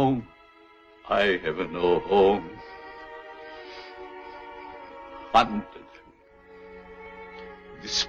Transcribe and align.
home. 0.00 0.26
I 1.08 1.24
have 1.44 1.58
no 1.70 1.98
home. 2.10 2.48
Hunted. 5.32 5.88
Despised. 7.82 8.08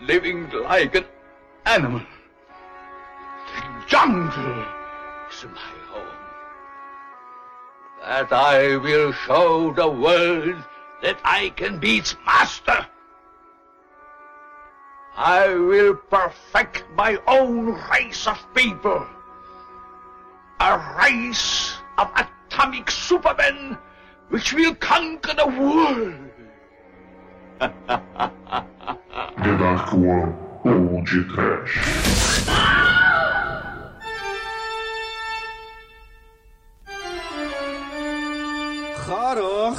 Living 0.00 0.48
like 0.50 0.94
an 0.94 1.06
animal. 1.66 2.02
The 3.54 3.86
jungle 3.88 4.64
is 5.30 5.44
my 5.58 5.70
home. 5.92 6.20
That 8.02 8.32
I 8.32 8.76
will 8.76 9.12
show 9.26 9.72
the 9.72 9.90
world 10.06 10.58
that 11.02 11.18
I 11.24 11.42
can 11.56 11.78
be 11.80 11.98
its 11.98 12.14
master. 12.24 12.86
I 15.22 15.52
will 15.54 15.96
perfect 15.96 16.84
my 16.96 17.18
own 17.26 17.76
race 17.92 18.26
of 18.26 18.38
people. 18.54 19.06
A 20.60 20.96
race 20.98 21.74
of 21.98 22.08
atomic 22.16 22.90
supermen 22.90 23.76
which 24.30 24.54
will 24.54 24.74
conquer 24.76 25.34
the 25.34 25.46
world. 25.46 26.14
The 29.40 29.56
Dark 29.58 29.92
One 29.92 30.36
Old 30.64 31.06
Trash. 31.06 31.76
Horror. 39.04 39.76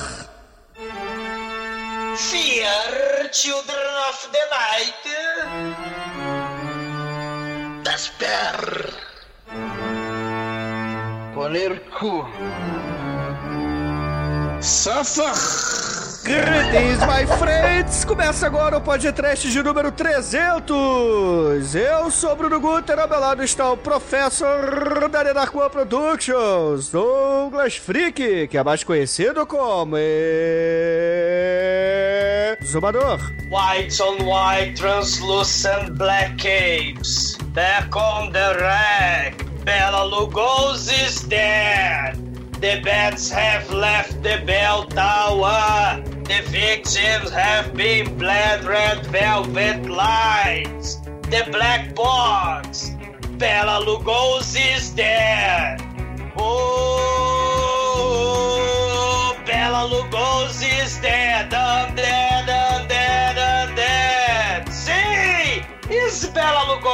Fear, 2.16 3.30
children 3.31 3.91
of 4.23 4.31
the 4.31 4.43
night. 4.52 5.05
Desper. 7.84 8.94
Poner 11.34 11.81
cu. 11.97 12.25
Suffer. 14.61 15.33
Greetings, 16.23 16.99
my 17.08 17.25
friends! 17.39 18.05
Começa 18.05 18.45
agora 18.45 18.77
o 18.77 18.81
podcast 18.81 19.49
de 19.49 19.64
número 19.64 19.92
300! 19.92 21.73
Eu 21.73 22.11
sou 22.11 22.36
Bruno 22.36 22.59
Guter, 22.59 22.99
ao 22.99 23.09
meu 23.09 23.19
lado 23.19 23.44
está 23.44 23.72
o 23.72 23.77
professor 23.77 25.09
da 25.09 25.23
Nenarcoa 25.23 25.67
Productions, 25.67 26.89
Douglas 26.89 27.77
Freak, 27.77 28.47
que 28.49 28.58
é 28.58 28.64
mais 28.64 28.83
conhecido 28.83 29.47
como... 29.47 29.97
Zumador. 32.64 33.20
White 33.50 34.00
on 34.00 34.26
white, 34.26 34.76
translucent 34.78 35.98
black 35.98 36.38
capes. 36.38 37.36
Back 37.54 37.95
on 37.95 38.31
the 38.31 38.56
rack. 38.59 39.44
Bela 39.66 40.09
Lugosi's 40.09 41.23
dead. 41.23 42.17
The 42.62 42.80
bats 42.84 43.30
have 43.32 43.72
left 43.72 44.22
the 44.22 44.42
bell 44.45 44.86
tower. 44.86 46.02
The 46.06 46.42
victims 46.50 47.32
have 47.32 47.73
been 47.73 48.17
bled 48.17 48.64
red 48.64 49.06
velvet 49.08 49.89
lights. 49.89 50.98
The 51.23 51.48
black 51.52 51.95
box. 51.95 52.92
Bela 53.38 53.84
Lugosi's 53.86 54.92
dead. 54.92 55.82
Oh, 56.38 57.34
Bela 59.45 59.89
Lugosi's 59.89 61.00
dead. 61.02 61.22
Undead, 61.52 61.98
undead, 61.98 62.30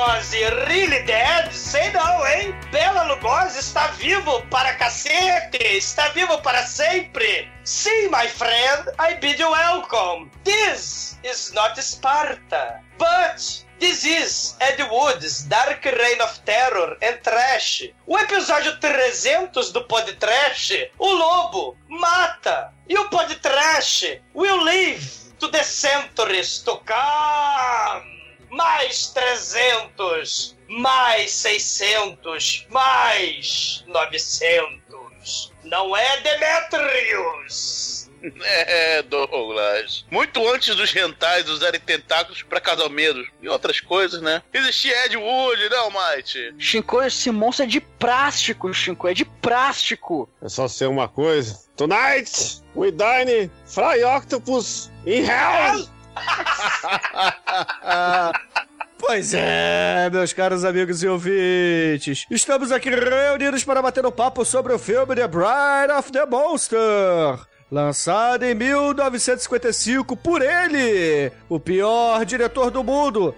Lugosi 0.08 0.39
really 0.69 1.03
dead? 1.03 1.52
Sei 1.52 1.91
não, 1.91 2.25
hein? 2.25 2.55
Bela 2.72 3.03
Lugosi 3.03 3.59
está 3.59 3.88
vivo 3.88 4.41
para 4.49 4.73
cacete! 4.75 5.58
Está 5.61 6.08
vivo 6.09 6.41
para 6.41 6.66
sempre! 6.66 7.52
Sim, 7.66 8.08
my 8.08 8.25
friend, 8.30 8.89
I 8.99 9.16
bid 9.16 9.38
you 9.38 9.52
welcome. 9.52 10.32
This 10.45 11.20
is 11.26 11.52
not 11.54 11.77
Sparta, 11.77 12.80
but 12.98 13.65
This 13.80 14.05
is 14.05 14.55
Ed 14.61 14.82
Wood's 14.89 15.43
Dark 15.43 15.83
Reign 15.83 16.21
of 16.21 16.39
Terror 16.45 16.98
and 17.02 17.20
Trash. 17.21 17.93
O 18.08 18.17
episódio 18.17 18.80
300 18.80 19.73
do 19.73 19.83
Pod 19.83 20.15
Trash, 20.17 20.89
o 20.98 21.11
lobo 21.11 21.76
mata 21.89 22.73
e 22.87 22.98
o 22.98 23.09
Pod 23.09 23.36
Trash 23.42 24.21
will 24.33 24.64
live 24.64 25.05
to 25.37 25.52
the 25.52 25.64
centuries 25.64 26.59
to 26.59 26.77
come. 26.86 28.17
Mais 28.58 29.08
300, 29.10 30.58
mais 30.68 31.32
600, 31.32 32.66
mais 32.72 33.84
900. 33.86 35.54
Não 35.64 35.95
é 35.95 36.22
Demetrius? 36.22 37.98
É, 38.42 39.04
Douglas. 39.04 40.04
Muito 40.10 40.45
antes 40.50 40.76
dos 40.76 40.92
rentais 40.92 41.48
usarem 41.48 41.80
tentáculos 41.80 42.42
pra 42.42 42.60
causar 42.60 42.90
medo 42.90 43.23
e 43.40 43.48
outras 43.48 43.80
coisas, 43.80 44.20
né? 44.23 44.42
Existia 44.52 45.06
Ed 45.06 45.16
Wood, 45.16 45.70
não, 45.70 45.92
Mike? 45.92 46.56
Shinko, 46.58 47.04
esse 47.04 47.30
monstro 47.30 47.66
é 47.66 47.68
de 47.68 47.80
plástico, 47.80 48.74
Shinko, 48.74 49.08
é 49.08 49.14
de 49.14 49.24
plástico. 49.24 50.28
É 50.42 50.50
só 50.50 50.68
ser 50.68 50.88
uma 50.88 51.08
coisa. 51.08 51.64
Tonight, 51.78 52.64
we 52.76 52.92
dine 52.92 53.52
fry 53.68 54.04
octopus 54.04 54.89
in 55.06 55.24
hell! 55.24 55.88
Pois 59.00 59.33
é, 59.33 60.10
meus 60.11 60.33
caros 60.33 60.66
amigos 60.66 61.04
e 61.04 61.08
ouvintes. 61.08 62.26
Estamos 62.32 62.72
aqui 62.72 62.89
reunidos 62.89 63.64
para 63.64 63.82
bater 63.82 64.05
um 64.05 64.11
papo 64.11 64.44
sobre 64.44 64.73
o 64.73 64.80
filme 64.80 65.16
The 65.16 65.27
Bride 65.27 65.94
of 65.98 66.11
the 66.11 66.26
Monster. 66.26 67.39
Lançado 67.72 68.44
em 68.44 68.56
1955 68.56 70.16
por 70.17 70.42
ele, 70.42 71.32
o 71.48 71.60
pior 71.60 72.26
diretor 72.26 72.72
do 72.72 72.83
mundo, 72.83 73.36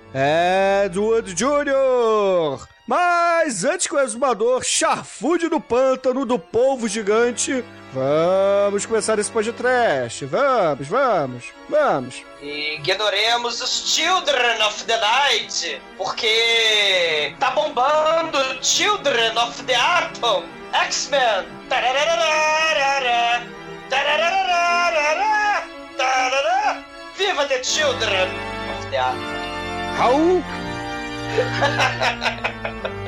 Edward 0.86 1.34
Jr. 1.34 2.66
Mas 2.88 3.64
antes 3.64 3.88
que 3.88 3.96
o 3.96 4.00
exumador 4.00 4.64
charfude 4.64 5.50
no 5.50 5.60
pântano 5.60 6.26
do 6.26 6.40
polvo 6.40 6.88
gigante, 6.88 7.64
vamos 7.94 8.86
começar 8.86 9.20
esse 9.20 9.32
podcast. 9.32 10.26
Vamos, 10.26 10.88
vamos, 10.88 11.46
vamos. 11.70 12.24
Ignoremos 12.42 13.62
os 13.62 13.94
Children 13.94 14.62
of 14.64 14.84
the 14.86 14.98
Night, 14.98 15.82
porque 15.98 17.36
tá 17.40 17.52
bombando 17.52 18.38
Children 18.62 19.38
of 19.38 19.64
the 19.64 19.76
Atom, 19.76 20.44
X-Men. 20.74 21.46
Viva 27.18 27.46
the 27.48 27.64
Children 27.64 28.30
of 28.78 28.90
the 28.90 28.98
Atom. 28.98 29.40
Raul! 29.98 30.44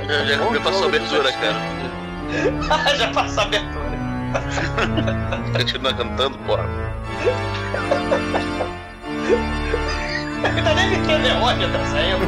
Já, 0.08 0.26
já, 0.26 0.36
já 0.54 0.62
passou 0.62 0.84
a 0.84 0.88
abertura, 0.88 1.32
cara. 1.34 2.96
Já 2.98 3.08
passou 3.12 3.44
a 3.44 3.46
abertura. 3.46 4.01
Continua 5.58 5.94
cantando, 5.94 6.38
porra. 6.40 6.66
Ainda 10.44 10.74
nem 10.74 10.90
me 10.90 10.96
entendeu 10.98 11.36
onde 11.38 11.72
tá 11.72 11.86
saindo. 11.86 12.26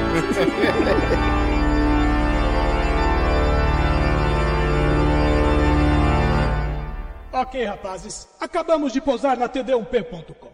Ok, 7.32 7.66
rapazes, 7.66 8.28
acabamos 8.40 8.94
de 8.94 9.02
pousar 9.02 9.38
na 9.38 9.50
td1p.com. 9.50 10.52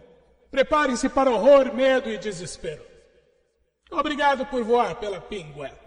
Preparem-se 0.50 1.08
para 1.08 1.30
horror, 1.30 1.72
medo 1.72 2.10
e 2.10 2.18
desespero. 2.18 2.82
Obrigado 3.90 4.44
por 4.46 4.64
voar 4.64 4.96
pela 4.96 5.20
Pinguela. 5.20 5.79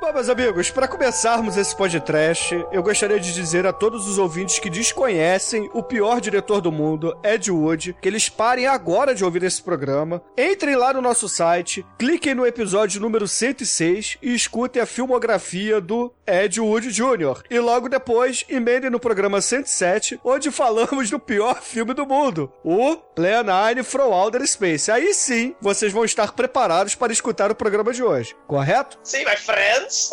Bom, 0.00 0.12
meus 0.12 0.28
amigos, 0.28 0.70
para 0.70 0.86
começarmos 0.86 1.56
esse 1.56 1.74
podcast, 1.74 2.54
eu 2.70 2.84
gostaria 2.84 3.18
de 3.18 3.34
dizer 3.34 3.66
a 3.66 3.72
todos 3.72 4.06
os 4.06 4.16
ouvintes 4.16 4.60
que 4.60 4.70
desconhecem 4.70 5.68
o 5.74 5.82
pior 5.82 6.20
diretor 6.20 6.60
do 6.60 6.70
mundo, 6.70 7.18
Ed 7.24 7.50
Wood, 7.50 7.96
que 8.00 8.08
eles 8.08 8.28
parem 8.28 8.68
agora 8.68 9.12
de 9.12 9.24
ouvir 9.24 9.42
esse 9.42 9.60
programa, 9.60 10.22
entrem 10.38 10.76
lá 10.76 10.92
no 10.92 11.02
nosso 11.02 11.28
site, 11.28 11.84
cliquem 11.98 12.32
no 12.32 12.46
episódio 12.46 13.00
número 13.00 13.26
106 13.26 14.18
e 14.22 14.32
escutem 14.32 14.80
a 14.80 14.86
filmografia 14.86 15.80
do 15.80 16.14
Ed 16.24 16.60
Wood 16.60 16.92
Jr. 16.92 17.42
E 17.50 17.58
logo 17.58 17.88
depois, 17.88 18.44
emendem 18.48 18.90
no 18.90 19.00
programa 19.00 19.40
107, 19.40 20.20
onde 20.22 20.52
falamos 20.52 21.10
do 21.10 21.18
pior 21.18 21.60
filme 21.60 21.92
do 21.92 22.06
mundo, 22.06 22.52
o 22.62 22.94
Plan 22.96 23.42
9 23.42 23.82
from 23.82 24.12
Outer 24.12 24.46
Space. 24.46 24.92
Aí 24.92 25.12
sim, 25.12 25.56
vocês 25.60 25.92
vão 25.92 26.04
estar 26.04 26.34
preparados 26.34 26.94
para 26.94 27.12
escutar 27.12 27.50
o 27.50 27.56
programa 27.56 27.92
de 27.92 28.04
hoje, 28.04 28.36
correto? 28.46 28.96
Sim, 29.02 29.24
my 29.24 29.36
friends. 29.36 29.87
Rattles. 29.88 30.10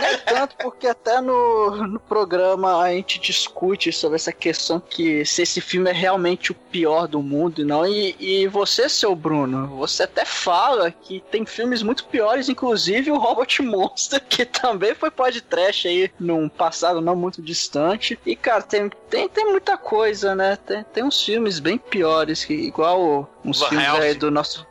Nem 0.00 0.18
tanto, 0.18 0.56
porque 0.56 0.86
até 0.86 1.20
no, 1.20 1.86
no 1.86 2.00
programa 2.00 2.82
a 2.82 2.90
gente 2.90 3.18
discute 3.18 3.92
sobre 3.92 4.16
essa 4.16 4.32
questão 4.32 4.80
que 4.80 5.24
se 5.24 5.42
esse 5.42 5.60
filme 5.60 5.90
é 5.90 5.92
realmente 5.92 6.52
o 6.52 6.54
pior 6.54 7.08
do 7.08 7.22
mundo 7.22 7.60
e 7.60 7.64
não. 7.64 7.86
E, 7.86 8.14
e 8.18 8.46
você, 8.46 8.88
seu 8.88 9.14
Bruno, 9.14 9.68
você 9.76 10.04
até 10.04 10.24
fala 10.24 10.90
que 10.90 11.22
tem 11.30 11.44
filmes 11.46 11.82
muito 11.82 12.04
piores, 12.04 12.48
inclusive 12.48 13.10
o 13.10 13.18
Robot 13.18 13.62
Monster, 13.62 14.22
que 14.28 14.44
também 14.44 14.94
foi 14.94 15.10
podcast 15.10 15.88
aí 15.88 16.10
num 16.18 16.48
passado 16.48 17.00
não 17.00 17.16
muito 17.16 17.40
distante. 17.40 18.18
E, 18.24 18.36
cara, 18.36 18.62
tem, 18.62 18.90
tem, 19.08 19.28
tem 19.28 19.46
muita 19.46 19.76
coisa, 19.76 20.34
né? 20.34 20.56
Tem, 20.56 20.84
tem 20.84 21.04
uns 21.04 21.22
filmes 21.22 21.58
bem 21.58 21.78
piores, 21.78 22.44
que, 22.44 22.54
igual 22.54 23.28
uns 23.44 23.60
Van 23.60 23.68
filmes 23.68 23.86
Helsing. 23.86 24.02
aí 24.02 24.14
do 24.14 24.30
nosso, 24.30 24.66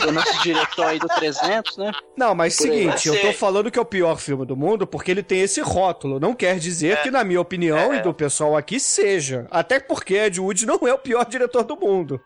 do 0.00 0.12
nosso 0.12 0.42
diretor 0.42 0.86
aí 0.86 0.98
do 0.98 1.06
300, 1.08 1.76
né? 1.76 1.92
Não, 2.16 2.34
mas 2.34 2.56
Por 2.56 2.62
seguinte, 2.64 3.08
eu 3.08 3.20
tô 3.20 3.32
falando 3.32 3.70
que 3.70 3.78
é 3.78 3.82
o 3.82 3.84
pior 3.84 4.16
filme 4.18 4.44
do 4.46 4.56
mundo 4.56 4.86
porque 4.86 5.10
ele 5.10 5.22
tem 5.22 5.40
esse 5.40 5.60
rótulo. 5.60 6.18
Não 6.20 6.34
quer 6.34 6.58
dizer 6.58 7.02
que, 7.02 7.10
na 7.10 7.22
minha 7.24 7.40
opinião 7.40 7.92
É. 7.92 7.96
e 7.98 8.02
do 8.02 8.12
pessoal 8.14 8.56
aqui, 8.56 8.78
seja. 8.80 9.46
Até 9.50 9.78
porque 9.80 10.14
Ed 10.14 10.40
Wood 10.40 10.66
não 10.66 10.78
é 10.86 10.92
o 10.94 10.98
pior 10.98 11.24
diretor 11.26 11.62
do 11.64 11.76
mundo. 11.76 12.20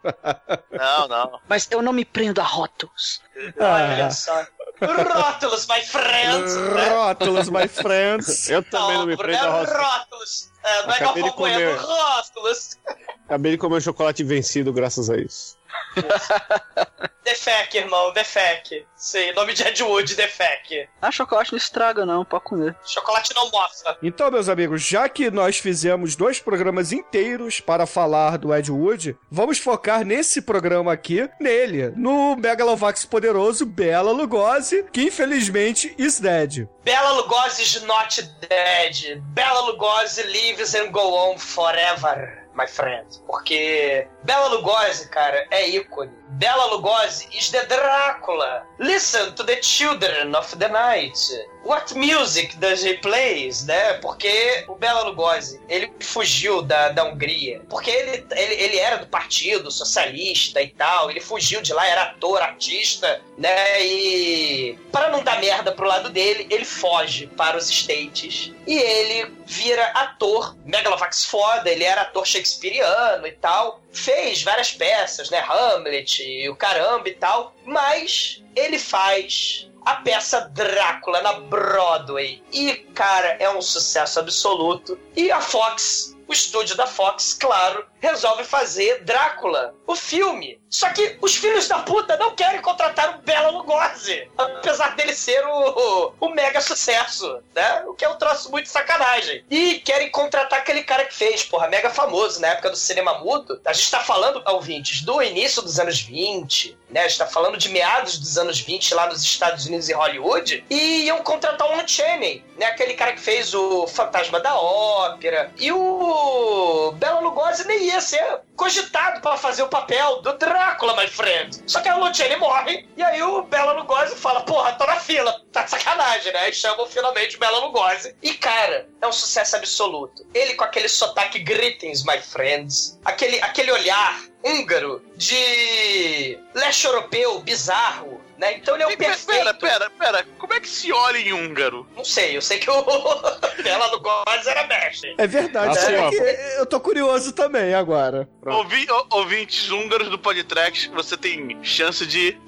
Não, 0.73 1.09
não. 1.09 1.41
Mas 1.49 1.69
eu 1.71 1.83
não 1.83 1.93
me 1.93 2.05
prendo 2.05 2.41
a 2.41 2.45
rótulos. 2.45 3.21
Olha 3.59 4.07
Ah, 4.07 4.11
só. 4.11 4.47
Rótulos, 4.81 5.67
my 5.67 5.81
friends. 5.83 6.55
rótulos, 6.91 7.49
my 7.49 7.67
friends. 7.69 8.51
Eu 8.51 8.63
também 8.63 8.99
não, 8.99 9.07
me 9.07 9.17
Bruno, 9.17 9.33
prendo 9.39 9.45
a 9.45 9.49
é 9.49 9.61
roça. 9.61 9.79
Rótulos. 9.79 10.51
É, 10.63 10.83
não 10.83 10.91
é 10.93 10.97
Acabei 10.97 11.23
de 11.23 11.31
Bueno, 11.31 11.55
comer. 11.55 11.77
rótulos. 11.77 12.79
Acabei 13.25 13.53
de 13.53 13.59
comer 13.59 13.77
um 13.77 13.81
chocolate 13.81 14.23
vencido 14.23 14.73
graças 14.73 15.09
a 15.09 15.17
isso. 15.17 15.56
Defec, 17.27 17.77
irmão, 17.77 18.13
Defec. 18.13 18.87
Sim, 18.95 19.33
nome 19.33 19.53
de 19.53 19.63
Ed 19.65 19.83
Wood, 19.83 20.15
Defec. 20.15 20.89
Ah, 21.03 21.11
chocolate 21.11 21.51
não 21.51 21.57
estraga 21.57 22.07
não, 22.07 22.25
pode 22.25 22.45
comer. 22.45 22.77
Chocolate 22.85 23.35
não 23.35 23.51
mofa. 23.51 23.99
Então, 24.01 24.31
meus 24.31 24.49
amigos, 24.49 24.83
já 24.83 25.09
que 25.09 25.29
nós 25.29 25.59
fizemos 25.59 26.15
dois 26.15 26.39
programas 26.39 26.93
inteiros 26.93 27.59
para 27.59 27.85
falar 27.85 28.39
do 28.39 28.55
Ed 28.55 28.71
Wood, 28.71 29.17
vamos 29.29 29.59
focar 29.59 30.05
nesse 30.05 30.41
programa 30.41 30.93
aqui, 30.93 31.29
nele, 31.41 31.89
no 31.97 32.37
Megalovax 32.37 33.05
poderoso 33.05 33.67
Bela 33.67 34.13
Lugosi, 34.13 34.85
que 34.93 35.03
infelizmente 35.03 35.95
is 35.99 36.21
dead. 36.21 36.69
Bela 36.85 37.11
Lugosi 37.21 37.63
is 37.63 37.83
not 37.83 38.23
dead. 38.49 39.21
Bela 39.35 39.73
Lugosi 39.73 40.23
lives 40.23 40.77
and 40.77 40.93
go 40.93 41.33
on 41.33 41.39
forever, 41.39 42.46
my 42.57 42.67
friend. 42.67 43.07
Porque 43.27 44.09
Bela 44.25 44.49
Lugosi, 44.49 45.09
cara, 45.09 45.47
é 45.51 45.69
ícone. 45.69 46.13
Bela 46.29 46.71
Lugosi 46.71 47.29
is 47.33 47.51
the 47.51 47.65
Drácula. 47.67 48.63
Listen 48.79 49.35
to 49.35 49.45
the 49.45 49.57
children 49.57 50.35
of 50.35 50.59
the 50.59 50.69
night. 50.69 51.19
What 51.63 51.95
music 51.97 52.59
does 52.61 52.83
he 52.83 52.95
plays, 52.95 53.65
né? 53.65 53.95
Porque 53.95 54.65
o 54.69 54.75
Bela 54.75 55.03
Lugosi, 55.03 55.61
ele 55.69 55.91
fugiu 56.01 56.63
da, 56.63 56.91
da 56.91 57.05
Hungria. 57.05 57.63
Porque 57.69 57.91
ele, 57.91 58.27
ele, 58.33 58.55
ele 58.55 58.79
era 58.79 58.97
do 58.97 59.07
partido 59.07 59.71
socialista 59.71 60.61
e 60.61 60.69
tal. 60.69 61.11
Ele 61.11 61.21
fugiu 61.21 61.63
de 61.63 61.73
lá, 61.73 61.87
era 61.87 62.03
ator, 62.03 62.43
artista, 62.43 63.21
né? 63.39 63.85
E 63.85 64.79
para 64.93 65.11
não 65.11 65.23
dar 65.23 65.41
merda 65.41 65.73
pro 65.73 65.87
lado 65.87 66.11
dele, 66.11 66.47
ele 66.51 66.65
foge 66.65 67.27
para 67.29 67.57
os 67.57 67.69
States. 67.71 68.53
E 68.67 68.77
ele 68.77 69.33
vira 69.47 69.85
ator, 69.93 70.57
Megalovax 70.65 71.25
foda, 71.25 71.71
ele 71.71 71.85
era 71.85 72.03
ator 72.03 72.27
shakespeariano 72.27 73.27
e 73.27 73.33
tal. 73.33 73.81
Fez 73.97 74.43
várias 74.43 74.73
peças, 74.73 75.31
né? 75.31 75.45
Hamlet 75.49 76.23
e 76.23 76.49
o 76.49 76.57
caramba 76.57 77.09
e 77.09 77.15
tal. 77.15 77.55
Mas 77.65 78.43
ele 78.55 78.79
faz 78.79 79.71
a 79.87 79.95
peça 79.95 80.41
Drácula 80.53 81.23
na 81.23 81.35
Broadway. 81.35 82.43
E, 82.53 82.75
cara, 82.95 83.37
é 83.39 83.49
um 83.49 83.63
sucesso 83.63 84.19
absoluto. 84.19 84.99
E 85.17 85.31
a 85.31 85.41
Fox, 85.41 86.17
o 86.27 86.33
estúdio 86.33 86.77
da 86.77 86.87
Fox, 86.87 87.35
claro, 87.35 87.87
resolve 88.07 88.45
fazer 88.45 89.03
Drácula, 89.05 89.75
o 89.87 89.97
filme. 89.97 90.61
Só 90.71 90.91
que 90.91 91.17
os 91.21 91.37
filhos 91.37 91.69
da 91.69 91.79
puta 91.79 92.17
não 92.17 92.35
querem 92.35 92.61
contratar 92.61 93.17
o 93.17 93.23
Bela 93.23 93.51
Lugosi, 93.51 94.29
apesar 94.37 94.95
dele 94.95 95.15
ser 95.15 95.43
o, 95.47 96.13
o 96.21 96.29
mega 96.31 96.61
sucesso, 96.61 97.41
né? 97.55 97.85
O 97.87 97.95
que 97.95 98.05
é 98.05 98.09
um 98.09 98.17
troço 98.17 98.51
muito 98.51 98.69
sacanagem. 98.69 99.45
E 99.51 99.79
querem 99.81 100.11
contratar 100.11 100.59
aquele 100.59 100.83
cara 100.83 101.05
que 101.05 101.15
fez, 101.15 101.45
porra, 101.45 101.69
mega 101.69 101.91
famoso 101.91 102.41
na 102.41 102.49
época 102.49 102.71
do 102.71 102.77
cinema 102.77 103.19
mudo. 103.19 103.61
A 103.65 103.73
gente 103.73 103.91
tá 103.91 104.01
falando, 104.01 104.43
ouvintes, 104.47 105.03
do 105.03 105.23
início 105.23 105.63
dos 105.63 105.79
anos 105.79 106.01
20, 106.01 106.77
né? 106.91 107.01
A 107.01 107.09
gente 107.09 107.19
tá 107.19 107.27
falando 107.27 107.57
de 107.57 107.69
meados 107.69 108.19
dos 108.19 108.37
anos 108.39 108.61
20 108.61 108.95
lá 108.95 109.07
nos 109.07 109.23
Estados 109.23 109.67
Unidos 109.67 109.89
e 109.89 109.93
Hollywood. 109.93 110.65
E 110.69 111.05
iam 111.05 111.23
contratar 111.23 111.69
o 111.69 111.77
Lon 111.77 111.87
Chaney, 111.87 112.45
né? 112.57 112.67
Aquele 112.67 112.95
cara 112.95 113.13
que 113.13 113.21
fez 113.21 113.55
o 113.55 113.87
Fantasma 113.87 114.41
da 114.41 114.55
Ópera. 114.57 115.53
E 115.57 115.73
o 115.73 116.93
Bela 116.97 117.21
Lugosi 117.21 117.67
nem 117.67 117.85
ia 117.85 117.96
ser 118.01 118.41
cogitado 118.55 119.21
para 119.21 119.37
fazer 119.37 119.63
o 119.63 119.69
papel 119.69 120.23
do 120.23 120.33
Drácula, 120.35 120.97
my 120.97 121.09
friend. 121.09 121.63
Só 121.67 121.81
que 121.81 121.91
Lon 121.91 122.13
Chaney 122.13 122.37
morre. 122.37 122.89
E 122.97 123.03
aí 123.03 123.23
o 123.23 123.43
Bela 123.43 123.73
Lugosi 123.73 124.17
fala, 124.17 124.43
porra, 124.43 124.73
tô 124.75 124.87
na 124.87 124.97
fila. 124.97 125.41
Tá 125.53 125.63
de 125.63 125.71
sacanagem, 125.71 126.33
né? 126.33 126.41
Aí 126.41 126.53
chamam 126.53 126.87
finalmente 126.87 127.37
o 127.37 127.39
Bela 127.39 127.59
Lugosi. 127.59 128.17
E, 128.23 128.35
cara, 128.35 128.89
é 129.01 129.07
um 129.07 129.13
sucesso 129.13 129.57
absoluto. 129.57 130.27
Ele 130.35 130.55
com 130.55 130.65
aquele 130.65 130.89
sotaque 130.89 131.39
greetings, 131.39 132.05
my 132.05 132.21
friends. 132.21 132.99
Aquele, 133.05 133.41
aquele 133.43 133.73
olhar 133.73 134.21
húngaro 134.47 135.03
de 135.17 136.39
leste 136.55 136.87
europeu 136.87 137.41
bizarro, 137.41 138.21
né? 138.39 138.57
Então 138.57 138.75
ele 138.75 138.85
é 138.85 138.87
o 138.87 138.97
pera, 138.97 139.11
perfeito. 139.11 139.39
pera, 139.39 139.55
pera, 139.55 139.91
pera. 139.91 140.27
Como 140.39 140.55
é 140.55 140.61
que 140.61 140.69
se 140.69 140.93
olha 140.93 141.19
em 141.19 141.33
húngaro? 141.33 141.87
Não 141.97 142.05
sei, 142.05 142.37
eu 142.37 142.43
sei 142.43 142.59
que 142.59 142.71
o 142.71 142.83
Bela 143.63 143.87
Lugosi 143.89 144.49
era 144.49 144.67
mestre. 144.67 145.15
É 145.19 145.27
verdade, 145.27 145.77
Assim, 145.77 145.93
é 145.93 146.11
que 146.11 146.59
eu 146.61 146.67
tô 146.67 146.79
curioso 146.81 147.33
também 147.33 147.75
agora. 147.75 148.29
Ouvi, 148.45 148.87
ouvintes 149.11 149.71
húngaros 149.71 150.09
do 150.09 150.19
Podtrax, 150.19 150.87
você 150.87 151.17
tem 151.17 151.59
chance 151.63 152.07
de. 152.07 152.39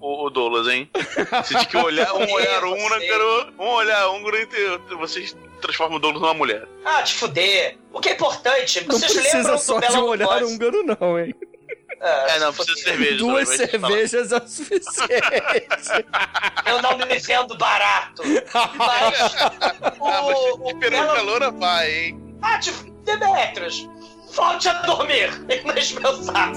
O, 0.00 0.24
o 0.26 0.30
Douglas, 0.30 0.66
hein? 0.66 0.88
Você 1.44 1.54
tem 1.54 1.66
que 1.66 1.76
olhar 1.76 2.14
um 2.14 2.32
olhar 2.32 2.64
húngaro, 2.64 3.52
um 3.58 3.66
olhar 3.66 4.08
húngaro 4.08 4.34
e 4.34 4.94
vocês 4.94 5.36
transformam 5.60 5.96
o 5.96 6.00
Douglas 6.00 6.22
numa 6.22 6.34
mulher. 6.34 6.66
Ah, 6.84 7.02
te 7.02 7.14
fuder. 7.14 7.78
O 7.92 8.00
que 8.00 8.08
é 8.08 8.12
importante, 8.12 8.86
Não 8.86 8.98
vocês 8.98 9.12
precisa 9.12 9.36
lembram 9.38 9.58
só 9.58 9.74
do 9.74 9.80
de 9.80 9.86
Bela 9.88 10.00
um 10.04 10.08
olhar 10.08 10.42
húngaro, 10.44 10.82
não, 10.84 11.18
hein? 11.18 11.34
Ah, 12.02 12.26
É, 12.30 12.38
não, 12.38 12.52
precisa 12.52 12.76
de 12.76 12.82
cerveja. 12.82 13.16
Duas 13.18 13.48
cervejas 13.48 14.32
é 14.32 14.36
o 14.38 14.48
suficiente. 14.48 16.06
Eu 16.66 16.80
não 16.82 16.96
me 16.96 17.18
vendo 17.18 17.56
barato. 17.58 18.22
Mas 18.76 19.34
Ah, 20.00 20.22
mas 20.22 20.38
o, 20.38 20.70
o 20.70 20.74
Bela... 20.76 21.14
calor 21.14 21.52
vai, 21.52 21.92
hein? 21.92 22.36
Ah, 22.42 22.58
te... 22.58 22.72
Demetrius, 23.04 23.88
volte 24.34 24.68
a 24.68 24.74
dormir 24.82 25.30
e 25.48 25.66
não 25.66 25.74
dispensar. 25.74 26.52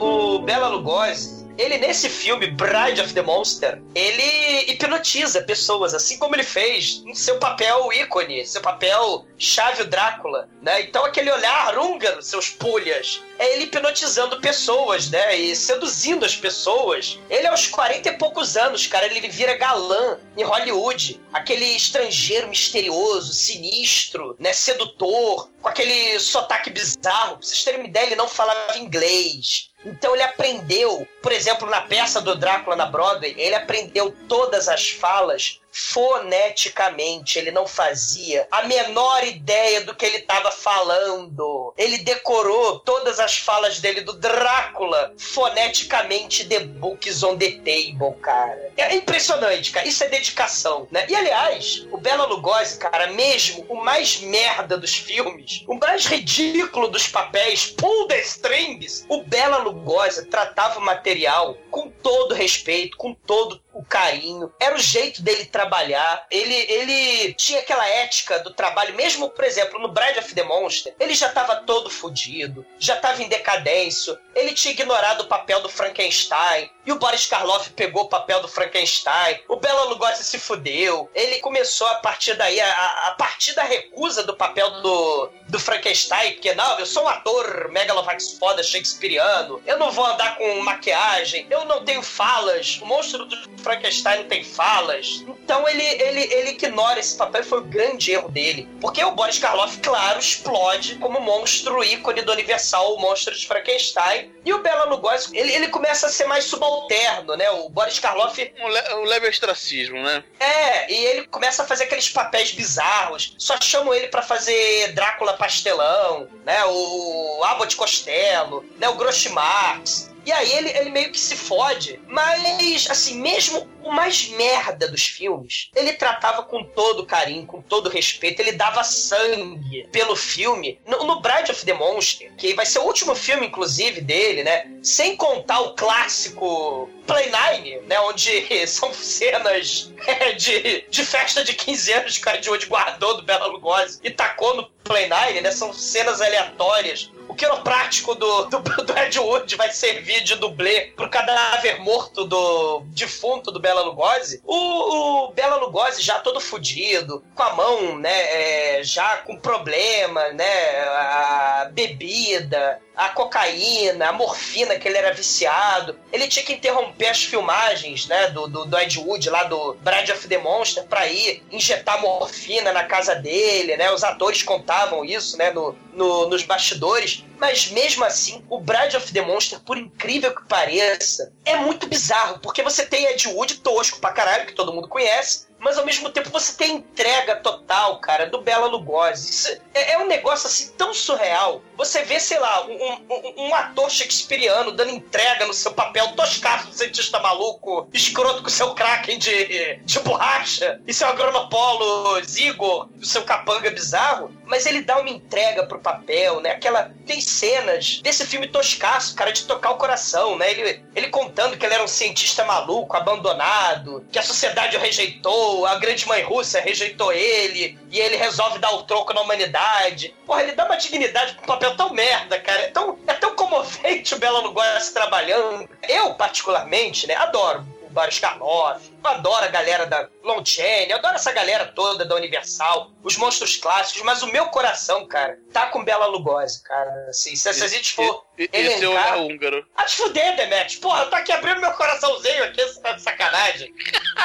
o 0.00 0.38
Bela 0.40 0.68
Lugosi, 0.68 1.37
ele 1.58 1.76
nesse 1.76 2.08
filme, 2.08 2.46
Bride 2.46 3.00
of 3.00 3.12
the 3.12 3.20
Monster, 3.20 3.82
ele 3.94 4.70
hipnotiza 4.70 5.42
pessoas, 5.42 5.92
assim 5.92 6.16
como 6.16 6.36
ele 6.36 6.44
fez 6.44 7.02
no 7.02 7.16
seu 7.16 7.38
papel 7.38 7.92
ícone, 7.92 8.46
seu 8.46 8.62
papel 8.62 9.26
chave 9.36 9.82
Drácula, 9.84 10.48
né? 10.62 10.82
Então 10.82 11.04
aquele 11.04 11.30
olhar 11.30 11.76
húngaro, 11.76 12.22
seus 12.22 12.48
pulhas, 12.48 13.22
é 13.38 13.52
ele 13.52 13.64
hipnotizando 13.64 14.40
pessoas, 14.40 15.10
né? 15.10 15.36
E 15.36 15.56
seduzindo 15.56 16.24
as 16.24 16.36
pessoas. 16.36 17.18
Ele 17.28 17.46
aos 17.46 17.66
40 17.66 18.08
e 18.08 18.18
poucos 18.18 18.56
anos, 18.56 18.86
cara, 18.86 19.06
ele 19.06 19.28
vira 19.28 19.56
galã 19.56 20.18
em 20.36 20.44
Hollywood. 20.44 21.20
Aquele 21.32 21.64
estrangeiro 21.64 22.48
misterioso, 22.48 23.32
sinistro, 23.32 24.36
né? 24.38 24.52
Sedutor, 24.52 25.50
com 25.60 25.68
aquele 25.68 26.18
sotaque 26.20 26.70
bizarro. 26.70 27.38
Pra 27.38 27.46
vocês 27.46 27.64
terem 27.64 27.80
uma 27.80 27.88
ideia, 27.88 28.06
ele 28.06 28.16
não 28.16 28.28
falava 28.28 28.78
inglês. 28.78 29.67
Então 29.84 30.14
ele 30.14 30.22
aprendeu, 30.22 31.06
por 31.22 31.32
exemplo, 31.32 31.68
na 31.68 31.80
peça 31.82 32.20
do 32.20 32.34
Drácula 32.34 32.74
na 32.74 32.86
Broadway, 32.86 33.34
ele 33.38 33.54
aprendeu 33.54 34.14
todas 34.28 34.68
as 34.68 34.90
falas 34.90 35.60
foneticamente. 35.78 37.38
Ele 37.38 37.50
não 37.50 37.66
fazia 37.66 38.48
a 38.50 38.64
menor 38.64 39.24
ideia 39.24 39.82
do 39.82 39.94
que 39.94 40.04
ele 40.04 40.18
estava 40.18 40.50
falando. 40.50 41.72
Ele 41.76 41.98
decorou 41.98 42.80
todas 42.80 43.20
as 43.20 43.38
falas 43.38 43.78
dele 43.78 44.00
do 44.00 44.12
Drácula 44.14 45.14
foneticamente 45.16 46.46
The 46.46 46.60
Books 46.60 47.22
on 47.22 47.36
the 47.36 47.52
Table, 47.52 48.20
cara. 48.20 48.72
É 48.76 48.94
impressionante, 48.94 49.70
cara. 49.70 49.86
Isso 49.86 50.02
é 50.02 50.08
dedicação, 50.08 50.88
né? 50.90 51.06
E 51.08 51.14
aliás, 51.14 51.86
o 51.92 51.98
Bela 51.98 52.26
Lugosi, 52.26 52.78
cara, 52.78 53.08
mesmo 53.12 53.64
o 53.68 53.76
mais 53.76 54.20
merda 54.20 54.76
dos 54.76 54.94
filmes, 54.94 55.64
o 55.66 55.74
mais 55.74 56.06
ridículo 56.06 56.88
dos 56.88 57.06
papéis, 57.06 57.66
pull 57.66 58.08
the 58.08 58.20
strings, 58.20 59.06
o 59.08 59.22
Bela 59.22 59.58
Lugosi 59.58 60.26
tratava 60.26 60.80
o 60.80 60.84
material 60.84 61.56
com 61.70 61.88
todo 61.88 62.34
respeito, 62.34 62.96
com 62.96 63.14
todo 63.14 63.60
o 63.78 63.84
carinho, 63.84 64.52
era 64.58 64.74
o 64.74 64.80
jeito 64.80 65.22
dele 65.22 65.44
trabalhar. 65.44 66.26
Ele, 66.32 66.54
ele 66.54 67.32
tinha 67.34 67.60
aquela 67.60 67.88
ética 67.88 68.40
do 68.40 68.52
trabalho, 68.52 68.94
mesmo, 68.94 69.30
por 69.30 69.44
exemplo, 69.44 69.78
no 69.78 69.86
Bride 69.86 70.18
of 70.18 70.34
the 70.34 70.42
Monster, 70.42 70.92
ele 70.98 71.14
já 71.14 71.28
estava 71.28 71.56
todo 71.56 71.88
fodido, 71.88 72.66
já 72.76 72.96
estava 72.96 73.22
em 73.22 73.28
decadência, 73.28 74.18
ele 74.34 74.52
tinha 74.52 74.72
ignorado 74.72 75.22
o 75.22 75.26
papel 75.28 75.62
do 75.62 75.68
Frankenstein, 75.68 76.68
e 76.84 76.90
o 76.90 76.98
Boris 76.98 77.26
Karloff 77.26 77.70
pegou 77.70 78.04
o 78.04 78.08
papel 78.08 78.40
do 78.40 78.48
Frankenstein, 78.48 79.40
o 79.46 79.56
Bela 79.56 79.84
Lugosi 79.84 80.24
se 80.24 80.38
fudeu, 80.38 81.08
ele 81.14 81.38
começou 81.38 81.86
a 81.86 81.96
partir 81.96 82.34
daí, 82.34 82.60
a, 82.60 83.08
a 83.08 83.14
partir 83.16 83.52
da 83.54 83.62
recusa 83.62 84.24
do 84.24 84.36
papel 84.36 84.82
do, 84.82 85.30
do 85.48 85.60
Frankenstein, 85.60 86.32
porque 86.32 86.54
não, 86.54 86.78
eu 86.80 86.86
sou 86.86 87.04
um 87.04 87.08
ator 87.08 87.68
megalovax 87.70 88.38
foda 88.38 88.62
shakespeariano, 88.62 89.62
eu 89.66 89.78
não 89.78 89.92
vou 89.92 90.04
andar 90.04 90.36
com 90.36 90.60
maquiagem, 90.62 91.46
eu 91.48 91.64
não 91.64 91.84
tenho 91.84 92.02
falas, 92.02 92.78
o 92.82 92.86
monstro 92.86 93.24
do 93.26 93.36
Frankenstein 93.68 94.20
não 94.20 94.28
tem 94.28 94.42
falas. 94.42 95.24
Então 95.44 95.68
ele, 95.68 95.84
ele, 95.84 96.32
ele 96.32 96.50
ignora 96.50 96.98
esse 96.98 97.14
papel 97.16 97.42
e 97.42 97.44
foi 97.44 97.58
o 97.58 97.64
grande 97.64 98.12
erro 98.12 98.30
dele. 98.30 98.66
Porque 98.80 99.04
o 99.04 99.10
Boris 99.10 99.38
Karloff, 99.38 99.78
claro, 99.80 100.18
explode 100.18 100.94
como 100.94 101.20
monstro 101.20 101.84
ícone 101.84 102.22
do 102.22 102.32
Universal, 102.32 102.94
o 102.94 103.00
monstro 103.00 103.34
de 103.34 103.46
Frankenstein. 103.46 104.32
E 104.42 104.54
o 104.54 104.62
Bela 104.62 104.84
Lugosi, 104.84 105.36
ele, 105.36 105.52
ele 105.52 105.68
começa 105.68 106.06
a 106.06 106.08
ser 106.08 106.24
mais 106.24 106.44
subalterno, 106.44 107.36
né? 107.36 107.50
O 107.50 107.68
Boris 107.68 107.98
Karloff... 107.98 108.40
Um, 108.58 108.68
le 108.68 108.94
um 108.94 109.04
leve 109.04 109.28
ostracismo, 109.28 110.02
né? 110.02 110.24
É, 110.40 110.90
e 110.90 111.04
ele 111.04 111.26
começa 111.26 111.62
a 111.62 111.66
fazer 111.66 111.84
aqueles 111.84 112.08
papéis 112.08 112.52
bizarros. 112.52 113.34
Só 113.36 113.60
chamam 113.60 113.92
ele 113.92 114.08
para 114.08 114.22
fazer 114.22 114.94
Drácula 114.94 115.34
Pastelão, 115.34 116.26
né? 116.46 116.64
O 116.64 117.42
Abbott 117.44 117.76
Costello, 117.76 118.64
né? 118.78 118.88
O 118.88 118.94
Groucho 118.94 119.30
Marx. 119.34 120.08
E 120.24 120.32
aí 120.32 120.52
ele, 120.52 120.68
ele 120.70 120.90
meio 120.90 121.10
que 121.10 121.20
se 121.20 121.36
fode. 121.36 122.00
Mas, 122.08 122.86
assim, 122.90 123.20
mesmo 123.20 123.66
o 123.88 123.92
mais 123.92 124.28
merda 124.28 124.88
dos 124.88 125.06
filmes, 125.06 125.70
ele 125.74 125.94
tratava 125.94 126.42
com 126.42 126.62
todo 126.62 127.06
carinho, 127.06 127.46
com 127.46 127.60
todo 127.60 127.88
respeito, 127.88 128.40
ele 128.40 128.52
dava 128.52 128.84
sangue 128.84 129.88
pelo 129.90 130.14
filme. 130.14 130.78
No, 130.86 131.04
no 131.04 131.20
Bride 131.20 131.50
of 131.50 131.64
the 131.64 131.72
Monster, 131.72 132.32
que 132.36 132.54
vai 132.54 132.66
ser 132.66 132.80
o 132.80 132.84
último 132.84 133.14
filme, 133.14 133.46
inclusive, 133.46 134.00
dele, 134.00 134.44
né? 134.44 134.70
Sem 134.82 135.16
contar 135.16 135.60
o 135.60 135.74
clássico 135.74 136.88
Play 137.06 137.30
Nine, 137.30 137.80
né? 137.86 137.98
Onde 138.00 138.44
são 138.68 138.92
cenas 138.92 139.92
é, 140.06 140.32
de, 140.32 140.84
de 140.88 141.04
festa 141.04 141.42
de 141.42 141.54
15 141.54 141.92
anos 141.92 142.18
que 142.18 142.28
o 142.28 142.32
Ed 142.32 142.50
Wood 142.50 142.66
guardou 142.66 143.16
do 143.16 143.22
Bela 143.22 143.46
Lugosi 143.46 143.98
e 144.04 144.10
tacou 144.10 144.54
no 144.54 144.68
Play 144.84 145.08
Nine, 145.08 145.40
né? 145.40 145.50
São 145.50 145.72
cenas 145.72 146.20
aleatórias. 146.20 147.10
O 147.28 147.34
quiroprático 147.34 148.14
do, 148.14 148.44
do, 148.46 148.58
do 148.58 148.98
Ed 148.98 149.18
Wood 149.18 149.56
vai 149.56 149.70
servir 149.70 150.22
de 150.22 150.34
dublê 150.36 150.92
pro 150.96 151.08
cadáver 151.08 151.80
morto 151.80 152.24
do 152.24 152.82
defunto 152.88 153.50
do 153.50 153.60
Bela 153.60 153.77
Lugosi. 153.82 154.42
O, 154.44 155.26
o 155.26 155.32
Bela 155.32 155.56
Lugosi 155.56 156.02
já 156.02 156.18
todo 156.18 156.40
fudido, 156.40 157.24
com 157.34 157.42
a 157.42 157.54
mão, 157.54 157.98
né? 157.98 158.78
É, 158.78 158.80
já 158.82 159.18
com 159.18 159.36
problema, 159.36 160.28
né? 160.28 160.78
A 160.80 161.68
bebida, 161.72 162.80
a 162.98 163.10
cocaína, 163.10 164.08
a 164.08 164.12
morfina 164.12 164.76
que 164.76 164.88
ele 164.88 164.98
era 164.98 165.12
viciado. 165.12 165.96
Ele 166.12 166.26
tinha 166.26 166.44
que 166.44 166.52
interromper 166.52 167.06
as 167.06 167.22
filmagens, 167.22 168.06
né, 168.06 168.28
do, 168.30 168.48
do, 168.48 168.64
do 168.64 168.78
Ed 168.78 168.98
Wood, 168.98 169.30
lá 169.30 169.44
do 169.44 169.74
Bride 169.74 170.10
of 170.10 170.26
the 170.26 170.38
Monster, 170.38 170.84
pra 170.84 171.06
ir 171.06 171.44
injetar 171.50 172.00
morfina 172.00 172.72
na 172.72 172.82
casa 172.84 173.14
dele, 173.14 173.76
né? 173.76 173.90
Os 173.92 174.02
atores 174.02 174.42
contavam 174.42 175.04
isso, 175.04 175.36
né, 175.38 175.52
no, 175.52 175.76
no, 175.92 176.28
nos 176.28 176.42
bastidores. 176.42 177.24
Mas 177.38 177.70
mesmo 177.70 178.04
assim, 178.04 178.44
o 178.50 178.60
Bride 178.60 178.96
of 178.96 179.12
the 179.12 179.22
Monster, 179.22 179.60
por 179.60 179.78
incrível 179.78 180.34
que 180.34 180.44
pareça, 180.46 181.32
é 181.44 181.56
muito 181.56 181.86
bizarro, 181.86 182.40
porque 182.40 182.62
você 182.62 182.84
tem 182.84 183.06
Ed 183.06 183.28
Wood 183.28 183.60
tosco 183.60 184.00
pra 184.00 184.12
caralho, 184.12 184.46
que 184.46 184.54
todo 184.54 184.72
mundo 184.72 184.88
conhece, 184.88 185.46
mas 185.58 185.78
ao 185.78 185.86
mesmo 185.86 186.10
tempo 186.10 186.30
você 186.30 186.56
tem 186.56 186.76
entrega 186.76 187.36
total, 187.36 188.00
cara, 188.00 188.26
do 188.26 188.40
Bela 188.40 188.66
Lugosi. 188.66 189.30
Isso 189.30 189.60
é, 189.72 189.92
é, 189.92 189.98
um 189.98 190.06
negócio 190.06 190.46
assim 190.48 190.72
tão 190.76 190.92
surreal. 190.92 191.62
Você 191.78 192.02
vê, 192.02 192.18
sei 192.18 192.40
lá, 192.40 192.66
um, 192.66 192.72
um, 192.74 193.46
um 193.46 193.54
ator 193.54 193.88
shakespeariano 193.88 194.72
dando 194.72 194.90
entrega 194.90 195.46
no 195.46 195.54
seu 195.54 195.72
papel 195.72 196.08
toscaço 196.08 196.66
do 196.66 196.74
cientista 196.74 197.20
maluco, 197.20 197.88
escroto 197.92 198.42
com 198.42 198.48
seu 198.48 198.74
kraken 198.74 199.16
de, 199.16 199.76
de 199.84 200.00
borracha 200.00 200.80
e 200.88 200.92
seu 200.92 201.06
agronopolo 201.06 202.20
Zigor, 202.24 202.88
seu 203.00 203.22
capanga 203.22 203.70
bizarro, 203.70 204.36
mas 204.44 204.66
ele 204.66 204.82
dá 204.82 204.98
uma 204.98 205.08
entrega 205.08 205.66
pro 205.66 205.78
papel, 205.78 206.40
né? 206.40 206.50
Aquela. 206.50 206.90
Tem 207.06 207.20
cenas 207.20 208.00
desse 208.02 208.26
filme 208.26 208.48
toscaço, 208.48 209.14
cara, 209.14 209.32
de 209.32 209.44
tocar 209.44 209.70
o 209.70 209.76
coração, 209.76 210.36
né? 210.36 210.50
Ele, 210.50 210.84
ele 210.96 211.08
contando 211.08 211.56
que 211.56 211.64
ele 211.64 211.74
era 211.74 211.84
um 211.84 211.88
cientista 211.88 212.44
maluco, 212.44 212.96
abandonado, 212.96 214.04
que 214.10 214.18
a 214.18 214.22
sociedade 214.22 214.76
o 214.76 214.80
rejeitou, 214.80 215.64
a 215.64 215.76
grande 215.76 216.08
mãe 216.08 216.22
russa 216.22 216.60
rejeitou 216.60 217.12
ele, 217.12 217.78
e 217.90 218.00
ele 218.00 218.16
resolve 218.16 218.58
dar 218.58 218.72
o 218.72 218.82
troco 218.82 219.14
na 219.14 219.20
humanidade. 219.20 220.14
Porra, 220.26 220.42
ele 220.42 220.52
dá 220.52 220.64
uma 220.64 220.76
dignidade 220.76 221.34
pro 221.34 221.46
papel 221.46 221.67
tão 221.76 221.92
merda, 221.92 222.38
cara. 222.40 222.62
É 222.62 222.68
tão, 222.68 222.98
é 223.06 223.14
tão 223.14 223.34
comovente 223.34 224.14
o 224.14 224.18
Bela 224.18 224.40
Lugosi 224.40 224.92
trabalhando. 224.92 225.68
Eu, 225.88 226.14
particularmente, 226.14 227.06
né, 227.06 227.14
adoro 227.14 227.64
o 227.82 227.90
Boris 227.90 228.18
Karloff, 228.18 228.90
eu 229.02 229.10
adoro 229.10 229.44
a 229.44 229.48
galera 229.48 229.86
da 229.86 230.08
Lon 230.22 230.44
Chaney, 230.44 230.90
eu 230.90 230.96
adoro 230.98 231.14
essa 231.14 231.32
galera 231.32 231.66
toda 231.66 232.04
da 232.04 232.14
Universal, 232.16 232.90
os 233.02 233.16
monstros 233.16 233.56
clássicos, 233.56 234.02
mas 234.02 234.22
o 234.22 234.26
meu 234.26 234.46
coração, 234.46 235.06
cara, 235.06 235.38
tá 235.52 235.66
com 235.66 235.84
Bela 235.84 236.06
Lugosi, 236.06 236.62
cara. 236.62 237.06
Assim, 237.08 237.34
se, 237.36 237.52
se 237.52 237.64
a 237.64 237.68
gente 237.68 237.94
for. 237.94 238.24
E, 238.38 238.48
esse 238.52 238.84
é 238.84 239.16
o 239.16 239.26
húngaro. 239.26 239.66
Ah, 239.76 239.84
te 239.84 239.96
fuder, 239.96 240.36
Demet. 240.36 240.78
Porra, 240.78 241.02
eu 241.02 241.10
tô 241.10 241.16
aqui 241.16 241.32
abrindo 241.32 241.60
meu 241.60 241.72
coraçãozinho 241.72 242.44
aqui, 242.44 242.62
você 242.62 242.80
tá 242.80 242.92
de 242.92 243.02
sacanagem. 243.02 243.72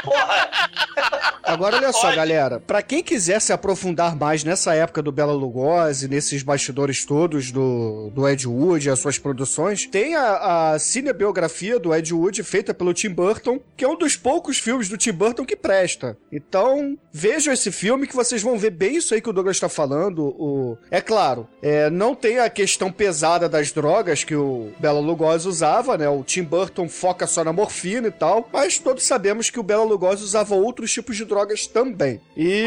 Porra. 0.03 0.51
Agora 1.43 1.77
olha 1.77 1.91
só, 1.91 2.13
galera. 2.15 2.59
Pra 2.59 2.81
quem 2.81 3.03
quiser 3.03 3.41
se 3.41 3.51
aprofundar 3.51 4.15
mais 4.15 4.43
nessa 4.43 4.75
época 4.75 5.01
do 5.01 5.11
Bela 5.11 5.33
Lugosi, 5.33 6.07
nesses 6.07 6.43
bastidores 6.43 7.05
todos 7.05 7.51
do, 7.51 8.11
do 8.13 8.27
Ed 8.27 8.47
Wood 8.47 8.87
e 8.87 8.91
as 8.91 8.99
suas 8.99 9.17
produções, 9.17 9.87
tem 9.87 10.15
a, 10.15 10.73
a 10.73 10.79
cinebiografia 10.79 11.79
do 11.79 11.93
Ed 11.93 12.13
Wood 12.13 12.43
feita 12.43 12.73
pelo 12.73 12.93
Tim 12.93 13.09
Burton, 13.09 13.59
que 13.75 13.83
é 13.83 13.87
um 13.87 13.97
dos 13.97 14.15
poucos 14.15 14.59
filmes 14.63 14.89
do 14.89 14.97
Tim 14.97 15.11
Burton 15.11 15.45
que 15.45 15.55
presta. 15.55 16.17
Então, 16.31 16.97
vejam 17.11 17.53
esse 17.53 17.71
filme 17.71 18.07
que 18.07 18.15
vocês 18.15 18.41
vão 18.41 18.57
ver 18.57 18.71
bem 18.71 18.95
isso 18.95 19.13
aí 19.13 19.21
que 19.21 19.29
o 19.29 19.33
Douglas 19.33 19.57
está 19.57 19.69
falando. 19.69 20.25
O... 20.39 20.77
É 20.89 21.01
claro, 21.01 21.47
é, 21.61 21.89
não 21.89 22.15
tem 22.15 22.39
a 22.39 22.49
questão 22.49 22.91
pesada 22.91 23.49
das 23.49 23.71
drogas 23.71 24.23
que 24.23 24.35
o 24.35 24.71
Bela 24.79 24.99
Lugosi 24.99 25.47
usava, 25.47 25.97
né? 25.97 26.07
O 26.07 26.23
Tim 26.23 26.43
Burton 26.43 26.87
foca 26.87 27.27
só 27.27 27.43
na 27.43 27.53
morfina 27.53 28.07
e 28.07 28.11
tal, 28.11 28.49
mas 28.51 28.79
todos 28.79 29.03
sabemos 29.03 29.49
que 29.49 29.59
o 29.59 29.63
Bela 29.63 29.83
Lugosi 29.83 30.23
usava 30.23 30.55
outros 30.55 30.91
tipos 30.91 31.17
de 31.17 31.25
drogas 31.25 31.67
também. 31.67 32.21
E... 32.35 32.65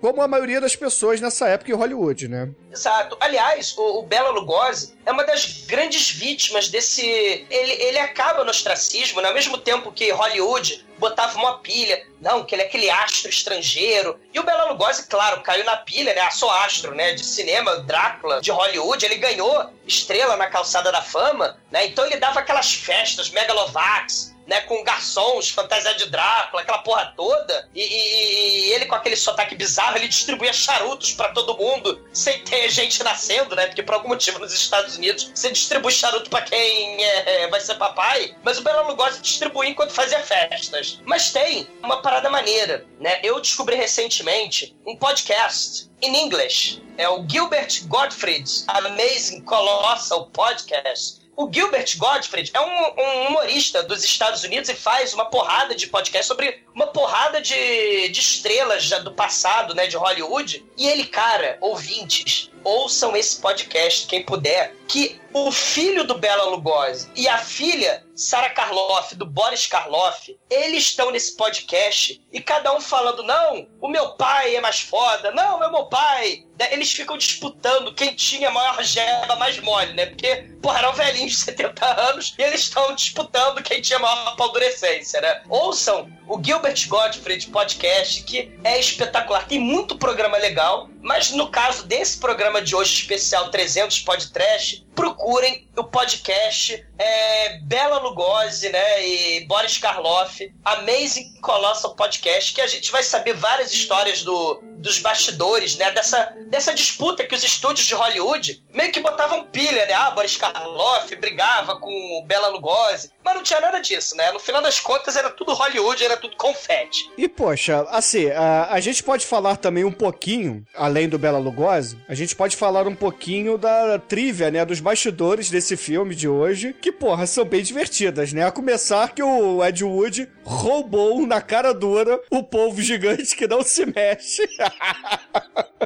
Como 0.00 0.22
a 0.22 0.28
maioria 0.28 0.60
das 0.60 0.76
pessoas 0.76 1.20
nessa 1.20 1.48
época 1.48 1.70
em 1.70 1.74
Hollywood, 1.74 2.28
né? 2.28 2.50
Exato. 2.72 3.16
Aliás, 3.18 3.74
o, 3.76 4.00
o 4.00 4.02
Bela 4.02 4.30
Lugosi 4.30 4.94
é 5.04 5.12
uma 5.12 5.24
das 5.24 5.64
grandes 5.66 6.10
vítimas 6.10 6.68
desse. 6.68 7.06
Ele, 7.48 7.72
ele 7.82 7.98
acaba 7.98 8.44
no 8.44 8.50
ostracismo, 8.50 9.20
né? 9.20 9.28
ao 9.28 9.34
mesmo 9.34 9.56
tempo 9.58 9.90
que 9.92 10.10
Hollywood 10.10 10.84
botava 10.98 11.38
uma 11.38 11.58
pilha. 11.58 12.04
Não, 12.20 12.44
que 12.44 12.54
ele 12.54 12.62
é 12.62 12.66
aquele 12.66 12.90
astro 12.90 13.28
estrangeiro. 13.28 14.18
E 14.32 14.40
o 14.40 14.42
Bela 14.42 14.70
Lugosi, 14.70 15.06
claro, 15.06 15.42
caiu 15.42 15.64
na 15.64 15.76
pilha, 15.76 16.14
né? 16.14 16.20
Ah, 16.22 16.30
sou 16.30 16.50
astro, 16.50 16.94
né? 16.94 17.12
De 17.12 17.24
cinema, 17.24 17.78
Drácula, 17.78 18.40
de 18.40 18.50
Hollywood. 18.50 19.04
Ele 19.04 19.16
ganhou 19.16 19.70
estrela 19.86 20.36
na 20.36 20.46
calçada 20.46 20.90
da 20.90 21.02
fama, 21.02 21.58
né? 21.70 21.86
Então 21.86 22.06
ele 22.06 22.16
dava 22.16 22.40
aquelas 22.40 22.72
festas 22.72 23.30
megalovax 23.30 24.36
né, 24.46 24.60
com 24.62 24.82
garçons, 24.84 25.50
fantasia 25.50 25.94
de 25.94 26.06
Drácula, 26.06 26.62
aquela 26.62 26.78
porra 26.78 27.12
toda, 27.16 27.68
e, 27.74 27.82
e, 27.82 28.68
e, 28.68 28.72
ele 28.72 28.86
com 28.86 28.94
aquele 28.94 29.16
sotaque 29.16 29.54
bizarro, 29.54 29.96
ele 29.96 30.08
distribuía 30.08 30.52
charutos 30.52 31.12
para 31.12 31.30
todo 31.30 31.56
mundo, 31.56 32.06
sem 32.12 32.38
ter 32.44 32.70
gente 32.70 33.02
nascendo, 33.02 33.56
né, 33.56 33.66
porque 33.66 33.82
por 33.82 33.94
algum 33.94 34.08
motivo 34.08 34.38
nos 34.38 34.54
Estados 34.54 34.96
Unidos 34.96 35.30
você 35.34 35.50
distribui 35.50 35.92
charuto 35.92 36.30
para 36.30 36.42
quem 36.42 37.04
é, 37.04 37.48
vai 37.48 37.60
ser 37.60 37.74
papai, 37.74 38.36
mas 38.42 38.58
o 38.58 38.62
Bela 38.62 38.82
Lugosi 38.82 39.20
distribuía 39.20 39.70
enquanto 39.70 39.92
fazia 39.92 40.20
festas. 40.20 41.00
Mas 41.04 41.32
tem 41.32 41.68
uma 41.82 42.00
parada 42.06 42.30
maneira, 42.30 42.86
né, 43.00 43.18
eu 43.24 43.40
descobri 43.40 43.74
recentemente 43.74 44.76
um 44.86 44.94
podcast 44.94 45.90
em 46.00 46.24
inglês, 46.24 46.80
é 46.96 47.08
o 47.08 47.28
Gilbert 47.28 47.84
Gottfried's 47.88 48.64
Amazing 48.68 49.40
Colossal 49.40 50.26
Podcast, 50.26 51.26
o 51.36 51.52
Gilbert 51.52 51.98
Gottfried 51.98 52.50
é 52.54 52.60
um, 52.60 52.64
um, 52.64 53.26
humorista 53.26 53.82
dos 53.82 54.02
Estados 54.04 54.42
Unidos 54.44 54.70
e 54.70 54.74
faz 54.74 55.12
uma 55.12 55.26
porrada 55.26 55.74
de 55.74 55.86
podcast 55.88 56.26
sobre 56.28 56.62
uma 56.74 56.86
porrada 56.86 57.42
de, 57.42 58.08
de 58.08 58.20
estrelas 58.20 58.88
do 59.02 59.12
passado, 59.12 59.74
né, 59.74 59.86
de 59.86 59.98
Hollywood. 59.98 60.64
E 60.78 60.88
ele, 60.88 61.04
cara, 61.04 61.58
ouvintes, 61.60 62.50
ouçam 62.64 63.14
esse 63.14 63.38
podcast, 63.38 64.06
quem 64.06 64.24
puder, 64.24 64.74
que 64.88 65.20
o 65.44 65.52
filho 65.52 66.02
do 66.02 66.16
Bela 66.16 66.44
Lugosi 66.44 67.10
e 67.14 67.28
a 67.28 67.36
filha 67.36 68.02
Sarah 68.14 68.48
Karloff, 68.48 69.14
do 69.14 69.26
Boris 69.26 69.66
Karloff, 69.66 70.34
eles 70.48 70.84
estão 70.84 71.10
nesse 71.10 71.36
podcast 71.36 72.22
e 72.32 72.40
cada 72.40 72.74
um 72.74 72.80
falando: 72.80 73.22
não, 73.22 73.68
o 73.82 73.88
meu 73.88 74.12
pai 74.12 74.56
é 74.56 74.60
mais 74.62 74.80
foda, 74.80 75.30
não, 75.32 75.62
é 75.62 75.70
meu 75.70 75.84
pai. 75.84 76.44
Eles 76.70 76.90
ficam 76.90 77.18
disputando 77.18 77.94
quem 77.94 78.14
tinha 78.14 78.48
a 78.48 78.52
maior 78.52 78.82
geba 78.82 79.36
mais 79.36 79.60
mole, 79.60 79.92
né? 79.92 80.06
Porque, 80.06 80.48
porra, 80.62 80.78
eram 80.78 80.94
velhinhos 80.94 81.32
de 81.32 81.38
70 81.38 82.00
anos 82.00 82.34
e 82.38 82.42
eles 82.42 82.62
estão 82.62 82.94
disputando 82.94 83.62
quem 83.62 83.82
tinha 83.82 83.98
a 83.98 84.02
maior 84.02 84.36
paldurecência, 84.36 85.20
né? 85.20 85.42
Ouçam 85.50 86.10
o 86.26 86.42
Gilbert 86.42 86.88
Gottfried 86.88 87.48
podcast, 87.48 88.22
que 88.24 88.50
é 88.64 88.80
espetacular. 88.80 89.46
Tem 89.46 89.58
muito 89.58 89.98
programa 89.98 90.38
legal, 90.38 90.88
mas 91.02 91.30
no 91.30 91.50
caso 91.50 91.86
desse 91.86 92.16
programa 92.18 92.62
de 92.62 92.74
hoje 92.74 92.94
especial 92.94 93.50
300 93.50 94.00
Podcast, 94.00 94.85
procurem 94.96 95.68
o 95.76 95.84
podcast 95.84 96.84
é, 96.98 97.58
Bela 97.60 97.98
Lugosi, 97.98 98.70
né, 98.70 99.06
e 99.06 99.44
Boris 99.46 99.76
Karloff, 99.76 100.52
Amazing 100.64 101.34
Colossal 101.42 101.94
Podcast, 101.94 102.54
que 102.54 102.62
a 102.62 102.66
gente 102.66 102.90
vai 102.90 103.02
saber 103.02 103.34
várias 103.34 103.72
histórias 103.72 104.22
do, 104.22 104.60
dos 104.78 104.98
bastidores, 104.98 105.76
né, 105.76 105.90
dessa, 105.92 106.34
dessa 106.48 106.74
disputa 106.74 107.26
que 107.26 107.34
os 107.34 107.44
estúdios 107.44 107.86
de 107.86 107.94
Hollywood 107.94 108.64
meio 108.72 108.90
que 108.90 109.00
botavam 109.00 109.44
pilha, 109.44 109.84
né, 109.86 109.92
ah, 109.92 110.10
Boris 110.12 110.38
Karloff 110.38 111.14
brigava 111.16 111.78
com 111.78 112.24
Bela 112.26 112.48
Lugosi, 112.48 113.10
mas 113.26 113.34
não 113.34 113.42
tinha 113.42 113.60
nada 113.60 113.80
disso, 113.80 114.16
né, 114.16 114.30
no 114.30 114.38
final 114.38 114.62
das 114.62 114.78
contas 114.78 115.16
era 115.16 115.28
tudo 115.30 115.52
Hollywood, 115.52 116.04
era 116.04 116.16
tudo 116.16 116.36
confete. 116.36 117.10
E, 117.18 117.28
poxa, 117.28 117.84
assim, 117.90 118.30
a, 118.30 118.68
a 118.70 118.78
gente 118.78 119.02
pode 119.02 119.26
falar 119.26 119.56
também 119.56 119.82
um 119.82 119.90
pouquinho, 119.90 120.64
além 120.72 121.08
do 121.08 121.18
Bela 121.18 121.38
Lugosi, 121.38 121.98
a 122.08 122.14
gente 122.14 122.36
pode 122.36 122.56
falar 122.56 122.86
um 122.86 122.94
pouquinho 122.94 123.58
da 123.58 123.98
trivia, 123.98 124.48
né, 124.48 124.64
dos 124.64 124.78
bastidores 124.78 125.50
desse 125.50 125.76
filme 125.76 126.14
de 126.14 126.28
hoje, 126.28 126.72
que, 126.80 126.92
porra, 126.92 127.26
são 127.26 127.44
bem 127.44 127.64
divertidas, 127.64 128.32
né? 128.32 128.46
A 128.46 128.52
começar 128.52 129.12
que 129.12 129.22
o 129.22 129.64
Ed 129.64 129.82
Wood 129.82 130.28
roubou 130.44 131.26
na 131.26 131.40
cara 131.40 131.74
dura 131.74 132.20
o 132.30 132.44
povo 132.44 132.80
gigante 132.80 133.34
que 133.34 133.48
não 133.48 133.62
se 133.62 133.84
mexe. 133.86 134.48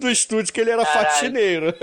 do 0.00 0.10
estúdio 0.10 0.52
que 0.52 0.60
ele 0.60 0.70
era 0.70 0.84
Caralho. 0.84 1.06
faxineiro. 1.06 1.74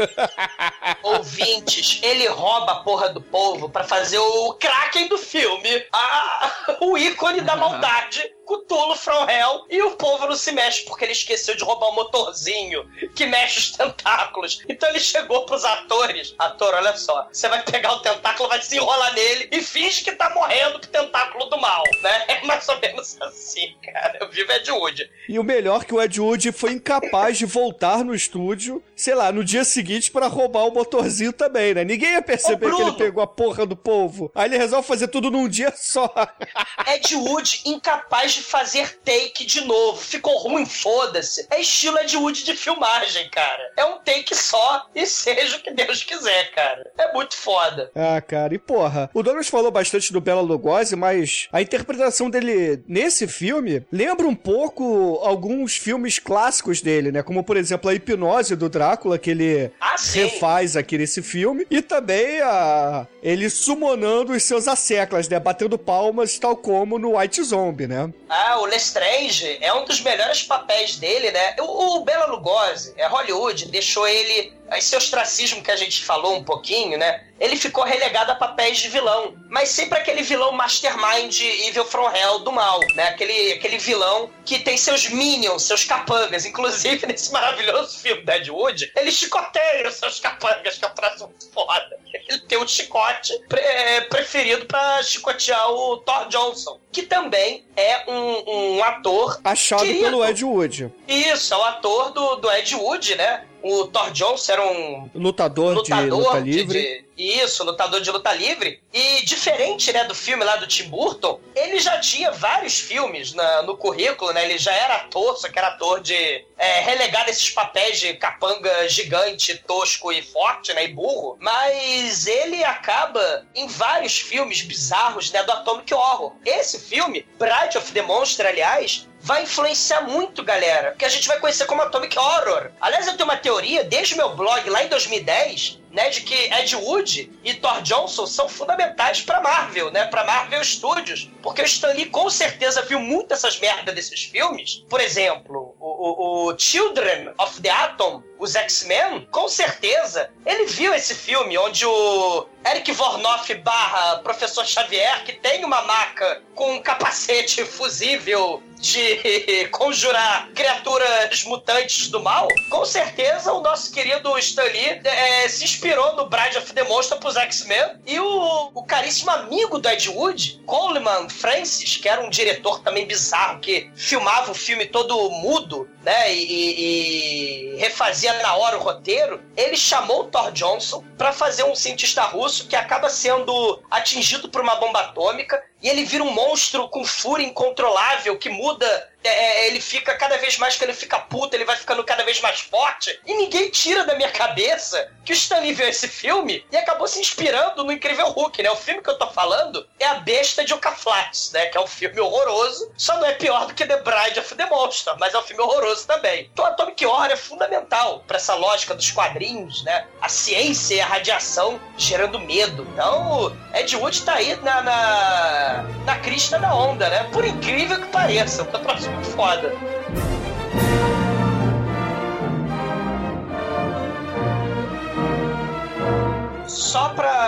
Ouvintes, 1.03 1.99
ele 2.03 2.27
rouba 2.27 2.73
a 2.73 2.75
porra 2.77 3.09
do 3.09 3.21
povo 3.21 3.69
para 3.69 3.83
fazer 3.83 4.17
o 4.17 4.53
Kraken 4.53 5.07
do 5.07 5.17
filme, 5.17 5.85
a, 5.93 6.77
o 6.81 6.97
ícone 6.97 7.41
da 7.41 7.55
maldade 7.55 8.36
Cthulhu 8.47 8.95
from 8.95 9.29
Hell 9.29 9.65
e 9.69 9.81
o 9.81 9.91
povo 9.91 10.27
não 10.27 10.35
se 10.35 10.51
mexe 10.53 10.85
porque 10.85 11.03
ele 11.03 11.11
esqueceu 11.11 11.55
de 11.55 11.63
roubar 11.63 11.87
o 11.87 11.91
um 11.91 11.95
motorzinho 11.95 12.89
que 13.13 13.25
mexe 13.25 13.59
os 13.59 13.71
tentáculos. 13.71 14.63
Então 14.69 14.89
ele 14.89 14.99
chegou 14.99 15.45
pros 15.45 15.65
atores: 15.65 16.33
Ator, 16.39 16.73
olha 16.73 16.95
só, 16.95 17.27
você 17.31 17.49
vai 17.49 17.61
pegar 17.63 17.93
o 17.93 17.99
tentáculo, 17.99 18.49
vai 18.49 18.61
se 18.61 18.77
enrolar 18.77 19.13
nele 19.13 19.49
e 19.51 19.61
finge 19.61 20.03
que 20.03 20.13
tá 20.13 20.29
morrendo 20.29 20.79
com 20.79 20.85
o 20.85 20.89
tentáculo 20.89 21.45
do 21.45 21.57
mal, 21.57 21.83
né? 22.01 22.23
É 22.27 22.45
mais 22.45 22.67
ou 22.69 22.79
menos 22.79 23.21
assim, 23.21 23.75
cara. 23.83 24.17
Eu 24.21 24.29
vivo 24.29 24.51
Ed 24.51 24.71
Wood. 24.71 25.11
E 25.27 25.37
o 25.37 25.43
melhor 25.43 25.83
que 25.83 25.93
o 25.93 26.01
Ed 26.01 26.19
Wood 26.19 26.51
foi 26.53 26.71
incapaz 26.71 27.37
de 27.37 27.45
voltar 27.45 28.03
no 28.03 28.15
estúdio, 28.15 28.81
sei 28.97 29.13
lá, 29.13 29.31
no 29.31 29.43
dia 29.43 29.63
seguinte 29.63 30.11
para 30.11 30.27
roubar 30.27 30.65
o 30.65 30.73
motorzinho 30.73 31.31
também, 31.31 31.73
né? 31.73 31.83
Ninguém 31.83 32.13
ia 32.13 32.21
perceber 32.21 32.73
que 32.73 32.81
ele 32.81 32.93
pegou 32.93 33.23
a 33.23 33.27
porra 33.27 33.65
do 33.65 33.75
povo. 33.75 34.31
Aí 34.33 34.49
ele 34.49 34.57
resolve 34.57 34.87
fazer 34.87 35.07
tudo 35.07 35.29
num 35.29 35.47
dia 35.47 35.71
só. 35.77 36.11
Ed 36.87 37.15
Wood 37.15 37.61
incapaz 37.65 38.33
de 38.33 38.41
fazer 38.41 38.99
take 39.05 39.45
de 39.45 39.61
novo. 39.61 40.01
Ficou 40.01 40.35
ruim, 40.39 40.65
foda-se. 40.65 41.45
É 41.49 41.61
estilo 41.61 41.99
Ed 41.99 42.17
Wood 42.17 42.43
de 42.43 42.55
filmagem, 42.55 43.29
cara. 43.29 43.71
É 43.77 43.85
um 43.85 43.99
take 43.99 44.35
só 44.35 44.87
e 44.95 45.05
seja 45.05 45.57
o 45.57 45.61
que 45.61 45.71
Deus 45.71 46.03
quiser, 46.03 46.51
cara. 46.51 46.91
É 46.97 47.13
muito 47.13 47.35
foda. 47.35 47.91
Ah, 47.95 48.19
cara, 48.19 48.53
e 48.53 48.57
porra, 48.57 49.09
o 49.13 49.21
Douglas 49.21 49.47
falou 49.47 49.69
bastante 49.69 50.11
do 50.11 50.19
Bela 50.19 50.41
Lugosi, 50.41 50.95
mas 50.95 51.47
a 51.51 51.61
interpretação 51.61 52.29
dele 52.29 52.83
nesse 52.87 53.27
filme 53.27 53.85
lembra 53.91 54.27
um 54.27 54.35
pouco 54.35 55.19
alguns 55.23 55.77
filmes 55.77 56.17
clássicos 56.17 56.81
dele, 56.81 57.11
né? 57.11 57.21
Como, 57.21 57.43
por 57.43 57.57
exemplo, 57.57 57.89
a 57.89 57.93
hipnose 57.93 58.55
do 58.55 58.69
Drácula, 58.69 58.86
que 58.95 59.31
ele 59.31 59.71
ah, 59.81 59.95
refaz 60.13 60.77
aqui 60.77 60.97
nesse 60.97 61.21
filme, 61.21 61.65
e 61.69 61.81
também 61.81 62.39
a 62.41 63.07
ele 63.21 63.49
sumonando 63.49 64.33
os 64.33 64.43
seus 64.43 64.67
asseclas, 64.67 65.27
né? 65.27 65.39
Batendo 65.39 65.77
palmas, 65.77 66.37
tal 66.37 66.55
como 66.55 66.99
no 66.99 67.17
White 67.17 67.43
Zombie, 67.43 67.87
né? 67.87 68.09
Ah, 68.29 68.59
o 68.59 68.65
Lestrange 68.65 69.57
é 69.59 69.73
um 69.73 69.83
dos 69.85 70.01
melhores 70.01 70.43
papéis 70.43 70.97
dele, 70.97 71.31
né? 71.31 71.55
O, 71.59 71.97
o 71.97 72.03
Bela 72.03 72.27
Lugosi, 72.27 72.93
é 72.97 73.07
Hollywood, 73.07 73.69
deixou 73.69 74.07
ele 74.07 74.53
esse 74.75 74.95
ostracismo 74.95 75.61
que 75.61 75.71
a 75.71 75.75
gente 75.75 76.03
falou 76.03 76.35
um 76.35 76.43
pouquinho, 76.43 76.97
né? 76.97 77.23
Ele 77.39 77.55
ficou 77.55 77.83
relegado 77.83 78.31
a 78.31 78.35
papéis 78.35 78.79
de 78.79 78.89
vilão, 78.89 79.35
mas 79.49 79.69
sempre 79.69 79.99
aquele 79.99 80.23
vilão 80.23 80.51
mastermind 80.51 81.39
Evil 81.39 81.85
from 81.85 82.09
Hell 82.09 82.39
do 82.39 82.51
mal, 82.51 82.79
né? 82.95 83.09
Aquele, 83.09 83.53
aquele 83.53 83.77
vilão 83.77 84.29
que 84.43 84.59
tem 84.59 84.75
seus 84.75 85.07
minions, 85.09 85.63
seus 85.63 85.85
capangas. 85.85 86.43
Inclusive, 86.47 87.05
nesse 87.05 87.31
maravilhoso 87.31 87.99
filme 87.99 88.23
Deadwood, 88.23 88.76
Wood, 88.77 88.91
ele 88.95 89.11
chicoteia 89.11 89.87
os 89.87 89.95
seus 89.95 90.19
capangas, 90.19 90.77
que 90.77 90.85
é 90.85 90.87
um 90.87 90.93
traço 90.93 91.29
foda. 91.53 91.99
Ele 92.13 92.39
tem 92.41 92.57
um 92.57 92.67
chicote 92.67 93.37
pre 93.49 93.59
é, 93.59 94.01
preferido 94.01 94.65
para 94.65 95.01
chicotear 95.03 95.71
o 95.71 95.97
Thor 95.97 96.27
Johnson, 96.29 96.79
que 96.91 97.03
também 97.03 97.65
é 97.75 98.09
um, 98.09 98.75
um 98.77 98.83
ator... 98.83 99.39
Achado 99.43 99.83
querido. 99.83 100.03
pelo 100.03 100.25
Ed 100.25 100.45
Wood. 100.45 100.91
Isso, 101.07 101.53
é 101.53 101.57
o 101.57 101.63
ator 101.63 102.11
do, 102.11 102.35
do 102.35 102.51
Ed 102.51 102.75
Wood, 102.75 103.15
né? 103.15 103.45
o 103.63 103.87
Thor 103.87 104.11
Jones 104.11 104.47
era 104.47 104.65
um 104.65 105.09
lutador, 105.13 105.75
lutador 105.75 106.03
de 106.03 106.09
luta 106.09 106.39
livre. 106.39 106.79
De, 106.79 106.99
de, 107.01 107.06
isso, 107.17 107.63
lutador 107.63 108.01
de 108.01 108.11
luta 108.11 108.31
livre. 108.33 108.81
E 108.93 109.25
diferente, 109.25 109.91
né, 109.91 110.03
do 110.03 110.15
filme 110.15 110.43
lá 110.43 110.55
do 110.57 110.67
Tim 110.67 110.89
Burton, 110.89 111.39
ele 111.55 111.79
já 111.79 111.99
tinha 111.99 112.31
vários 112.31 112.79
filmes 112.79 113.33
na, 113.33 113.63
no 113.63 113.77
currículo, 113.77 114.31
né? 114.31 114.45
Ele 114.45 114.57
já 114.57 114.73
era 114.73 114.95
ator, 114.95 115.37
só 115.37 115.49
que 115.49 115.57
era 115.57 115.69
ator 115.69 115.99
de 115.99 116.45
é, 116.57 116.79
relegar 116.81 117.27
esses 117.29 117.49
papéis 117.49 117.99
de 117.99 118.13
capanga 118.15 118.87
gigante, 118.87 119.57
tosco 119.65 120.11
e 120.11 120.21
forte, 120.21 120.73
né, 120.73 120.85
e 120.85 120.87
burro. 120.89 121.37
Mas 121.39 122.27
ele 122.27 122.63
acaba 122.63 123.45
em 123.55 123.67
vários 123.67 124.19
filmes 124.19 124.61
bizarros, 124.61 125.31
né, 125.31 125.43
do 125.43 125.51
Atomic 125.51 125.93
Horror. 125.93 126.33
Esse 126.45 126.79
filme, 126.79 127.25
Bride 127.37 127.77
of 127.77 127.91
the 127.91 128.01
Monster, 128.01 128.45
aliás, 128.45 129.07
vai 129.19 129.43
influenciar 129.43 130.01
muito, 130.01 130.43
galera, 130.43 130.95
que 130.97 131.05
a 131.05 131.09
gente 131.09 131.27
vai 131.27 131.39
conhecer 131.39 131.65
como 131.65 131.81
Atomic 131.81 132.17
Horror. 132.17 132.71
Aliás, 132.79 133.07
eu 133.07 133.13
tenho 133.17 133.29
uma 133.29 133.37
teoria, 133.37 133.83
desde 133.83 134.13
o 134.13 134.17
meu 134.17 134.35
blog 134.35 134.69
lá 134.69 134.83
em 134.83 134.87
2010, 134.87 135.79
né, 135.97 136.11
de 136.11 136.21
que 136.21 136.35
Ed 136.53 136.75
Wood 136.75 137.31
e 137.43 137.55
Thor 137.55 137.81
Johnson 137.81 138.27
são 138.27 138.47
fundamentais 138.47 139.21
para 139.21 139.41
Marvel, 139.41 139.89
né, 139.89 140.05
para 140.05 140.23
Marvel 140.23 140.63
Studios, 140.63 141.27
porque 141.41 141.63
o 141.63 141.65
Stan 141.65 141.91
Lee 141.93 142.05
com 142.05 142.29
certeza 142.29 142.83
viu 142.83 142.99
muito 142.99 143.33
essas 143.33 143.59
merdas 143.59 143.95
desses 143.95 144.25
filmes. 144.25 144.85
Por 144.87 145.01
exemplo, 145.01 145.75
o, 145.79 145.87
o, 145.87 146.51
o 146.51 146.59
Children 146.59 147.33
of 147.39 147.59
the 147.63 147.71
Atom, 147.71 148.21
os 148.37 148.55
X-Men, 148.55 149.27
com 149.31 149.49
certeza, 149.49 150.29
ele 150.45 150.67
viu 150.67 150.93
esse 150.93 151.15
filme 151.15 151.57
onde 151.57 151.83
o 151.83 152.47
Eric 152.63 152.91
Vornoff 152.91 153.51
barra 153.55 154.17
Professor 154.17 154.67
Xavier, 154.67 155.23
que 155.23 155.33
tem 155.33 155.65
uma 155.65 155.81
maca 155.81 156.43
com 156.53 156.73
um 156.73 156.79
capacete 156.79 157.65
fusível 157.65 158.61
de 158.79 159.67
conjurar 159.69 160.49
criaturas 160.53 161.43
mutantes 161.43 162.09
do 162.09 162.21
mal, 162.21 162.47
com 162.69 162.85
certeza 162.85 163.51
o 163.53 163.61
nosso 163.61 163.91
querido 163.91 164.37
Stan 164.37 164.63
Lee 164.63 165.01
é, 165.03 165.47
se 165.47 165.63
inspirou 165.63 166.15
no 166.15 166.27
Bride 166.29 166.57
of 166.57 166.73
the 166.73 166.83
Monster 166.83 167.17
pros 167.17 167.35
X-Men. 167.35 167.99
E 168.05 168.19
o, 168.19 168.71
o 168.73 168.83
caríssimo 168.83 169.31
amigo 169.31 169.79
do 169.79 169.89
Ed 169.89 170.09
Wood, 170.09 170.61
Coleman 170.65 171.29
Francis, 171.29 171.97
que 171.97 172.07
era 172.07 172.21
um 172.21 172.29
diretor 172.29 172.79
também 172.79 173.05
bizarro, 173.05 173.59
que 173.59 173.89
filmava 173.95 174.51
o 174.51 174.55
filme 174.55 174.85
todo 174.85 175.29
mudo, 175.29 175.89
né, 176.03 176.33
e, 176.33 176.43
e, 176.43 177.73
e 177.73 177.75
refazia 177.77 178.33
na 178.41 178.55
hora 178.55 178.77
o 178.77 178.81
roteiro, 178.81 179.43
ele 179.55 179.75
chamou 179.75 180.21
o 180.21 180.23
Thor 180.25 180.51
Johnson 180.51 181.03
para 181.17 181.33
fazer 181.33 181.63
um 181.63 181.75
cientista 181.75 182.23
russo 182.23 182.67
que 182.67 182.75
acaba 182.75 183.09
sendo 183.09 183.83
atingido 183.89 184.49
por 184.49 184.61
uma 184.61 184.75
bomba 184.75 184.99
atômica 185.01 185.61
e 185.81 185.87
ele 185.87 186.05
vira 186.05 186.23
um 186.23 186.31
monstro 186.31 186.87
com 186.89 187.05
fúria 187.05 187.45
incontrolável 187.45 188.37
que 188.37 188.49
muda 188.49 189.09
é, 189.23 189.29
é, 189.29 189.67
ele 189.67 189.81
fica 189.81 190.15
cada 190.15 190.37
vez 190.37 190.57
mais 190.57 190.75
que 190.75 190.83
ele 190.83 190.93
fica 190.93 191.19
puto, 191.19 191.55
ele 191.55 191.65
vai 191.65 191.75
ficando 191.75 192.03
cada 192.03 192.23
vez 192.23 192.39
mais 192.41 192.59
forte. 192.59 193.19
E 193.25 193.33
ninguém 193.33 193.69
tira 193.69 194.05
da 194.05 194.15
minha 194.15 194.31
cabeça 194.31 195.11
que 195.25 195.31
o 195.31 195.35
Stanley 195.35 195.73
viu 195.73 195.87
esse 195.87 196.07
filme 196.07 196.65
e 196.71 196.77
acabou 196.77 197.07
se 197.07 197.19
inspirando 197.19 197.83
no 197.83 197.91
Incrível 197.91 198.29
Hulk, 198.29 198.63
né? 198.63 198.71
O 198.71 198.75
filme 198.75 199.01
que 199.01 199.09
eu 199.09 199.17
tô 199.17 199.27
falando 199.27 199.85
é 199.99 200.05
A 200.05 200.15
Besta 200.15 200.63
de 200.63 200.73
Ocaflates, 200.73 201.51
né? 201.51 201.65
Que 201.65 201.77
é 201.77 201.81
um 201.81 201.87
filme 201.87 202.19
horroroso, 202.19 202.91
só 202.95 203.17
não 203.17 203.25
é 203.25 203.33
pior 203.33 203.65
do 203.65 203.73
que 203.73 203.85
The 203.85 203.97
Bride 203.97 204.39
of 204.39 204.55
the 204.55 204.65
Monster, 204.65 205.15
mas 205.19 205.33
é 205.33 205.39
um 205.39 205.43
filme 205.43 205.61
horroroso 205.61 206.07
também. 206.07 206.49
Então 206.53 206.65
Atomic 206.65 207.05
Horror 207.05 207.31
é 207.31 207.35
fundamental 207.35 208.23
para 208.27 208.37
essa 208.37 208.55
lógica 208.55 208.95
dos 208.95 209.11
quadrinhos, 209.11 209.83
né? 209.83 210.07
A 210.21 210.29
ciência 210.29 210.95
e 210.95 211.01
a 211.01 211.05
radiação 211.05 211.79
gerando 211.97 212.39
medo. 212.39 212.87
Então, 212.93 213.55
Ed 213.73 213.95
Wood 213.95 214.23
tá 214.23 214.35
aí 214.35 214.55
na, 214.57 214.81
na, 214.81 215.85
na 216.05 216.19
crista 216.19 216.57
da 216.59 216.73
onda, 216.73 217.09
né? 217.09 217.29
Por 217.31 217.45
incrível 217.45 217.99
que 217.99 218.07
pareça. 218.07 218.63
Tá 218.65 218.79
próximo 219.07 219.23
foda. 219.23 219.73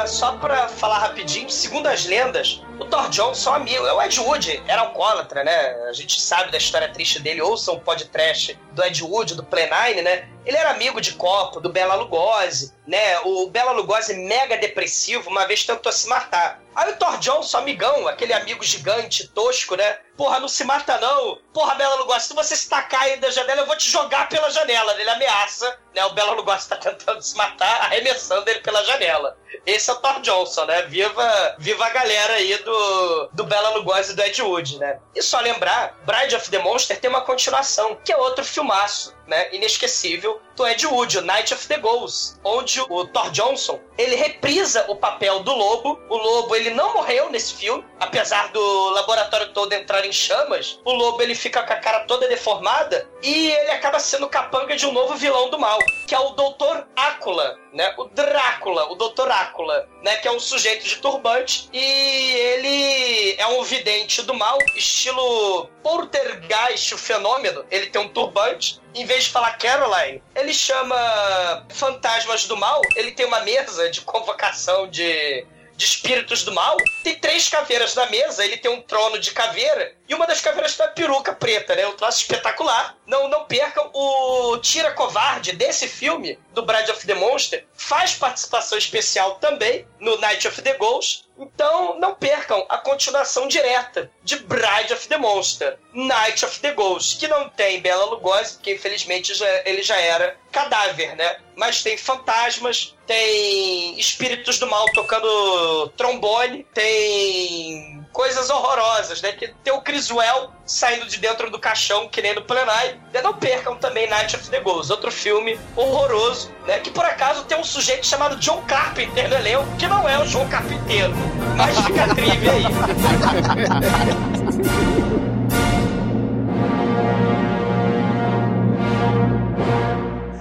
Só 0.08 0.32
pra 0.38 0.68
falar 0.68 1.00
rapidinho, 1.00 1.50
segundo 1.50 1.88
as 1.88 2.06
lendas, 2.06 2.64
o 2.80 2.86
Thor 2.86 3.10
Johnson, 3.10 3.54
amigo, 3.54 3.86
é 3.86 3.94
o 3.94 4.02
Ed 4.02 4.20
Wood, 4.20 4.64
era 4.68 4.82
alcoólatra, 4.82 5.44
né? 5.44 5.52
A 5.88 5.94
gente 5.94 6.20
sabe 6.20 6.52
da 6.52 6.58
história 6.58 6.90
triste 6.90 7.20
dele, 7.20 7.42
ouçam 7.42 7.76
o 7.76 7.80
podcast 7.80 8.58
do 8.72 8.84
Ed 8.84 9.04
Wood, 9.04 9.36
do 9.36 9.44
Play 9.44 9.70
Nine, 9.70 10.02
né? 10.02 10.28
Ele 10.46 10.58
era 10.58 10.72
amigo 10.72 11.02
de 11.02 11.14
copo 11.14 11.60
do 11.60 11.70
Bela 11.70 11.96
Lugosi, 11.96 12.74
né? 12.88 13.20
O 13.20 13.48
Bela 13.48 13.72
Lugosi, 13.72 14.16
mega 14.16 14.58
depressivo, 14.58 15.30
uma 15.30 15.46
vez 15.46 15.64
tentou 15.64 15.92
se 15.92 16.08
matar. 16.08 16.62
Aí 16.76 16.92
o 16.92 16.96
Thor 16.98 17.18
Johnson, 17.18 17.58
amigão, 17.58 18.08
aquele 18.08 18.34
amigo 18.34 18.64
gigante, 18.64 19.28
tosco, 19.28 19.76
né? 19.76 20.00
Porra, 20.16 20.40
não 20.40 20.48
se 20.48 20.64
mata 20.64 20.98
não. 21.00 21.40
Porra, 21.54 21.76
Bela 21.76 21.96
Lugosi, 21.96 22.28
se 22.28 22.34
você 22.34 22.56
se 22.56 22.70
tacar 22.70 23.04
aí 23.04 23.18
da 23.18 23.30
janela, 23.30 23.62
eu 23.62 23.68
vou 23.68 23.76
te 23.76 23.90
jogar 23.90 24.30
pela 24.30 24.50
janela. 24.50 24.94
Ele 25.00 25.10
ameaça, 25.10 25.78
né? 25.94 26.06
O 26.06 26.14
Bela 26.14 26.32
Lugosi 26.34 26.70
tá 26.70 26.78
tentando 26.78 27.22
se 27.22 27.36
matar, 27.36 27.82
arremessando 27.82 28.50
ele 28.50 28.60
pela 28.62 28.84
janela. 28.86 29.38
Esse 29.66 29.90
é 29.90 29.94
o 29.94 29.98
Thor 29.98 30.22
Johnson, 30.22 30.66
né? 30.66 30.84
Viva, 30.84 31.56
viva 31.58 31.86
a 31.86 31.90
galera 31.90 32.34
aí 32.34 32.58
do, 32.58 33.30
do 33.34 33.44
Bela 33.46 33.70
Lugosi 33.70 34.14
e 34.14 34.16
do 34.16 34.22
Ed 34.22 34.42
Wood, 34.42 34.78
né? 34.78 35.00
E 35.16 35.22
só 35.22 35.40
lembrar, 35.40 35.98
Bride 36.06 36.36
of 36.36 36.50
the 36.50 36.60
Monster 36.60 37.00
tem 37.00 37.10
uma 37.10 37.22
continuação, 37.22 37.98
que 38.04 38.12
é 38.12 38.18
outro 38.18 38.44
filmaço, 38.44 39.16
né? 39.28 39.54
Inesquecível, 39.54 40.42
do 40.56 40.68
Ed 40.68 40.86
Wood, 40.86 41.18
o 41.18 41.22
Night 41.22 41.54
of 41.54 41.68
the 41.68 41.78
Ghosts, 41.78 42.40
onde 42.44 42.82
o 42.82 43.06
Thor 43.06 43.32
Johnson, 43.32 43.80
ele 44.00 44.16
reprisa 44.16 44.86
o 44.88 44.96
papel 44.96 45.42
do 45.42 45.54
lobo. 45.54 46.00
O 46.10 46.16
lobo, 46.16 46.56
ele 46.56 46.70
não 46.70 46.94
morreu 46.94 47.30
nesse 47.30 47.54
filme, 47.54 47.84
apesar 48.00 48.50
do 48.54 48.90
laboratório 48.92 49.52
todo 49.52 49.74
entrar 49.74 50.06
em 50.06 50.14
chamas. 50.14 50.80
O 50.86 50.94
lobo, 50.94 51.22
ele 51.22 51.36
fica 51.36 51.62
com 51.62 51.74
a 51.74 51.76
cara 51.76 52.06
toda 52.06 52.30
deformada 52.30 53.10
e 53.22 53.52
ele 53.52 53.72
acaba 53.72 54.00
sendo 54.00 54.30
capanga 54.30 54.78
de 54.78 54.86
um 54.86 54.94
novo 54.94 55.16
vilão 55.16 55.50
do 55.50 55.60
mal, 55.60 55.78
que 56.08 56.16
é 56.16 56.20
o 56.20 56.30
Dr. 56.30 56.86
Ácula, 56.96 57.60
né? 57.74 57.94
O 57.98 58.06
Drácula, 58.06 58.90
o. 58.90 59.10
Ácula, 59.30 59.88
né? 60.02 60.16
Que 60.18 60.30
é 60.30 60.32
um 60.32 60.40
sujeito 60.40 60.86
de 60.86 60.96
turbante 60.98 61.70
e 61.74 61.84
ele 61.84 63.36
é 63.38 63.48
um 63.48 63.64
vidente 63.64 64.22
do 64.22 64.34
mal, 64.34 64.58
estilo 64.76 65.68
Poltergeist, 65.84 66.94
o 66.94 66.98
fenômeno. 66.98 67.66
Ele 67.70 67.88
tem 67.88 68.02
um 68.02 68.08
turbante. 68.08 68.80
Em 68.96 69.06
vez 69.06 69.26
de 69.26 69.30
falar 69.30 69.58
Caroline, 69.58 70.22
ele 70.36 70.54
chama 70.54 71.66
Fantasmas 71.70 72.46
do 72.46 72.58
Mal. 72.58 72.82
Ele 72.96 73.12
tem 73.12 73.26
uma 73.26 73.42
mesa 73.42 73.90
de 73.90 74.02
convocação 74.02 74.88
de 74.90 75.46
de 75.80 75.86
espíritos 75.86 76.44
do 76.44 76.52
mal, 76.52 76.76
tem 77.06 77.16
três 77.16 77.48
caveiras 77.48 77.96
na 77.96 78.06
mesa, 78.08 78.44
ele 78.44 78.58
tem 78.58 78.70
um 78.70 78.82
trono 78.82 79.18
de 79.18 79.32
caveira, 79.32 79.96
e 80.10 80.16
uma 80.16 80.26
das 80.26 80.42
caveiras 80.42 80.76
tem 80.76 80.84
uma 80.84 80.92
peruca 80.92 81.34
preta, 81.34 81.76
né? 81.76 81.86
Um 81.86 81.96
troço 81.96 82.22
espetacular. 82.22 82.98
Não, 83.06 83.28
não 83.30 83.46
percam 83.46 83.92
o 83.94 84.58
Tira 84.58 84.92
Covarde 84.92 85.52
desse 85.52 85.88
filme, 85.88 86.40
do 86.52 86.66
Bride 86.66 86.90
of 86.90 87.06
the 87.06 87.14
Monster, 87.14 87.64
faz 87.76 88.16
participação 88.16 88.76
especial 88.76 89.36
também 89.36 89.88
no 90.00 90.18
Night 90.18 90.48
of 90.48 90.60
the 90.64 90.74
Ghost. 90.74 91.30
Então, 91.38 92.00
não 92.00 92.16
percam 92.16 92.66
a 92.68 92.80
continuação 92.80 93.48
direta 93.48 94.12
de 94.24 94.38
Bride 94.38 94.94
of 94.94 95.08
the 95.08 95.18
Monster, 95.18 95.78
Night 95.94 96.44
of 96.44 96.60
the 96.60 96.72
Ghost, 96.74 97.18
que 97.18 97.28
não 97.28 97.48
tem 97.48 97.80
Bela 97.80 98.06
Lugosi, 98.06 98.56
porque 98.56 98.74
infelizmente 98.74 99.36
já, 99.36 99.48
ele 99.64 99.84
já 99.84 99.98
era 99.98 100.36
cadáver, 100.52 101.16
né? 101.16 101.38
Mas 101.56 101.84
tem 101.84 101.98
fantasmas, 101.98 102.96
tem 103.06 103.98
espíritos 104.00 104.58
do 104.58 104.68
mal 104.68 104.86
tocando 104.92 105.88
trombone, 105.96 106.66
tem 106.74 107.99
coisas 108.12 108.50
horrorosas, 108.50 109.22
né? 109.22 109.32
Que 109.32 109.48
tem 109.64 109.74
o 109.74 109.82
Criswell 109.82 110.52
saindo 110.66 111.06
de 111.06 111.18
dentro 111.18 111.50
do 111.50 111.60
caixão, 111.60 112.08
que 112.08 112.22
nem 112.22 112.36
no 112.36 112.42
Plenai. 112.42 113.00
E 113.14 113.22
não 113.22 113.34
percam 113.34 113.76
também 113.76 114.10
Night 114.10 114.36
of 114.36 114.50
the 114.50 114.60
Ghost, 114.60 114.92
outro 114.92 115.12
filme 115.12 115.60
horroroso, 115.76 116.52
né? 116.66 116.80
Que 116.80 116.92
por 116.92 117.06
acaso 117.06 117.44
tem 117.46 117.58
um 117.58 117.64
sujeito 117.64 118.06
chamado 118.06 118.36
John 118.38 118.62
Carpenter 118.64 119.30
no 119.30 119.36
elenco, 119.36 119.76
que 119.78 119.88
não 119.88 120.08
é 120.08 120.20
o 120.20 120.26
João 120.26 120.48
Carpinteiro. 120.50 121.14
Mas 121.56 121.78
fica 121.80 122.08
trivia 122.16 122.52
aí. 122.52 122.66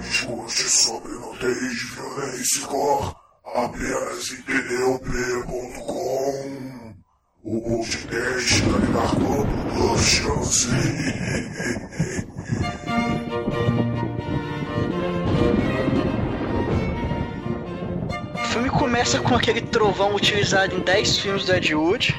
Escute 0.01 0.69
sobre 0.69 1.11
nudez, 1.11 1.83
violência 1.93 2.59
e 2.59 2.61
cor 2.61 3.15
apenas. 3.45 4.29
O 7.51 7.59
podcast 7.61 8.61
dar 8.93 9.09
todo 9.15 9.97
chance. 9.97 10.67
O 18.35 18.47
filme 18.49 18.69
começa 18.69 19.19
com 19.19 19.33
aquele 19.33 19.61
trovão 19.61 20.13
utilizado 20.13 20.75
em 20.75 20.79
10 20.81 21.17
filmes 21.17 21.45
do 21.45 21.55
Ed 21.55 21.73
Wood. 21.73 22.15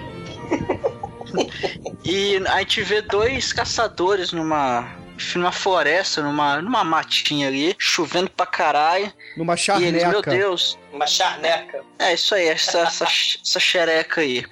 e 2.04 2.38
a 2.48 2.58
gente 2.58 2.82
vê 2.82 3.00
dois 3.00 3.52
caçadores 3.52 4.32
numa 4.32 4.96
numa 5.36 5.52
floresta, 5.52 6.22
numa, 6.22 6.60
numa 6.60 6.82
matinha 6.82 7.46
ali, 7.46 7.76
chovendo 7.78 8.30
pra 8.30 8.46
caralho. 8.46 9.12
Numa 9.36 9.54
E 9.54 9.84
eles, 9.84 10.02
meu 10.02 10.12
charneca. 10.12 10.30
Deus. 10.30 10.78
Uma 10.92 11.06
charneca. 11.06 11.84
É 11.98 12.14
isso 12.14 12.34
aí, 12.34 12.48
essa, 12.48 12.80
essa, 12.80 13.04
essa 13.04 13.60
xereca 13.60 14.20
aí. 14.22 14.44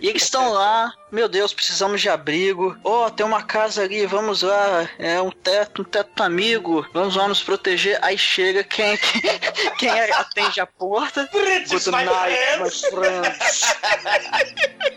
E 0.00 0.08
eles 0.08 0.22
estão 0.22 0.50
lá, 0.52 0.92
meu 1.10 1.28
Deus, 1.28 1.54
precisamos 1.54 2.00
de 2.00 2.08
abrigo. 2.08 2.76
Ó, 2.84 3.08
tem 3.08 3.24
uma 3.24 3.42
casa 3.42 3.82
ali, 3.82 4.04
vamos 4.04 4.42
lá. 4.42 4.88
É 4.98 5.20
um 5.20 5.30
teto, 5.30 5.82
um 5.82 5.84
teto 5.84 6.22
amigo. 6.22 6.86
Vamos 6.92 7.16
lá 7.16 7.26
nos 7.26 7.42
proteger. 7.42 7.98
Aí 8.02 8.18
chega 8.18 8.62
quem, 8.64 8.96
quem, 8.98 9.22
quem 9.78 9.90
atende 9.90 10.60
a 10.60 10.66
porta. 10.66 11.28
British, 11.32 11.70
Good 11.86 11.90
my 11.96 12.04
night, 12.04 12.62
my 12.62 12.70
friends. 12.90 13.74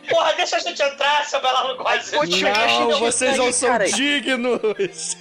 Porra, 0.09 0.33
deixa 0.33 0.57
a 0.57 0.59
gente 0.59 0.81
entrar, 0.81 1.25
seu. 1.25 1.39
Pô, 1.39 2.25
tio, 2.27 2.43
deixa 2.53 2.79
Não, 2.79 2.99
vocês 2.99 3.37
não 3.37 3.51
são 3.53 3.69
cara. 3.69 3.85
dignos. 3.89 5.17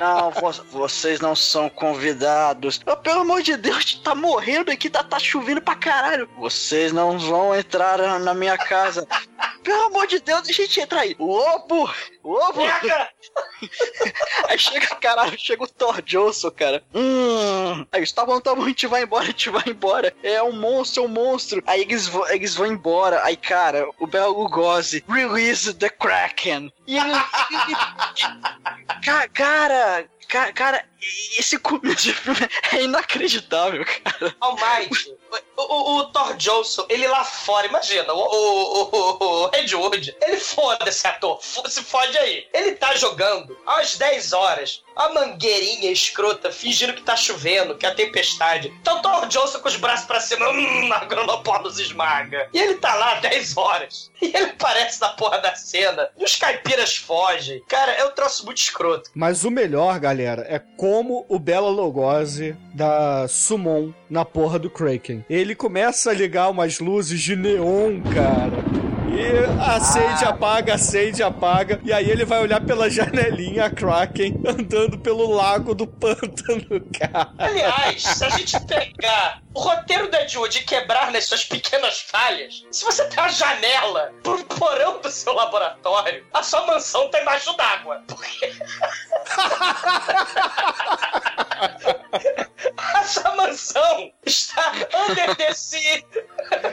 Não, 0.00 0.30
vo- 0.32 0.64
vocês 0.70 1.20
não 1.20 1.36
são 1.36 1.68
convidados. 1.68 2.80
Oh, 2.86 2.96
pelo 2.96 3.20
amor 3.20 3.42
de 3.42 3.56
Deus, 3.56 3.94
tá 4.02 4.14
morrendo 4.14 4.70
aqui, 4.70 4.79
tá, 4.88 5.02
tá 5.02 5.18
chovendo 5.18 5.60
pra 5.60 5.74
caralho. 5.74 6.28
Vocês 6.38 6.92
não 6.92 7.18
vão 7.18 7.54
entrar 7.54 7.98
na- 8.20 8.34
minha 8.34 8.56
casa. 8.56 9.06
Pelo 9.62 9.84
amor 9.86 10.06
de 10.06 10.20
Deus, 10.20 10.42
deixa 10.42 10.62
a 10.62 10.64
gente 10.64 10.80
entrar 10.80 11.00
aí. 11.00 11.14
Lobo! 11.18 11.90
Lobo! 12.24 12.60
Aí 14.48 14.58
chega, 14.58 14.86
caralho, 14.96 15.38
chega 15.38 15.62
o 15.62 15.66
Thor 15.68 16.00
Johnson, 16.02 16.50
cara. 16.50 16.82
Hum. 16.94 17.86
Aí 17.92 18.00
eles, 18.00 18.10
tá 18.12 18.24
bom, 18.24 18.40
tá 18.40 18.54
bom, 18.54 18.62
a 18.64 18.68
gente 18.68 18.86
vai 18.86 19.02
embora, 19.02 19.24
a 19.24 19.26
gente 19.26 19.50
vai 19.50 19.62
embora. 19.66 20.14
É 20.22 20.42
um 20.42 20.52
monstro, 20.52 21.02
é 21.02 21.06
um 21.06 21.08
monstro. 21.08 21.62
Aí 21.66 21.82
eles, 21.82 22.10
eles 22.30 22.54
vão 22.54 22.66
embora. 22.66 23.22
Aí, 23.24 23.36
cara, 23.36 23.86
o 23.98 24.06
Bela 24.06 24.28
Lugosi, 24.28 25.04
release 25.08 25.72
the 25.74 25.90
Kraken. 25.90 26.72
E. 26.90 26.98
Ca- 29.04 29.28
cara, 29.28 30.04
ca- 30.28 30.52
cara, 30.52 30.84
esse 31.38 31.58
começo 31.58 32.02
de 32.02 32.14
filme 32.14 32.38
é 32.72 32.82
inacreditável, 32.82 33.84
cara. 33.84 34.34
Almighty, 34.40 35.16
o, 35.56 35.62
o, 35.62 35.96
o 35.98 36.04
Thor 36.12 36.36
Johnson, 36.36 36.84
ele 36.88 37.06
lá 37.06 37.24
fora, 37.24 37.66
imagina, 37.66 38.12
o, 38.12 38.18
o, 38.18 39.44
o, 39.44 39.50
Ed 39.54 39.74
Wood, 39.74 40.16
ele 40.20 40.36
foda 40.38 40.88
esse 40.88 41.06
ator, 41.06 41.38
se 41.42 41.82
fode 41.82 42.16
aí. 42.18 42.46
Ele 42.52 42.72
tá 42.72 42.94
jogando 42.96 43.56
às 43.66 43.96
10 43.96 44.32
horas, 44.32 44.82
a 44.96 45.08
mangueirinha 45.12 45.90
escrota, 45.90 46.50
fingindo 46.52 46.94
que 46.94 47.02
tá 47.02 47.16
chovendo, 47.16 47.76
que 47.76 47.86
é 47.86 47.88
a 47.90 47.94
tempestade. 47.94 48.72
Então 48.80 49.00
Thor 49.00 49.26
Johnson 49.26 49.58
com 49.60 49.68
os 49.68 49.76
braços 49.76 50.06
pra 50.06 50.20
cima, 50.20 50.48
hum, 50.48 50.92
a 50.92 51.04
Granopólus 51.04 51.78
esmaga. 51.78 52.48
E 52.52 52.58
ele 52.58 52.74
tá 52.74 52.94
lá 52.94 53.14
10 53.20 53.56
horas. 53.56 54.10
E 54.20 54.26
ele 54.26 54.50
aparece 54.50 55.00
na 55.00 55.08
porra 55.10 55.38
da 55.38 55.54
cena, 55.54 56.10
e 56.18 56.24
os 56.24 56.36
caipiras 56.36 56.96
fogem. 56.96 57.62
Cara, 57.66 57.92
é 57.92 58.04
um 58.04 58.10
troço 58.10 58.44
muito 58.44 58.58
escroto. 58.58 59.10
Mas 59.14 59.44
o 59.44 59.50
melhor, 59.50 59.98
galera, 59.98 60.46
é 60.48 60.58
como 60.58 61.24
o 61.28 61.38
Bela 61.38 61.70
Lugosi 61.70 62.56
da 62.74 63.26
Summon 63.28 63.92
na 64.08 64.24
porra 64.24 64.58
do 64.58 64.68
Kraken. 64.68 65.24
Ele 65.28 65.54
começa 65.54 66.10
a 66.10 66.14
ligar 66.14 66.50
umas 66.50 66.78
luzes 66.80 67.20
de 67.20 67.34
neon, 67.36 68.00
cara. 68.12 68.69
E 69.20 69.60
acende, 69.60 70.24
apaga, 70.24 70.74
acende, 70.74 71.22
apaga. 71.22 71.80
E 71.84 71.92
aí 71.92 72.10
ele 72.10 72.24
vai 72.24 72.40
olhar 72.40 72.60
pela 72.60 72.88
janelinha 72.90 73.66
a 73.66 73.70
Kraken 73.70 74.40
andando 74.46 74.98
pelo 74.98 75.30
lago 75.30 75.74
do 75.74 75.86
pântano, 75.86 76.80
cara. 76.98 77.30
Aliás, 77.38 78.02
se 78.02 78.24
a 78.24 78.30
gente 78.30 78.58
pegar 78.66 79.42
o 79.52 79.60
roteiro 79.60 80.08
da 80.10 80.26
Jude 80.26 80.58
e 80.58 80.62
quebrar 80.62 81.10
nas 81.10 81.24
suas 81.26 81.44
pequenas 81.44 82.00
falhas, 82.00 82.64
se 82.70 82.84
você 82.84 83.04
tem 83.06 83.18
uma 83.18 83.28
janela 83.28 84.12
pro 84.22 84.44
porão 84.44 85.00
do 85.00 85.10
seu 85.10 85.32
laboratório, 85.32 86.24
a 86.32 86.42
sua 86.42 86.66
mansão 86.66 87.10
tá 87.10 87.20
embaixo 87.20 87.56
d'água. 87.56 88.02
Porque. 88.06 88.52
a 92.76 93.04
sua 93.04 93.34
mansão 93.34 94.12
está 94.24 94.72
under 95.08 95.36
the 95.36 95.52
sea. 95.52 96.04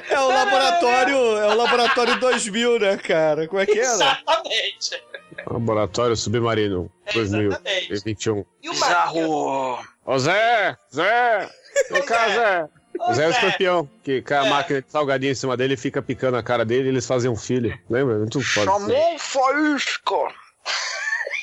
É 0.10 0.20
o 0.20 0.28
laboratório, 0.28 1.38
é 1.38 1.48
o 1.48 1.56
laboratório 1.56 2.20
2000, 2.20 2.80
né, 2.80 2.98
cara? 2.98 3.48
Como 3.48 3.60
é 3.60 3.66
que 3.66 3.80
era? 3.80 3.82
Exatamente. 3.82 5.04
Laboratório 5.46 6.16
Submarino 6.16 6.92
Exatamente. 7.06 7.90
2021. 7.90 8.46
E 8.62 8.70
o 8.70 8.74
Bizarro. 8.74 9.80
Ô 10.06 10.20
Zé! 10.20 10.78
Zé! 10.94 11.50
Zé! 12.34 12.68
Mas 13.00 13.20
é 13.20 13.28
o 13.28 13.32
Zé, 13.32 13.38
escorpião, 13.38 13.90
que 14.04 14.22
cai 14.22 14.40
a 14.40 14.46
É. 14.46 14.50
máquina 14.50 14.82
de 14.82 14.92
salgadinho 14.92 15.32
em 15.32 15.36
cima 15.36 15.56
dele 15.56 15.76
e 15.76 15.78
fica 15.78 16.02
picando 16.02 16.38
a 16.38 16.44
cara 16.44 16.66
dele 16.66 16.86
e 16.86 16.90
eles 16.90 17.06
fazem 17.06 17.30
um 17.30 17.36
filho. 17.36 17.78
Lembra? 17.90 18.16
Muito 18.18 18.42
foda. 18.42 18.66
Chamou 18.72 19.20
faísca! 19.20 20.16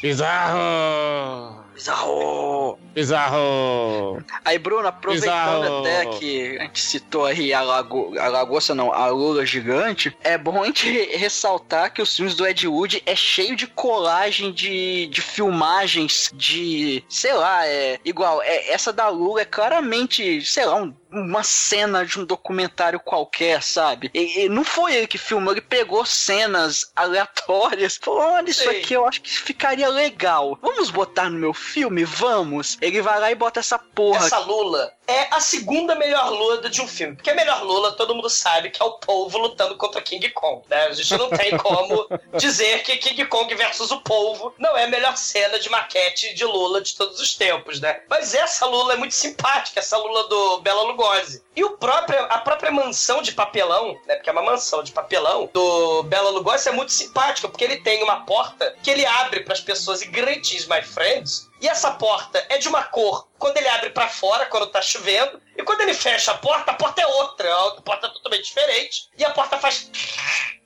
Bizarro! 0.02 1.63
Bizarro! 1.74 2.78
Bizarro! 2.94 4.24
Aí, 4.44 4.58
Bruno, 4.58 4.87
aproveitando 4.87 5.60
Bizarro. 5.60 5.80
até 5.80 6.06
que 6.18 6.56
a 6.58 6.62
gente 6.62 6.80
citou 6.80 7.24
aí 7.26 7.52
a, 7.52 7.60
lago, 7.62 8.18
a 8.18 8.28
lagosta, 8.28 8.74
não, 8.74 8.92
a 8.92 9.06
lula 9.08 9.44
gigante, 9.44 10.16
é 10.22 10.38
bom 10.38 10.62
a 10.62 10.66
gente 10.66 10.88
re- 10.90 11.16
ressaltar 11.16 11.92
que 11.92 12.00
os 12.00 12.14
filmes 12.14 12.34
do 12.37 12.46
Ed 12.46 12.66
Wood 12.68 13.02
é 13.04 13.16
cheio 13.16 13.56
de 13.56 13.66
colagem 13.66 14.52
de, 14.52 15.06
de 15.08 15.20
filmagens 15.20 16.30
de, 16.34 17.04
sei 17.08 17.32
lá, 17.34 17.66
é 17.66 17.98
igual, 18.04 18.40
é, 18.42 18.70
essa 18.72 18.92
da 18.92 19.08
lula 19.08 19.40
é 19.42 19.44
claramente, 19.44 20.42
sei 20.44 20.64
lá, 20.64 20.76
um- 20.76 20.94
uma 21.14 21.42
cena 21.42 22.05
de 22.05 22.20
um 22.20 22.24
documentário 22.24 23.00
qualquer, 23.00 23.62
sabe? 23.62 24.11
E, 24.12 24.44
e 24.44 24.48
não 24.48 24.64
foi 24.64 24.94
ele 24.94 25.07
que 25.07 25.18
filmou, 25.18 25.53
ele 25.53 25.61
pegou 25.61 26.05
cenas 26.05 26.90
aleatórias, 26.94 27.96
falou, 27.96 28.20
olha 28.20 28.50
isso 28.50 28.64
Sei. 28.64 28.81
aqui, 28.81 28.94
eu 28.94 29.07
acho 29.07 29.22
que 29.22 29.31
ficaria 29.31 29.88
legal. 29.88 30.59
Vamos 30.61 30.90
botar 30.90 31.31
no 31.31 31.38
meu 31.38 31.55
filme? 31.55 32.05
Vamos. 32.05 32.77
Ele 32.81 33.00
vai 33.00 33.20
lá 33.20 33.31
e 33.31 33.35
bota 33.35 33.61
essa 33.61 33.79
porra. 33.79 34.27
Essa 34.27 34.38
Lula 34.38 34.92
é 35.06 35.28
a 35.30 35.40
segunda 35.40 35.94
melhor 35.94 36.30
Lula 36.30 36.68
de 36.68 36.80
um 36.80 36.88
filme. 36.88 37.16
Porque 37.16 37.30
a 37.30 37.34
melhor 37.34 37.62
Lula, 37.62 37.92
todo 37.92 38.14
mundo 38.14 38.30
sabe 38.30 38.70
que 38.70 38.82
é 38.82 38.84
o 38.84 38.92
polvo 38.92 39.38
lutando 39.38 39.76
contra 39.76 40.00
King 40.00 40.28
Kong. 40.30 40.62
Né? 40.68 40.86
A 40.86 40.92
gente 40.92 41.16
não 41.16 41.30
tem 41.30 41.56
como 41.56 42.08
dizer 42.36 42.82
que 42.82 42.96
King 42.96 43.26
Kong 43.26 43.54
versus 43.54 43.90
o 43.90 44.00
polvo 44.00 44.54
não 44.58 44.76
é 44.76 44.84
a 44.84 44.88
melhor 44.88 45.16
cena 45.16 45.58
de 45.58 45.68
maquete 45.68 46.34
de 46.34 46.44
Lula 46.44 46.80
de 46.80 46.96
todos 46.96 47.20
os 47.20 47.34
tempos, 47.34 47.80
né? 47.80 48.00
Mas 48.08 48.34
essa 48.34 48.66
Lula 48.66 48.94
é 48.94 48.96
muito 48.96 49.14
simpática, 49.14 49.80
essa 49.80 49.96
Lula 49.98 50.28
do 50.28 50.60
Bela 50.60 50.82
Lugosi. 50.82 51.43
E 51.56 51.62
o 51.62 51.76
próprio, 51.76 52.18
a 52.24 52.38
própria 52.38 52.72
mansão 52.72 53.22
de 53.22 53.32
papelão, 53.32 53.98
né? 54.06 54.16
Porque 54.16 54.28
é 54.28 54.32
uma 54.32 54.42
mansão 54.42 54.82
de 54.82 54.92
papelão 54.92 55.48
do 55.52 56.02
Bela 56.04 56.30
Lugosi 56.30 56.68
é 56.68 56.72
muito 56.72 56.92
simpática, 56.92 57.48
porque 57.48 57.62
ele 57.62 57.76
tem 57.76 58.02
uma 58.02 58.24
porta 58.24 58.74
que 58.82 58.90
ele 58.90 59.06
abre 59.06 59.40
para 59.40 59.52
as 59.52 59.60
pessoas 59.60 60.02
e 60.02 60.06
greetings, 60.06 60.66
my 60.66 60.82
friends. 60.82 61.48
E 61.60 61.68
essa 61.68 61.92
porta 61.92 62.44
é 62.48 62.58
de 62.58 62.68
uma 62.68 62.82
cor 62.82 63.28
quando 63.38 63.56
ele 63.56 63.68
abre 63.68 63.90
pra 63.90 64.08
fora, 64.08 64.46
quando 64.46 64.66
tá 64.66 64.82
chovendo, 64.82 65.40
e 65.56 65.62
quando 65.62 65.82
ele 65.82 65.94
fecha 65.94 66.32
a 66.32 66.38
porta, 66.38 66.72
a 66.72 66.74
porta 66.74 67.02
é 67.02 67.06
outra, 67.06 67.52
a 67.52 67.82
porta 67.82 68.06
é 68.06 68.10
totalmente 68.10 68.44
diferente, 68.44 69.08
e 69.16 69.24
a 69.24 69.30
porta 69.30 69.58
faz 69.58 69.90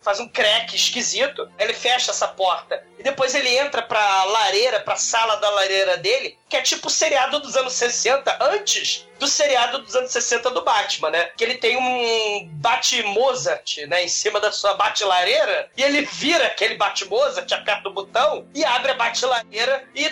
faz 0.08 0.20
um 0.20 0.28
crack 0.28 0.74
esquisito. 0.74 1.50
Ele 1.58 1.74
fecha 1.74 2.10
essa 2.10 2.28
porta 2.28 2.82
e 2.98 3.02
depois 3.02 3.34
ele 3.34 3.54
entra 3.56 3.82
pra 3.82 4.24
lareira, 4.24 4.80
pra 4.80 4.96
sala 4.96 5.36
da 5.36 5.50
lareira 5.50 5.96
dele, 5.98 6.38
que 6.48 6.56
é 6.56 6.62
tipo 6.62 6.88
o 6.88 6.90
seriado 6.90 7.38
dos 7.40 7.56
anos 7.56 7.74
60, 7.74 8.38
antes 8.40 9.06
do 9.18 9.26
seriado 9.26 9.82
dos 9.82 9.94
anos 9.94 10.10
60 10.10 10.50
do 10.50 10.64
Batman, 10.64 11.10
né? 11.10 11.30
Que 11.36 11.44
ele 11.44 11.56
tem 11.56 11.76
um 11.76 12.48
Bat-Mozart, 12.54 13.78
né, 13.88 14.04
em 14.04 14.08
cima 14.08 14.40
da 14.40 14.50
sua 14.50 14.74
bate-lareira, 14.74 15.70
e 15.76 15.82
ele 15.82 16.02
vira 16.02 16.46
aquele 16.46 16.76
Bat-Mozart, 16.76 17.50
aperta 17.52 17.88
o 17.88 17.92
botão 17.92 18.46
e 18.54 18.64
abre 18.64 18.92
a 18.92 18.94
bate-lareira 18.94 19.84
e... 19.94 20.08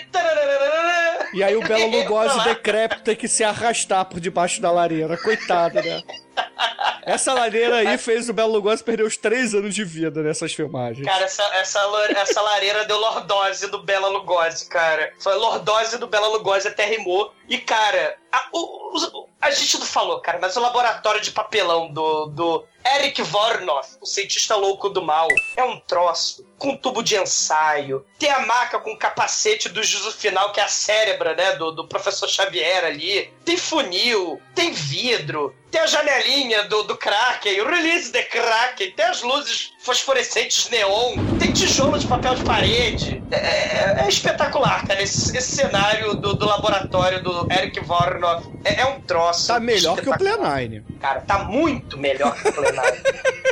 E 1.32 1.42
aí 1.42 1.56
o 1.56 1.62
entra 1.64 1.86
Lugosi 1.86 2.44
decrépito 2.44 3.02
tem 3.02 3.16
que 3.16 3.28
se 3.28 3.44
arrastar 3.44 4.04
por 4.04 4.20
debaixo 4.20 4.60
da 4.60 4.65
lareira. 4.70 5.16
Coitado, 5.16 5.80
né? 5.82 6.02
Essa 7.06 7.32
lareira 7.32 7.76
aí 7.76 7.96
fez 7.98 8.28
o 8.28 8.32
Belo 8.32 8.52
Lugosi 8.52 8.82
perder 8.82 9.04
os 9.04 9.16
três 9.16 9.54
anos 9.54 9.72
de 9.72 9.84
vida 9.84 10.22
nessas 10.22 10.52
filmagens. 10.52 11.06
Cara, 11.06 11.24
essa, 11.24 11.44
essa, 11.54 11.80
essa 12.16 12.42
lareira 12.42 12.84
deu 12.84 12.98
lordose 12.98 13.68
do 13.68 13.80
Bela 13.80 14.08
Lugosi, 14.08 14.68
cara. 14.68 15.12
Foi 15.20 15.34
lordose 15.36 15.98
do 15.98 16.08
Bela 16.08 16.26
Lugosi 16.26 16.66
até 16.66 16.84
rimou. 16.84 17.32
E, 17.48 17.58
cara, 17.58 18.16
a, 18.32 18.48
o- 18.52 18.96
o- 18.96 19.28
a 19.40 19.50
gente 19.50 19.78
não 19.78 19.86
falou, 19.86 20.20
cara, 20.20 20.38
mas 20.40 20.56
o 20.56 20.60
laboratório 20.60 21.20
de 21.20 21.30
papelão 21.30 21.92
do, 21.92 22.26
do 22.26 22.64
Eric 22.96 23.22
Vornoff, 23.22 23.96
o 24.00 24.06
cientista 24.06 24.56
louco 24.56 24.88
do 24.88 25.02
mal, 25.02 25.28
é 25.56 25.62
um 25.64 25.78
troço 25.80 26.44
com 26.58 26.76
tubo 26.76 27.02
de 27.02 27.16
ensaio. 27.16 28.04
Tem 28.18 28.30
a 28.30 28.40
maca 28.40 28.78
com 28.80 28.92
o 28.92 28.98
capacete 28.98 29.68
do 29.68 29.82
juízo 29.82 30.10
final, 30.12 30.52
que 30.52 30.60
é 30.60 30.64
a 30.64 30.68
cérebra, 30.68 31.34
né, 31.34 31.54
do, 31.56 31.70
do 31.70 31.86
professor 31.86 32.28
Xavier 32.28 32.84
ali. 32.84 33.32
Tem 33.44 33.56
funil, 33.56 34.40
tem 34.54 34.72
vidro, 34.72 35.54
tem 35.70 35.80
a 35.80 35.86
janelinha 35.86 36.64
do, 36.64 36.82
do 36.84 36.96
Kraken, 36.96 37.60
o 37.60 37.68
release 37.68 38.10
de 38.10 38.22
Kraken, 38.24 38.90
tem 38.92 39.04
as 39.04 39.22
luzes 39.22 39.72
fosforescentes 39.86 40.68
neon, 40.68 41.14
tem 41.38 41.52
tijolo 41.52 41.96
de 41.98 42.06
papel 42.06 42.34
de 42.34 42.42
parede. 42.44 43.22
É, 43.30 43.36
é- 43.36 43.96
é 44.04 44.08
espetacular, 44.08 44.84
cara, 44.86 45.00
esse, 45.02 45.36
esse 45.36 45.54
cenário 45.56 46.14
do, 46.14 46.34
do 46.34 46.44
laboratório 46.44 47.22
do 47.22 47.46
Eric 47.50 47.80
Vornoff. 47.80 48.46
É, 48.64 48.80
é 48.80 48.86
um 48.86 49.00
troço. 49.00 49.46
Tá 49.46 49.60
melhor 49.60 49.96
que 49.96 50.08
o. 50.10 50.16
Plenine. 50.18 50.84
Cara, 51.00 51.20
tá 51.20 51.38
muito 51.44 51.96
melhor 51.96 52.34
que 52.34 52.48
o 52.48 52.52
plenário. 52.52 53.00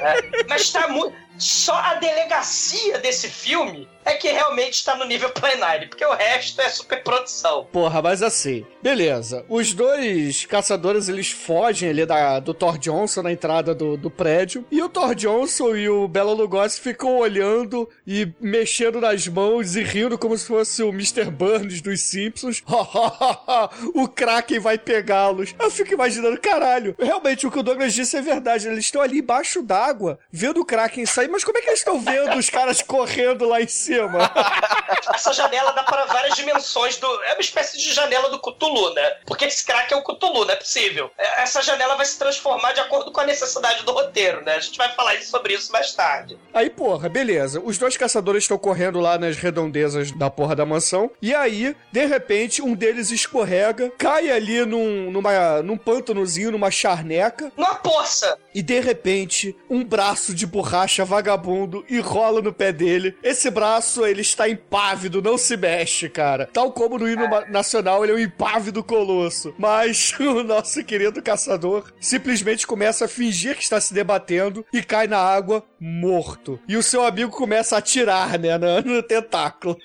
né? 0.01 0.14
Mas 0.49 0.70
tá 0.70 0.88
muito. 0.88 1.14
Só 1.38 1.75
a 1.75 1.94
delegacia 1.94 2.99
desse 2.99 3.29
filme 3.29 3.88
é 4.04 4.14
que 4.14 4.30
realmente 4.30 4.84
tá 4.84 4.96
no 4.96 5.04
nível 5.04 5.30
plenário, 5.30 5.88
porque 5.88 6.04
o 6.04 6.14
resto 6.14 6.60
é 6.60 6.68
superprodução. 6.68 7.66
Porra, 7.72 8.02
mas 8.02 8.22
assim, 8.22 8.66
beleza. 8.82 9.44
Os 9.48 9.72
dois 9.72 10.44
caçadores, 10.44 11.08
eles 11.08 11.30
fogem 11.30 11.88
ali 11.88 12.04
da, 12.04 12.38
do 12.38 12.52
Thor 12.52 12.78
Johnson 12.78 13.22
na 13.22 13.32
entrada 13.32 13.74
do, 13.74 13.96
do 13.96 14.10
prédio. 14.10 14.64
E 14.70 14.82
o 14.82 14.88
Thor 14.88 15.14
Johnson 15.14 15.74
e 15.74 15.88
o 15.88 16.06
Bela 16.06 16.32
Lugosi 16.32 16.80
ficam 16.80 17.16
olhando 17.16 17.88
e 18.06 18.30
mexendo 18.40 19.00
nas 19.00 19.26
mãos 19.26 19.74
e 19.76 19.82
rindo 19.82 20.18
como 20.18 20.36
se 20.36 20.46
fosse 20.46 20.82
o 20.82 20.90
Mr. 20.90 21.30
Burns 21.30 21.80
dos 21.80 22.00
Simpsons. 22.00 22.62
o 23.94 24.08
Kraken 24.08 24.58
vai 24.58 24.76
pegá-los. 24.76 25.54
Eu 25.58 25.70
fico 25.70 25.94
imaginando, 25.94 26.38
caralho, 26.38 26.94
realmente 26.98 27.46
o 27.46 27.50
que 27.50 27.58
o 27.58 27.62
Douglas 27.62 27.94
disse 27.94 28.16
é 28.16 28.22
verdade. 28.22 28.68
Eles 28.68 28.84
estão 28.84 29.00
ali 29.00 29.18
embaixo 29.18 29.62
d'água, 29.62 30.18
vendo 30.30 30.60
o 30.60 30.64
Kraken 30.64 31.06
sair, 31.06 31.28
mas 31.28 31.44
como 31.44 31.58
é 31.58 31.60
que 31.60 31.68
eles 31.68 31.80
estão 31.80 32.00
vendo 32.00 32.36
os 32.36 32.50
caras 32.50 32.82
correndo 32.82 33.46
lá 33.46 33.62
em 33.62 33.68
cima? 33.68 33.93
Essa 35.14 35.33
janela 35.33 35.72
dá 35.72 35.83
para 35.83 36.04
várias 36.07 36.35
dimensões 36.35 36.96
do. 36.96 37.07
É 37.24 37.33
uma 37.33 37.40
espécie 37.40 37.78
de 37.78 37.92
janela 37.92 38.28
do 38.30 38.38
Cthulhu, 38.40 38.94
né? 38.94 39.16
Porque 39.26 39.44
esse 39.44 39.64
crack 39.64 39.92
é 39.92 39.96
o 39.96 40.02
Cthulhu, 40.02 40.44
não 40.44 40.52
é 40.52 40.57
possível. 40.57 41.11
É, 41.16 41.42
Essa 41.42 41.62
janela 41.62 41.96
vai 41.96 42.07
se 42.07 42.18
transformar 42.18 42.72
de 42.72 42.80
acordo 42.80 43.12
com 43.12 43.20
a 43.20 43.26
necessidade 43.26 43.85
do 43.85 43.92
roteiro, 43.92 44.42
né? 44.44 44.54
A 44.54 44.61
gente 44.61 44.78
vai 44.78 44.92
falar 44.94 45.20
sobre 45.22 45.54
isso 45.54 45.70
mais 45.72 45.92
tarde. 45.92 46.38
Aí, 46.52 46.70
porra, 46.70 47.09
beleza. 47.09 47.61
Os 47.61 47.78
dois 47.78 47.96
caçadores 47.96 48.44
estão 48.44 48.59
correndo 48.59 49.00
lá 49.00 49.18
nas 49.18 49.37
redondezas 49.37 50.11
da 50.12 50.30
porra 50.30 50.57
da 50.57 50.66
mansão. 50.66 51.11
E 51.20 51.35
aí, 51.35 51.76
de 51.92 52.07
repente, 52.07 52.62
um 52.62 52.74
deles 52.74 53.11
escorrega, 53.11 53.92
cai 53.98 54.30
ali 54.30 54.64
num, 54.64 55.11
numa, 55.11 55.62
num 55.62 55.76
pântanozinho, 55.76 56.50
numa 56.50 56.70
charneca. 56.70 57.52
Numa 57.57 57.74
poça! 57.76 58.38
E 58.54 58.62
de 58.62 58.80
repente, 58.80 59.57
um 59.68 59.85
braço 59.85 60.35
de 60.35 60.46
borracha 60.46 61.04
vagabundo 61.04 61.85
enrola 61.90 62.40
no 62.40 62.52
pé 62.52 62.72
dele. 62.72 63.16
Esse 63.22 63.50
braço, 63.50 63.84
ele 64.07 64.23
está 64.23 64.49
impávido, 64.49 65.23
não 65.23 65.37
se 65.37 65.57
mexe, 65.57 66.09
cara. 66.09 66.49
Tal 66.53 66.73
como 66.73 66.99
no 66.99 67.09
hino 67.09 67.29
nacional, 67.49 68.05
ele 68.05 68.12
é 68.12 68.16
o 68.16 68.20
impávido 68.20 68.83
colosso. 68.83 69.55
Mas 69.59 70.12
o 70.20 70.42
nosso 70.42 70.85
querido 70.85 71.23
caçador 71.23 71.92
simplesmente 72.01 72.66
começa 72.66 73.05
a 73.05 73.09
fingir 73.09 73.57
que 73.57 73.62
está 73.62 73.81
se 73.81 73.94
debatendo 73.94 74.64
e 74.73 74.83
cai 74.83 75.07
na 75.07 75.18
água 75.18 75.64
morto. 75.81 76.59
E 76.68 76.77
o 76.77 76.83
seu 76.83 77.05
amigo 77.05 77.31
começa 77.31 77.77
a 77.77 77.79
atirar, 77.79 78.38
né, 78.38 78.57
no, 78.57 78.81
no 78.97 79.03
tentáculo. 79.03 79.77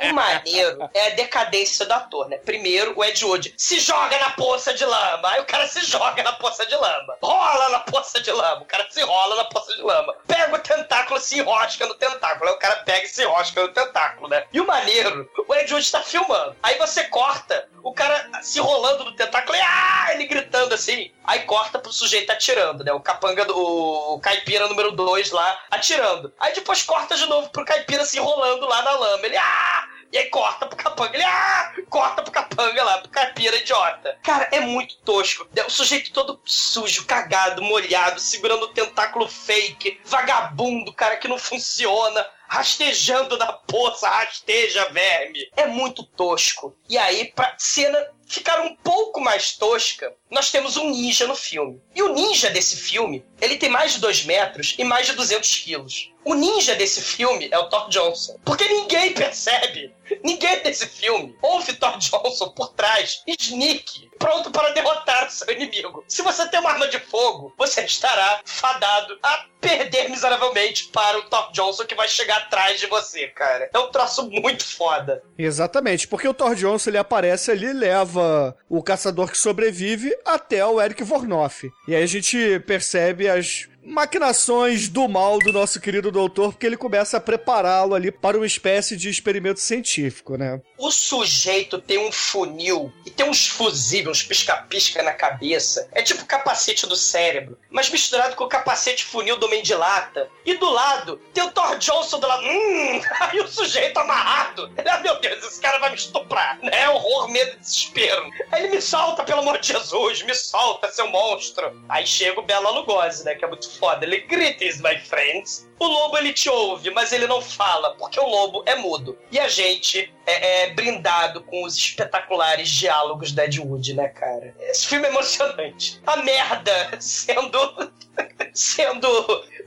O 0.00 0.14
maneiro 0.14 0.88
é 0.94 1.08
a 1.08 1.14
decadência 1.14 1.84
do 1.86 1.92
ator, 1.92 2.28
né? 2.28 2.38
Primeiro, 2.38 2.94
o 2.96 3.04
Ed 3.04 3.24
Wood 3.24 3.54
se 3.56 3.80
joga 3.80 4.18
na 4.18 4.30
poça 4.30 4.72
de 4.72 4.84
lama. 4.84 5.28
Aí 5.28 5.40
o 5.40 5.44
cara 5.44 5.66
se 5.66 5.80
joga 5.84 6.22
na 6.22 6.32
poça 6.32 6.64
de 6.66 6.74
lama. 6.74 7.16
Rola 7.22 7.68
na 7.70 7.80
poça 7.80 8.20
de 8.20 8.30
lama. 8.30 8.62
O 8.62 8.66
cara 8.66 8.86
se 8.90 9.02
rola 9.02 9.36
na 9.36 9.44
poça 9.44 9.74
de 9.74 9.82
lama. 9.82 10.14
Pega 10.26 10.54
o 10.54 10.58
tentáculo, 10.58 11.20
se 11.20 11.38
enrosca 11.38 11.86
no 11.86 11.94
tentáculo. 11.94 12.50
Aí 12.50 12.56
o 12.56 12.58
cara 12.58 12.76
pega 12.76 13.04
e 13.04 13.08
se 13.08 13.22
enrosca 13.22 13.39
no 13.42 13.68
tentáculo, 13.68 14.28
né? 14.28 14.44
E 14.52 14.60
o 14.60 14.66
maneiro, 14.66 15.30
o 15.46 15.54
Ed 15.54 15.72
Wood 15.72 15.90
tá 15.90 16.02
filmando. 16.02 16.56
Aí 16.62 16.76
você 16.78 17.04
corta 17.04 17.68
o 17.82 17.92
cara 17.92 18.30
se 18.42 18.60
rolando 18.60 19.04
no 19.04 19.16
tentáculo 19.16 19.56
e 19.56 19.60
ah, 19.60 20.08
ele 20.12 20.26
gritando 20.26 20.74
assim. 20.74 21.10
Aí 21.24 21.40
corta 21.40 21.78
pro 21.78 21.92
sujeito 21.92 22.30
atirando, 22.30 22.84
né? 22.84 22.92
O 22.92 23.00
capanga 23.00 23.44
do 23.44 23.56
o 23.56 24.20
caipira 24.20 24.68
número 24.68 24.92
2 24.92 25.30
lá 25.30 25.58
atirando. 25.70 26.32
Aí 26.38 26.54
depois 26.54 26.82
corta 26.82 27.16
de 27.16 27.26
novo 27.26 27.50
pro 27.50 27.64
caipira 27.64 28.04
se 28.04 28.18
enrolando 28.18 28.66
lá 28.66 28.82
na 28.82 28.90
lama. 28.92 29.26
Ele 29.26 29.36
ah! 29.36 29.88
E 30.12 30.18
aí 30.18 30.28
corta 30.28 30.66
pro 30.66 30.76
capanga, 30.76 31.14
ele 31.14 31.22
ah! 31.22 31.72
corta 31.88 32.22
pro 32.22 32.32
capanga 32.32 32.82
lá, 32.82 32.98
pro 32.98 33.10
caipira 33.10 33.56
idiota. 33.56 34.18
Cara, 34.24 34.48
é 34.50 34.58
muito 34.58 34.96
tosco. 34.98 35.48
O 35.66 35.70
sujeito 35.70 36.12
todo 36.12 36.40
sujo, 36.44 37.06
cagado, 37.06 37.62
molhado, 37.62 38.18
segurando 38.18 38.64
o 38.64 38.68
tentáculo 38.74 39.28
fake, 39.28 40.00
vagabundo, 40.04 40.92
cara, 40.92 41.16
que 41.16 41.28
não 41.28 41.38
funciona. 41.38 42.26
Rastejando 42.50 43.38
na 43.38 43.52
poça, 43.52 44.08
rasteja, 44.08 44.88
verme. 44.90 45.48
É 45.56 45.66
muito 45.66 46.02
tosco. 46.02 46.76
E 46.88 46.98
aí, 46.98 47.32
pra 47.32 47.54
cena 47.56 48.10
ficar 48.30 48.60
um 48.60 48.76
pouco 48.76 49.20
mais 49.20 49.56
tosca, 49.56 50.14
nós 50.30 50.52
temos 50.52 50.76
um 50.76 50.88
ninja 50.88 51.26
no 51.26 51.34
filme. 51.34 51.82
E 51.94 52.00
o 52.00 52.14
ninja 52.14 52.48
desse 52.48 52.76
filme, 52.76 53.24
ele 53.40 53.56
tem 53.56 53.68
mais 53.68 53.94
de 53.94 53.98
2 53.98 54.24
metros 54.24 54.76
e 54.78 54.84
mais 54.84 55.06
de 55.06 55.14
200 55.14 55.56
quilos. 55.56 56.12
O 56.24 56.34
ninja 56.34 56.76
desse 56.76 57.00
filme 57.00 57.48
é 57.50 57.58
o 57.58 57.68
Thor 57.68 57.88
Johnson. 57.88 58.38
Porque 58.44 58.68
ninguém 58.68 59.12
percebe, 59.14 59.92
ninguém 60.22 60.62
desse 60.62 60.86
filme 60.86 61.34
ouve 61.42 61.72
Thor 61.72 61.98
Johnson 61.98 62.50
por 62.50 62.68
trás, 62.68 63.22
sneak, 63.26 64.10
pronto 64.18 64.50
para 64.50 64.70
derrotar 64.70 65.30
seu 65.30 65.50
inimigo. 65.52 66.04
Se 66.06 66.22
você 66.22 66.46
tem 66.48 66.60
uma 66.60 66.70
arma 66.70 66.86
de 66.88 67.00
fogo, 67.00 67.52
você 67.58 67.82
estará 67.82 68.42
fadado 68.44 69.18
a 69.22 69.46
perder 69.60 70.08
miseravelmente 70.08 70.88
para 70.88 71.18
o 71.18 71.22
Thor 71.22 71.50
Johnson 71.52 71.84
que 71.84 71.94
vai 71.94 72.08
chegar 72.08 72.38
atrás 72.38 72.78
de 72.80 72.86
você, 72.86 73.28
cara. 73.28 73.70
É 73.72 73.78
um 73.78 73.90
troço 73.90 74.28
muito 74.30 74.64
foda. 74.64 75.22
Exatamente, 75.38 76.06
porque 76.06 76.28
o 76.28 76.34
Thor 76.34 76.54
Johnson 76.54 76.90
ele 76.90 76.98
aparece 76.98 77.50
ali, 77.50 77.72
leva 77.72 78.19
o 78.68 78.82
caçador 78.82 79.30
que 79.30 79.38
sobrevive 79.38 80.14
até 80.24 80.64
o 80.64 80.80
Eric 80.80 81.02
Vornoff. 81.02 81.70
E 81.86 81.94
aí 81.94 82.02
a 82.02 82.06
gente 82.06 82.60
percebe 82.60 83.28
as 83.28 83.68
maquinações 83.84 84.88
do 84.88 85.08
mal 85.08 85.38
do 85.38 85.52
nosso 85.52 85.80
querido 85.80 86.10
doutor, 86.10 86.52
porque 86.52 86.66
ele 86.66 86.76
começa 86.76 87.16
a 87.16 87.20
prepará-lo 87.20 87.94
ali 87.94 88.10
para 88.10 88.36
uma 88.36 88.46
espécie 88.46 88.96
de 88.96 89.08
experimento 89.08 89.60
científico, 89.60 90.36
né? 90.36 90.60
O 90.82 90.90
sujeito 90.90 91.78
tem 91.78 91.98
um 91.98 92.10
funil 92.10 92.90
e 93.04 93.10
tem 93.10 93.28
uns 93.28 93.46
fusíveis, 93.46 94.16
uns 94.16 94.22
pisca-pisca 94.22 95.02
na 95.02 95.12
cabeça. 95.12 95.86
É 95.92 96.02
tipo 96.02 96.24
capacete 96.24 96.86
do 96.86 96.96
cérebro, 96.96 97.58
mas 97.68 97.90
misturado 97.90 98.34
com 98.34 98.44
o 98.44 98.48
capacete 98.48 99.04
funil 99.04 99.36
do 99.36 99.46
Mendilata. 99.46 100.30
E 100.42 100.54
do 100.54 100.70
lado 100.70 101.20
tem 101.34 101.44
o 101.44 101.50
Thor 101.50 101.76
Johnson 101.76 102.18
do 102.18 102.26
lado. 102.26 102.42
Hum, 102.46 103.02
aí 103.20 103.40
o 103.40 103.46
sujeito 103.46 103.98
amarrado. 103.98 104.72
Ah, 104.90 105.00
meu 105.00 105.20
Deus, 105.20 105.44
esse 105.44 105.60
cara 105.60 105.78
vai 105.80 105.90
me 105.90 105.96
estuprar. 105.96 106.58
É 106.62 106.88
horror, 106.88 107.28
medo 107.28 107.56
e 107.56 107.58
desespero. 107.58 108.30
Aí 108.50 108.64
ele 108.64 108.76
me 108.76 108.80
solta, 108.80 109.22
pelo 109.22 109.40
amor 109.40 109.58
de 109.58 109.74
Jesus, 109.74 110.22
me 110.22 110.34
solta, 110.34 110.90
seu 110.90 111.08
monstro. 111.08 111.84
Aí 111.90 112.06
chega 112.06 112.40
o 112.40 112.42
Bela 112.42 112.70
Lugosi, 112.70 113.22
né, 113.26 113.34
que 113.34 113.44
é 113.44 113.48
muito 113.48 113.70
foda. 113.78 114.06
Ele 114.06 114.20
grita, 114.20 114.64
my 114.82 114.98
friends. 114.98 115.68
O 115.78 115.86
lobo 115.86 116.18
ele 116.18 116.32
te 116.32 116.48
ouve, 116.48 116.90
mas 116.90 117.10
ele 117.10 117.26
não 117.26 117.40
fala, 117.40 117.94
porque 117.96 118.20
o 118.20 118.26
lobo 118.26 118.62
é 118.66 118.76
mudo. 118.76 119.18
E 119.30 119.38
a 119.38 119.48
gente 119.48 120.12
é, 120.30 120.62
é 120.62 120.70
brindado 120.70 121.42
com 121.42 121.64
os 121.64 121.76
espetaculares 121.76 122.68
diálogos 122.68 123.32
da 123.32 123.44
Ed 123.44 123.60
Wood, 123.60 123.94
né, 123.94 124.08
cara? 124.08 124.54
Esse 124.60 124.86
filme 124.86 125.06
é 125.06 125.10
emocionante. 125.10 126.00
A 126.06 126.16
merda 126.18 126.96
sendo. 127.00 127.92
sendo 128.52 129.08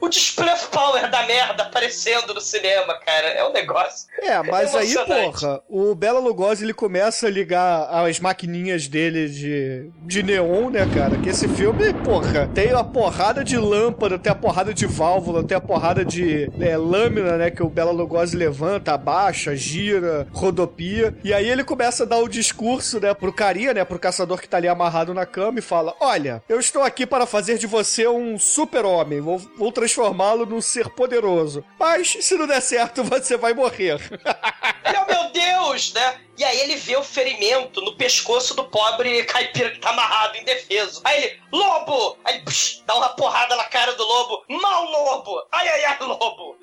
o 0.03 0.09
display 0.09 0.53
of 0.53 0.67
power 0.67 1.09
da 1.09 1.23
merda 1.25 1.63
aparecendo 1.63 2.33
no 2.33 2.41
cinema, 2.41 2.93
cara. 2.95 3.27
É 3.29 3.47
um 3.47 3.53
negócio. 3.53 4.07
É, 4.19 4.41
mas 4.43 4.75
aí, 4.75 4.93
porra, 4.93 5.61
o 5.69 5.95
Bela 5.95 6.19
Lugosi 6.19 6.65
ele 6.65 6.73
começa 6.73 7.27
a 7.27 7.29
ligar 7.29 7.87
as 8.05 8.19
maquininhas 8.19 8.87
dele 8.87 9.29
de, 9.29 9.89
de 10.01 10.21
neon, 10.21 10.69
né, 10.69 10.85
cara? 10.93 11.17
Que 11.17 11.29
esse 11.29 11.47
filme, 11.47 11.93
porra, 12.03 12.49
tem 12.53 12.73
a 12.73 12.83
porrada 12.83 13.45
de 13.45 13.57
lâmpada, 13.57 14.19
tem 14.19 14.31
a 14.31 14.35
porrada 14.35 14.73
de 14.73 14.85
válvula, 14.85 15.41
tem 15.41 15.55
a 15.55 15.61
porrada 15.61 16.03
de 16.03 16.51
é, 16.59 16.75
lâmina, 16.75 17.37
né? 17.37 17.49
Que 17.49 17.63
o 17.63 17.69
Bela 17.69 17.91
Lugosi 17.91 18.35
levanta, 18.35 18.93
abaixa, 18.93 19.55
gira, 19.55 20.27
rodopia. 20.33 21.15
E 21.23 21.33
aí 21.33 21.49
ele 21.49 21.63
começa 21.63 22.03
a 22.03 22.05
dar 22.05 22.17
o 22.17 22.27
discurso, 22.27 22.99
né, 22.99 23.13
pro 23.13 23.31
carinha, 23.31 23.73
né, 23.73 23.85
pro 23.85 23.97
caçador 23.97 24.41
que 24.41 24.49
tá 24.49 24.57
ali 24.57 24.67
amarrado 24.67 25.13
na 25.13 25.25
cama 25.25 25.59
e 25.59 25.61
fala: 25.61 25.95
Olha, 26.01 26.43
eu 26.49 26.59
estou 26.59 26.81
aqui 26.81 27.05
para 27.05 27.25
fazer 27.25 27.57
de 27.57 27.67
você 27.67 28.05
um 28.05 28.37
super-homem. 28.37 29.21
Vou, 29.21 29.37
vou 29.57 29.71
transformá-lo 29.93 30.45
num 30.45 30.61
ser 30.61 30.89
poderoso. 30.89 31.63
Mas 31.79 32.09
se 32.09 32.35
não 32.35 32.47
der 32.47 32.61
certo, 32.61 33.03
você 33.05 33.37
vai 33.37 33.53
morrer. 33.53 33.99
Ele, 34.83 34.97
oh 34.97 35.05
meu 35.05 35.31
Deus, 35.31 35.93
né? 35.93 36.19
E 36.37 36.43
aí 36.43 36.59
ele 36.61 36.75
vê 36.75 36.97
o 36.97 37.03
ferimento 37.03 37.79
no 37.81 37.95
pescoço 37.95 38.55
do 38.55 38.63
pobre 38.65 39.23
caipira 39.25 39.69
que 39.69 39.79
tá 39.79 39.91
amarrado, 39.91 40.37
indefeso. 40.37 41.01
Aí 41.03 41.23
ele, 41.23 41.39
lobo! 41.51 42.17
Aí 42.25 42.41
psh, 42.41 42.83
dá 42.85 42.95
uma 42.95 43.09
porrada 43.09 43.55
na 43.55 43.65
cara 43.65 43.93
do 43.93 44.03
lobo. 44.03 44.43
Mal 44.49 44.85
lobo! 44.85 45.45
Ai, 45.51 45.67
ai, 45.67 45.85
ai, 45.85 45.97
lobo! 46.01 46.57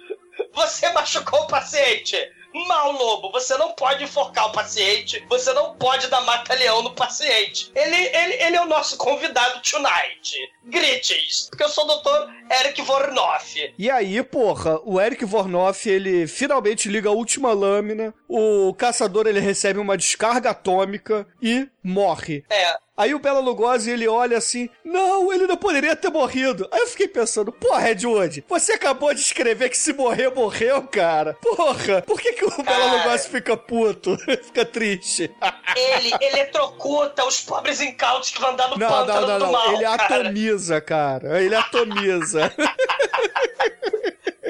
Você 0.55 0.91
machucou 0.93 1.43
o 1.43 1.47
paciente! 1.47 2.17
Mal 2.53 2.91
lobo, 2.91 3.31
você 3.31 3.57
não 3.57 3.73
pode 3.75 4.03
enforcar 4.03 4.49
o 4.49 4.53
paciente, 4.53 5.25
você 5.29 5.53
não 5.53 5.77
pode 5.77 6.09
dar 6.09 6.21
mata-leão 6.23 6.83
no 6.83 6.93
paciente. 6.93 7.71
Ele, 7.77 7.95
ele, 7.95 8.43
ele 8.43 8.57
é 8.57 8.61
o 8.61 8.67
nosso 8.67 8.97
convidado 8.97 9.63
tonight. 9.63 10.53
Greetings, 10.65 11.49
porque 11.49 11.65
eu 11.65 11.69
sou 11.69 11.85
o 11.85 11.87
doutor 11.87 12.31
Eric 12.61 12.83
Vornoff. 12.83 13.75
E 13.79 13.91
aí, 13.91 14.23
porra, 14.23 14.79
o 14.85 15.01
Eric 15.01 15.25
Vornoff, 15.25 15.89
ele 15.89 16.27
finalmente 16.27 16.89
liga 16.89 17.09
a 17.09 17.13
última 17.13 17.53
lâmina, 17.53 18.15
o 18.29 18.75
caçador 18.75 19.27
ele 19.27 19.41
recebe 19.41 19.79
uma 19.79 19.97
descarga 19.97 20.51
atômica 20.51 21.27
e 21.43 21.69
morre. 21.83 22.45
É, 22.51 22.77
Aí 23.01 23.15
o 23.15 23.19
Bela 23.19 23.41
Lugosi, 23.41 23.91
ele 23.91 24.07
olha 24.07 24.37
assim, 24.37 24.69
não, 24.85 25.33
ele 25.33 25.47
não 25.47 25.57
poderia 25.57 25.97
ter 25.97 26.11
morrido. 26.11 26.69
Aí 26.71 26.81
eu 26.81 26.87
fiquei 26.87 27.09
pensando, 27.09 27.51
porra, 27.51 27.79
Redwood, 27.79 28.45
você 28.47 28.73
acabou 28.75 29.15
de 29.15 29.23
escrever 29.23 29.71
que 29.71 29.79
se 29.79 29.95
morrer, 29.95 30.29
morreu, 30.35 30.83
cara. 30.83 31.33
Porra, 31.41 32.03
por 32.03 32.21
que, 32.21 32.35
que 32.35 32.45
o 32.45 32.63
Bela 32.63 32.97
Lugosi 32.99 33.31
fica 33.31 33.57
puto? 33.57 34.19
fica 34.45 34.67
triste. 34.67 35.35
ele 35.75 36.13
eletrocuta 36.21 37.25
os 37.25 37.41
pobres 37.41 37.81
incautos 37.81 38.33
que 38.33 38.39
vão 38.39 38.51
andar 38.51 38.69
no 38.69 38.77
Não, 38.77 38.87
pântano 38.87 39.21
não, 39.23 39.27
não, 39.29 39.39
do 39.39 39.45
não. 39.47 39.53
mal, 39.53 39.73
Ele 39.73 39.85
cara. 39.85 40.03
atomiza, 40.05 40.50
cara. 40.81 41.43
Ele 41.43 41.55
atomiza. 41.55 42.53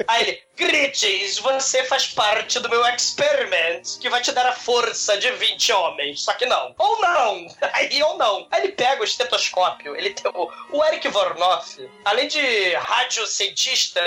Aí 0.07 0.21
ele, 0.21 0.43
Greetings, 0.55 1.39
você 1.39 1.83
faz 1.85 2.07
parte 2.07 2.59
do 2.59 2.69
meu 2.69 2.85
experiment, 2.87 3.81
que 3.99 4.09
vai 4.09 4.21
te 4.21 4.31
dar 4.31 4.45
a 4.45 4.53
força 4.53 5.17
de 5.17 5.31
20 5.31 5.71
homens. 5.71 6.23
Só 6.23 6.33
que 6.33 6.45
não. 6.45 6.75
Ou 6.77 7.01
não. 7.01 7.47
Aí 7.73 8.01
ou 8.03 8.17
não. 8.17 8.47
Aí 8.51 8.63
ele 8.63 8.71
pega 8.73 9.01
o 9.01 9.05
estetoscópio, 9.05 9.95
ele 9.95 10.11
tem 10.11 10.31
o, 10.33 10.51
o 10.71 10.85
Eric 10.85 11.07
Vornoff, 11.07 11.89
além 12.05 12.27
de 12.27 12.73
radiocientista 12.75 14.01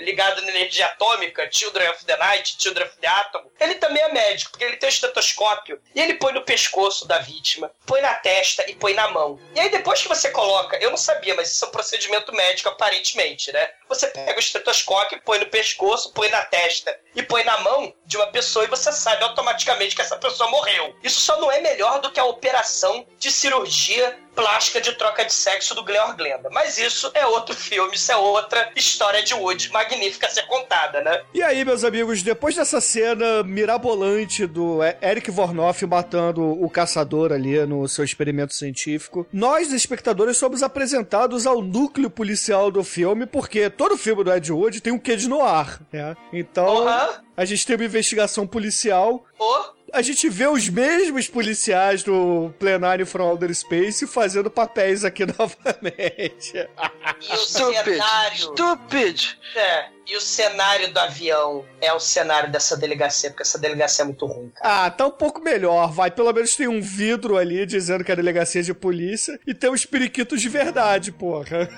ligado 0.00 0.42
na 0.42 0.48
energia 0.48 0.86
atômica, 0.86 1.48
Children 1.50 1.90
of 1.90 2.04
the 2.04 2.16
Night, 2.16 2.56
Children 2.58 2.86
of 2.86 2.96
the 2.98 3.06
Atom, 3.06 3.42
ele 3.58 3.74
também 3.74 4.02
é 4.02 4.12
médico, 4.12 4.50
porque 4.50 4.64
ele 4.64 4.76
tem 4.76 4.88
o 4.88 4.92
estetoscópio 4.92 5.80
e 5.94 6.00
ele 6.00 6.14
põe 6.14 6.32
no 6.32 6.42
pescoço 6.42 7.06
da 7.06 7.18
vítima, 7.18 7.70
põe 7.86 8.00
na 8.00 8.14
testa 8.14 8.68
e 8.68 8.74
põe 8.74 8.94
na 8.94 9.08
mão. 9.08 9.38
E 9.54 9.60
aí 9.60 9.68
depois 9.68 10.02
que 10.02 10.08
você 10.08 10.30
coloca, 10.30 10.76
eu 10.78 10.90
não 10.90 10.96
sabia, 10.96 11.34
mas 11.34 11.50
isso 11.50 11.64
é 11.64 11.68
um 11.68 11.72
procedimento 11.72 12.32
médico 12.34 12.68
aparentemente, 12.68 13.52
né? 13.52 13.70
Você 13.88 14.06
pega 14.08 14.36
o 14.36 14.40
estetoscópio, 14.40 15.20
põe 15.24 15.39
no 15.40 15.46
pescoço, 15.46 16.12
põe 16.12 16.28
na 16.28 16.42
testa 16.42 16.96
e 17.14 17.22
põe 17.22 17.42
na 17.44 17.58
mão 17.60 17.92
de 18.06 18.16
uma 18.16 18.28
pessoa 18.28 18.64
e 18.64 18.68
você 18.68 18.92
sabe 18.92 19.24
automaticamente 19.24 19.96
que 19.96 20.02
essa 20.02 20.16
pessoa 20.16 20.50
morreu. 20.50 20.94
Isso 21.02 21.20
só 21.20 21.40
não 21.40 21.50
é 21.50 21.60
melhor 21.60 22.00
do 22.00 22.10
que 22.10 22.20
a 22.20 22.24
operação 22.24 23.06
de 23.18 23.30
cirurgia 23.30 24.18
plástica 24.34 24.80
de 24.80 24.92
troca 24.92 25.24
de 25.24 25.32
sexo 25.32 25.74
do 25.74 25.84
Gleor 25.84 26.16
Glenda. 26.16 26.48
Mas 26.50 26.78
isso 26.78 27.10
é 27.14 27.26
outro 27.26 27.54
filme, 27.54 27.94
isso 27.94 28.10
é 28.12 28.16
outra 28.16 28.70
história 28.74 29.22
de 29.22 29.34
Wood 29.34 29.70
magnífica 29.72 30.26
a 30.26 30.30
ser 30.30 30.46
contada, 30.46 31.00
né? 31.00 31.22
E 31.34 31.42
aí, 31.42 31.64
meus 31.64 31.84
amigos, 31.84 32.22
depois 32.22 32.54
dessa 32.54 32.80
cena 32.80 33.42
mirabolante 33.42 34.46
do 34.46 34.78
Eric 35.02 35.30
Vornoff 35.30 35.84
matando 35.86 36.42
o 36.42 36.68
caçador 36.70 37.32
ali 37.32 37.64
no 37.66 37.88
seu 37.88 38.04
experimento 38.04 38.54
científico, 38.54 39.26
nós, 39.32 39.72
espectadores, 39.72 40.36
somos 40.36 40.62
apresentados 40.62 41.46
ao 41.46 41.62
núcleo 41.62 42.10
policial 42.10 42.70
do 42.70 42.82
filme, 42.84 43.26
porque 43.26 43.68
todo 43.70 43.96
filme 43.96 44.24
do 44.24 44.32
Ed 44.32 44.52
Wood 44.52 44.80
tem 44.80 44.92
um 44.92 44.98
quê 44.98 45.16
de 45.16 45.28
noir, 45.28 45.80
né? 45.92 46.16
Então, 46.32 46.88
Aham. 46.88 47.20
a 47.36 47.44
gente 47.44 47.66
tem 47.66 47.76
uma 47.76 47.84
investigação 47.84 48.46
policial 48.46 49.24
Ô, 49.38 49.64
a 49.92 50.02
gente 50.02 50.28
vê 50.28 50.46
os 50.46 50.68
mesmos 50.68 51.28
policiais 51.28 52.02
do 52.02 52.52
Plenário 52.58 53.06
from 53.06 53.24
Outer 53.24 53.54
Space 53.54 54.06
fazendo 54.06 54.50
papéis 54.50 55.04
aqui 55.04 55.24
novamente. 55.38 56.56
e 56.56 57.32
o 57.32 57.36
Stupid! 57.36 57.84
cenário. 57.84 58.36
Stupid! 58.36 59.38
É, 59.56 59.88
e 60.06 60.16
o 60.16 60.20
cenário 60.20 60.92
do 60.92 60.98
avião 60.98 61.64
é 61.80 61.92
o 61.92 62.00
cenário 62.00 62.50
dessa 62.50 62.76
delegacia, 62.76 63.30
porque 63.30 63.42
essa 63.42 63.58
delegacia 63.58 64.02
é 64.02 64.06
muito 64.06 64.26
ruim, 64.26 64.50
cara. 64.54 64.86
Ah, 64.86 64.90
tá 64.90 65.06
um 65.06 65.10
pouco 65.10 65.40
melhor, 65.40 65.92
vai. 65.92 66.10
Pelo 66.10 66.32
menos 66.32 66.54
tem 66.56 66.66
um 66.68 66.80
vidro 66.80 67.36
ali 67.36 67.64
dizendo 67.64 68.02
que 68.04 68.10
é 68.10 68.16
delegacia 68.16 68.62
de 68.62 68.74
polícia 68.74 69.38
e 69.46 69.54
tem 69.54 69.70
os 69.70 69.86
periquitos 69.86 70.40
de 70.40 70.48
verdade, 70.48 71.12
porra. 71.12 71.68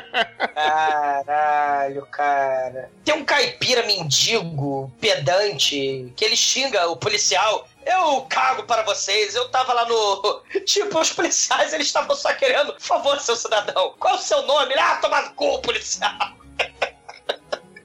Caralho, 0.70 2.06
cara. 2.06 2.90
Tem 3.04 3.14
um 3.14 3.24
caipira 3.24 3.84
mendigo, 3.86 4.92
pedante, 5.00 6.12
que 6.14 6.24
ele 6.24 6.36
xinga 6.36 6.86
o 6.86 6.96
policial. 6.96 7.66
Eu 7.84 8.20
cago 8.28 8.62
para 8.62 8.82
vocês, 8.82 9.34
eu 9.34 9.48
tava 9.48 9.72
lá 9.72 9.84
no. 9.86 10.42
Tipo, 10.64 11.00
os 11.00 11.12
policiais, 11.12 11.72
eles 11.72 11.88
estavam 11.88 12.14
só 12.14 12.32
querendo. 12.34 12.72
Por 12.74 12.82
favor, 12.82 13.18
seu 13.18 13.34
cidadão, 13.34 13.94
qual 13.98 14.14
é 14.14 14.16
o 14.16 14.20
seu 14.20 14.46
nome? 14.46 14.72
Ele, 14.72 14.80
ah, 14.80 14.98
toma 15.02 15.22
no 15.22 15.34
cu, 15.34 15.60
policial. 15.60 16.12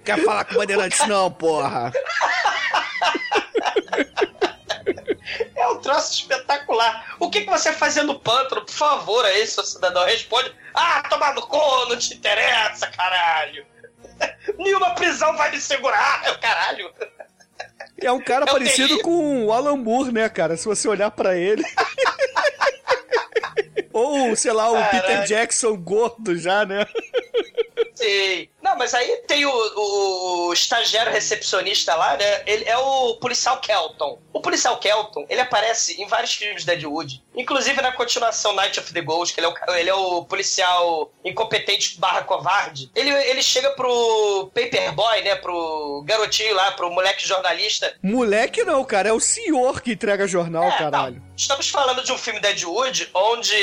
Quer 0.04 0.24
falar 0.24 0.45
com 0.45 0.54
o 0.54 0.58
bandeirante 0.60 1.08
não, 1.08 1.32
porra. 1.32 1.91
É 5.65 5.69
um 5.69 5.80
troço 5.80 6.13
espetacular. 6.13 7.15
O 7.19 7.30
que, 7.30 7.41
que 7.41 7.49
você 7.49 7.73
fazia 7.73 8.04
no 8.04 8.19
pântano? 8.19 8.63
Por 8.63 8.71
favor, 8.71 9.25
aí, 9.25 9.47
seu 9.47 9.63
cidadão, 9.63 10.06
responde. 10.06 10.54
Ah, 10.75 11.01
tomar 11.10 11.34
no 11.34 11.41
cu, 11.41 11.58
não 11.89 11.97
te 11.97 12.13
interessa, 12.13 12.86
caralho. 12.88 13.65
Nenhuma 14.60 14.93
prisão 14.93 15.36
vai 15.36 15.49
me 15.49 15.60
segurar, 15.60 16.21
meu 16.23 16.38
caralho. 16.38 16.93
É 17.99 18.12
um 18.12 18.21
cara 18.21 18.45
É 18.45 18.51
parecido 18.51 18.99
com 18.99 19.45
o 19.45 19.51
Alan 19.51 19.78
Moore, 19.78 20.12
né, 20.12 20.30
cara? 20.30 20.56
Se 20.56 20.65
você 20.65 20.88
olhar 20.88 21.10
pra 21.10 21.36
ele. 21.36 21.63
Ou, 23.91 24.36
sei 24.36 24.51
lá, 24.51 24.69
o 24.69 24.73
Caraca. 24.73 25.01
Peter 25.01 25.23
Jackson 25.23 25.75
gordo 25.78 26.38
já, 26.38 26.65
né? 26.65 26.86
Sim. 27.95 28.47
Não, 28.62 28.75
mas 28.77 28.93
aí 28.93 29.17
tem 29.27 29.45
o, 29.45 29.51
o 30.49 30.53
estagiário 30.53 31.12
recepcionista 31.12 31.95
lá, 31.95 32.17
né? 32.17 32.43
Ele 32.45 32.65
é 32.65 32.78
o 32.78 33.15
policial 33.15 33.57
Kelton. 33.59 34.20
O 34.34 34.41
policial 34.41 34.78
Kelton, 34.78 35.26
ele 35.30 35.41
aparece 35.41 36.01
em 36.01 36.07
vários 36.07 36.34
filmes 36.34 36.65
da 36.65 36.74
Ed 36.74 36.86
Wood. 36.86 37.24
Inclusive 37.36 37.82
na 37.82 37.91
continuação 37.91 38.53
Night 38.53 38.80
of 38.80 38.91
the 38.93 39.01
Ghost, 39.01 39.34
que 39.34 39.39
ele 39.39 39.47
é 39.47 39.49
o, 39.49 39.76
ele 39.76 39.89
é 39.89 39.93
o 39.93 40.24
policial 40.26 41.11
incompetente 41.24 41.99
barra 41.99 42.24
covarde. 42.24 42.89
Ele, 42.95 43.09
ele 43.11 43.41
chega 43.41 43.72
pro 43.72 44.51
Paperboy, 44.53 45.22
né? 45.22 45.36
Pro 45.36 46.03
garotinho 46.05 46.55
lá, 46.55 46.72
pro 46.72 46.89
moleque 46.91 47.28
jornalista. 47.28 47.95
Moleque 48.01 48.63
não, 48.63 48.84
cara, 48.84 49.09
é 49.09 49.13
o 49.13 49.20
senhor 49.20 49.82
que 49.82 49.91
entrega 49.93 50.28
jornal, 50.28 50.63
É, 50.65 50.78
caralho. 50.78 51.15
não. 51.17 51.36
Estamos 51.36 51.70
falando 51.70 52.03
de 52.03 52.11
um 52.11 52.17
filme 52.17 52.39
da 52.39 52.49
Ed 52.51 52.65
Wood, 52.65 53.09
onde 53.13 53.53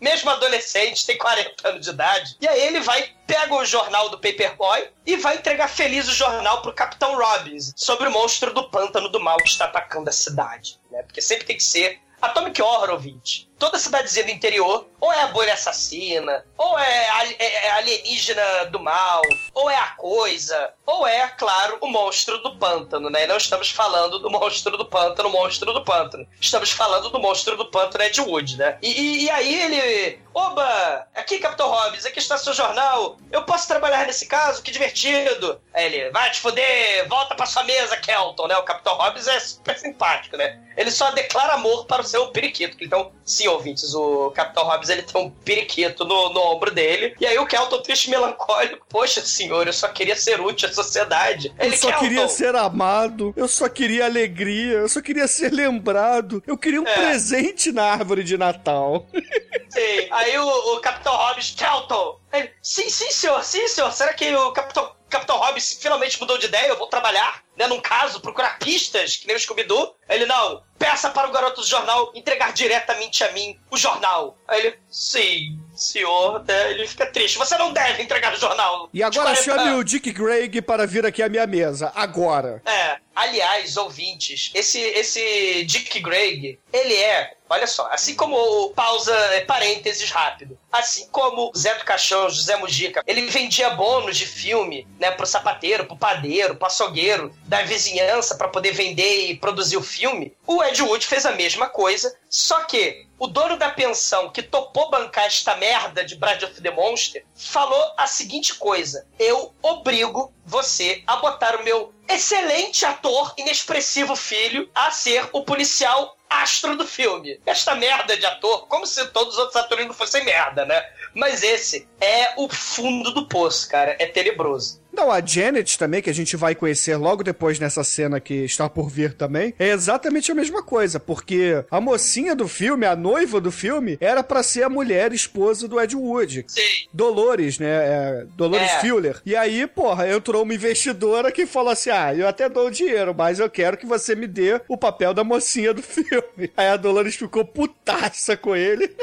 mesmo 0.00 0.30
adolescente, 0.30 1.06
tem 1.06 1.18
40 1.18 1.68
anos 1.68 1.84
de 1.84 1.90
idade, 1.90 2.36
e 2.40 2.48
aí 2.48 2.60
ele 2.66 2.80
vai, 2.80 3.10
pega 3.26 3.54
o 3.54 3.64
jornal 3.64 4.08
do 4.08 4.18
Paperboy 4.18 4.88
e 5.04 5.16
vai 5.16 5.36
entregar 5.36 5.68
feliz 5.68 6.08
o 6.08 6.14
jornal 6.14 6.62
pro 6.62 6.72
Capitão 6.72 7.16
Robbins 7.16 7.72
sobre 7.76 8.08
o 8.08 8.10
monstro 8.10 8.54
do 8.54 8.68
pântano 8.70 9.08
do 9.08 9.20
mal 9.20 9.36
que 9.38 9.48
está 9.48 9.66
atacando 9.66 10.08
a 10.08 10.12
cidade, 10.12 10.80
né? 10.90 11.02
Porque 11.02 11.20
sempre 11.20 11.44
tem 11.44 11.56
que 11.56 11.62
ser 11.62 12.00
Atomic 12.20 12.60
Horror, 12.60 12.90
ouvinte. 12.90 13.49
Toda 13.60 13.78
cidadezinha 13.78 14.24
do 14.24 14.30
interior, 14.32 14.88
ou 15.00 15.12
é 15.12 15.20
a 15.22 15.26
bolha 15.28 15.52
assassina, 15.54 16.44
ou 16.58 16.76
é, 16.78 17.06
é- 17.38 17.66
é 17.66 17.70
alienígena 17.72 18.64
do 18.66 18.80
mal, 18.80 19.22
ou 19.54 19.70
é 19.70 19.76
a 19.76 19.88
coisa, 19.90 20.72
ou 20.86 21.06
é, 21.06 21.28
claro, 21.28 21.78
o 21.80 21.86
monstro 21.86 22.38
do 22.42 22.56
pântano, 22.56 23.08
né? 23.10 23.26
Não 23.26 23.36
estamos 23.36 23.70
falando 23.70 24.18
do 24.18 24.30
monstro 24.30 24.76
do 24.76 24.84
pântano, 24.86 25.28
monstro 25.30 25.72
do 25.72 25.84
pântano. 25.84 26.26
Estamos 26.40 26.70
falando 26.72 27.10
do 27.10 27.20
monstro 27.20 27.56
do 27.56 27.66
pântano 27.70 28.02
Ed 28.04 28.20
Wood, 28.20 28.56
né? 28.56 28.78
E, 28.82 28.88
e- 28.90 29.24
e 29.24 29.30
aí 29.30 29.62
ele. 29.62 30.20
Oba! 30.32 31.06
Aqui, 31.14 31.38
Capitão 31.38 31.68
Hobbs, 31.68 32.06
aqui 32.06 32.18
está 32.20 32.38
seu 32.38 32.54
jornal. 32.54 33.18
Eu 33.32 33.42
posso 33.42 33.66
trabalhar 33.66 34.06
nesse 34.06 34.26
caso? 34.26 34.62
Que 34.62 34.70
divertido! 34.70 35.60
Aí 35.74 35.86
ele, 35.86 36.10
vai 36.10 36.30
te 36.30 36.40
fuder, 36.40 37.08
volta 37.08 37.34
pra 37.34 37.46
sua 37.46 37.64
mesa, 37.64 37.96
Kelton, 37.96 38.46
né? 38.46 38.56
O 38.56 38.62
Capitão 38.62 38.94
Hobbs 38.96 39.26
é 39.26 39.38
super 39.40 39.76
simpático, 39.78 40.36
né? 40.36 40.58
Ele 40.76 40.90
só 40.90 41.10
declara 41.10 41.54
amor 41.54 41.84
para 41.86 42.02
o 42.02 42.04
seu 42.04 42.28
periquito. 42.28 42.76
Então, 42.80 43.12
sim, 43.24 43.48
ouvintes, 43.50 43.94
o 43.94 44.30
Capitão 44.30 44.64
Hobbs 44.64 44.88
ele 44.88 45.02
tem 45.02 45.20
um 45.20 45.30
periquito 45.30 46.04
no, 46.04 46.30
no 46.32 46.40
ombro 46.40 46.70
dele. 46.70 47.14
E 47.20 47.26
aí 47.26 47.38
o 47.38 47.46
Kelton, 47.46 47.80
triste 47.82 48.06
e 48.06 48.10
melancólico, 48.10 48.84
poxa 48.88 49.20
senhor, 49.20 49.66
eu 49.66 49.72
só 49.72 49.88
queria 49.88 50.16
ser 50.16 50.40
útil 50.40 50.68
à 50.68 50.72
sociedade. 50.72 51.52
Eu 51.58 51.66
Ele, 51.66 51.76
só 51.76 51.88
Kelton, 51.88 52.04
queria 52.04 52.28
ser 52.28 52.54
amado, 52.56 53.32
eu 53.36 53.48
só 53.48 53.68
queria 53.68 54.04
alegria, 54.04 54.74
eu 54.78 54.88
só 54.88 55.00
queria 55.00 55.26
ser 55.28 55.52
lembrado, 55.52 56.42
eu 56.46 56.56
queria 56.56 56.80
um 56.80 56.86
É. 56.86 56.94
presente 56.94 57.72
na 57.72 57.84
árvore 57.84 58.22
de 58.24 58.36
Natal. 58.36 59.06
Sim. 59.70 60.08
Aí 60.10 60.36
o, 60.38 60.74
o 60.74 60.80
Capitão 60.80 61.14
Hobbs, 61.14 61.54
Kelton. 61.56 62.18
Ele, 62.32 62.50
sim, 62.62 62.88
sim, 62.90 63.10
senhor, 63.10 63.42
sim, 63.44 63.66
senhor. 63.68 63.92
Será 63.92 64.12
que 64.12 64.34
o 64.34 64.52
Capitão, 64.52 64.90
Capitão 65.10 65.36
Hobbs 65.36 65.78
finalmente 65.80 66.18
mudou 66.20 66.38
de 66.38 66.46
ideia? 66.46 66.68
Eu 66.68 66.78
vou 66.78 66.86
trabalhar, 66.86 67.42
né, 67.56 67.66
num 67.66 67.80
caso, 67.80 68.20
procurar 68.20 68.58
pistas, 68.58 69.16
que 69.16 69.26
nem 69.26 69.36
o 69.36 69.40
Scooby-Doo. 69.40 69.94
Ele, 70.08 70.24
não, 70.24 70.62
peça 70.78 71.10
para 71.10 71.28
o 71.28 71.32
garoto 71.32 71.60
do 71.60 71.66
jornal 71.66 72.10
entregar 72.14 72.52
diretamente 72.52 73.22
a 73.22 73.32
mim 73.32 73.58
o 73.70 73.76
jornal. 73.76 74.38
Aí 74.48 74.60
ele, 74.60 74.78
sim, 74.88 75.58
senhor. 75.76 76.44
Né? 76.46 76.70
Ele 76.70 76.86
fica 76.86 77.06
triste. 77.06 77.38
Você 77.38 77.58
não 77.58 77.72
deve 77.72 78.02
entregar 78.02 78.32
o 78.32 78.36
jornal. 78.36 78.88
E 78.92 79.02
agora 79.02 79.34
De 79.34 79.36
40 79.36 79.42
chame 79.42 79.68
anos. 79.68 79.80
o 79.80 79.84
Dick 79.84 80.12
Greg 80.12 80.62
para 80.62 80.86
vir 80.86 81.04
aqui 81.04 81.22
à 81.22 81.28
minha 81.28 81.46
mesa, 81.46 81.92
agora. 81.94 82.62
É, 82.64 82.98
aliás, 83.14 83.76
ouvintes, 83.76 84.50
esse, 84.54 84.80
esse 84.80 85.64
Dick 85.64 86.00
Greg, 86.00 86.58
ele 86.72 86.94
é, 86.94 87.34
olha 87.50 87.66
só, 87.66 87.88
assim 87.90 88.14
como 88.14 88.36
o 88.36 88.70
pausa, 88.70 89.12
é, 89.12 89.40
parênteses 89.40 90.08
rápido, 90.10 90.56
assim 90.70 91.08
como 91.10 91.50
Zé 91.56 91.74
do 91.74 91.84
Caixão, 91.84 92.30
José 92.30 92.56
Mujica, 92.56 93.02
ele 93.06 93.26
vendia 93.26 93.70
bônus 93.70 94.16
de 94.16 94.24
filme, 94.24 94.86
né, 95.00 95.10
pro 95.10 95.26
sapateiro, 95.26 95.84
pro 95.84 95.96
padeiro, 95.96 96.54
pro 96.54 96.68
açougueiro 96.68 97.34
da 97.44 97.62
vizinhança 97.62 98.36
para 98.36 98.48
poder 98.48 98.72
vender 98.72 99.26
e 99.26 99.36
produzir 99.36 99.76
o 99.76 99.82
filme, 99.82 100.32
o 100.46 100.62
Ed 100.62 100.80
Wood 100.80 101.04
fez 101.04 101.26
a 101.26 101.32
mesma 101.32 101.68
coisa, 101.68 102.16
só 102.28 102.62
que 102.62 103.06
o 103.18 103.26
dono 103.26 103.58
da 103.58 103.68
pensão 103.68 104.30
que 104.30 104.42
topou 104.42 104.88
bancar 104.88 105.26
esta 105.26 105.56
merda 105.56 106.04
de 106.04 106.16
Bride 106.16 106.44
of 106.44 106.62
the 106.62 106.70
Monster 106.70 107.24
falou 107.34 107.92
a 107.96 108.06
seguinte 108.06 108.54
coisa: 108.54 109.06
eu 109.18 109.52
obrigo 109.60 110.32
você 110.46 111.02
a 111.06 111.16
botar 111.16 111.56
o 111.56 111.64
meu 111.64 111.92
excelente 112.08 112.84
ator, 112.86 113.34
inexpressivo 113.36 114.16
filho, 114.16 114.70
a 114.74 114.90
ser 114.90 115.28
o 115.32 115.44
policial 115.44 116.16
astro 116.30 116.76
do 116.76 116.86
filme. 116.86 117.40
Esta 117.44 117.74
merda 117.74 118.16
de 118.16 118.24
ator, 118.24 118.68
como 118.68 118.86
se 118.86 119.04
todos 119.08 119.34
os 119.34 119.38
outros 119.40 119.56
atores 119.56 119.86
não 119.86 119.92
fossem 119.92 120.24
merda, 120.24 120.64
né? 120.64 120.82
Mas 121.12 121.42
esse 121.42 121.88
é 122.00 122.32
o 122.36 122.48
fundo 122.48 123.12
do 123.12 123.26
poço, 123.26 123.68
cara. 123.68 123.96
É 123.98 124.06
tenebroso. 124.06 124.79
Não, 124.92 125.10
a 125.10 125.24
Janet 125.24 125.78
também, 125.78 126.02
que 126.02 126.10
a 126.10 126.14
gente 126.14 126.36
vai 126.36 126.54
conhecer 126.54 126.96
logo 126.96 127.22
depois 127.22 127.58
nessa 127.58 127.82
cena 127.84 128.20
que 128.20 128.34
está 128.44 128.68
por 128.68 128.88
vir 128.88 129.14
também, 129.14 129.54
é 129.58 129.68
exatamente 129.68 130.30
a 130.30 130.34
mesma 130.34 130.62
coisa, 130.62 130.98
porque 130.98 131.64
a 131.70 131.80
mocinha 131.80 132.34
do 132.34 132.48
filme, 132.48 132.86
a 132.86 132.96
noiva 132.96 133.40
do 133.40 133.50
filme, 133.52 133.96
era 134.00 134.22
pra 134.22 134.42
ser 134.42 134.62
a 134.64 134.68
mulher 134.68 135.12
esposa 135.12 135.66
do 135.68 135.80
Ed 135.80 135.94
Wood. 135.96 136.44
Sim. 136.48 136.60
Dolores, 136.92 137.58
né? 137.58 137.68
É, 137.68 138.26
Dolores 138.36 138.70
É. 138.70 138.80
Fuller. 138.80 139.20
E 139.24 139.34
aí, 139.36 139.66
porra, 139.66 140.08
entrou 140.08 140.42
uma 140.42 140.54
investidora 140.54 141.30
que 141.32 141.46
falou 141.46 141.70
assim: 141.70 141.90
ah, 141.90 142.14
eu 142.14 142.26
até 142.28 142.48
dou 142.48 142.66
o 142.66 142.70
dinheiro, 142.70 143.14
mas 143.16 143.38
eu 143.38 143.48
quero 143.48 143.76
que 143.76 143.86
você 143.86 144.14
me 144.14 144.26
dê 144.26 144.60
o 144.68 144.76
papel 144.76 145.14
da 145.14 145.24
mocinha 145.24 145.72
do 145.72 145.82
filme. 145.82 146.50
Aí 146.56 146.68
a 146.68 146.76
Dolores 146.76 147.14
ficou 147.16 147.44
putaça 147.44 148.36
com 148.36 148.54
ele. 148.56 148.94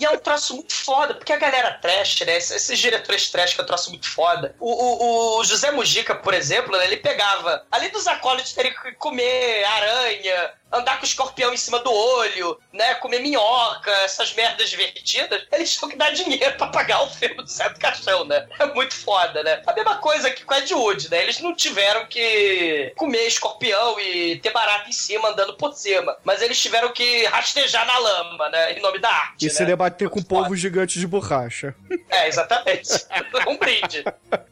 E 0.00 0.04
é 0.04 0.10
um 0.10 0.18
troço 0.18 0.54
muito 0.54 0.72
foda, 0.74 1.14
porque 1.14 1.32
a 1.32 1.36
galera 1.36 1.72
trash, 1.80 2.22
né? 2.26 2.36
Esses, 2.36 2.50
esses 2.50 2.78
diretores 2.78 3.30
trash 3.30 3.54
que 3.54 3.60
é 3.60 3.64
um 3.64 3.66
troço 3.66 3.90
muito 3.90 4.08
foda. 4.08 4.54
O, 4.58 4.81
o, 4.82 5.38
o 5.38 5.44
José 5.44 5.70
Mujica, 5.70 6.14
por 6.14 6.34
exemplo, 6.34 6.76
né, 6.76 6.84
ele 6.84 6.96
pegava, 6.96 7.64
além 7.70 7.90
dos 7.90 8.06
acólitos 8.06 8.52
terem 8.52 8.74
que 8.74 8.92
comer 8.92 9.64
aranha, 9.64 10.50
andar 10.72 10.98
com 10.98 11.04
escorpião 11.04 11.52
em 11.52 11.56
cima 11.56 11.78
do 11.80 11.92
olho, 11.92 12.58
né? 12.72 12.94
Comer 12.96 13.20
minhoca, 13.20 13.90
essas 14.04 14.32
merdas 14.34 14.70
divertidas, 14.70 15.42
eles 15.52 15.74
tinham 15.74 15.90
que 15.90 15.96
dar 15.96 16.10
dinheiro 16.10 16.56
pra 16.56 16.68
pagar 16.68 17.02
o 17.02 17.10
filme 17.10 17.36
do 17.36 17.42
do 17.44 17.78
Caixão, 17.78 18.24
né? 18.24 18.46
É 18.58 18.66
muito 18.66 18.94
foda, 18.94 19.42
né? 19.42 19.62
A 19.66 19.72
mesma 19.72 19.96
coisa 19.96 20.30
que 20.30 20.44
com 20.44 20.54
a 20.54 20.58
Ed 20.58 20.74
Wood, 20.74 21.10
né? 21.10 21.22
Eles 21.22 21.40
não 21.40 21.54
tiveram 21.54 22.06
que 22.06 22.92
comer 22.96 23.26
escorpião 23.26 23.98
e 24.00 24.36
ter 24.36 24.50
barata 24.50 24.88
em 24.88 24.92
cima 24.92 25.28
andando 25.30 25.54
por 25.54 25.72
cima, 25.74 26.16
mas 26.24 26.42
eles 26.42 26.60
tiveram 26.60 26.92
que 26.92 27.24
rastejar 27.26 27.86
na 27.86 27.98
lama, 27.98 28.48
né? 28.48 28.72
Em 28.72 28.80
nome 28.80 28.98
da 28.98 29.10
arte. 29.10 29.44
E 29.44 29.48
né? 29.48 29.54
se 29.54 29.64
debater 29.64 30.08
com 30.08 30.16
Muito 30.16 30.28
povos 30.28 30.48
foda. 30.48 30.56
gigantes 30.56 31.00
de 31.00 31.06
borracha. 31.06 31.74
É, 32.10 32.28
exatamente. 32.28 32.90
um 33.46 33.56
brinde. 33.56 34.04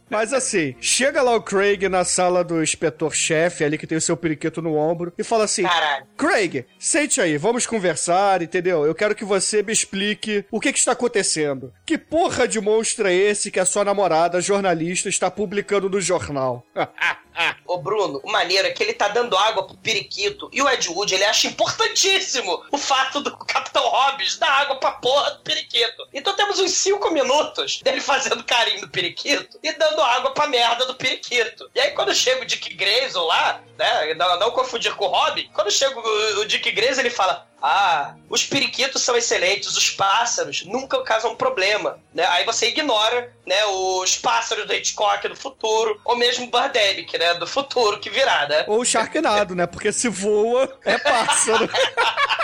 Mas 0.09 0.33
assim, 0.33 0.75
chega 0.81 1.23
lá 1.23 1.37
o 1.37 1.43
Craig 1.43 1.89
na 1.89 2.05
sala 2.05 2.43
do 2.43 2.61
inspetor-chefe, 2.61 3.63
ali 3.63 3.79
que 3.79 3.87
tem 3.87 3.97
o 3.97 4.01
seu 4.01 4.17
periquito 4.17 4.61
no 4.61 4.77
ombro, 4.77 5.13
e 5.17 5.23
fala 5.23 5.45
assim: 5.45 5.63
Caralho. 5.63 6.07
Craig, 6.21 6.67
sente 6.79 7.19
aí, 7.19 7.39
vamos 7.39 7.67
conversar, 7.67 8.43
entendeu? 8.43 8.85
Eu 8.85 8.95
quero 8.95 9.15
que 9.15 9.25
você 9.25 9.63
me 9.63 9.73
explique 9.73 10.45
o 10.51 10.61
que, 10.61 10.71
que 10.71 10.79
está 10.79 10.93
acontecendo. 10.93 11.73
Que 11.87 11.97
porra 11.97 12.47
de 12.47 12.61
monstro 12.61 13.09
é 13.09 13.15
esse 13.15 13.51
que 13.51 13.59
a 13.59 13.65
sua 13.65 13.87
namorada, 13.87 14.39
jornalista, 14.39 15.09
está 15.09 15.31
publicando 15.31 15.89
no 15.89 15.99
jornal? 15.99 16.63
Ô, 17.67 17.79
Bruno, 17.79 18.21
o 18.23 18.31
maneiro 18.31 18.67
é 18.67 18.71
que 18.71 18.83
ele 18.83 18.93
tá 18.93 19.09
dando 19.09 19.37
água 19.37 19.67
pro 19.67 19.77
periquito 19.77 20.49
e 20.53 20.61
o 20.61 20.69
Ed 20.69 20.89
Wood, 20.89 21.15
ele 21.15 21.25
acha 21.25 21.47
importantíssimo 21.47 22.65
o 22.71 22.79
fato 22.79 23.21
do 23.21 23.37
Capitão 23.47 23.87
Hobbs 23.89 24.39
dar 24.39 24.51
água 24.51 24.77
pra 24.77 24.93
porra 24.93 25.33
do 25.33 25.41
periquito. 25.41 26.09
Então 26.13 26.35
temos 26.35 26.59
uns 26.59 26.73
5 26.73 27.11
minutos 27.11 27.81
dele 27.83 28.01
fazendo 28.01 28.45
carinho 28.45 28.83
no 28.83 28.89
periquito 28.89 29.59
e 29.63 29.73
dando 29.73 30.03
água 30.03 30.33
pra 30.33 30.47
merda 30.47 30.87
do 30.87 30.95
periquito. 30.95 31.71
E 31.75 31.81
aí 31.81 31.91
quando 31.93 32.15
chega 32.15 32.43
o 32.43 32.47
Dick 32.47 32.75
Grayson 32.75 33.25
lá, 33.25 33.61
né, 33.79 34.15
não, 34.15 34.39
não 34.39 34.51
confundir 34.51 34.95
com 34.95 35.07
o 35.07 35.09
Robin, 35.09 35.49
quando 35.53 35.71
chega 35.71 35.99
o, 35.99 36.41
o 36.41 36.45
Dick 36.45 36.71
Grayson, 36.73 37.01
ele 37.01 37.11
fala... 37.11 37.50
Ah, 37.63 38.15
os 38.29 38.45
periquitos 38.45 39.03
são 39.03 39.17
excelentes, 39.17 39.77
os 39.77 39.91
pássaros 39.91 40.65
nunca 40.65 41.03
causam 41.03 41.37
problema, 41.37 41.99
né? 42.15 42.27
Aí 42.29 42.45
você 42.45 42.69
ignora, 42.69 43.33
né, 43.47 43.65
os 43.67 44.17
pássaros 44.17 44.67
do 44.67 44.75
Hitchcock 44.75 45.29
do 45.29 45.37
futuro, 45.37 46.01
ou 46.05 46.17
mesmo 46.17 46.47
o 46.47 46.51
Birdemic, 46.51 47.19
né, 47.19 47.35
do 47.35 47.47
futuro 47.47 47.99
que 48.01 48.09
virá, 48.09 48.49
né? 48.49 48.65
Ou 48.67 48.81
o 48.81 48.85
Sharknado, 48.85 49.55
né? 49.55 49.67
Porque 49.67 49.93
se 49.93 50.09
voa, 50.09 50.79
é 50.85 50.99
pássaro. 50.99 51.69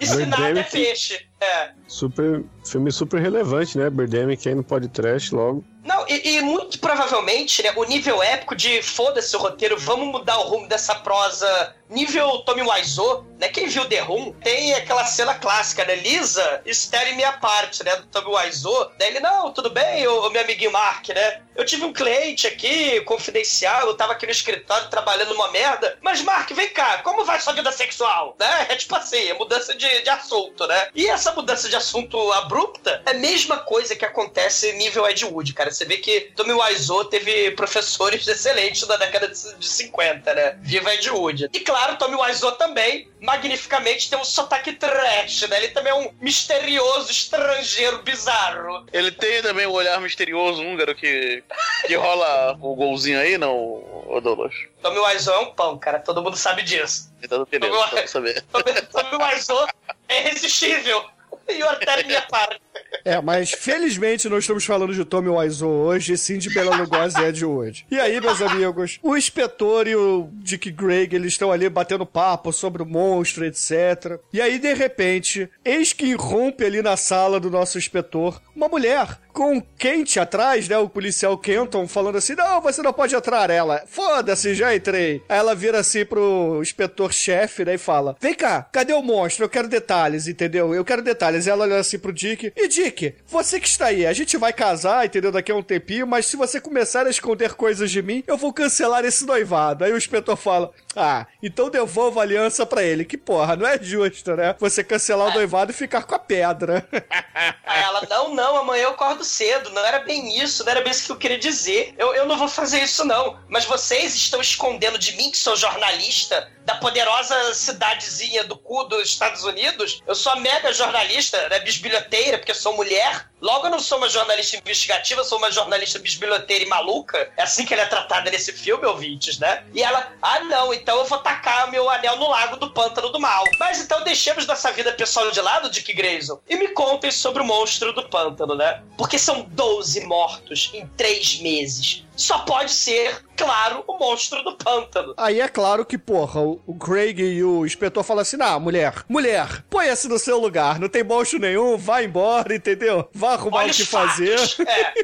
E 0.00 0.06
se 0.06 0.26
nada 0.26 0.60
é 0.60 0.62
peixe. 0.62 1.26
É. 1.40 1.70
Super, 1.86 2.44
filme 2.64 2.92
super 2.92 3.20
relevante, 3.20 3.76
né? 3.76 3.90
Birdemic 3.90 4.48
aí 4.48 4.54
no 4.54 4.62
podcast 4.62 5.34
logo. 5.34 5.64
Não, 5.88 6.04
e, 6.06 6.36
e 6.36 6.40
muito 6.42 6.78
provavelmente, 6.78 7.62
né, 7.62 7.72
o 7.74 7.82
nível 7.84 8.22
épico 8.22 8.54
de 8.54 8.82
foda-se 8.82 9.34
o 9.34 9.38
roteiro, 9.38 9.78
vamos 9.78 10.08
mudar 10.08 10.36
o 10.36 10.42
rumo 10.42 10.68
dessa 10.68 10.94
prosa 10.96 11.74
nível 11.88 12.40
Tommy 12.40 12.62
Wiseau, 12.62 13.24
né? 13.38 13.48
Quem 13.48 13.66
viu 13.66 13.86
The 13.86 14.00
Room 14.00 14.32
tem 14.32 14.74
aquela 14.74 15.04
cena 15.04 15.34
clássica, 15.34 15.84
né? 15.84 15.94
Lisa, 15.96 16.60
estere 16.66 17.14
minha 17.14 17.32
parte, 17.32 17.82
né? 17.84 17.96
Do 17.96 18.06
Tommy 18.06 18.34
Wiseau. 18.36 18.92
Daí 18.98 19.08
ele, 19.08 19.20
não, 19.20 19.52
tudo 19.52 19.70
bem, 19.70 20.06
o 20.06 20.28
meu 20.30 20.42
amiguinho 20.42 20.72
Mark, 20.72 21.08
né? 21.08 21.40
Eu 21.56 21.64
tive 21.64 21.84
um 21.84 21.92
cliente 21.92 22.46
aqui, 22.46 23.00
confidencial, 23.00 23.88
eu 23.88 23.94
tava 23.94 24.12
aqui 24.12 24.26
no 24.26 24.32
escritório 24.32 24.88
trabalhando 24.88 25.32
uma 25.32 25.50
merda. 25.50 25.98
Mas, 26.00 26.22
Mark, 26.22 26.50
vem 26.52 26.68
cá, 26.68 26.98
como 26.98 27.24
vai 27.24 27.40
sua 27.40 27.52
vida 27.52 27.72
sexual? 27.72 28.36
Né? 28.38 28.66
É 28.68 28.76
tipo 28.76 28.94
assim, 28.94 29.28
é 29.28 29.34
mudança 29.34 29.74
de, 29.74 30.02
de 30.02 30.10
assunto, 30.10 30.66
né? 30.66 30.88
E 30.94 31.08
essa 31.08 31.32
mudança 31.32 31.68
de 31.68 31.74
assunto 31.74 32.32
abrupta 32.34 33.02
é 33.06 33.10
a 33.10 33.14
mesma 33.14 33.58
coisa 33.58 33.96
que 33.96 34.04
acontece 34.04 34.72
nível 34.74 35.08
Ed 35.08 35.24
Wood, 35.24 35.52
cara. 35.52 35.70
Você 35.78 35.84
vê 35.84 35.98
que 35.98 36.32
Tommy 36.34 36.52
Wiseau 36.54 37.04
teve 37.04 37.52
professores 37.52 38.26
excelentes 38.26 38.84
na 38.88 38.96
década 38.96 39.28
de 39.28 39.38
50, 39.64 40.34
né? 40.34 40.58
Viva 40.60 40.92
Ed 40.92 41.08
Wood. 41.08 41.48
E 41.52 41.60
claro, 41.60 41.96
Tommy 41.96 42.16
Wiseau 42.16 42.50
também, 42.52 43.08
magnificamente, 43.20 44.10
tem 44.10 44.18
um 44.18 44.24
sotaque 44.24 44.72
trash, 44.72 45.42
né? 45.42 45.56
Ele 45.58 45.68
também 45.68 45.92
é 45.92 45.94
um 45.94 46.12
misterioso 46.20 47.12
estrangeiro 47.12 48.02
bizarro. 48.02 48.86
Ele 48.92 49.12
tem 49.12 49.40
também 49.40 49.66
o 49.66 49.72
olhar 49.72 50.00
misterioso 50.00 50.60
húngaro 50.62 50.96
que, 50.96 51.44
que 51.86 51.94
rola 51.94 52.58
o 52.60 52.74
golzinho 52.74 53.20
aí, 53.20 53.38
não, 53.38 53.54
ô 53.54 54.20
Douglas? 54.20 54.54
Tommy 54.82 54.98
Wiseau 54.98 55.34
é 55.36 55.38
um 55.46 55.54
pão, 55.54 55.78
cara. 55.78 56.00
Todo 56.00 56.20
mundo 56.20 56.36
sabe 56.36 56.62
disso. 56.62 57.08
Então, 57.22 57.46
beleza, 57.48 57.72
Tommy- 57.72 57.90
pra 57.90 58.06
saber. 58.08 58.42
Tommy, 58.50 58.82
Tommy 58.82 59.24
Wiseau 59.24 59.68
é 60.08 60.20
irresistível. 60.22 61.04
E 61.48 61.62
o 61.62 61.68
até 61.70 62.02
minha 62.02 62.22
parte. 62.22 62.60
É, 63.04 63.20
mas 63.20 63.52
felizmente 63.52 64.28
não 64.28 64.38
estamos 64.38 64.64
falando 64.64 64.94
de 64.94 65.04
Tommy 65.04 65.28
Wiseau 65.28 65.70
hoje, 65.70 66.12
e 66.12 66.18
sim 66.18 66.38
de 66.38 66.52
Bela 66.52 66.76
Lugosi 66.76 67.18
e 67.20 67.24
Ed 67.24 67.44
Wood. 67.44 67.86
E 67.90 67.98
aí, 67.98 68.20
meus 68.20 68.42
amigos, 68.42 68.98
o 69.02 69.16
inspetor 69.16 69.86
e 69.86 69.96
o 69.96 70.28
Dick 70.34 70.70
Greg, 70.70 71.14
eles 71.14 71.32
estão 71.32 71.50
ali 71.50 71.68
batendo 71.68 72.04
papo 72.04 72.52
sobre 72.52 72.82
o 72.82 72.86
monstro, 72.86 73.44
etc. 73.44 74.18
E 74.32 74.40
aí, 74.40 74.58
de 74.58 74.74
repente, 74.74 75.48
eis 75.64 75.92
que 75.92 76.06
irrompe 76.06 76.64
ali 76.64 76.82
na 76.82 76.96
sala 76.96 77.40
do 77.40 77.50
nosso 77.50 77.78
inspetor 77.78 78.40
uma 78.54 78.68
mulher 78.68 79.18
com 79.38 79.56
o 79.56 79.62
Kent 79.62 80.16
atrás, 80.16 80.68
né? 80.68 80.76
O 80.78 80.88
policial 80.88 81.38
Kenton 81.38 81.86
falando 81.86 82.18
assim: 82.18 82.34
Não, 82.34 82.60
você 82.60 82.82
não 82.82 82.92
pode 82.92 83.14
entrar. 83.14 83.48
Ela, 83.50 83.84
foda-se, 83.86 84.52
já 84.52 84.74
entrei. 84.74 85.22
Aí 85.28 85.38
ela 85.38 85.54
vira 85.54 85.78
assim 85.78 86.04
pro 86.04 86.58
inspetor-chefe, 86.60 87.64
né? 87.64 87.74
E 87.74 87.78
fala: 87.78 88.16
Vem 88.20 88.34
cá, 88.34 88.68
cadê 88.72 88.92
o 88.92 89.00
monstro? 89.00 89.44
Eu 89.44 89.48
quero 89.48 89.68
detalhes, 89.68 90.26
entendeu? 90.26 90.74
Eu 90.74 90.84
quero 90.84 91.02
detalhes. 91.02 91.46
Ela 91.46 91.64
olha 91.64 91.76
assim 91.76 92.00
pro 92.00 92.12
Dick: 92.12 92.52
E 92.56 92.67
Dick, 92.68 93.14
você 93.26 93.58
que 93.58 93.68
está 93.68 93.86
aí, 93.86 94.06
a 94.06 94.12
gente 94.12 94.36
vai 94.36 94.52
casar, 94.52 95.06
entendeu? 95.06 95.32
Daqui 95.32 95.50
a 95.50 95.56
um 95.56 95.62
tempinho, 95.62 96.06
mas 96.06 96.26
se 96.26 96.36
você 96.36 96.60
começar 96.60 97.06
a 97.06 97.10
esconder 97.10 97.54
coisas 97.54 97.90
de 97.90 98.02
mim, 98.02 98.22
eu 98.26 98.36
vou 98.36 98.52
cancelar 98.52 99.04
esse 99.04 99.24
noivado. 99.26 99.84
Aí 99.84 99.92
o 99.92 99.96
inspetor 99.96 100.36
fala: 100.36 100.70
Ah, 100.94 101.26
então 101.42 101.70
devolva 101.70 102.20
a 102.20 102.22
aliança 102.22 102.64
pra 102.64 102.82
ele. 102.82 103.04
Que 103.04 103.16
porra, 103.16 103.56
não 103.56 103.66
é 103.66 103.78
justo, 103.82 104.36
né? 104.36 104.54
Você 104.58 104.84
cancelar 104.84 105.28
o 105.28 105.34
noivado 105.34 105.72
e 105.72 105.74
ficar 105.74 106.02
com 106.04 106.14
a 106.14 106.18
pedra. 106.18 106.86
Aí 107.64 107.82
ela, 107.82 108.06
não, 108.08 108.34
não, 108.34 108.56
amanhã 108.56 108.84
eu 108.84 108.90
acordo 108.90 109.24
cedo. 109.24 109.70
Não 109.70 109.84
era 109.84 110.00
bem 110.00 110.38
isso, 110.40 110.64
não 110.64 110.70
era 110.70 110.80
bem 110.80 110.90
isso 110.90 111.06
que 111.06 111.12
eu 111.12 111.16
queria 111.16 111.38
dizer. 111.38 111.94
Eu, 111.98 112.14
eu 112.14 112.26
não 112.26 112.36
vou 112.36 112.48
fazer 112.48 112.80
isso, 112.80 113.04
não. 113.04 113.38
Mas 113.48 113.64
vocês 113.64 114.14
estão 114.14 114.40
escondendo 114.40 114.98
de 114.98 115.16
mim, 115.16 115.30
que 115.30 115.38
sou 115.38 115.56
jornalista, 115.56 116.50
da 116.68 116.74
poderosa 116.74 117.54
cidadezinha 117.54 118.44
do 118.44 118.54
cu 118.54 118.84
dos 118.84 119.08
Estados 119.08 119.42
Unidos. 119.42 120.02
Eu 120.06 120.14
sou 120.14 120.32
a 120.32 120.36
mega 120.36 120.70
jornalista, 120.70 121.48
né, 121.48 121.60
bisbilhoteira, 121.60 122.36
porque 122.36 122.52
sou 122.58 122.76
mulher. 122.76 123.28
Logo, 123.40 123.66
eu 123.66 123.70
não 123.70 123.78
sou 123.78 123.98
uma 123.98 124.08
jornalista 124.08 124.56
investigativa, 124.56 125.22
sou 125.22 125.38
uma 125.38 125.50
jornalista 125.50 125.98
bisbilhoteira 125.98 126.64
e 126.64 126.68
maluca. 126.68 127.30
É 127.36 127.42
assim 127.42 127.64
que 127.64 127.72
ela 127.72 127.84
é 127.84 127.86
tratada 127.86 128.30
nesse 128.30 128.52
filme, 128.52 128.84
ouvintes, 128.84 129.38
né? 129.38 129.64
E 129.72 129.82
ela, 129.82 130.12
ah, 130.20 130.40
não, 130.40 130.74
então 130.74 130.98
eu 130.98 131.04
vou 131.04 131.18
tacar 131.18 131.70
meu 131.70 131.88
anel 131.88 132.16
no 132.16 132.28
lago 132.28 132.56
do 132.56 132.70
pântano 132.70 133.10
do 133.10 133.20
mal. 133.20 133.44
Mas 133.60 133.80
então 133.80 134.02
deixemos 134.02 134.46
nossa 134.46 134.72
vida 134.72 134.92
pessoal 134.92 135.30
de 135.30 135.40
lado, 135.40 135.70
Dick 135.70 135.92
Grayson, 135.92 136.40
e 136.48 136.56
me 136.56 136.68
contem 136.68 137.10
sobre 137.10 137.42
o 137.42 137.46
monstro 137.46 137.92
do 137.92 138.08
pântano, 138.08 138.54
né? 138.54 138.82
Porque 138.96 139.18
são 139.18 139.42
12 139.42 140.04
mortos 140.04 140.70
em 140.74 140.86
3 140.88 141.40
meses. 141.40 142.04
Só 142.18 142.40
pode 142.40 142.72
ser, 142.72 143.24
claro, 143.36 143.84
o 143.86 143.96
monstro 143.96 144.42
do 144.42 144.56
pântano. 144.56 145.14
Aí 145.16 145.40
é 145.40 145.46
claro 145.46 145.86
que, 145.86 145.96
porra, 145.96 146.40
o, 146.40 146.60
o 146.66 146.74
Craig 146.74 147.20
e 147.20 147.44
o 147.44 147.64
inspetor 147.64 148.02
falam 148.02 148.22
assim: 148.22 148.36
ah, 148.40 148.58
mulher, 148.58 149.04
mulher, 149.08 149.64
põe-se 149.70 150.08
no 150.08 150.18
seu 150.18 150.38
lugar, 150.38 150.80
não 150.80 150.88
tem 150.88 151.04
monstro 151.04 151.38
nenhum, 151.38 151.78
vai 151.78 152.06
embora, 152.06 152.54
entendeu? 152.54 153.08
Vai 153.14 153.34
arrumar 153.34 153.58
Olha 153.58 153.70
o 153.70 153.74
que 153.74 153.86
fazer. 153.86 154.36
fatos. 154.36 154.58
É, 154.60 154.94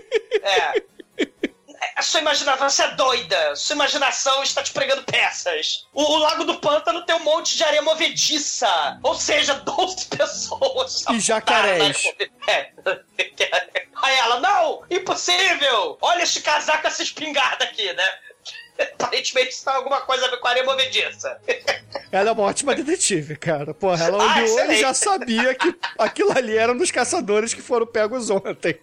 é. 0.42 0.82
A 1.96 2.02
sua 2.02 2.20
imaginação, 2.20 2.86
é 2.86 2.90
doida. 2.94 3.56
Sua 3.56 3.74
imaginação 3.74 4.42
está 4.42 4.62
te 4.62 4.72
pregando 4.72 5.02
peças. 5.04 5.86
O, 5.92 6.02
o 6.02 6.16
Lago 6.18 6.44
do 6.44 6.58
Pântano 6.58 7.02
tem 7.04 7.14
um 7.16 7.24
monte 7.24 7.56
de 7.56 7.64
areia 7.64 7.82
movediça. 7.82 8.98
Ou 9.02 9.14
seja, 9.14 9.54
12 9.64 10.06
pessoas. 10.06 11.04
E 11.10 11.20
jacarés. 11.20 12.02
É. 12.46 12.70
Aí 14.02 14.16
ela, 14.18 14.40
não, 14.40 14.82
impossível. 14.90 15.96
Olha 16.00 16.22
este 16.22 16.40
casaco, 16.42 16.86
essa 16.86 17.02
espingarda 17.02 17.64
aqui, 17.64 17.92
né? 17.92 18.08
Aparentemente 18.98 19.50
isso 19.50 19.64
tem 19.64 19.72
alguma 19.72 20.00
coisa 20.02 20.26
a 20.26 20.30
ver 20.30 20.38
com 20.38 20.48
areia 20.48 20.64
movediça. 20.66 21.40
Ela 22.10 22.30
é 22.30 22.32
uma 22.32 22.42
ótima 22.42 22.74
detetive, 22.74 23.36
cara. 23.36 23.72
Porra, 23.72 24.04
ela 24.06 24.22
Ah, 24.22 24.36
olhou 24.38 24.70
e 24.72 24.80
já 24.80 24.92
sabia 24.92 25.54
que 25.54 25.74
aquilo 25.96 26.36
ali 26.36 26.56
era 26.56 26.72
um 26.72 26.76
dos 26.76 26.90
caçadores 26.90 27.54
que 27.54 27.62
foram 27.62 27.86
pegos 27.86 28.30
ontem. 28.30 28.78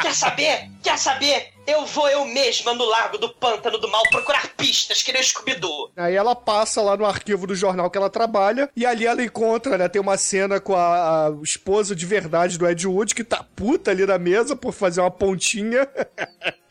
Quer 0.00 0.14
saber? 0.14 0.70
Quer 0.82 0.98
saber? 0.98 1.53
Eu 1.66 1.86
vou 1.86 2.08
eu 2.08 2.24
mesma 2.26 2.74
no 2.74 2.84
Largo 2.84 3.16
do 3.16 3.28
Pântano 3.28 3.78
do 3.78 3.88
Mal 3.88 4.02
procurar 4.10 4.54
pistas 4.54 5.02
que 5.02 5.12
nem 5.12 5.22
o 5.22 5.24
Scooby-Doo. 5.24 5.90
Aí 5.96 6.14
ela 6.14 6.34
passa 6.34 6.82
lá 6.82 6.96
no 6.96 7.06
arquivo 7.06 7.46
do 7.46 7.54
jornal 7.54 7.90
que 7.90 7.96
ela 7.96 8.10
trabalha 8.10 8.68
e 8.76 8.84
ali 8.84 9.06
ela 9.06 9.22
encontra, 9.22 9.78
né? 9.78 9.88
Tem 9.88 10.00
uma 10.00 10.18
cena 10.18 10.60
com 10.60 10.74
a, 10.74 11.28
a 11.28 11.30
esposa 11.42 11.96
de 11.96 12.04
verdade 12.04 12.58
do 12.58 12.68
Ed 12.68 12.86
Wood 12.86 13.14
que 13.14 13.24
tá 13.24 13.44
puta 13.56 13.90
ali 13.90 14.04
na 14.04 14.18
mesa 14.18 14.54
por 14.54 14.72
fazer 14.72 15.00
uma 15.00 15.10
pontinha. 15.10 15.88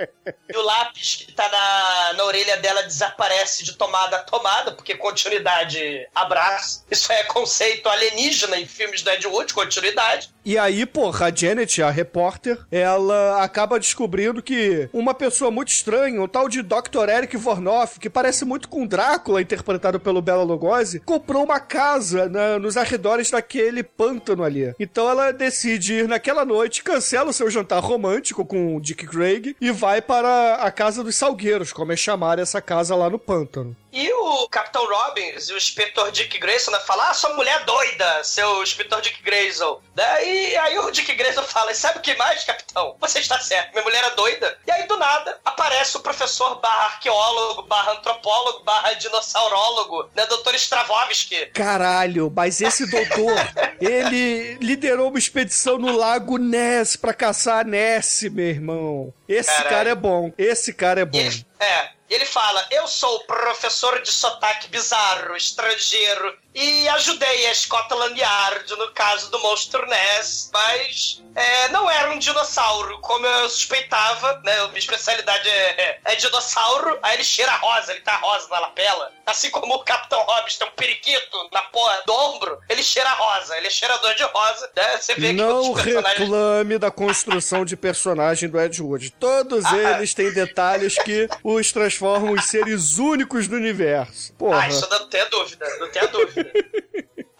E 0.50 0.58
o 0.58 0.62
lápis 0.62 1.16
que 1.26 1.32
tá 1.34 1.48
na, 1.50 2.14
na 2.18 2.24
orelha 2.26 2.58
dela 2.58 2.84
desaparece 2.84 3.64
de 3.64 3.74
tomada 3.78 4.18
a 4.18 4.20
tomada, 4.20 4.72
porque 4.72 4.96
continuidade 4.96 6.08
abraço. 6.14 6.84
Isso 6.90 7.12
é 7.12 7.24
conceito 7.24 7.88
alienígena 7.90 8.58
em 8.58 8.66
filmes 8.66 9.02
do 9.02 9.10
Ed 9.10 9.28
Wood, 9.28 9.54
continuidade. 9.54 10.30
E 10.46 10.58
aí, 10.58 10.86
porra, 10.86 11.28
a 11.28 11.36
Janet, 11.36 11.82
a 11.82 11.90
repórter, 11.90 12.58
ela 12.70 13.42
acaba 13.44 13.80
descobrindo 13.80 14.42
que 14.44 14.90
uma 14.92 15.14
pessoa 15.14 15.50
muito 15.50 15.70
estranha, 15.70 16.22
um 16.22 16.28
tal 16.28 16.50
de 16.50 16.62
Dr. 16.62 17.08
Eric 17.10 17.38
Vornoff, 17.38 18.00
que 18.00 18.10
parece 18.10 18.44
muito 18.44 18.68
com 18.68 18.86
Drácula, 18.86 19.42
interpretado 19.42 20.00
pelo 20.00 20.22
Bela 20.22 20.44
Lugosi, 20.44 21.00
comprou 21.00 21.44
uma 21.46 21.60
casa 21.62 22.28
na- 22.28 22.60
nos 22.60 22.76
arredores 22.76 23.32
daquele 23.32 23.84
pântano 23.84 24.44
ali. 24.44 24.74
Então 24.80 25.10
ela 25.10 25.32
decide 25.32 25.94
ir 25.94 26.08
naquela 26.08 26.44
noite, 26.44 26.84
cancela 26.84 27.30
o 27.30 27.34
seu 27.34 27.50
jantar 27.50 27.80
romântico 27.82 28.46
com 28.46 28.76
o 28.76 28.82
Dick 28.82 29.08
Craig 29.08 29.56
e 29.62 29.72
vai 29.72 29.93
para 30.02 30.56
a 30.56 30.72
Casa 30.72 31.04
dos 31.04 31.16
Salgueiros, 31.16 31.74
como 31.74 31.92
é 31.92 31.96
chamar 31.96 32.40
essa 32.40 32.62
casa 32.62 32.96
lá 32.96 33.10
no 33.10 33.20
pântano. 33.20 33.76
E 33.94 34.12
o 34.12 34.48
Capitão 34.50 34.88
Robbins 34.88 35.50
e 35.50 35.54
o 35.54 35.58
Inspetor 35.58 36.12
Dick 36.12 36.40
Grayson 36.40 36.72
né, 36.72 36.80
falam: 36.80 37.06
Ah, 37.06 37.14
sua 37.14 37.34
mulher 37.36 37.62
é 37.62 37.64
doida, 37.64 38.24
seu 38.24 38.64
Inspetor 38.64 39.00
Dick 39.02 39.22
Grayson. 39.22 39.80
Daí 39.94 40.58
aí 40.58 40.80
o 40.80 40.90
Dick 40.90 41.14
Grayson 41.14 41.44
fala: 41.44 41.72
"E 41.72 41.76
Sabe 41.76 42.00
o 42.00 42.02
que 42.02 42.16
mais, 42.16 42.44
capitão? 42.44 42.96
Você 43.00 43.20
está 43.20 43.40
certo, 43.40 43.72
minha 43.72 43.84
mulher 43.84 44.04
é 44.04 44.10
doida. 44.16 44.58
E 44.66 44.72
aí 44.72 44.88
do 44.88 44.98
nada 44.98 45.40
aparece 45.46 45.96
o 45.96 46.00
professor 46.00 46.56
barra 46.60 46.86
arqueólogo, 46.86 47.62
barra 47.64 47.92
antropólogo, 47.92 48.64
barra 48.64 48.94
dinossaurólogo, 48.94 50.10
né, 50.16 50.26
Dr. 50.26 50.56
Stravovsky. 50.56 51.46
Caralho, 51.54 52.34
mas 52.36 52.62
esse 52.62 52.90
doutor, 52.90 53.36
ele 53.80 54.56
liderou 54.56 55.10
uma 55.10 55.20
expedição 55.20 55.78
no 55.78 55.96
Lago 55.96 56.38
Ness 56.38 56.96
pra 56.96 57.14
caçar 57.14 57.60
a 57.60 57.64
Ness, 57.64 58.24
meu 58.32 58.48
irmão. 58.48 59.14
Esse 59.30 59.52
Caralho. 59.52 59.70
cara 59.70 59.90
é 59.92 59.96
bom, 59.96 60.34
esse 60.38 60.74
cara 60.74 61.02
é 61.02 61.06
bom. 61.06 61.20
é, 61.60 61.90
ele 62.14 62.26
fala: 62.26 62.66
Eu 62.70 62.88
sou 62.88 63.22
professor 63.22 64.02
de 64.02 64.12
sotaque 64.12 64.68
bizarro, 64.68 65.36
estrangeiro, 65.36 66.38
e 66.56 66.88
ajudei 66.90 67.48
a 67.48 67.56
Scotland 67.56 68.20
Yard 68.20 68.76
no 68.76 68.92
caso 68.92 69.30
do 69.32 69.40
monstro 69.40 69.86
Ness, 69.88 70.50
mas 70.54 71.22
é, 71.36 71.70
não 71.70 71.90
era 71.90 72.12
um 72.12 72.20
dinossauro, 72.20 73.00
como 73.00 73.26
eu 73.26 73.50
suspeitava, 73.50 74.40
né? 74.44 74.68
Minha 74.68 74.78
especialidade 74.80 75.50
é, 75.50 76.00
é 76.06 76.16
dinossauro, 76.16 76.98
aí 77.02 77.16
ele 77.16 77.24
cheira 77.24 77.52
rosa, 77.56 77.92
ele 77.92 78.02
tá 78.02 78.16
rosa 78.18 78.48
na 78.50 78.60
lapela. 78.60 79.12
Assim 79.26 79.50
como 79.50 79.74
o 79.76 79.84
Capitão 79.84 80.20
Hobbs 80.26 80.58
tem 80.58 80.68
um 80.68 80.72
periquito 80.72 81.50
na 81.52 81.62
porra 81.64 82.02
do 82.06 82.14
ombro, 82.14 82.60
ele 82.70 82.84
cheira 82.84 83.10
rosa, 83.12 83.58
ele 83.58 83.68
é 83.68 83.70
cheirador 83.70 84.14
de 84.16 84.24
rosa, 84.24 84.70
né? 84.76 84.98
Você 84.98 85.16
vê 85.16 85.28
que 85.28 85.34
Não 85.34 85.72
os 85.72 85.82
personagens. 85.82 86.20
reclame 86.20 86.78
da 86.78 86.92
construção 86.92 87.66
de 87.66 87.76
personagem 87.76 88.50
do 88.50 88.60
Ed 88.60 88.82
Wood. 88.82 89.12
Todos 89.20 89.66
Ah, 89.66 89.98
eles 89.98 90.14
têm 90.14 90.32
detalhes 90.32 90.96
que 91.00 91.28
os 91.44 91.72
transformam 91.72 92.36
em 92.36 92.42
seres 92.42 92.98
únicos 93.00 93.48
do 93.48 93.56
universo. 93.56 94.34
Porra. 94.34 94.62
Ah, 94.64 94.68
isso 94.68 94.88
não 94.90 95.08
tenha 95.08 95.26
dúvida, 95.26 95.66
não 95.80 95.90
tenha 95.90 96.08
dúvida. 96.08 96.43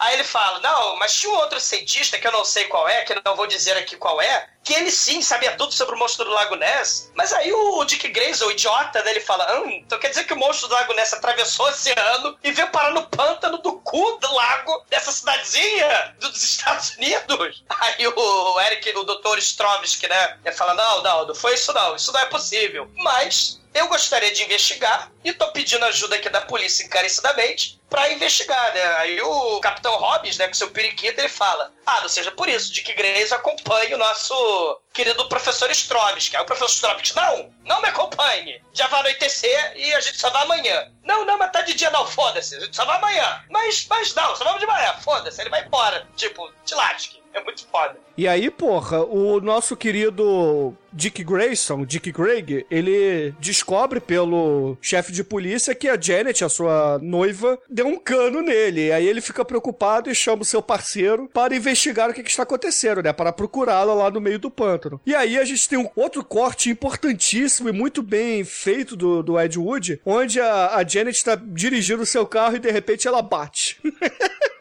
Aí 0.04 0.16
ele 0.16 0.24
fala, 0.26 0.60
não, 0.60 0.98
mas 0.98 1.14
tinha 1.16 1.32
um 1.32 1.38
outro 1.38 1.62
cientista 1.62 2.20
que 2.20 2.28
eu 2.28 2.32
não 2.34 2.44
sei 2.44 2.66
qual 2.66 2.90
é, 2.90 3.04
que 3.04 3.14
eu 3.14 3.22
não 3.24 3.38
vou 3.38 3.48
dizer 3.48 3.78
aqui 3.78 3.96
qual 3.96 4.22
é, 4.22 4.50
que 4.62 4.74
ele 4.74 4.92
sim 4.92 5.22
sabia 5.22 5.56
tudo 5.56 5.72
sobre 5.72 5.96
o 5.96 5.98
monstro 5.98 6.26
do 6.26 6.32
Lago 6.32 6.58
Ness, 6.58 7.10
mas 7.16 7.32
aí 7.32 7.54
o 7.54 7.86
Dick 7.86 8.10
Grayson, 8.10 8.48
o 8.48 8.52
idiota, 8.52 9.02
né, 9.02 9.12
ele 9.12 9.22
fala, 9.22 9.62
hum, 9.62 9.70
então 9.70 9.98
quer 9.98 10.10
dizer 10.10 10.26
que 10.26 10.34
o 10.34 10.38
monstro 10.38 10.68
do 10.68 10.74
Lago 10.74 10.94
Ness 10.94 11.14
atravessou 11.14 11.68
o 11.68 11.70
oceano 11.70 12.38
e 12.44 12.52
veio 12.52 12.68
parar 12.70 12.92
no 12.92 13.08
pântano 13.08 13.60
do 13.60 13.80
cu 13.80 14.18
do 14.20 14.34
lago 14.34 14.84
dessa 14.90 15.12
cidadezinha 15.12 16.16
dos 16.20 16.44
Estados 16.44 16.98
Unidos? 16.98 17.64
Aí 17.80 18.06
o 18.06 18.62
Eric, 18.62 18.90
o 18.98 19.04
Dr. 19.06 19.38
Stromsky, 19.38 20.10
né, 20.10 20.38
ele 20.44 20.56
fala, 20.56 20.74
não, 20.74 21.02
não, 21.02 21.28
não 21.28 21.36
foi 21.36 21.54
isso 21.54 21.72
não, 21.72 21.96
isso 21.96 22.12
não 22.12 22.20
é 22.20 22.26
possível. 22.26 22.92
Mas 22.96 23.62
eu 23.74 23.88
gostaria 23.88 24.32
de 24.32 24.44
investigar 24.44 25.12
e 25.24 25.34
tô 25.34 25.48
pedindo 25.52 25.84
ajuda 25.86 26.16
aqui 26.16 26.30
da 26.30 26.42
polícia 26.42 26.84
encarecidamente 26.84 27.82
para 27.94 28.12
investigar, 28.12 28.74
né? 28.74 28.84
Aí 28.98 29.22
o 29.22 29.60
Capitão 29.60 29.96
Hobbs, 29.98 30.40
né, 30.40 30.48
com 30.48 30.56
seu 30.56 30.72
periquito, 30.72 31.22
ele 31.22 31.30
fala: 31.30 31.72
Ah, 31.86 32.02
não 32.02 32.10
seja 32.10 32.32
por 32.32 32.50
isso, 32.50 32.74
Dick 32.74 32.92
Grayson 32.92 33.36
acompanha 33.36 33.96
o 33.96 34.00
nosso 34.00 34.82
querido 34.92 35.30
professor 35.30 35.70
Stromsky. 35.70 36.36
Aí 36.36 36.42
o 36.42 36.46
professor 36.46 36.74
Stromsky, 36.74 37.16
não, 37.16 37.54
não 37.64 37.84
me 37.84 37.90
acompanhe. 37.90 38.60
Já 38.74 38.88
vai 38.88 39.02
anoitecer 39.02 39.74
e 39.76 39.94
a 39.94 40.02
gente 40.02 40.18
só 40.18 40.32
vai 40.32 40.42
amanhã. 40.42 40.92
Não, 41.04 41.24
não, 41.24 41.38
mas 41.38 41.52
tá 41.52 41.62
de 41.62 41.76
dia 41.76 41.92
não, 41.92 42.08
foda-se, 42.08 42.56
a 42.56 42.62
gente 42.62 42.76
só 42.76 42.84
vai 42.84 42.98
amanhã. 42.98 43.44
Mas, 43.52 43.86
mas 43.88 44.16
não, 44.16 44.36
só 44.36 44.44
vamos 44.44 44.60
de 44.60 44.66
manhã, 44.66 44.96
foda-se, 45.04 45.40
ele 45.40 45.52
vai 45.52 45.64
embora. 45.64 46.08
Tipo, 46.16 46.52
te 46.66 46.74
lasque. 46.74 47.22
É 47.34 47.44
muito 47.44 47.66
foda. 47.68 47.98
E 48.16 48.28
aí, 48.28 48.52
porra, 48.52 49.04
o 49.04 49.42
nosso 49.42 49.76
querido 49.76 50.76
Dick 50.92 51.24
Grayson, 51.24 51.84
Dick 51.84 52.14
Craig, 52.14 52.64
ele 52.70 53.34
descobre 53.40 54.00
pelo 54.00 54.78
chefe 54.80 55.12
de 55.12 55.24
polícia 55.24 55.74
que 55.74 55.90
a 55.90 56.00
Janet, 56.00 56.44
a 56.44 56.50
sua 56.50 57.00
noiva, 57.02 57.58
deu 57.68 57.88
um 57.88 57.98
cano 57.98 58.42
nele. 58.42 58.88
E 58.88 58.92
aí 58.92 59.08
ele 59.08 59.20
fica 59.20 59.44
preocupado 59.44 60.12
e 60.12 60.16
chama 60.16 60.44
o 60.44 60.46
seu 60.46 60.62
parceiro 60.62 61.28
para 61.34 61.56
investigar 61.56 62.12
o 62.12 62.14
que, 62.14 62.22
que 62.22 62.30
está 62.30 62.44
acontecendo, 62.44 63.02
né? 63.02 63.12
Para 63.12 63.34
procurá-la 63.34 63.96
lá 63.96 64.12
no 64.12 64.22
meio 64.22 64.38
do 64.38 64.52
pântano. 64.52 65.02
E 65.06 65.16
aí 65.16 65.40
a 65.40 65.44
gente 65.44 65.68
tem 65.68 65.80
um 65.80 65.90
outro 65.96 66.24
corte 66.24 66.70
importantíssimo 66.70 67.70
e 67.70 67.72
muito 67.72 68.04
bem 68.04 68.44
feito 68.44 68.96
do, 68.96 69.24
do 69.24 69.40
Ed 69.40 69.58
Wood, 69.58 70.00
onde 70.06 70.40
a, 70.40 70.76
a 70.76 70.88
Janet 70.88 71.18
está 71.18 71.34
dirigindo 71.36 72.04
o 72.04 72.06
seu 72.06 72.28
carro 72.28 72.58
e 72.58 72.60
de 72.60 72.70
repente 72.70 73.08
ela 73.08 73.24
bate. 73.24 73.82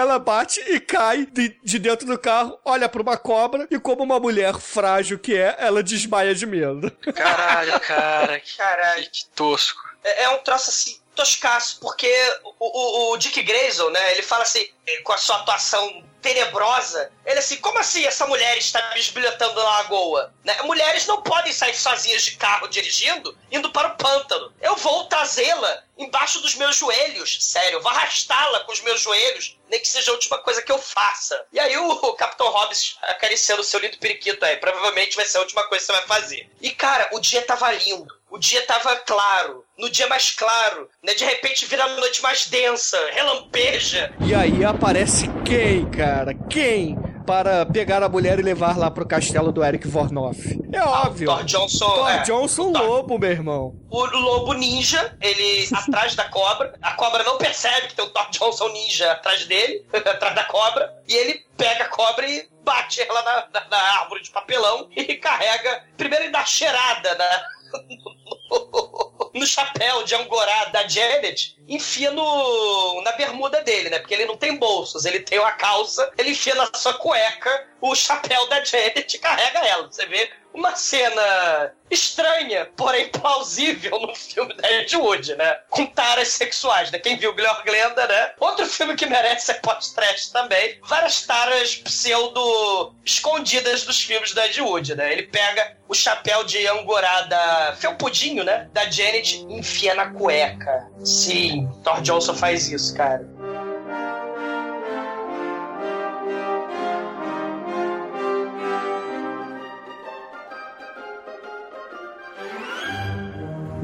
Ela 0.00 0.18
bate 0.18 0.60
e 0.60 0.80
cai 0.80 1.26
de, 1.26 1.54
de 1.62 1.78
dentro 1.78 2.06
do 2.06 2.18
carro, 2.18 2.58
olha 2.64 2.88
para 2.88 3.02
uma 3.02 3.16
cobra 3.18 3.66
e, 3.70 3.78
como 3.78 4.02
uma 4.02 4.18
mulher 4.18 4.58
frágil 4.58 5.18
que 5.18 5.36
é, 5.36 5.56
ela 5.58 5.82
desmaia 5.82 6.34
de 6.34 6.46
medo. 6.46 6.90
Caralho, 7.14 7.78
cara. 7.80 8.40
Caralho, 8.56 9.10
que 9.10 9.26
tosco. 9.34 9.82
É, 10.02 10.24
é 10.24 10.28
um 10.30 10.38
troço 10.38 10.70
assim, 10.70 10.98
toscaço, 11.14 11.78
porque 11.80 12.10
o, 12.44 12.54
o, 12.58 13.12
o, 13.12 13.16
Dick 13.18 13.42
Grayson, 13.42 13.90
né, 13.90 14.12
ele 14.12 14.22
fala 14.22 14.42
assim, 14.42 14.66
com 15.04 15.12
a 15.12 15.18
sua 15.18 15.36
atuação 15.36 16.02
tenebrosa, 16.20 17.10
ele 17.24 17.38
assim, 17.38 17.56
como 17.56 17.78
assim 17.78 18.04
essa 18.04 18.26
mulher 18.26 18.56
está 18.58 18.80
bisbilhotando 18.94 19.54
na 19.54 19.62
lagoa? 19.62 20.32
Né? 20.44 20.60
Mulheres 20.62 21.06
não 21.06 21.22
podem 21.22 21.52
sair 21.52 21.74
sozinhas 21.74 22.22
de 22.22 22.36
carro 22.36 22.68
dirigindo, 22.68 23.36
indo 23.50 23.70
para 23.70 23.88
o 23.88 23.96
pântano. 23.96 24.52
Eu 24.60 24.76
vou 24.76 25.04
trazê-la 25.04 25.84
embaixo 25.96 26.40
dos 26.40 26.54
meus 26.54 26.76
joelhos, 26.76 27.38
sério, 27.44 27.80
vou 27.82 27.90
arrastá-la 27.90 28.60
com 28.60 28.72
os 28.72 28.80
meus 28.80 29.00
joelhos, 29.00 29.58
nem 29.68 29.78
que 29.78 29.88
seja 29.88 30.10
a 30.10 30.14
última 30.14 30.38
coisa 30.38 30.62
que 30.62 30.72
eu 30.72 30.78
faça. 30.78 31.44
E 31.52 31.60
aí 31.60 31.76
o, 31.76 32.14
Capitão 32.14 32.50
Hobbs 32.50 32.96
acariciando 33.02 33.60
o 33.60 33.64
seu 33.64 33.80
lindo 33.80 33.98
periquito 33.98 34.44
aí, 34.44 34.56
provavelmente 34.56 35.16
vai 35.16 35.26
ser 35.26 35.38
a 35.38 35.42
última 35.42 35.62
coisa 35.64 35.84
que 35.84 35.92
você 35.92 35.98
vai 35.98 36.06
fazer. 36.06 36.50
E 36.60 36.70
cara, 36.70 37.08
o 37.12 37.20
dia 37.20 37.42
tava 37.42 37.70
lindo. 37.72 38.19
O 38.30 38.38
dia 38.38 38.64
tava 38.66 38.94
claro, 38.96 39.64
no 39.78 39.90
dia 39.90 40.06
mais 40.06 40.30
claro, 40.30 40.88
né? 41.02 41.14
De 41.14 41.24
repente 41.24 41.66
vira 41.66 41.84
a 41.84 41.88
noite 41.96 42.22
mais 42.22 42.46
densa, 42.46 42.96
relampeja. 43.12 44.12
E 44.20 44.34
aí 44.34 44.64
aparece 44.64 45.28
quem, 45.44 45.88
cara? 45.90 46.32
Quem? 46.48 46.96
Para 47.26 47.64
pegar 47.66 48.02
a 48.02 48.08
mulher 48.08 48.40
e 48.40 48.42
levar 48.42 48.76
lá 48.76 48.90
pro 48.90 49.06
castelo 49.06 49.52
do 49.52 49.62
Eric 49.64 49.86
Vornoff. 49.86 50.58
É 50.72 50.82
óbvio. 50.82 51.26
Thor 51.28 51.44
Johnson. 51.44 51.86
Thor 51.94 52.10
é, 52.10 52.18
Johnson 52.22 52.72
Thor. 52.72 52.82
Lobo, 52.82 53.18
meu 53.18 53.30
irmão. 53.30 53.74
O 53.88 54.04
lobo 54.04 54.52
ninja, 54.54 55.16
ele 55.20 55.68
atrás 55.74 56.16
da 56.16 56.24
cobra. 56.28 56.74
A 56.82 56.92
cobra 56.94 57.22
não 57.22 57.38
percebe 57.38 57.88
que 57.88 57.94
tem 57.94 58.04
o 58.04 58.08
Thor 58.10 58.28
Johnson 58.30 58.68
ninja 58.70 59.12
atrás 59.12 59.44
dele, 59.46 59.84
atrás 59.94 60.34
da 60.34 60.44
cobra. 60.44 60.92
E 61.06 61.14
ele 61.14 61.44
pega 61.56 61.84
a 61.84 61.88
cobra 61.88 62.26
e 62.26 62.48
bate 62.64 63.00
ela 63.02 63.22
na, 63.22 63.60
na- 63.60 63.66
na 63.68 63.78
árvore 64.00 64.22
de 64.22 64.30
papelão 64.30 64.88
e 64.96 65.14
carrega. 65.16 65.84
Primeiro 65.96 66.24
ele 66.24 66.32
dá 66.32 66.44
cheirada 66.44 67.14
na. 67.14 67.42
No 69.32 69.46
chapéu 69.46 70.02
de 70.02 70.14
angorá 70.16 70.64
da 70.66 70.88
Janet, 70.88 71.56
enfia 71.68 72.10
no, 72.10 73.00
na 73.02 73.12
bermuda 73.12 73.62
dele, 73.62 73.88
né? 73.88 74.00
Porque 74.00 74.12
ele 74.12 74.24
não 74.24 74.36
tem 74.36 74.56
bolsos, 74.56 75.04
ele 75.04 75.20
tem 75.20 75.38
uma 75.38 75.52
calça, 75.52 76.10
ele 76.18 76.30
enfia 76.30 76.54
na 76.56 76.68
sua 76.74 76.94
cueca 76.94 77.68
o 77.80 77.94
chapéu 77.94 78.48
da 78.48 78.64
Janet 78.64 79.14
e 79.14 79.18
carrega 79.20 79.60
ela. 79.60 79.86
Você 79.86 80.04
vê 80.06 80.30
uma 80.52 80.74
cena 80.74 81.72
estranha, 81.90 82.68
porém 82.76 83.08
plausível 83.08 83.98
no 84.00 84.14
filme 84.14 84.54
da 84.54 84.70
Ed 84.70 84.96
Wood, 84.96 85.34
né? 85.36 85.58
Com 85.68 85.86
taras 85.86 86.28
sexuais, 86.28 86.90
né? 86.90 86.98
Quem 86.98 87.16
viu 87.16 87.34
Glor 87.34 87.64
Glenda, 87.64 88.06
né? 88.06 88.32
Outro 88.38 88.66
filme 88.66 88.94
que 88.94 89.06
merece 89.06 89.46
ser 89.46 89.54
pós-trash 89.54 90.28
também. 90.28 90.78
Várias 90.82 91.22
taras 91.22 91.76
pseudo 91.76 92.94
escondidas 93.04 93.84
dos 93.84 94.00
filmes 94.00 94.32
da 94.32 94.46
Ed 94.46 94.60
Wood, 94.60 94.94
né? 94.94 95.12
Ele 95.12 95.24
pega 95.24 95.76
o 95.88 95.94
chapéu 95.94 96.44
de 96.44 96.64
angorá 96.68 97.22
da 97.22 97.74
felpudinho, 97.78 98.44
né? 98.44 98.68
Da 98.72 98.88
Janet 98.90 99.36
e 99.36 99.54
enfia 99.54 99.94
na 99.94 100.10
cueca. 100.10 100.86
Sim, 101.04 101.68
Thor 101.82 102.00
Johnson 102.02 102.34
faz 102.34 102.68
isso, 102.70 102.94
cara. 102.94 103.26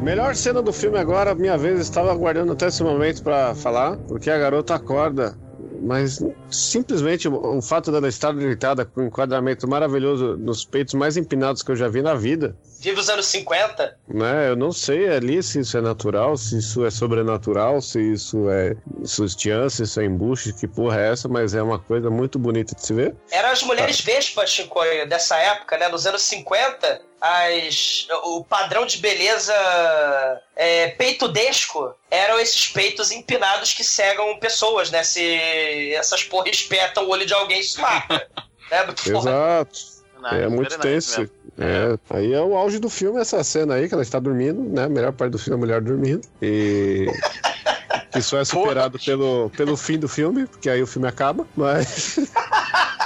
Melhor 0.07 0.37
cena 0.37 0.63
do 0.63 0.73
filme 0.73 0.97
agora, 0.99 1.35
minha 1.35 1.59
vez, 1.59 1.81
estava 1.81 2.13
aguardando 2.13 2.53
até 2.53 2.69
esse 2.69 2.81
momento 2.81 3.25
pra 3.25 3.57
falar, 3.57 3.97
porque 4.07 4.31
a 4.31 4.39
garota 4.39 4.77
acorda. 4.77 5.37
Mas 5.83 6.25
simplesmente 6.49 7.27
o 7.27 7.61
fato 7.61 7.91
dela 7.91 8.07
estar 8.07 8.33
deitada 8.33 8.85
com 8.85 9.01
um 9.01 9.07
enquadramento 9.07 9.67
maravilhoso 9.67 10.37
nos 10.37 10.65
peitos 10.65 10.95
mais 10.95 11.17
empinados 11.17 11.61
que 11.61 11.73
eu 11.73 11.77
já 11.77 11.89
vi 11.89 12.03
na 12.03 12.15
vida, 12.15 12.57
Vive 12.81 13.01
os 13.01 13.09
anos 13.09 13.27
50. 13.27 13.99
né? 14.09 14.51
Eu 14.51 14.57
não 14.57 14.71
sei 14.73 15.09
ali 15.09 15.43
se 15.43 15.61
isso 15.61 15.77
é 15.77 15.81
natural, 15.81 16.37
se 16.37 16.59
isso 16.59 16.85
é 16.85 16.91
sobrenatural, 16.91 17.81
se 17.81 18.01
isso 18.01 18.49
é 18.51 18.77
sutiã, 19.05 19.69
se 19.69 19.83
isso 19.85 20.01
é 20.01 20.05
embuste, 20.05 20.53
que 20.53 20.67
porra 20.69 21.01
é 21.01 21.13
essa, 21.13 21.29
mas 21.29 21.55
é 21.55 21.63
uma 21.63 21.79
coisa 21.79 22.11
muito 22.11 22.39
bonita 22.39 22.75
de 22.75 22.85
se 22.87 22.93
ver. 22.93 23.15
Eram 23.31 23.51
as 23.51 23.63
mulheres 23.63 24.01
vespas, 24.01 24.51
Chicoio, 24.51 25.09
dessa 25.09 25.37
época, 25.37 25.77
né? 25.79 25.89
Nos 25.89 26.07
anos 26.07 26.23
50, 26.23 27.01
as, 27.21 28.07
o 28.25 28.45
padrão 28.45 28.87
de 28.87 28.99
beleza 28.99 29.55
é, 30.55 30.89
peitudesco 30.89 31.95
eram 32.11 32.39
esses 32.39 32.69
peitos 32.69 33.11
empinados 33.11 33.73
que 33.73 33.83
cegam 33.83 34.39
pessoas, 34.39 34.91
né? 34.91 35.03
Se 35.03 35.95
essas 35.95 36.23
porra 36.25 36.49
espetam 36.49 37.05
o 37.07 37.11
olho 37.11 37.27
de 37.27 37.35
alguém, 37.35 37.61
isso 37.61 37.81
mata. 37.81 38.29
né? 38.71 38.85
Muito 38.87 39.03
foda. 39.03 39.31
Exato. 39.31 39.97
Nice, 40.19 40.35
é 40.35 40.49
muito 40.49 40.79
very 40.79 40.95
nice 40.95 41.09
tenso. 41.09 41.21
mesmo. 41.21 41.36
É, 41.59 41.99
aí 42.11 42.33
é 42.33 42.41
o 42.41 42.57
auge 42.57 42.79
do 42.79 42.91
filme, 42.91 43.21
essa 43.21 43.43
cena 43.43 43.75
aí, 43.75 43.89
que 43.89 43.95
ela 43.95 44.03
está 44.03 44.19
dormindo, 44.19 44.63
né? 44.63 44.85
A 44.85 44.89
melhor 44.89 45.13
parte 45.13 45.33
do 45.33 45.39
filme 45.39 45.55
é 45.55 45.57
a 45.57 45.61
mulher 45.61 45.81
dormindo. 45.81 46.27
E. 46.41 47.07
Que 48.13 48.23
só 48.23 48.39
é 48.39 48.45
superado 48.47 48.99
pelo, 48.99 49.51
pelo 49.51 49.77
fim 49.77 49.99
do 49.99 50.09
filme, 50.09 50.47
porque 50.47 50.71
aí 50.71 50.81
o 50.81 50.87
filme 50.87 51.07
acaba, 51.07 51.47
mas. 51.55 52.19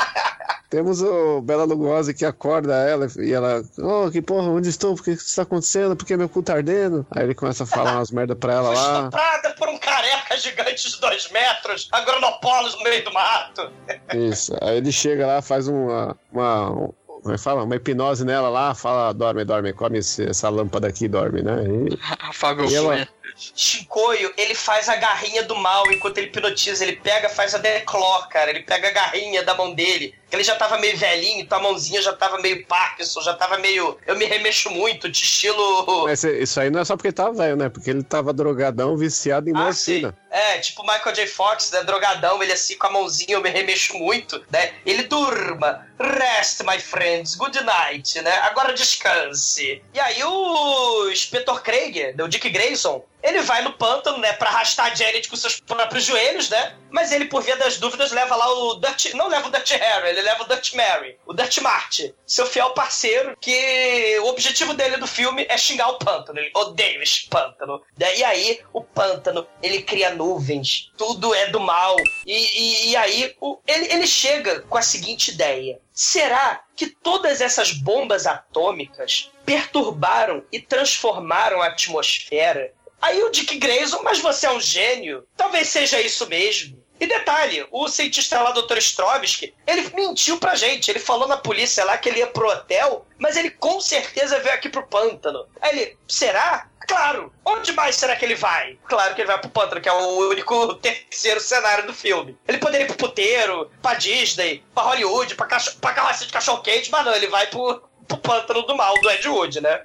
Temos 0.70 1.02
o 1.02 1.40
Bela 1.40 1.64
Lugosi 1.64 2.14
que 2.14 2.24
acorda 2.24 2.76
ela 2.76 3.08
e 3.18 3.32
ela, 3.32 3.60
oh, 3.76 4.08
que 4.08 4.22
porra, 4.22 4.48
onde 4.48 4.68
estou? 4.68 4.94
Por 4.94 5.02
que 5.02 5.10
isso 5.10 5.26
está 5.26 5.42
acontecendo? 5.42 5.96
Por 5.96 6.06
que 6.06 6.16
meu 6.16 6.28
cu 6.28 6.44
tá 6.44 6.54
ardendo? 6.54 7.04
Aí 7.10 7.24
ele 7.24 7.34
começa 7.34 7.64
a 7.64 7.66
falar 7.66 7.96
umas 7.96 8.12
merda 8.12 8.36
pra 8.36 8.52
ela 8.52 8.70
lá. 8.70 8.98
estuprada 9.00 9.50
por 9.58 9.68
um 9.68 9.76
careca 9.78 10.36
gigante 10.36 10.88
de 10.88 11.00
dois 11.00 11.28
metros, 11.32 11.88
agronopolis 11.90 12.76
no 12.76 12.84
meio 12.84 13.04
do 13.04 13.12
mato. 13.12 13.72
Isso. 14.14 14.56
Aí 14.60 14.76
ele 14.76 14.92
chega 14.92 15.26
lá, 15.26 15.42
faz 15.42 15.66
uma. 15.66 16.16
uma 16.32 16.88
como 17.22 17.34
é 17.34 17.38
fala? 17.38 17.62
Uma 17.64 17.76
hipnose 17.76 18.24
nela 18.24 18.48
lá, 18.48 18.74
fala, 18.74 19.12
dorme, 19.12 19.44
dorme, 19.44 19.72
come 19.72 19.98
esse- 19.98 20.28
essa 20.28 20.48
lâmpada 20.48 20.88
aqui, 20.88 21.06
dorme, 21.08 21.42
né? 21.42 21.62
E, 21.64 21.98
Afaga 22.28 22.62
o 22.64 22.70
E 22.70 22.74
ela-. 22.74 23.08
Chicoio, 23.54 24.32
ele 24.36 24.54
faz 24.54 24.88
a 24.88 24.96
garrinha 24.96 25.42
do 25.42 25.54
mal 25.56 25.90
enquanto 25.90 26.18
ele 26.18 26.26
hipnotiza. 26.26 26.84
Ele 26.84 26.96
pega, 26.96 27.28
faz 27.28 27.54
a 27.54 27.58
decló, 27.58 28.22
cara. 28.22 28.50
Ele 28.50 28.60
pega 28.60 28.88
a 28.88 28.92
garrinha 28.92 29.42
da 29.42 29.54
mão 29.54 29.72
dele. 29.74 30.14
Que 30.30 30.36
Ele 30.36 30.44
já 30.44 30.54
tava 30.54 30.78
meio 30.78 30.96
velhinho, 30.96 31.40
então 31.40 31.58
a 31.58 31.62
mãozinha 31.62 32.00
já 32.00 32.12
tava 32.12 32.38
meio 32.38 32.64
Parkinson, 32.66 33.20
já 33.20 33.34
tava 33.34 33.58
meio. 33.58 33.98
Eu 34.06 34.16
me 34.16 34.24
remexo 34.24 34.70
muito, 34.70 35.08
de 35.08 35.22
estilo. 35.22 36.04
Mas 36.06 36.22
isso 36.22 36.60
aí 36.60 36.70
não 36.70 36.80
é 36.80 36.84
só 36.84 36.96
porque 36.96 37.08
ele 37.08 37.14
tava 37.14 37.32
velho, 37.32 37.56
né? 37.56 37.68
Porque 37.68 37.90
ele 37.90 38.02
tava 38.02 38.32
drogadão, 38.32 38.96
viciado 38.96 39.50
em 39.50 39.52
Ah, 39.54 39.64
morfina. 39.64 40.16
É, 40.30 40.58
tipo 40.58 40.82
Michael 40.82 41.14
J. 41.14 41.26
Fox, 41.26 41.72
né? 41.72 41.82
Drogadão, 41.82 42.40
ele 42.42 42.52
assim 42.52 42.78
com 42.78 42.86
a 42.86 42.90
mãozinha, 42.90 43.34
eu 43.34 43.42
me 43.42 43.50
remexo 43.50 43.96
muito, 43.98 44.42
né? 44.50 44.72
Ele 44.86 45.02
durma, 45.02 45.86
Rest, 45.98 46.60
my 46.62 46.78
friends, 46.78 47.34
good 47.34 47.60
night, 47.64 48.20
né? 48.22 48.32
Agora 48.42 48.72
descanse. 48.72 49.82
E 49.92 50.00
aí 50.00 50.22
o 50.22 51.10
Inspetor 51.10 51.62
Craig, 51.62 52.14
o 52.22 52.28
Dick 52.28 52.48
Grayson, 52.48 53.04
ele 53.22 53.42
vai 53.42 53.62
no 53.62 53.72
pântano, 53.72 54.18
né, 54.18 54.32
pra 54.32 54.48
arrastar 54.48 54.86
a 54.86 54.94
Janet 54.94 55.28
com 55.28 55.36
seus 55.36 55.60
próprios 55.60 56.04
joelhos, 56.04 56.48
né? 56.48 56.74
Mas 56.90 57.12
ele, 57.12 57.26
por 57.26 57.42
via 57.42 57.56
das 57.56 57.78
dúvidas, 57.78 58.12
leva 58.12 58.34
lá 58.34 58.50
o 58.50 58.74
Dutch. 58.74 59.12
Não 59.14 59.28
leva 59.28 59.48
o 59.48 59.50
Dutch 59.50 59.72
Harry, 59.72 60.08
ele 60.08 60.19
leva 60.22 60.42
o 60.42 60.46
Dutch 60.46 60.74
Mary, 60.74 61.18
o 61.26 61.32
Dutch 61.32 61.58
Marty, 61.58 62.14
seu 62.26 62.46
fiel 62.46 62.70
parceiro, 62.70 63.36
que 63.40 64.18
o 64.20 64.26
objetivo 64.26 64.74
dele 64.74 64.96
do 64.96 65.06
filme 65.06 65.46
é 65.48 65.56
xingar 65.56 65.88
o 65.88 65.98
pântano. 65.98 66.38
Ele 66.38 66.50
odeia 66.54 67.02
esse 67.02 67.26
pântano. 67.28 67.82
E 67.98 68.24
aí, 68.24 68.60
o 68.72 68.82
pântano, 68.82 69.46
ele 69.62 69.82
cria 69.82 70.14
nuvens, 70.14 70.90
tudo 70.96 71.34
é 71.34 71.46
do 71.46 71.60
mal. 71.60 71.96
E, 72.26 72.32
e, 72.34 72.90
e 72.90 72.96
aí, 72.96 73.34
o, 73.40 73.58
ele, 73.66 73.92
ele 73.92 74.06
chega 74.06 74.60
com 74.60 74.76
a 74.76 74.82
seguinte 74.82 75.30
ideia: 75.30 75.80
será 75.92 76.64
que 76.76 76.86
todas 76.86 77.40
essas 77.40 77.72
bombas 77.72 78.26
atômicas 78.26 79.30
perturbaram 79.44 80.44
e 80.52 80.60
transformaram 80.60 81.60
a 81.60 81.66
atmosfera 81.66 82.72
Aí 83.00 83.22
o 83.22 83.30
Dick 83.30 83.58
Grayson, 83.58 84.02
mas 84.02 84.18
você 84.18 84.46
é 84.46 84.52
um 84.52 84.60
gênio. 84.60 85.26
Talvez 85.36 85.68
seja 85.68 86.00
isso 86.00 86.28
mesmo. 86.28 86.78
E 87.00 87.06
detalhe, 87.06 87.66
o 87.70 87.88
cientista 87.88 88.40
lá, 88.42 88.52
Dr. 88.52 88.76
Strovsky, 88.76 89.54
ele 89.66 89.90
mentiu 89.94 90.36
pra 90.38 90.54
gente. 90.54 90.90
Ele 90.90 90.98
falou 90.98 91.26
na 91.26 91.38
polícia 91.38 91.82
lá 91.82 91.96
que 91.96 92.10
ele 92.10 92.18
ia 92.18 92.26
pro 92.26 92.46
hotel, 92.46 93.06
mas 93.18 93.36
ele 93.36 93.50
com 93.50 93.80
certeza 93.80 94.38
veio 94.40 94.54
aqui 94.54 94.68
pro 94.68 94.86
pântano. 94.86 95.46
Aí 95.62 95.78
ele, 95.78 95.98
será? 96.06 96.68
Claro. 96.86 97.32
Onde 97.42 97.72
mais 97.72 97.96
será 97.96 98.14
que 98.16 98.24
ele 98.24 98.34
vai? 98.34 98.76
Claro 98.86 99.14
que 99.14 99.22
ele 99.22 99.28
vai 99.28 99.40
pro 99.40 99.48
pântano, 99.48 99.80
que 99.80 99.88
é 99.88 99.92
o 99.92 100.28
único 100.28 100.74
terceiro 100.82 101.40
cenário 101.40 101.86
do 101.86 101.94
filme. 101.94 102.36
Ele 102.46 102.58
poderia 102.58 102.84
ir 102.84 102.88
pro 102.88 103.08
puteiro, 103.08 103.70
pra 103.80 103.94
Disney, 103.94 104.62
pra 104.74 104.82
Hollywood, 104.82 105.34
pra, 105.36 105.46
cacho 105.46 105.78
pra 105.78 105.94
carroça 105.94 106.26
de 106.26 106.32
cachorro-quente, 106.32 106.90
mas 106.90 107.06
não, 107.06 107.14
ele 107.14 107.28
vai 107.28 107.46
pro, 107.46 107.82
pro 108.06 108.18
pântano 108.18 108.62
do 108.62 108.76
mal, 108.76 108.94
do 109.00 109.10
Ed 109.10 109.26
Wood, 109.26 109.62
né? 109.62 109.84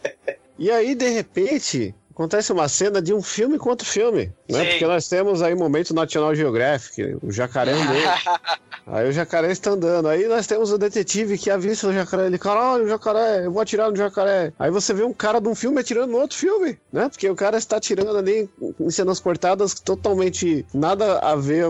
e 0.58 0.70
aí, 0.70 0.94
de 0.94 1.08
repente, 1.08 1.94
acontece 2.14 2.52
uma 2.52 2.68
cena 2.68 3.02
de 3.02 3.12
um 3.12 3.20
filme 3.20 3.58
com 3.58 3.68
outro 3.70 3.86
filme, 3.86 4.32
né? 4.48 4.64
Porque 4.64 4.86
nós 4.86 5.08
temos 5.08 5.42
aí 5.42 5.54
momento 5.54 5.92
National 5.92 6.34
Geographic, 6.34 7.18
o 7.20 7.30
jacaré 7.30 7.72
andando. 7.72 7.98
aí 8.86 9.08
o 9.08 9.12
jacaré 9.12 9.50
está 9.50 9.72
andando. 9.72 10.08
Aí 10.08 10.28
nós 10.28 10.46
temos 10.46 10.70
o 10.70 10.78
detetive 10.78 11.36
que 11.36 11.50
avista 11.50 11.88
o 11.88 11.92
jacaré. 11.92 12.26
Ele, 12.26 12.38
caralho, 12.38 12.84
o 12.84 12.88
jacaré, 12.88 13.46
eu 13.46 13.50
vou 13.50 13.60
atirar 13.60 13.90
no 13.90 13.96
jacaré. 13.96 14.52
Aí 14.58 14.70
você 14.70 14.94
vê 14.94 15.02
um 15.02 15.12
cara 15.12 15.40
de 15.40 15.48
um 15.48 15.56
filme 15.56 15.80
atirando 15.80 16.12
no 16.12 16.18
outro 16.18 16.38
filme, 16.38 16.78
né? 16.92 17.08
Porque 17.08 17.28
o 17.28 17.34
cara 17.34 17.58
está 17.58 17.78
atirando 17.78 18.16
ali 18.16 18.48
em 18.78 18.90
cenas 18.90 19.18
cortadas 19.18 19.74
totalmente 19.74 20.64
nada 20.72 21.18
a 21.18 21.34
ver 21.34 21.66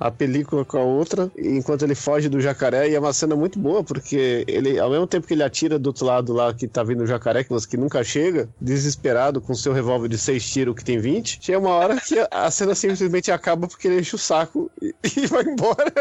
a 0.00 0.10
película 0.10 0.64
com 0.64 0.78
a 0.78 0.82
outra, 0.82 1.30
enquanto 1.36 1.82
ele 1.82 1.94
foge 1.94 2.30
do 2.30 2.40
jacaré. 2.40 2.88
E 2.88 2.94
é 2.94 2.98
uma 2.98 3.12
cena 3.12 3.36
muito 3.36 3.58
boa, 3.58 3.84
porque 3.84 4.44
ele, 4.48 4.78
ao 4.78 4.88
mesmo 4.88 5.06
tempo 5.06 5.26
que 5.26 5.34
ele 5.34 5.42
atira 5.42 5.78
do 5.78 5.88
outro 5.88 6.06
lado 6.06 6.32
lá 6.32 6.54
que 6.54 6.66
tá 6.66 6.82
vindo 6.82 7.02
o 7.02 7.06
jacaré, 7.06 7.44
que 7.44 7.54
que 7.68 7.76
nunca 7.76 8.02
chega, 8.02 8.48
desesperado 8.60 9.40
com 9.40 9.54
seu 9.54 9.73
revólver 9.74 10.08
de 10.08 10.16
seis 10.16 10.50
tiros 10.50 10.74
que 10.74 10.84
tem 10.84 10.98
20, 10.98 11.38
chega 11.42 11.58
uma 11.58 11.70
hora 11.70 12.00
que 12.00 12.14
a 12.30 12.50
cena 12.50 12.74
simplesmente 12.74 13.30
acaba 13.30 13.66
porque 13.68 13.88
ele 13.88 14.00
enche 14.00 14.14
o 14.14 14.18
saco 14.18 14.70
e, 14.80 14.94
e 15.16 15.26
vai 15.26 15.42
embora. 15.42 15.92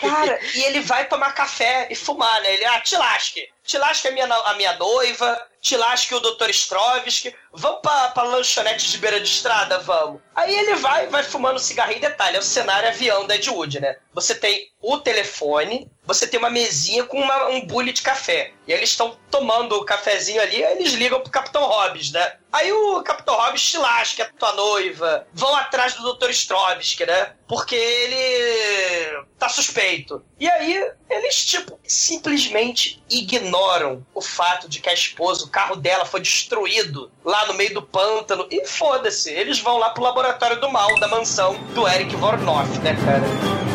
Cara, 0.00 0.38
e 0.54 0.62
ele 0.64 0.80
vai 0.80 1.06
tomar 1.06 1.32
café 1.32 1.88
e 1.90 1.94
fumar, 1.94 2.40
né? 2.42 2.54
Ele, 2.54 2.64
ah, 2.64 2.80
te 2.80 2.96
lasque. 2.96 3.53
Te 3.64 3.78
lasque 3.78 4.08
a 4.08 4.10
minha, 4.10 4.26
a 4.26 4.54
minha 4.54 4.76
noiva, 4.76 5.40
te 5.64 5.74
lasque 5.78 6.14
o 6.14 6.20
Dr. 6.20 6.50
Strovski, 6.50 7.34
vamos 7.50 7.80
pra, 7.80 8.08
pra 8.10 8.22
lanchonete 8.24 8.90
de 8.90 8.98
beira 8.98 9.18
de 9.18 9.26
estrada, 9.26 9.78
vamos. 9.78 10.20
Aí 10.34 10.54
ele 10.54 10.74
vai, 10.74 11.06
vai 11.06 11.22
fumando 11.22 11.58
cigarrinho. 11.58 12.02
Detalhe, 12.02 12.36
é 12.36 12.40
o 12.40 12.42
cenário 12.42 12.88
avião 12.90 13.26
da 13.26 13.36
Ed 13.36 13.48
Wood, 13.48 13.80
né? 13.80 13.96
Você 14.12 14.34
tem 14.34 14.68
o 14.82 14.98
telefone, 14.98 15.90
você 16.04 16.26
tem 16.26 16.38
uma 16.38 16.50
mesinha 16.50 17.04
com 17.04 17.18
uma, 17.18 17.48
um 17.48 17.66
bule 17.66 17.92
de 17.94 18.02
café. 18.02 18.52
E 18.66 18.72
eles 18.72 18.90
estão 18.90 19.18
tomando 19.30 19.76
o 19.76 19.84
cafezinho 19.84 20.42
ali, 20.42 20.62
aí 20.62 20.76
eles 20.76 20.92
ligam 20.92 21.20
pro 21.20 21.32
Capitão 21.32 21.64
Hobbes, 21.64 22.12
né? 22.12 22.36
Aí 22.52 22.70
o 22.70 23.02
Capitão 23.02 23.34
Hobbes 23.34 23.70
te 23.70 23.78
lasca 23.78 24.24
a 24.24 24.38
tua 24.38 24.52
noiva, 24.52 25.26
vão 25.32 25.56
atrás 25.56 25.94
do 25.94 26.14
Dr. 26.14 26.28
Strovski, 26.30 27.06
né? 27.06 27.32
Porque 27.48 27.74
ele 27.74 29.24
tá 29.38 29.48
suspeito. 29.48 30.24
E 30.38 30.48
aí 30.48 30.92
eles, 31.08 31.44
tipo, 31.44 31.80
simplesmente 31.86 33.02
ignoram 33.18 34.04
o 34.14 34.20
fato 34.20 34.68
de 34.68 34.80
que 34.80 34.88
a 34.88 34.94
esposa, 34.94 35.44
o 35.44 35.48
carro 35.48 35.76
dela 35.76 36.04
foi 36.04 36.20
destruído 36.20 37.10
lá 37.24 37.46
no 37.46 37.54
meio 37.54 37.74
do 37.74 37.82
pântano. 37.82 38.46
E 38.50 38.66
foda-se, 38.66 39.30
eles 39.30 39.60
vão 39.60 39.78
lá 39.78 39.90
pro 39.90 40.02
laboratório 40.02 40.60
do 40.60 40.70
mal 40.70 40.98
da 40.98 41.08
mansão 41.08 41.54
do 41.74 41.86
Eric 41.86 42.14
Vornoff, 42.16 42.78
né, 42.78 42.96
cara? 43.04 43.73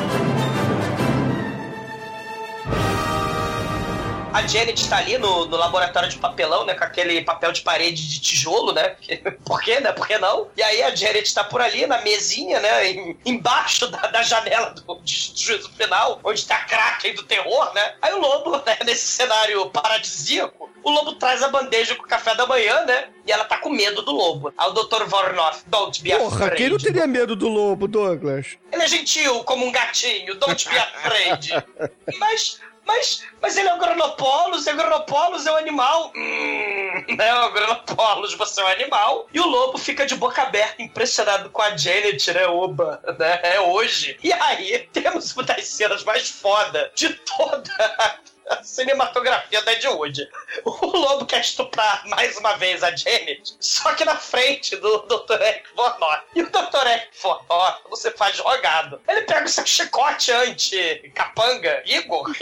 A 4.31 4.45
Janet 4.45 4.87
tá 4.87 4.97
ali 4.97 5.17
no, 5.17 5.45
no 5.45 5.57
laboratório 5.57 6.07
de 6.07 6.17
papelão, 6.17 6.63
né? 6.63 6.75
Com 6.75 6.83
aquele 6.83 7.21
papel 7.21 7.51
de 7.51 7.61
parede 7.61 8.07
de 8.07 8.21
tijolo, 8.21 8.71
né? 8.71 8.95
Por 9.43 9.59
quê, 9.61 9.79
né? 9.79 9.91
Por 9.91 10.07
que 10.07 10.17
não? 10.19 10.49
E 10.55 10.61
aí 10.61 10.83
a 10.83 10.95
Janet 10.95 11.33
tá 11.33 11.43
por 11.43 11.61
ali, 11.61 11.87
na 11.87 12.01
mesinha, 12.01 12.59
né? 12.59 12.91
Em, 12.91 13.17
embaixo 13.25 13.87
da, 13.87 13.97
da 14.07 14.21
janela 14.21 14.69
do, 14.71 15.01
juízo 15.05 15.71
final, 15.71 16.19
onde 16.23 16.45
tá 16.45 16.55
a 16.55 16.65
Kraken 16.65 17.15
do 17.15 17.23
terror, 17.23 17.73
né? 17.73 17.95
Aí 18.01 18.13
o 18.13 18.19
lobo, 18.19 18.57
né? 18.65 18.77
Nesse 18.85 19.07
cenário 19.07 19.69
paradisíaco, 19.71 20.69
o 20.83 20.91
lobo 20.91 21.15
traz 21.15 21.41
a 21.41 21.49
bandeja 21.49 21.95
com 21.95 22.03
o 22.03 22.07
café 22.07 22.35
da 22.35 22.45
manhã, 22.45 22.85
né? 22.85 23.07
E 23.25 23.31
ela 23.31 23.45
tá 23.45 23.57
com 23.57 23.69
medo 23.69 24.03
do 24.03 24.11
lobo. 24.11 24.53
Aí 24.57 24.69
o 24.69 24.73
Dr. 24.73 25.05
Vornoff, 25.05 25.63
don't 25.67 26.01
be 26.01 26.11
Porra, 26.11 26.35
afraid. 26.35 26.55
quem 26.55 26.69
não 26.69 26.77
teria 26.77 27.07
medo 27.07 27.35
do 27.35 27.47
lobo, 27.47 27.87
Douglas? 27.87 28.57
Ele 28.71 28.83
é 28.83 28.87
gentil, 28.87 29.43
como 29.43 29.65
um 29.65 29.71
gatinho, 29.71 30.35
don't 30.35 30.69
be 30.69 30.77
afraid. 30.77 31.49
Mas 32.19 32.59
mas, 32.89 33.23
mas 33.39 33.55
ele 33.55 33.69
é 33.69 33.73
o 33.73 33.77
Gronopolos, 33.77 34.65
e 34.65 34.71
o 34.71 34.75
Gronopolos 34.75 35.45
é 35.45 35.51
o 35.51 35.55
animal. 35.55 36.11
Hum, 36.15 37.15
né? 37.15 37.29
O 37.39 37.51
Gronopolos, 37.51 38.33
você 38.33 38.61
é 38.61 38.63
um 38.63 38.67
animal. 38.67 39.27
E 39.31 39.39
o 39.39 39.45
lobo 39.45 39.77
fica 39.77 40.05
de 40.05 40.15
boca 40.15 40.41
aberta, 40.41 40.81
impressionado 40.81 41.49
com 41.51 41.61
a 41.61 41.77
Janet, 41.77 42.33
né? 42.33 42.47
Oba, 42.47 42.99
né? 43.19 43.39
É 43.43 43.61
hoje. 43.61 44.17
E 44.23 44.33
aí, 44.33 44.89
temos 44.91 45.33
uma 45.33 45.43
das 45.43 45.67
cenas 45.67 46.03
mais 46.03 46.29
foda 46.29 46.91
de 46.95 47.09
toda 47.09 47.71
a 47.79 48.15
cinematografia 48.63 49.61
da 49.61 49.73
Ed 49.73 49.87
Wood. 49.87 50.29
O 50.65 50.85
lobo 50.85 51.25
quer 51.25 51.41
estuprar 51.41 52.07
mais 52.07 52.37
uma 52.37 52.57
vez 52.57 52.83
a 52.83 52.95
Janet, 52.95 53.55
só 53.59 53.93
que 53.93 54.05
na 54.05 54.15
frente 54.15 54.75
do 54.77 54.99
Dr. 55.03 55.41
Eric 55.41 55.69
Vornot. 55.75 56.23
E 56.35 56.41
o 56.41 56.49
Dr. 56.49 56.87
Eric 56.87 57.09
Vornot, 57.21 57.81
você 57.89 58.11
faz 58.11 58.35
jogado. 58.35 59.01
Ele 59.07 59.21
pega 59.21 59.45
o 59.45 59.49
seu 59.49 59.65
chicote 59.65 60.31
anti-capanga, 60.31 61.81
Igor, 61.85 62.31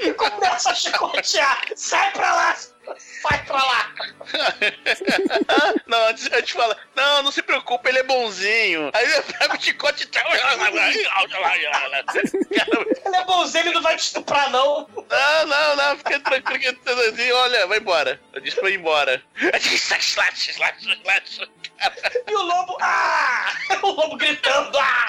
e 0.00 0.12
começa 0.14 0.70
a 0.70 0.74
chicotear. 0.74 1.68
Sai 1.74 2.12
pra 2.12 2.34
lá, 2.34 2.56
Sai 2.98 3.42
pra 3.44 3.56
lá! 3.56 3.92
não, 5.86 6.08
antes, 6.08 6.30
antes 6.32 6.50
fala, 6.50 6.76
não, 6.94 7.22
não 7.22 7.32
se 7.32 7.42
preocupe, 7.42 7.88
ele 7.88 7.98
é 7.98 8.02
bonzinho. 8.02 8.90
Aí 8.92 9.04
ele 9.04 9.22
pega 9.22 9.56
o 9.56 9.60
chicote 9.60 10.04
e 10.04 10.06
tal. 10.06 10.30
ele 10.32 10.40
é 13.16 13.24
bonzinho, 13.24 13.66
ele 13.66 13.74
não 13.74 13.82
vai 13.82 13.96
te 13.96 14.04
estuprar, 14.04 14.50
não. 14.50 14.88
Não, 14.88 15.46
não, 15.46 15.76
não, 15.76 15.96
fica 15.98 16.20
tranquilo 16.20 16.58
que 16.58 16.68
assim, 16.68 17.32
olha, 17.32 17.66
vai 17.66 17.78
embora. 17.78 18.20
Eu 18.32 18.40
disse 18.40 18.56
pra 18.56 18.70
ir 18.70 18.78
embora. 18.78 19.22
E 22.26 22.34
o 22.34 22.42
lobo, 22.42 22.76
ah! 22.80 23.52
O 23.82 23.90
lobo 23.90 24.16
gritando, 24.16 24.78
ah! 24.78 25.06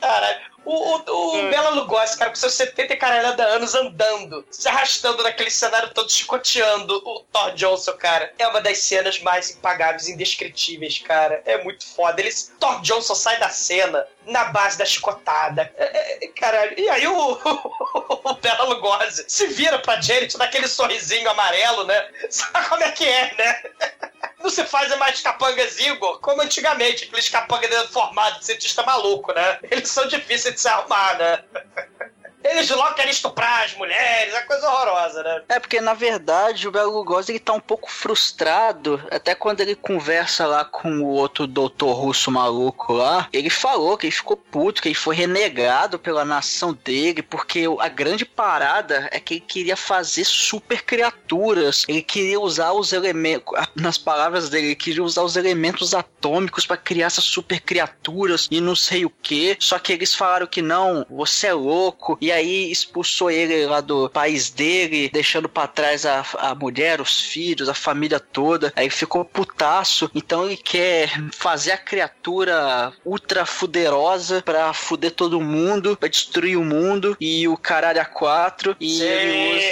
Caralho. 0.00 0.55
O, 0.66 0.96
o, 0.96 1.46
o 1.46 1.48
Bela 1.48 1.70
Lugosi, 1.70 2.18
cara, 2.18 2.30
com 2.30 2.36
seus 2.36 2.54
70 2.54 2.92
e 2.92 2.96
caralhada 2.96 3.44
anos 3.44 3.72
andando, 3.76 4.44
se 4.50 4.68
arrastando 4.68 5.22
naquele 5.22 5.50
cenário 5.50 5.94
todo, 5.94 6.12
chicoteando 6.12 7.00
o 7.04 7.20
Thor 7.20 7.54
Johnson, 7.54 7.92
cara. 7.92 8.32
É 8.36 8.48
uma 8.48 8.60
das 8.60 8.78
cenas 8.78 9.20
mais 9.20 9.50
impagáveis, 9.52 10.08
indescritíveis, 10.08 10.98
cara. 10.98 11.40
É 11.46 11.62
muito 11.62 11.86
foda. 11.86 12.20
Ele, 12.20 12.30
Thor 12.58 12.80
Johnson 12.82 13.14
sai 13.14 13.38
da 13.38 13.48
cena 13.48 14.04
na 14.26 14.46
base 14.46 14.76
da 14.76 14.84
chicotada. 14.84 15.72
É, 15.76 16.24
é, 16.24 16.28
caralho. 16.28 16.74
E 16.76 16.88
aí 16.88 17.06
o, 17.06 17.14
o, 17.32 18.30
o 18.30 18.34
Bela 18.34 18.64
Lugosi 18.64 19.24
se 19.28 19.46
vira 19.46 19.78
pra 19.78 20.00
Janet 20.00 20.36
naquele 20.36 20.66
sorrisinho 20.66 21.30
amarelo, 21.30 21.84
né? 21.84 22.08
Sabe 22.28 22.68
como 22.68 22.82
é 22.82 22.90
que 22.90 23.04
é, 23.04 23.34
né? 23.38 23.62
Não 24.46 24.50
se 24.50 24.64
faz 24.64 24.96
mais 24.96 25.20
capangas 25.20 25.76
Igor 25.80 26.20
como 26.20 26.40
antigamente, 26.40 27.02
aqueles 27.02 27.28
capangas 27.28 27.90
formados 27.90 28.38
de 28.38 28.46
cientista 28.46 28.84
maluco, 28.84 29.32
né? 29.32 29.58
Eles 29.64 29.90
são 29.90 30.06
difíceis 30.06 30.54
de 30.54 30.60
se 30.60 30.68
arrumar, 30.68 31.18
né? 31.18 31.44
Eles 32.50 32.70
logo 32.70 32.94
querem 32.94 33.10
estuprar 33.10 33.64
as 33.64 33.74
mulheres, 33.74 34.34
é 34.34 34.40
coisa 34.42 34.68
horrorosa, 34.68 35.22
né? 35.22 35.42
É, 35.48 35.58
porque 35.58 35.80
na 35.80 35.94
verdade 35.94 36.68
o 36.68 36.70
Bela 36.70 36.90
Lugosi 36.90 37.32
ele 37.32 37.38
tá 37.38 37.52
um 37.52 37.60
pouco 37.60 37.90
frustrado, 37.90 39.02
até 39.10 39.34
quando 39.34 39.60
ele 39.60 39.74
conversa 39.74 40.46
lá 40.46 40.64
com 40.64 41.00
o 41.00 41.08
outro 41.08 41.46
doutor 41.46 41.92
russo 41.92 42.30
maluco 42.30 42.92
lá, 42.92 43.28
ele 43.32 43.50
falou 43.50 43.96
que 43.96 44.06
ele 44.06 44.12
ficou 44.12 44.36
puto, 44.36 44.80
que 44.80 44.88
ele 44.88 44.94
foi 44.94 45.16
renegado 45.16 45.98
pela 45.98 46.24
nação 46.24 46.72
dele, 46.72 47.22
porque 47.22 47.64
a 47.80 47.88
grande 47.88 48.24
parada 48.24 49.08
é 49.10 49.18
que 49.18 49.34
ele 49.34 49.40
queria 49.40 49.76
fazer 49.76 50.24
super 50.24 50.82
criaturas, 50.82 51.84
ele 51.88 52.02
queria 52.02 52.40
usar 52.40 52.72
os 52.72 52.92
elementos, 52.92 53.52
nas 53.74 53.98
palavras 53.98 54.48
dele, 54.48 54.68
ele 54.68 54.76
queria 54.76 55.02
usar 55.02 55.22
os 55.22 55.36
elementos 55.36 55.94
atômicos 55.94 56.66
para 56.66 56.76
criar 56.76 57.06
essas 57.06 57.24
super 57.24 57.60
criaturas 57.60 58.48
e 58.50 58.60
não 58.60 58.76
sei 58.76 59.04
o 59.04 59.10
que, 59.10 59.56
só 59.58 59.78
que 59.78 59.92
eles 59.92 60.14
falaram 60.14 60.46
que 60.46 60.62
não, 60.62 61.06
você 61.10 61.48
é 61.48 61.52
louco, 61.52 62.16
e 62.20 62.32
expulsou 62.42 63.30
ele 63.30 63.66
lá 63.66 63.80
do 63.80 64.08
país 64.10 64.50
dele, 64.50 65.10
deixando 65.12 65.48
para 65.48 65.68
trás 65.68 66.04
a, 66.04 66.24
a 66.38 66.54
mulher, 66.54 67.00
os 67.00 67.20
filhos, 67.20 67.68
a 67.68 67.74
família 67.74 68.20
toda. 68.20 68.72
Aí 68.76 68.90
ficou 68.90 69.24
putaço. 69.24 70.10
Então 70.14 70.46
ele 70.46 70.56
quer 70.56 71.10
fazer 71.32 71.72
a 71.72 71.78
criatura 71.78 72.92
ultra 73.04 73.46
fuderosa 73.46 74.42
pra 74.42 74.72
fuder 74.72 75.12
todo 75.12 75.40
mundo, 75.40 75.96
pra 75.96 76.08
destruir 76.08 76.56
o 76.56 76.64
mundo 76.64 77.16
e 77.20 77.46
o 77.48 77.56
caralho 77.56 78.00
a 78.00 78.04
quatro. 78.04 78.76
E 78.80 79.02
ele, 79.02 79.56
usa, 79.56 79.64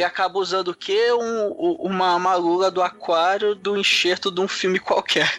ele 0.00 0.04
acaba 0.04 0.38
usando 0.38 0.68
o 0.68 0.74
quê? 0.74 1.12
Um, 1.12 1.50
uma 1.78 2.18
malula 2.18 2.70
do 2.70 2.82
aquário 2.82 3.54
do 3.54 3.76
enxerto 3.76 4.30
de 4.30 4.40
um 4.40 4.48
filme 4.48 4.78
qualquer. 4.78 5.30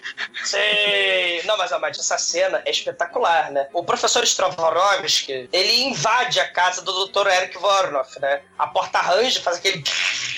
Sei. 0.46 1.42
Não, 1.46 1.58
mas, 1.58 1.72
mas 1.80 1.98
essa 1.98 2.18
cena 2.18 2.62
é 2.64 2.70
espetacular, 2.70 3.52
né? 3.52 3.68
O 3.74 3.84
professor 3.84 4.24
Stravrovsky, 4.24 5.50
ele 5.52 5.82
invade 5.82 6.40
a 6.40 6.48
casa 6.48 6.84
do 6.84 7.08
Dr. 7.08 7.28
Eric 7.28 7.58
Vornoff, 7.58 8.20
né? 8.20 8.44
A 8.58 8.68
porta 8.68 9.00
arranja, 9.00 9.42
faz 9.42 9.58
aquele 9.58 9.84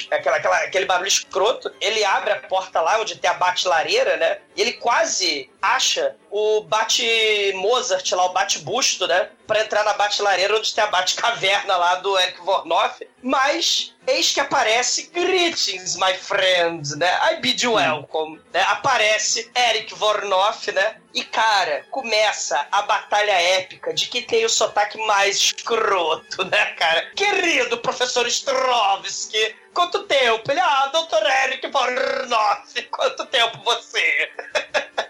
aquela, 0.10 0.38
aquela, 0.38 0.58
aquele 0.58 0.86
barulho 0.86 1.08
escroto. 1.08 1.72
Ele 1.82 2.04
abre 2.06 2.32
a 2.32 2.40
porta 2.40 2.80
lá 2.80 3.00
onde 3.00 3.18
tem 3.18 3.30
a 3.30 3.34
bate-lareira, 3.34 4.16
né? 4.18 4.38
E 4.56 4.62
ele 4.62 4.74
quase 4.74 5.50
acha 5.62 6.16
o 6.36 6.62
bate-Mozart 6.62 8.12
lá, 8.14 8.26
o 8.26 8.34
bate-busto, 8.34 9.06
né? 9.06 9.30
Pra 9.46 9.62
entrar 9.62 9.84
na 9.84 9.94
bate-lareira 9.94 10.58
onde 10.58 10.74
tem 10.74 10.84
a 10.84 10.88
bate-caverna 10.88 11.78
lá 11.78 11.96
do 11.98 12.18
Eric 12.18 12.42
Vornoff. 12.42 13.08
Mas 13.22 13.94
eis 14.08 14.32
que 14.32 14.40
aparece 14.40 15.12
Greetings, 15.14 15.96
my 15.96 16.16
friend, 16.16 16.98
né? 16.98 17.20
I 17.32 17.36
bid 17.40 17.64
you 17.64 17.74
welcome. 17.74 18.42
Né? 18.52 18.62
Aparece 18.62 19.52
Eric 19.54 19.94
Vornoff, 19.94 20.72
né? 20.72 20.96
E, 21.14 21.24
cara, 21.24 21.86
começa 21.92 22.68
a 22.72 22.82
batalha 22.82 23.40
épica 23.60 23.94
de 23.94 24.08
quem 24.08 24.24
tem 24.24 24.44
o 24.44 24.50
sotaque 24.50 24.98
mais 25.06 25.38
escroto, 25.38 26.46
né, 26.46 26.66
cara? 26.74 27.12
Querido 27.12 27.78
professor 27.78 28.26
Strovski, 28.26 29.56
quanto 29.72 30.02
tempo? 30.06 30.50
Ele, 30.50 30.60
ah, 30.60 30.90
doutor 30.92 31.24
Eric 31.44 31.68
Vornoff, 31.68 32.82
quanto 32.90 33.24
tempo 33.28 33.60
você? 33.64 34.32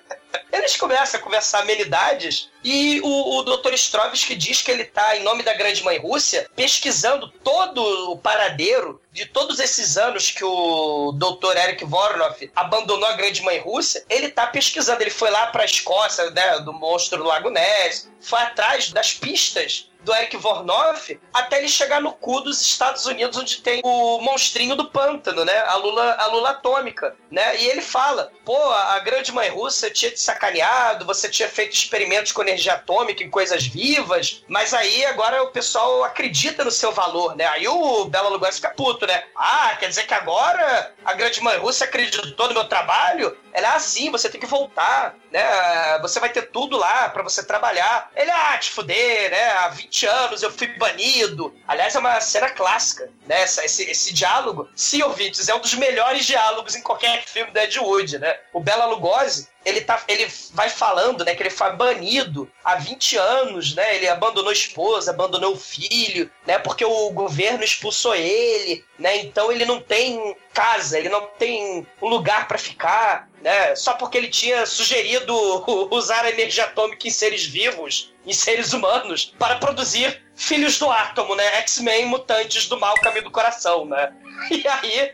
Eles 0.54 0.76
começam 0.76 1.20
a 1.20 1.24
conversar 1.24 1.62
amenidades 1.62 2.51
e 2.64 3.01
o, 3.01 3.39
o 3.39 3.41
Dr. 3.41 3.74
Strovsky 3.74 4.36
diz 4.36 4.62
que 4.62 4.70
ele 4.70 4.84
está, 4.84 5.18
em 5.18 5.24
nome 5.24 5.41
da 5.41 5.56
Grande 5.56 5.84
Mãe 5.84 5.97
Rússia, 5.97 6.47
pesquisando 6.56 7.28
todo 7.43 7.82
o 8.12 8.18
paradeiro 8.20 9.01
de 9.12 9.26
todos 9.26 9.60
esses 9.60 9.97
anos 9.97 10.30
que 10.30 10.45
o 10.45 11.12
Dr. 11.14 11.58
Eric 11.58 11.84
Voronoff 11.86 12.51
abandonou 12.56 13.10
a 13.10 13.14
Grande 13.14 13.41
Mãe 13.41 13.58
Rússia. 13.58 14.06
Ele 14.08 14.28
está 14.28 14.45
pesquisando, 14.45 15.01
ele 15.01 15.10
foi 15.10 15.32
lá 15.32 15.47
para 15.47 15.64
a 15.64 15.66
Escócia, 15.66 16.30
né, 16.30 16.60
do 16.60 16.72
monstro 16.72 17.18
do 17.18 17.24
Lago 17.24 17.49
Ness, 17.49 18.08
foi 18.22 18.39
atrás 18.39 18.91
das 18.91 19.12
pistas 19.12 19.89
do 20.04 20.14
Eric 20.14 20.38
Vornoff 20.38 21.20
até 21.34 21.58
ele 21.58 21.68
chegar 21.68 22.01
no 22.01 22.12
cu 22.12 22.41
dos 22.41 22.62
Estados 22.62 23.06
Unidos, 23.06 23.38
onde 23.38 23.62
tem 23.62 23.82
o 23.84 24.20
monstrinho 24.20 24.76
do 24.76 24.89
pântano, 24.89 25.43
né? 25.45 25.58
A 25.68 25.76
lula, 25.76 26.16
a 26.20 26.28
lula 26.28 26.49
atômica, 26.51 27.16
né? 27.32 27.62
E 27.62 27.68
ele 27.68 27.82
fala: 27.82 28.32
pô, 28.45 28.58
a 28.72 28.99
grande 28.99 29.32
mãe 29.32 29.49
russa 29.49 29.89
tinha 29.89 30.12
te 30.12 30.20
sacaneado, 30.20 31.06
você 31.06 31.30
tinha 31.30 31.49
feito 31.49 31.74
experimentos 31.74 32.32
com 32.32 32.41
energia 32.41 32.74
atômica 32.74 33.24
em 33.24 33.30
coisas 33.30 33.66
vivas, 33.66 34.43
mas 34.47 34.74
aí 34.74 35.06
agora 35.06 35.43
o 35.43 35.51
pessoal 35.51 36.04
acredita 36.04 36.64
no 36.64 36.72
seu 36.72 36.91
valor, 36.91 37.36
né? 37.36 37.45
Aí 37.47 37.68
o 37.68 38.06
Bela 38.06 38.30
Lugosi 38.30 38.58
fica 38.58 38.72
puto, 38.72 39.06
né? 39.06 39.24
Ah, 39.36 39.76
quer 39.80 39.89
dizer 39.89 40.06
que 40.06 40.14
agora 40.14 40.93
a 41.04 41.14
grande 41.14 41.41
mãe 41.41 41.58
russa 41.58 41.86
acreditou 41.86 42.47
no 42.47 42.54
meu 42.54 42.66
trabalho? 42.66 43.36
Ela 43.54 43.74
é 43.74 43.76
assim, 43.76 44.10
você 44.10 44.30
tem 44.30 44.41
que 44.41 44.47
voltar, 44.47 45.16
né? 45.34 45.97
Você 46.01 46.19
vai 46.19 46.29
ter 46.29 46.43
tudo 46.43 46.77
lá 46.77 47.09
para 47.09 47.23
você 47.23 47.43
trabalhar. 47.43 48.11
Ele, 48.15 48.29
ah, 48.29 48.55
te 48.59 48.71
fuder, 48.71 49.31
né? 49.31 49.49
Há 49.53 49.69
20 49.69 50.05
anos 50.05 50.43
eu 50.43 50.51
fui 50.51 50.67
banido. 50.77 51.51
Aliás, 51.67 51.95
é 51.95 51.99
uma 51.99 52.21
cena 52.21 52.51
clássica, 52.51 53.09
né? 53.25 53.43
Esse, 53.43 53.84
esse 53.89 54.13
diálogo, 54.13 54.69
se 54.75 55.01
ouvintes, 55.01 55.49
é 55.49 55.55
um 55.55 55.59
dos 55.59 55.73
melhores 55.73 56.25
diálogos 56.25 56.75
em 56.75 56.84
qualquer 56.84 57.25
filme 57.25 57.51
da 57.51 57.63
Ed 57.63 57.79
Wood, 57.79 58.19
né? 58.19 58.38
O 58.53 58.59
Bela 58.59 58.86
Lugosi, 58.86 59.49
ele, 59.65 59.81
tá, 59.81 60.03
ele 60.07 60.27
vai 60.53 60.69
falando, 60.69 61.23
né, 61.23 61.34
que 61.34 61.41
ele 61.41 61.49
foi 61.49 61.71
banido 61.73 62.51
há 62.63 62.75
20 62.75 63.17
anos, 63.17 63.73
né? 63.73 63.95
Ele 63.95 64.07
abandonou 64.07 64.49
a 64.49 64.53
esposa, 64.53 65.11
abandonou 65.11 65.53
o 65.53 65.59
filho, 65.59 66.29
né? 66.45 66.59
Porque 66.59 66.86
o 66.86 67.09
governo 67.09 67.63
expulsou 67.63 68.13
ele, 68.13 68.86
né? 68.99 69.17
Então 69.17 69.51
ele 69.51 69.65
não 69.65 69.81
tem 69.81 70.36
casa, 70.53 70.99
ele 70.99 71.09
não 71.09 71.25
tem 71.39 71.88
um 72.01 72.07
lugar 72.07 72.47
para 72.47 72.57
ficar, 72.57 73.27
né? 73.44 73.76
Só 73.76 73.94
porque 73.94 74.18
ele 74.18 74.30
tinha 74.30 74.66
sugerido 74.66 75.36
usar 75.91 76.24
a 76.26 76.30
energia 76.30 76.64
atômica 76.64 77.08
em 77.08 77.12
seres 77.12 77.46
vivos, 77.46 78.14
em 78.26 78.34
seres 78.34 78.72
humanos, 78.72 79.34
para 79.38 79.58
produzir 79.58 80.24
filhos 80.36 80.80
do 80.80 80.89
átomo, 80.89 81.36
né? 81.36 81.46
X-Men 81.58 82.06
mutantes 82.06 82.68
do 82.68 82.80
mal 82.80 82.96
caminho 82.96 83.26
do 83.26 83.32
coração, 83.32 83.86
né? 83.86 84.14
E 84.52 84.68
aí, 84.68 85.12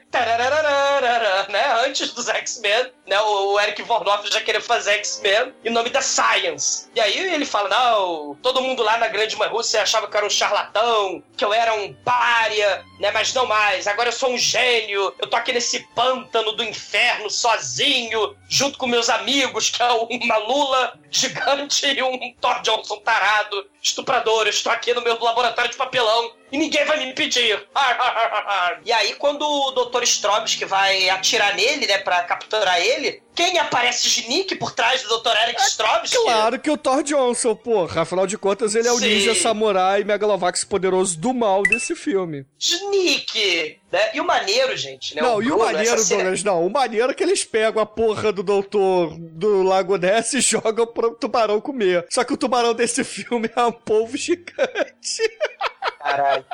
né? 1.50 1.86
Antes 1.86 2.12
dos 2.14 2.28
X-Men, 2.28 2.92
né? 3.08 3.20
O 3.22 3.60
Eric 3.60 3.82
Vornoff 3.84 4.30
já 4.32 4.42
queria 4.42 4.62
fazer 4.62 4.92
X-Men 4.94 5.54
em 5.64 5.70
nome 5.70 5.90
da 5.90 6.02
Science. 6.02 6.90
E 6.96 7.00
aí 7.00 7.18
ele 7.18 7.46
fala: 7.46 7.70
não, 7.70 8.36
todo 8.42 8.62
mundo 8.62 8.84
lá 8.84 8.98
na 8.98 9.08
Grande 9.08 9.36
Mãe 9.36 9.50
Rússia 9.50 9.82
achava 9.82 10.08
que 10.08 10.16
eu 10.16 10.18
era 10.20 10.28
um 10.28 10.30
charlatão, 10.30 11.24
que 11.36 11.44
eu 11.44 11.54
era 11.54 11.74
um 11.74 11.94
pária, 11.94 12.86
né? 13.00 13.12
Mas 13.12 13.34
não 13.34 13.46
mais. 13.46 13.88
Agora 13.88 14.10
eu 14.10 14.14
sou 14.14 14.32
um 14.32 14.38
gênio. 14.38 15.14
Eu 15.20 15.28
tô 15.28 15.36
aqui 15.36 15.52
nesse 15.52 15.80
pântano 15.96 16.52
do 16.54 16.64
inferno 16.64 17.30
sozinho, 17.30 18.36
junto 18.48 18.78
com 18.78 18.88
meus 18.88 19.10
amigos, 19.10 19.70
que 19.70 19.82
é 19.82 19.92
uma 19.92 20.38
Lula 20.38 21.00
gigante 21.12 21.86
e 21.86 22.02
um 22.04 22.34
Thor 22.40 22.62
Johnson 22.62 22.98
tarado, 22.98 23.70
estuprador. 23.82 24.48
Estou 24.48 24.72
aqui 24.72 24.94
no 24.94 25.02
meu 25.02 25.18
laboratório 25.20 25.72
de 25.72 25.78
papelão 25.78 26.32
e 26.52 26.58
ninguém 26.58 26.86
vai 26.86 26.98
me 26.98 27.12
impedir. 27.12 27.68
e 28.86 28.92
aí, 28.92 29.16
quando 29.16 29.44
o 29.44 29.72
Dr. 29.72 30.04
Strobsky 30.04 30.66
vai 30.66 31.10
atirar 31.10 31.56
nele, 31.56 31.88
né, 31.88 32.00
pra 32.00 32.24
capturar 32.24 32.80
ele, 32.80 33.22
quem 33.40 33.58
aparece 33.58 34.10
de 34.10 34.28
Nick 34.28 34.54
por 34.56 34.74
trás 34.74 35.02
do 35.02 35.18
Dr. 35.18 35.32
Eric 35.44 35.62
Strobsky? 35.62 36.18
Claro 36.24 36.60
que 36.60 36.70
o 36.70 36.76
Thor 36.76 37.02
Johnson, 37.02 37.56
porra. 37.56 38.02
Afinal 38.02 38.28
de 38.28 38.38
contas, 38.38 38.76
ele 38.76 38.86
é 38.86 38.92
o 38.92 38.98
Sim. 38.98 39.08
ninja 39.08 39.34
samurai 39.34 40.04
megalovax 40.04 40.66
poderoso 40.66 41.18
do 41.18 41.34
mal 41.34 41.64
desse 41.64 41.96
filme. 41.96 42.46
Nick! 42.92 43.78
Né? 43.90 44.12
E 44.14 44.20
o 44.20 44.26
maneiro, 44.28 44.76
gente, 44.76 45.16
né? 45.16 45.22
não, 45.22 45.42
e 45.42 45.46
o 45.46 45.56
Bruno, 45.56 45.64
maneiro, 45.64 45.96
essa 45.96 46.04
cena- 46.04 46.24
Douglas, 46.24 46.44
não. 46.44 46.66
O 46.68 46.70
maneiro 46.70 47.12
é 47.12 47.14
que 47.14 47.24
eles 47.24 47.46
pegam 47.46 47.82
a 47.82 47.86
porra 47.86 48.32
do 48.34 48.44
doutor 48.44 49.16
do 49.18 49.64
Lago 49.64 49.96
Ness 49.96 50.34
e 50.34 50.42
jogam 50.42 50.86
pro 50.86 51.12
tubarão 51.16 51.62
comer. 51.62 52.06
Só 52.10 52.26
que 52.26 52.34
o 52.34 52.38
tubarão 52.38 52.74
desse 52.74 53.06
filme 53.06 53.50
é 53.56 53.64
um 53.64 53.72
polvo 53.72 54.18
gigante. 54.18 54.58
Caralho. 56.10 56.46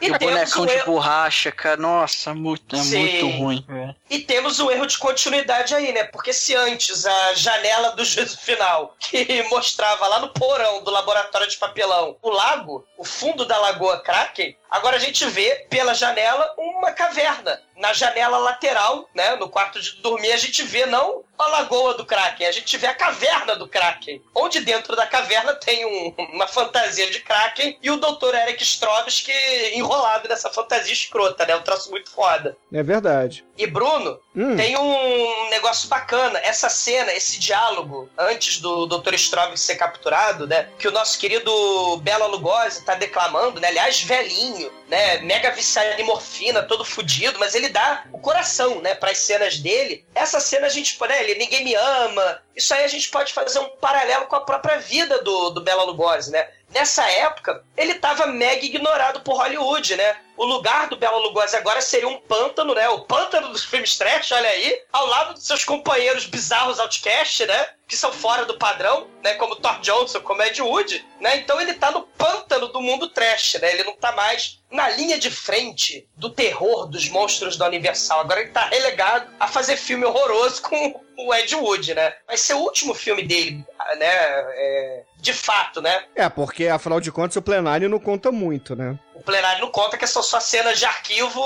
E 0.00 0.10
o 0.10 0.18
temos 0.18 0.34
bonecão 0.34 0.66
de 0.66 0.72
erro- 0.72 0.86
borracha, 0.86 1.52
cara, 1.52 1.76
nossa, 1.76 2.34
muito, 2.34 2.74
é 2.74 2.78
Sim. 2.80 2.98
muito 2.98 3.28
ruim, 3.38 3.64
velho. 3.68 3.94
E 4.10 4.18
temos 4.20 4.58
um 4.58 4.68
erro 4.70 4.86
de 4.86 4.98
continuidade 4.98 5.74
aí, 5.74 5.92
né? 5.92 6.04
Porque 6.04 6.32
se 6.32 6.56
antes 6.56 7.06
a 7.06 7.34
janela 7.34 7.90
do 7.92 8.04
juízo 8.04 8.36
final, 8.38 8.96
que 8.98 9.42
mostrava 9.48 10.08
lá 10.08 10.18
no 10.18 10.30
porão 10.30 10.82
do 10.82 10.90
laboratório 10.90 11.46
de 11.48 11.56
papelão 11.56 12.16
o 12.20 12.30
lago, 12.30 12.84
o 12.98 13.04
fundo 13.04 13.44
da 13.44 13.58
lagoa 13.58 14.00
Kraken, 14.00 14.56
agora 14.70 14.96
a 14.96 15.00
gente 15.00 15.24
vê 15.26 15.66
pela 15.70 15.94
janela 15.94 16.52
uma 16.58 16.90
caverna. 16.90 17.60
Na 17.82 17.92
janela 17.92 18.38
lateral, 18.38 19.08
né? 19.12 19.34
No 19.34 19.48
quarto 19.48 19.80
de 19.80 19.96
dormir, 20.00 20.30
a 20.32 20.36
gente 20.36 20.62
vê 20.62 20.86
não 20.86 21.24
a 21.36 21.46
lagoa 21.48 21.94
do 21.94 22.06
Kraken, 22.06 22.46
a 22.46 22.52
gente 22.52 22.76
vê 22.76 22.86
a 22.86 22.94
caverna 22.94 23.56
do 23.56 23.66
Kraken. 23.66 24.22
Onde 24.32 24.60
dentro 24.60 24.94
da 24.94 25.04
caverna 25.04 25.52
tem 25.56 25.84
um- 25.84 26.14
uma 26.32 26.46
fantasia 26.46 27.10
de 27.10 27.18
Kraken 27.20 27.76
e 27.82 27.90
o 27.90 27.96
Dr. 27.96 28.32
Eric 28.36 28.62
Strovsky 28.62 29.32
enrolado 29.74 30.28
nessa 30.28 30.48
fantasia 30.50 30.92
escrota, 30.92 31.44
né? 31.44 31.56
Um 31.56 31.62
troço 31.62 31.90
muito 31.90 32.08
foda. 32.12 32.56
É 32.72 32.82
verdade. 32.84 33.44
E 33.56 33.66
Bruno, 33.66 34.18
Hum. 34.34 34.56
tem 34.56 34.76
um 34.78 35.50
negócio 35.50 35.88
bacana. 35.88 36.38
Essa 36.38 36.70
cena, 36.70 37.12
esse 37.12 37.38
diálogo, 37.38 38.08
antes 38.16 38.58
do 38.60 38.86
Dr. 38.86 39.14
Strobe 39.14 39.58
ser 39.58 39.76
capturado, 39.76 40.46
né? 40.46 40.68
Que 40.78 40.88
o 40.88 40.92
nosso 40.92 41.18
querido 41.18 41.98
Bela 41.98 42.26
Lugosi 42.26 42.82
tá 42.84 42.94
declamando, 42.94 43.60
né? 43.60 43.68
Aliás, 43.68 44.00
velhinho, 44.02 44.72
né? 44.88 45.18
Mega 45.18 45.50
viciado 45.50 46.00
em 46.00 46.04
morfina, 46.04 46.62
todo 46.62 46.84
fudido, 46.84 47.38
mas 47.38 47.54
ele 47.54 47.68
dá 47.68 48.04
o 48.10 48.18
coração, 48.18 48.80
né? 48.80 48.94
Pras 48.94 49.18
cenas 49.18 49.58
dele. 49.58 50.04
Essa 50.14 50.40
cena 50.40 50.66
a 50.66 50.70
gente, 50.70 50.98
né? 51.02 51.22
Ele, 51.22 51.34
ninguém 51.34 51.62
me 51.64 51.74
ama. 51.74 52.40
Isso 52.56 52.72
aí 52.72 52.84
a 52.84 52.88
gente 52.88 53.10
pode 53.10 53.32
fazer 53.32 53.58
um 53.58 53.68
paralelo 53.76 54.26
com 54.26 54.36
a 54.36 54.40
própria 54.44 54.78
vida 54.78 55.22
do, 55.22 55.50
do 55.50 55.60
Bela 55.60 55.84
Lugosi, 55.84 56.30
né? 56.30 56.48
nessa 56.72 57.06
época, 57.06 57.62
ele 57.76 57.94
tava 57.96 58.26
mega 58.26 58.64
ignorado 58.64 59.20
por 59.20 59.36
Hollywood, 59.36 59.94
né? 59.94 60.16
O 60.36 60.44
lugar 60.44 60.88
do 60.88 60.96
Bela 60.96 61.18
Lugosi 61.18 61.54
agora 61.56 61.80
seria 61.80 62.08
um 62.08 62.18
pântano, 62.18 62.74
né? 62.74 62.88
O 62.88 63.00
pântano 63.00 63.48
dos 63.48 63.64
filmes 63.64 63.96
trash, 63.96 64.32
olha 64.32 64.48
aí, 64.48 64.80
ao 64.92 65.06
lado 65.06 65.34
dos 65.34 65.46
seus 65.46 65.64
companheiros 65.64 66.26
bizarros 66.26 66.80
Outcast, 66.80 67.46
né? 67.46 67.68
Que 67.86 67.96
são 67.96 68.12
fora 68.12 68.44
do 68.46 68.56
padrão, 68.56 69.06
né? 69.22 69.34
Como 69.34 69.56
Thor 69.56 69.78
Johnson, 69.80 70.20
como 70.20 70.42
Ed 70.42 70.60
Wood, 70.62 71.04
né? 71.20 71.36
Então 71.36 71.60
ele 71.60 71.74
tá 71.74 71.90
no 71.90 72.02
pântano 72.02 72.68
do 72.68 72.80
mundo 72.80 73.08
trash, 73.08 73.58
né? 73.60 73.72
Ele 73.72 73.84
não 73.84 73.94
tá 73.94 74.12
mais 74.12 74.58
na 74.70 74.88
linha 74.88 75.18
de 75.18 75.30
frente 75.30 76.08
do 76.16 76.30
terror 76.30 76.86
dos 76.86 77.08
monstros 77.10 77.58
da 77.58 77.66
Universal. 77.66 78.20
Agora 78.20 78.40
ele 78.40 78.50
tá 78.50 78.66
relegado 78.66 79.30
a 79.38 79.46
fazer 79.46 79.76
filme 79.76 80.06
horroroso 80.06 80.62
com 80.62 81.00
o 81.18 81.34
Ed 81.34 81.54
Wood, 81.54 81.94
né? 81.94 82.14
Vai 82.26 82.38
ser 82.38 82.54
o 82.54 82.60
último 82.60 82.94
filme 82.94 83.22
dele, 83.22 83.64
né? 83.98 84.06
É, 84.08 85.02
de 85.18 85.32
fato, 85.32 85.80
né? 85.82 86.04
É, 86.14 86.28
porque 86.28 86.66
afinal 86.66 87.00
de 87.00 87.12
contas 87.12 87.36
o 87.36 87.42
plenário 87.42 87.88
não 87.88 87.98
conta 87.98 88.32
muito, 88.32 88.74
né? 88.74 88.98
O 89.14 89.22
plenário 89.22 89.60
não 89.60 89.70
conta 89.70 89.98
que 89.98 90.06
são 90.06 90.22
só 90.22 90.40
cenas 90.40 90.78
de 90.78 90.86
arquivo 90.86 91.42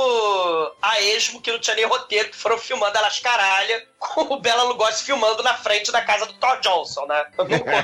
a 0.81 1.01
esmo 1.01 1.41
que 1.41 1.51
não 1.51 1.59
tinha 1.59 1.75
nem 1.75 1.85
roteiro, 1.85 2.31
que 2.31 2.37
foram 2.37 2.57
filmando 2.59 2.97
elas 2.97 3.19
caralha, 3.19 3.87
com 3.99 4.23
o 4.35 4.41
Bela 4.41 4.62
Lugosi 4.62 5.03
filmando 5.03 5.43
na 5.43 5.55
frente 5.55 5.91
da 5.91 6.01
casa 6.01 6.27
do 6.27 6.35
Thor 6.35 6.61
Johnson, 6.61 7.07
né? 7.07 7.25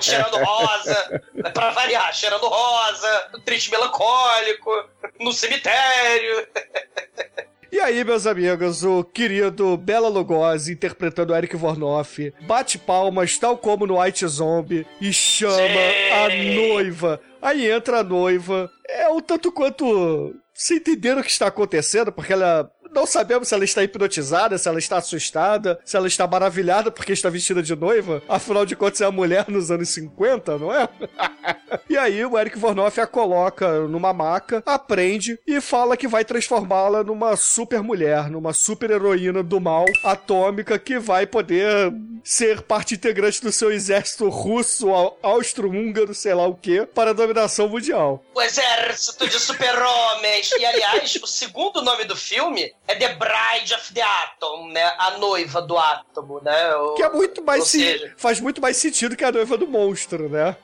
Cheirando 0.01 0.37
rosa, 0.39 1.23
né? 1.35 1.51
pra 1.51 1.71
variar, 1.71 2.15
cheirando 2.15 2.49
rosa, 2.49 3.31
triste 3.45 3.71
melancólico, 3.71 4.71
no 5.19 5.33
cemitério. 5.33 6.49
E 7.73 7.81
aí, 7.81 8.05
meus 8.05 8.27
amigos, 8.27 8.85
o 8.85 9.03
querido 9.03 9.79
Bela 9.79 10.07
Lugosi 10.07 10.75
interpretando 10.75 11.35
Eric 11.35 11.57
Vornoff 11.57 12.31
bate 12.43 12.77
palmas, 12.77 13.39
tal 13.39 13.57
como 13.57 13.87
no 13.87 13.99
White 13.99 14.27
Zombie, 14.27 14.87
e 15.01 15.11
chama 15.11 15.57
Sim. 15.57 16.11
a 16.13 16.55
noiva. 16.55 17.21
Aí 17.41 17.71
entra 17.71 18.01
a 18.01 18.05
noiva. 18.05 18.71
É 18.87 19.09
um 19.09 19.21
tanto 19.21 19.51
quanto. 19.51 20.37
Sem 20.53 20.77
entender 20.77 21.17
o 21.17 21.23
que 21.23 21.31
está 21.31 21.47
acontecendo, 21.47 22.13
porque 22.13 22.35
ela. 22.35 22.71
Não 22.95 23.07
sabemos 23.07 23.49
se 23.49 23.55
ela 23.55 23.65
está 23.65 23.83
hipnotizada, 23.83 24.59
se 24.59 24.69
ela 24.69 24.79
está 24.79 24.99
assustada, 24.99 25.81
se 25.83 25.97
ela 25.97 26.07
está 26.07 26.27
maravilhada 26.27 26.91
porque 26.91 27.15
está 27.15 27.31
vestida 27.31 27.63
de 27.63 27.75
noiva. 27.75 28.23
Afinal 28.29 28.67
de 28.67 28.77
contas, 28.77 29.01
é 29.01 29.07
a 29.07 29.11
mulher 29.11 29.49
nos 29.49 29.71
anos 29.71 29.89
50, 29.89 30.59
não 30.59 30.71
é? 30.71 30.87
e 31.89 31.97
aí, 31.99 32.25
o 32.25 32.39
Eric 32.39 32.59
Vornoff 32.59 33.01
a 33.01 33.07
coloca 33.07 33.81
numa 33.89 34.13
maca, 34.13 34.63
aprende 34.67 35.39
e 35.47 35.61
fala 35.61 35.97
que 35.97 36.09
vai 36.09 36.25
transformá-la 36.25 37.03
numa 37.05 37.37
super 37.37 37.83
mulher, 37.83 38.29
numa 38.31 38.53
super 38.53 38.91
heroína 38.91 39.43
do 39.43 39.61
mal 39.61 39.85
atômica 40.05 40.79
que 40.79 40.99
vai 40.99 41.27
poder 41.27 41.93
ser 42.25 42.63
parte 42.63 42.95
integrante 42.95 43.43
do 43.43 43.51
seu 43.53 43.73
exército 43.73 44.29
russo, 44.29 44.91
au- 44.91 45.19
austro-húngaro, 45.23 46.15
sei 46.15 46.35
lá 46.35 46.47
o 46.47 46.55
que, 46.55 46.87
para 46.87 47.11
a 47.11 47.15
dominação 47.15 47.69
mundial. 47.69 48.23
O 48.35 48.41
exército 48.41 49.29
de 49.29 49.39
super-homens. 49.41 50.51
E, 50.53 50.65
aliás, 50.65 51.19
o 51.23 51.27
segundo 51.27 51.83
nome 51.83 52.05
do 52.05 52.17
filme 52.17 52.73
é 52.87 52.95
The 52.95 53.15
Bride 53.15 53.75
of 53.75 53.93
the 53.93 54.03
Atom, 54.03 54.69
né? 54.69 54.85
A 54.99 55.19
noiva 55.19 55.61
do 55.63 55.77
átomo, 55.77 56.41
né? 56.43 56.75
O- 56.77 56.95
Que 56.95 57.03
é 57.03 57.11
muito 57.11 57.43
mais 57.43 57.65
se- 57.65 57.79
seja- 57.81 58.15
faz 58.17 58.41
muito 58.41 58.61
mais 58.61 58.77
sentido 58.77 59.17
que 59.17 59.25
a 59.25 59.33
noiva 59.33 59.57
do 59.59 59.67
monstro, 59.67 60.29
né? 60.29 60.57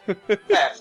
É, 0.49 0.73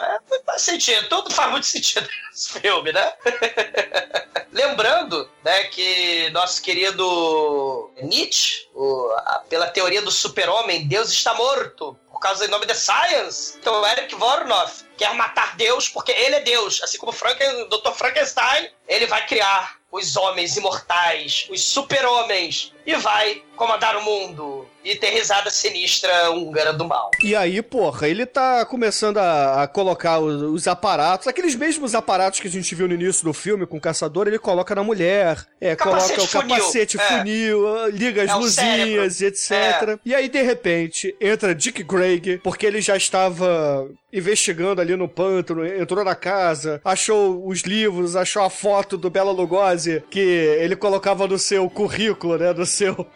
faz, 0.45 0.61
sentido. 0.61 1.07
Tudo 1.09 1.33
faz 1.33 1.51
muito 1.51 1.65
sentido 1.67 2.07
nesse 2.31 2.59
filme, 2.59 2.91
né? 2.91 3.13
Lembrando, 4.51 5.29
né, 5.43 5.65
que 5.65 6.29
nosso 6.31 6.61
querido 6.61 7.91
Nietzsche, 8.01 8.67
o- 8.73 9.11
a- 9.25 9.43
pela 9.49 9.67
teoria 9.67 10.01
do 10.01 10.11
super-homem, 10.11 10.87
Deus 10.87 11.11
está 11.11 11.33
morto. 11.33 11.97
Por 12.11 12.19
causa 12.19 12.45
do 12.47 12.51
nome 12.51 12.65
de 12.65 12.73
Science. 12.73 13.57
Então, 13.59 13.85
Eric 13.85 14.15
Vornoff 14.15 14.83
quer 14.97 15.13
matar 15.13 15.55
Deus 15.55 15.87
porque 15.87 16.11
ele 16.11 16.35
é 16.37 16.39
Deus. 16.39 16.81
Assim 16.81 16.97
como 16.97 17.11
Franken, 17.11 17.67
Dr. 17.69 17.91
Frankenstein, 17.93 18.71
ele 18.87 19.05
vai 19.05 19.23
criar 19.27 19.77
os 19.91 20.15
homens 20.17 20.57
imortais, 20.57 21.45
os 21.51 21.63
super-homens, 21.63 22.73
e 22.87 22.95
vai 22.95 23.43
comandar 23.57 23.97
o 23.97 24.01
mundo 24.01 24.65
e 24.85 24.95
ter 24.95 25.09
risada 25.09 25.49
sinistra 25.49 26.31
húngara 26.31 26.71
do 26.71 26.85
mal. 26.85 27.11
E 27.21 27.35
aí, 27.35 27.61
porra, 27.61 28.07
ele 28.07 28.25
tá 28.25 28.65
começando 28.65 29.17
a, 29.17 29.63
a 29.63 29.67
colocar 29.67 30.19
os, 30.19 30.41
os 30.43 30.67
aparatos, 30.67 31.27
aqueles 31.27 31.55
mesmos 31.55 31.93
aparatos 31.93 32.39
que 32.39 32.47
a 32.47 32.51
gente 32.51 32.73
viu 32.73 32.87
no 32.87 32.93
início 32.93 33.25
do 33.25 33.33
filme 33.33 33.65
com 33.65 33.75
o 33.75 33.81
caçador, 33.81 34.27
ele 34.27 34.39
coloca 34.39 34.73
na 34.73 34.83
mulher. 34.83 35.45
É, 35.59 35.75
Capacete 35.75 36.15
coloca 36.15 36.37
o 36.37 36.41
funil, 36.41 36.55
capacete, 36.55 36.97
é. 36.97 37.01
funil, 37.01 37.87
liga 37.89 38.23
as 38.23 38.29
É 38.29 38.35
luzinhas, 38.35 39.21
etc. 39.21 39.51
É. 39.51 39.99
E 40.05 40.15
aí, 40.15 40.29
de 40.29 40.41
repente, 40.41 41.13
entra 41.19 41.53
Dick 41.53 41.83
Greg, 41.83 42.37
porque 42.37 42.65
ele 42.65 42.79
já 42.79 42.95
estava 42.95 43.89
investigando 44.13 44.79
ali 44.79 44.95
no 44.95 45.07
pântano, 45.07 45.65
entrou 45.65 46.03
na 46.03 46.15
casa, 46.15 46.79
achou 46.83 47.45
os 47.45 47.61
livros, 47.61 48.15
achou 48.15 48.41
a 48.41 48.49
foto 48.49 48.97
do 48.97 49.09
Bela 49.09 49.31
Lugosi 49.31 50.01
que 50.09 50.19
ele 50.19 50.75
colocava 50.75 51.27
no 51.27 51.37
seu 51.37 51.69
currículo, 51.69 52.37
né? 52.37 52.53
No 52.53 52.65
seu. 52.77 53.07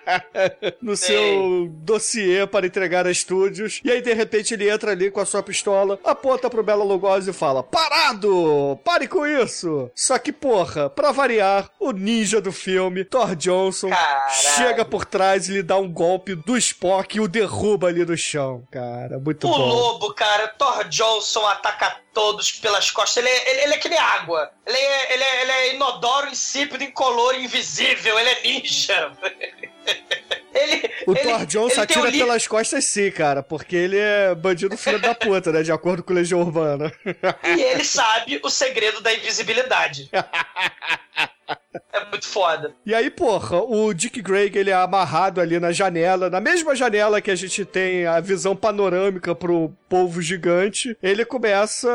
no 0.80 0.96
seu 0.96 1.68
dossiê 1.70 2.46
para 2.46 2.66
entregar 2.66 3.06
a 3.06 3.10
estúdios. 3.10 3.80
E 3.84 3.90
aí, 3.90 4.00
de 4.00 4.12
repente, 4.12 4.54
ele 4.54 4.68
entra 4.70 4.92
ali 4.92 5.10
com 5.10 5.20
a 5.20 5.26
sua 5.26 5.42
pistola, 5.42 5.98
aponta 6.04 6.48
pro 6.48 6.62
Bela 6.62 6.84
Lugosi 6.84 7.30
e 7.30 7.32
fala: 7.32 7.62
Parado! 7.62 8.78
Pare 8.84 9.08
com 9.08 9.26
isso! 9.26 9.90
Só 9.94 10.18
que, 10.18 10.32
porra, 10.32 10.88
pra 10.90 11.12
variar, 11.12 11.70
o 11.78 11.92
ninja 11.92 12.40
do 12.40 12.52
filme, 12.52 13.04
Thor 13.04 13.34
Johnson, 13.36 13.88
Caralho. 13.90 14.32
chega 14.56 14.84
por 14.84 15.04
trás 15.04 15.48
e 15.48 15.52
lhe 15.52 15.62
dá 15.62 15.76
um 15.76 15.90
golpe 15.90 16.34
do 16.34 16.56
Spock 16.56 17.16
e 17.16 17.20
o 17.20 17.28
derruba 17.28 17.88
ali 17.88 18.04
no 18.04 18.16
chão, 18.16 18.62
cara. 18.70 19.18
Muito 19.18 19.46
O 19.46 19.50
bom. 19.50 19.58
lobo, 19.68 20.14
cara, 20.14 20.48
Thor 20.48 20.84
Johnson 20.88 21.46
ataca 21.46 21.96
todos 22.12 22.52
pelas 22.52 22.90
costas. 22.90 23.18
Ele 23.24 23.28
é, 23.28 23.50
ele, 23.50 23.60
ele 23.62 23.74
é 23.74 23.78
que 23.78 23.88
nem 23.88 23.98
água. 23.98 24.50
Ele 24.66 24.76
é, 24.76 25.12
ele, 25.14 25.22
é, 25.22 25.42
ele 25.42 25.50
é 25.52 25.74
inodoro, 25.74 26.28
insípido, 26.28 26.84
incolor, 26.84 27.34
invisível. 27.34 28.18
Ele 28.18 28.28
é 28.28 28.42
ninja. 28.42 29.12
ele, 30.54 30.90
O 31.06 31.12
ele- 31.12 31.46
Thor 31.46 31.70
tem 31.70 31.82
atira 31.82 32.10
li- 32.10 32.18
pelas 32.18 32.46
costas 32.46 32.84
sim, 32.84 33.10
cara, 33.10 33.42
porque 33.42 33.74
ele 33.76 33.98
é 33.98 34.34
bandido 34.34 34.76
filho 34.76 35.00
da 35.00 35.14
puta, 35.14 35.50
né? 35.52 35.62
De 35.62 35.72
acordo 35.72 36.02
com 36.02 36.12
o 36.12 36.16
Legião 36.16 36.40
Urbana. 36.40 36.92
E 37.56 37.60
ele 37.62 37.84
sabe 37.84 38.40
o 38.42 38.50
segredo 38.50 39.00
da 39.00 39.12
invisibilidade. 39.12 40.10
É 41.92 42.04
muito 42.10 42.26
foda. 42.26 42.74
E 42.84 42.94
aí, 42.94 43.10
porra, 43.10 43.62
o 43.62 43.92
Dick 43.94 44.20
Greg, 44.20 44.56
ele 44.58 44.70
é 44.70 44.74
amarrado 44.74 45.40
ali 45.40 45.58
na 45.58 45.72
janela, 45.72 46.28
na 46.28 46.40
mesma 46.40 46.74
janela 46.74 47.20
que 47.20 47.30
a 47.30 47.34
gente 47.34 47.64
tem 47.64 48.06
a 48.06 48.20
visão 48.20 48.54
panorâmica 48.54 49.34
pro 49.34 49.72
polvo 49.88 50.22
gigante, 50.22 50.96
ele 51.02 51.24
começa 51.24 51.90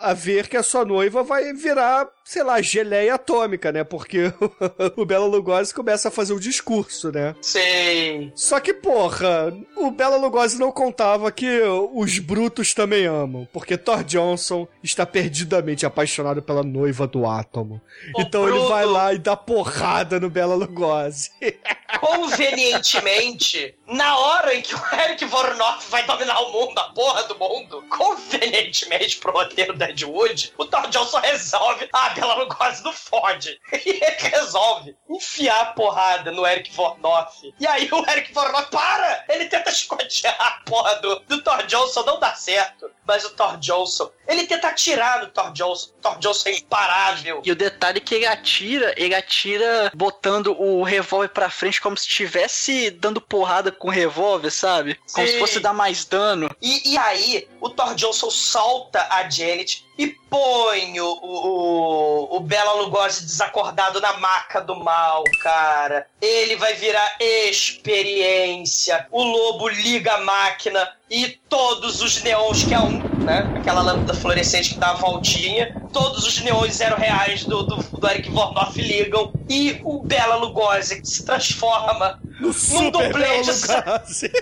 a 0.00 0.14
ver 0.14 0.48
que 0.48 0.56
a 0.56 0.62
sua 0.62 0.84
noiva 0.84 1.22
vai 1.22 1.52
virar, 1.52 2.08
sei 2.24 2.42
lá, 2.42 2.60
geleia 2.60 3.14
atômica, 3.14 3.70
né? 3.70 3.84
Porque 3.84 4.32
o 4.96 5.04
Bela 5.04 5.26
Lugosi 5.26 5.74
começa 5.74 6.08
a 6.08 6.10
fazer 6.10 6.32
um 6.32 6.38
discurso, 6.38 7.12
né? 7.12 7.34
Sei. 7.42 8.32
Só 8.34 8.60
que, 8.60 8.72
porra, 8.72 9.52
o 9.76 9.90
Bela 9.90 10.16
Lugosi 10.16 10.58
não 10.58 10.72
contava 10.72 11.30
que 11.30 11.60
os 11.92 12.18
brutos 12.18 12.72
também 12.72 13.06
amam, 13.06 13.46
porque 13.52 13.76
Thor 13.76 14.02
Johnson 14.04 14.66
está 14.82 15.04
perdidamente 15.04 15.84
apaixonado 15.84 16.42
pela 16.42 16.62
noiva 16.62 17.06
do 17.06 17.26
átomo. 17.26 17.80
Ô, 18.14 18.22
então 18.22 18.48
ele 18.48 18.68
vai 18.68 18.86
lá 18.86 19.13
e 19.14 19.18
dá 19.18 19.36
porrada 19.36 20.18
no 20.18 20.28
Bela 20.28 20.56
Lugosi. 20.56 21.30
Convenientemente, 22.00 23.78
na 23.86 24.18
hora 24.18 24.54
em 24.54 24.60
que 24.60 24.74
o 24.74 24.82
Eric 24.92 25.24
Vornoff 25.26 25.88
vai 25.88 26.04
dominar 26.04 26.40
o 26.40 26.50
mundo, 26.50 26.76
a 26.76 26.92
porra 26.92 27.22
do 27.24 27.38
mundo, 27.38 27.84
convenientemente 27.88 29.18
pro 29.18 29.32
roteiro 29.32 29.74
da 29.74 29.88
Ed 29.90 30.04
Wood, 30.04 30.52
o 30.58 30.64
Thor 30.64 30.88
Johnson 30.88 31.20
resolve, 31.20 31.88
ah, 31.92 32.10
Bela 32.10 32.34
Lugosi 32.34 32.82
não 32.82 32.92
fode. 32.92 33.60
E 33.84 33.90
ele 33.90 34.16
resolve 34.18 34.96
enfiar 35.08 35.60
a 35.60 35.66
porrada 35.66 36.32
no 36.32 36.46
Eric 36.46 36.72
Vornoff. 36.72 37.54
E 37.60 37.66
aí 37.66 37.88
o 37.92 38.10
Eric 38.10 38.32
Vornoff 38.32 38.70
para! 38.70 39.24
Ele 39.28 39.44
tenta 39.44 39.70
escotear 39.70 40.34
a 40.40 40.62
porra 40.64 40.96
do, 40.96 41.20
do 41.20 41.42
Thor 41.42 41.64
Johnson, 41.66 42.02
não 42.02 42.18
dá 42.18 42.34
certo. 42.34 42.90
Mas 43.06 43.24
o 43.24 43.30
Thor 43.30 43.56
Johnson, 43.58 44.10
ele 44.26 44.46
tenta 44.46 44.68
atirar 44.68 45.20
no 45.20 45.28
Thor 45.28 45.52
Johnson. 45.52 45.90
O 45.98 46.00
Thor 46.00 46.18
Johnson 46.18 46.48
é 46.48 46.52
imparável. 46.56 47.42
E 47.44 47.52
o 47.52 47.56
detalhe 47.56 47.98
é 47.98 48.00
que 48.00 48.14
ele 48.14 48.26
atira, 48.26 48.94
ele 48.96 49.14
atira 49.14 49.92
botando 49.94 50.56
o 50.58 50.82
revólver 50.82 51.28
pra 51.28 51.50
frente 51.50 51.80
como 51.80 51.96
se 51.96 52.06
estivesse 52.06 52.90
dando 52.90 53.20
porrada 53.20 53.70
com 53.70 53.88
o 53.88 53.90
revólver, 53.90 54.50
sabe? 54.50 54.98
Como 55.12 55.26
Sim. 55.26 55.32
se 55.32 55.38
fosse 55.38 55.60
dar 55.60 55.74
mais 55.74 56.04
dano. 56.04 56.50
E, 56.60 56.92
e 56.92 56.98
aí, 56.98 57.48
o 57.60 57.68
Thor 57.68 57.94
Johnson 57.94 58.30
solta 58.30 59.06
a 59.10 59.28
Janet 59.28 59.84
e 59.96 60.08
põe 60.08 61.00
o, 61.00 61.06
o, 61.22 62.36
o, 62.36 62.40
Bela 62.40 62.72
Lugosi 62.74 63.24
desacordado 63.24 64.00
na 64.00 64.14
maca 64.18 64.60
do 64.60 64.76
mal, 64.76 65.22
cara. 65.42 66.06
Ele 66.20 66.56
vai 66.56 66.74
virar 66.74 67.16
experiência. 67.20 69.06
O 69.10 69.22
lobo 69.22 69.68
liga 69.68 70.14
a 70.14 70.20
máquina 70.20 70.92
e 71.08 71.28
todos 71.48 72.02
os 72.02 72.22
neons 72.22 72.64
que 72.64 72.74
a 72.74 72.80
um 72.80 73.13
né? 73.24 73.52
Aquela 73.56 73.82
lâmpada 73.82 74.14
fluorescente 74.14 74.74
que 74.74 74.78
dá 74.78 74.90
a 74.90 74.94
voltinha. 74.94 75.74
Todos 75.92 76.26
os 76.26 76.40
neões 76.42 76.76
zero 76.76 76.96
reais 76.96 77.44
do, 77.44 77.62
do, 77.62 77.76
do 77.76 78.08
Eric 78.08 78.30
Vornoff 78.30 78.80
ligam. 78.80 79.32
E 79.48 79.80
o 79.84 80.02
Bela 80.02 80.36
Lugosi 80.36 81.00
se 81.04 81.24
transforma 81.24 82.20
No 82.40 82.52
num 82.70 82.90
dublê 82.90 83.42
de 83.42 83.52
salto. 83.52 83.88
Lugosi. 83.88 84.32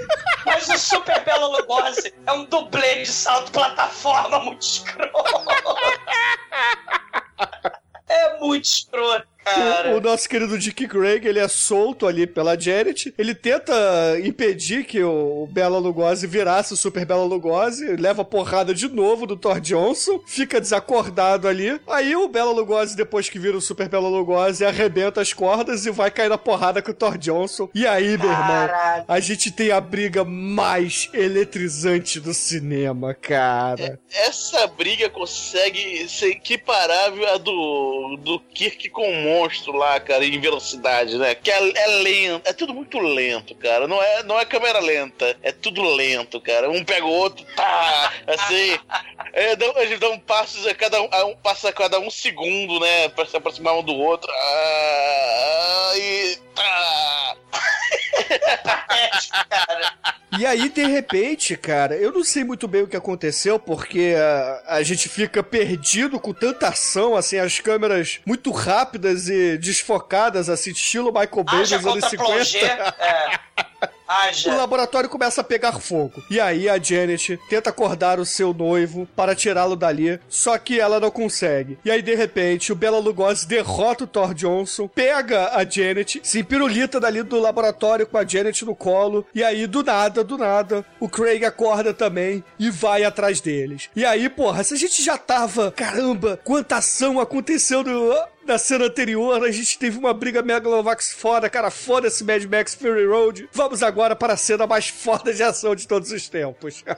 Mas 0.45 0.68
o 0.68 0.78
Super 0.78 1.24
Bela 1.24 1.47
Lugosi 1.47 2.12
é 2.26 2.33
um 2.33 2.45
dublê 2.45 3.03
de 3.03 3.07
salto 3.07 3.53
plataforma 3.53 4.41
muito 4.41 4.62
escroto. 4.62 5.12
É 8.09 8.39
muito 8.39 8.64
escroto. 8.64 9.26
O, 9.93 9.97
o 9.97 10.01
nosso 10.01 10.28
querido 10.28 10.59
Dick 10.59 10.86
Greg, 10.86 11.26
ele 11.26 11.38
é 11.38 11.49
solto 11.49 12.07
ali 12.07 12.26
pela 12.26 12.59
Janet. 12.59 13.12
Ele 13.18 13.34
tenta 13.34 13.72
impedir 14.24 14.84
que 14.84 15.03
o 15.03 15.49
Bela 15.51 15.78
Lugosi 15.78 16.26
virasse 16.26 16.72
o 16.72 16.76
Super 16.76 17.05
Bela 17.05 17.24
Lugosi. 17.24 17.97
Leva 17.97 18.24
porrada 18.24 18.74
de 18.74 18.88
novo 18.88 19.26
do 19.26 19.36
Thor 19.36 19.61
Johnson. 19.61 20.20
Fica 20.26 20.61
desacordado 20.61 21.49
ali. 21.49 21.80
Aí 21.88 22.14
o 22.14 22.28
Bela 22.28 22.53
Lugosi, 22.53 22.97
depois 22.97 23.28
que 23.28 23.38
vira 23.38 23.57
o 23.57 23.61
Super 23.61 23.88
Bela 23.88 24.09
Lugosi, 24.09 24.64
arrebenta 24.64 25.20
as 25.20 25.32
cordas 25.32 25.86
e 25.86 25.90
vai 25.90 26.11
cair 26.11 26.28
na 26.28 26.38
porrada 26.38 26.80
com 26.80 26.90
o 26.90 26.95
Thor 26.95 27.18
Johnson. 27.18 27.68
E 27.74 27.86
aí, 27.86 28.16
meu 28.16 28.30
irmão, 28.30 28.68
a 29.09 29.20
gente 29.20 29.51
tem 29.51 29.70
a 29.70 29.80
briga 29.80 30.24
mais 30.24 31.09
eletrizante 31.12 32.20
do 32.20 32.32
cinema, 32.32 33.14
cara. 33.14 33.99
Essa 34.11 34.66
briga 34.66 35.11
consegue 35.11 36.09
ser 36.09 36.30
equiparável 36.30 37.28
à 37.28 37.38
do, 37.38 38.18
do 38.22 38.40
Kirk 38.55 38.88
com 38.90 39.09
o 39.09 39.32
monstro 39.33 39.72
lá, 39.72 39.99
cara, 39.99 40.24
em 40.24 40.41
velocidade, 40.41 41.16
né? 41.16 41.35
Que 41.35 41.51
é, 41.51 41.78
é 41.78 41.87
lento, 42.03 42.49
é 42.49 42.53
tudo 42.53 42.74
muito 42.74 42.99
lento, 42.99 43.55
cara. 43.55 43.89
Não 43.89 44.03
é, 44.03 44.22
não 44.22 44.39
é 44.39 44.45
câmera 44.45 44.80
lenta, 44.80 45.37
é 45.43 45.53
tudo 45.53 45.83
lento, 45.83 46.41
cara. 46.41 46.70
Um 46.70 46.85
pega 46.85 47.07
o 47.07 47.11
outro, 47.11 47.45
assim. 48.26 48.78
É, 49.33 49.57
eles 49.83 49.99
dão 49.99 50.18
passos 50.18 50.66
a 50.66 50.74
cada 50.74 51.01
um, 51.01 51.09
um 51.30 51.37
passo 51.37 51.66
a 51.66 51.72
cada 51.72 51.99
um 51.99 52.11
segundo, 52.11 52.78
né? 52.80 53.09
Pra 53.09 53.24
se 53.24 53.37
aproximar 53.37 53.74
um 53.74 53.83
do 53.83 53.95
outro. 53.95 54.30
Ah, 54.30 55.93
e 55.97 56.39
tá. 56.55 57.37
E 60.38 60.47
aí, 60.47 60.70
de 60.70 60.86
repente, 60.86 61.57
cara, 61.59 61.95
eu 61.95 62.11
não 62.11 62.24
sei 62.24 62.43
muito 62.43 62.66
bem 62.66 62.82
o 62.82 62.86
que 62.86 62.97
aconteceu, 62.97 63.59
porque 63.59 64.14
a, 64.16 64.76
a 64.76 64.82
gente 64.82 65.07
fica 65.07 65.43
perdido 65.43 66.18
com 66.18 66.32
tanta 66.32 66.68
ação, 66.68 67.14
assim, 67.14 67.36
as 67.36 67.61
câmeras 67.61 68.20
muito 68.24 68.51
rápidas 68.51 69.28
e 69.28 69.59
desfocadas, 69.59 70.49
assim, 70.49 70.70
estilo 70.70 71.12
Michael 71.12 71.45
Bay 71.45 71.61
dos 71.61 71.72
anos 71.72 71.84
contra 71.84 72.09
50. 72.09 72.24
plongé. 72.24 72.64
É. 72.99 73.38
O 74.13 74.25
Haja. 74.29 74.55
laboratório 74.55 75.09
começa 75.09 75.41
a 75.41 75.45
pegar 75.45 75.73
fogo. 75.81 76.23
E 76.29 76.39
aí 76.39 76.69
a 76.69 76.79
Janet 76.79 77.39
tenta 77.49 77.71
acordar 77.71 78.21
o 78.21 78.27
seu 78.27 78.53
noivo 78.53 79.09
para 79.17 79.35
tirá-lo 79.35 79.75
dali, 79.75 80.21
só 80.29 80.59
que 80.59 80.79
ela 80.79 81.01
não 81.01 81.11
consegue. 81.11 81.79
E 81.85 81.91
aí, 81.91 82.03
de 82.03 82.15
repente, 82.15 82.73
o 82.73 82.77
Bela 82.77 82.99
Lugosi 82.99 83.47
derrota 83.47 84.05
o 84.05 84.07
Thor 84.07 84.35
Johnson, 84.35 84.87
pega 84.89 85.57
a 85.57 85.65
Janet, 85.65 86.21
se 86.23 86.41
empirulita 86.41 87.01
dali 87.01 87.23
do 87.23 87.41
laboratório 87.41 88.07
com 88.07 88.19
a 88.19 88.27
Janet 88.27 88.65
no 88.65 88.75
colo, 88.75 89.27
e 89.35 89.43
aí, 89.43 89.67
do 89.67 89.83
nada, 89.83 90.23
do 90.23 90.37
nada, 90.37 90.85
o 91.01 91.09
Craig 91.09 91.45
acorda 91.45 91.95
também 91.95 92.45
e 92.59 92.71
vai 92.71 93.05
atrás 93.05 93.41
deles. 93.41 93.89
E 93.97 94.05
aí, 94.05 94.29
porra, 94.29 94.63
se 94.63 94.75
a 94.75 94.77
gente 94.77 95.03
já 95.03 95.17
tava, 95.17 95.73
caramba, 95.73 96.39
quanta 96.45 96.77
ação 96.77 97.19
aconteceu 97.19 97.83
no, 97.83 98.15
na 98.47 98.59
cena 98.59 98.86
anterior, 98.86 99.45
a 99.45 99.51
gente 99.51 99.78
teve 99.78 99.99
uma 99.99 100.12
briga 100.12 100.43
Megalovax 100.43 101.12
foda, 101.12 101.49
cara, 101.49 101.70
foda 101.70 102.09
esse 102.09 102.24
Mad 102.24 102.45
Max 102.45 102.74
Fury 102.74 103.07
Road. 103.07 103.49
Vamos 103.53 103.82
agora 103.82 104.16
para 104.16 104.34
a 104.34 104.36
cena 104.36 104.66
mais 104.66 104.88
foda 104.88 105.32
de 105.32 105.43
ação 105.43 105.74
de 105.74 105.86
todos 105.86 106.11
os 106.11 106.28
tempos. 106.28 106.84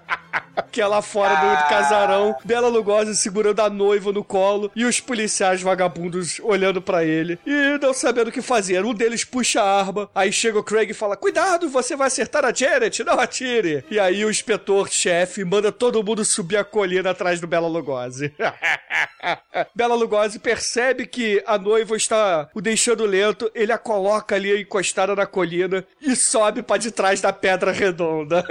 que 0.71 0.81
é 0.81 0.87
lá 0.87 1.03
fora 1.03 1.35
do, 1.37 1.51
do 1.51 1.69
casarão, 1.69 2.37
Bela 2.45 2.69
Lugosi 2.69 3.17
segurando 3.17 3.61
a 3.61 3.71
noiva 3.71 4.13
no 4.13 4.25
colo 4.25 4.71
e 4.75 4.85
os 4.85 5.01
policiais 5.01 5.63
vagabundos 5.63 6.41
olhando 6.41 6.81
pra 6.81 7.05
ele 7.05 7.39
e 7.47 7.79
não 7.81 7.93
sabendo 7.93 8.29
o 8.29 8.33
que 8.33 8.43
fazer. 8.43 8.85
Um 8.85 8.95
deles 8.95 9.25
puxa 9.25 9.63
a 9.63 9.81
arma, 9.81 10.11
aí 10.15 10.33
chega 10.33 10.59
o 10.59 10.65
Craig 10.65 10.91
e 10.91 10.95
fala: 10.95 11.17
Cuidado, 11.17 11.69
você 11.69 11.97
vai 11.97 12.09
acertar 12.09 12.45
a 12.45 12.53
Janet, 12.53 13.03
não 13.05 13.19
atire. 13.19 13.85
E 13.91 13.99
aí 13.99 14.25
o 14.25 14.31
inspetor-chefe 14.31 15.45
manda 15.45 15.73
todo 15.73 16.03
mundo 16.03 16.25
subir 16.25 16.57
a 16.57 16.65
colina 16.65 17.11
atrás 17.11 17.41
do 17.41 17.47
Bela 17.47 17.69
Lugosi. 17.69 18.33
Bela 19.75 19.95
Lugosi 19.95 20.39
percebe 20.39 21.07
que 21.07 21.34
a 21.47 21.59
noiva 21.59 21.97
está 21.97 22.49
o 22.55 22.61
deixando 22.61 23.05
lento, 23.05 23.51
ele 23.55 23.73
a 23.73 23.79
coloca 23.79 24.35
ali 24.35 24.61
encostada 24.61 25.15
na 25.15 25.27
colina 25.27 25.87
e 26.01 26.15
sobe 26.15 26.63
pra 26.63 26.77
de 26.77 26.91
trás 26.91 27.21
da 27.21 27.33
pedra 27.33 27.73
redonda. 27.73 28.45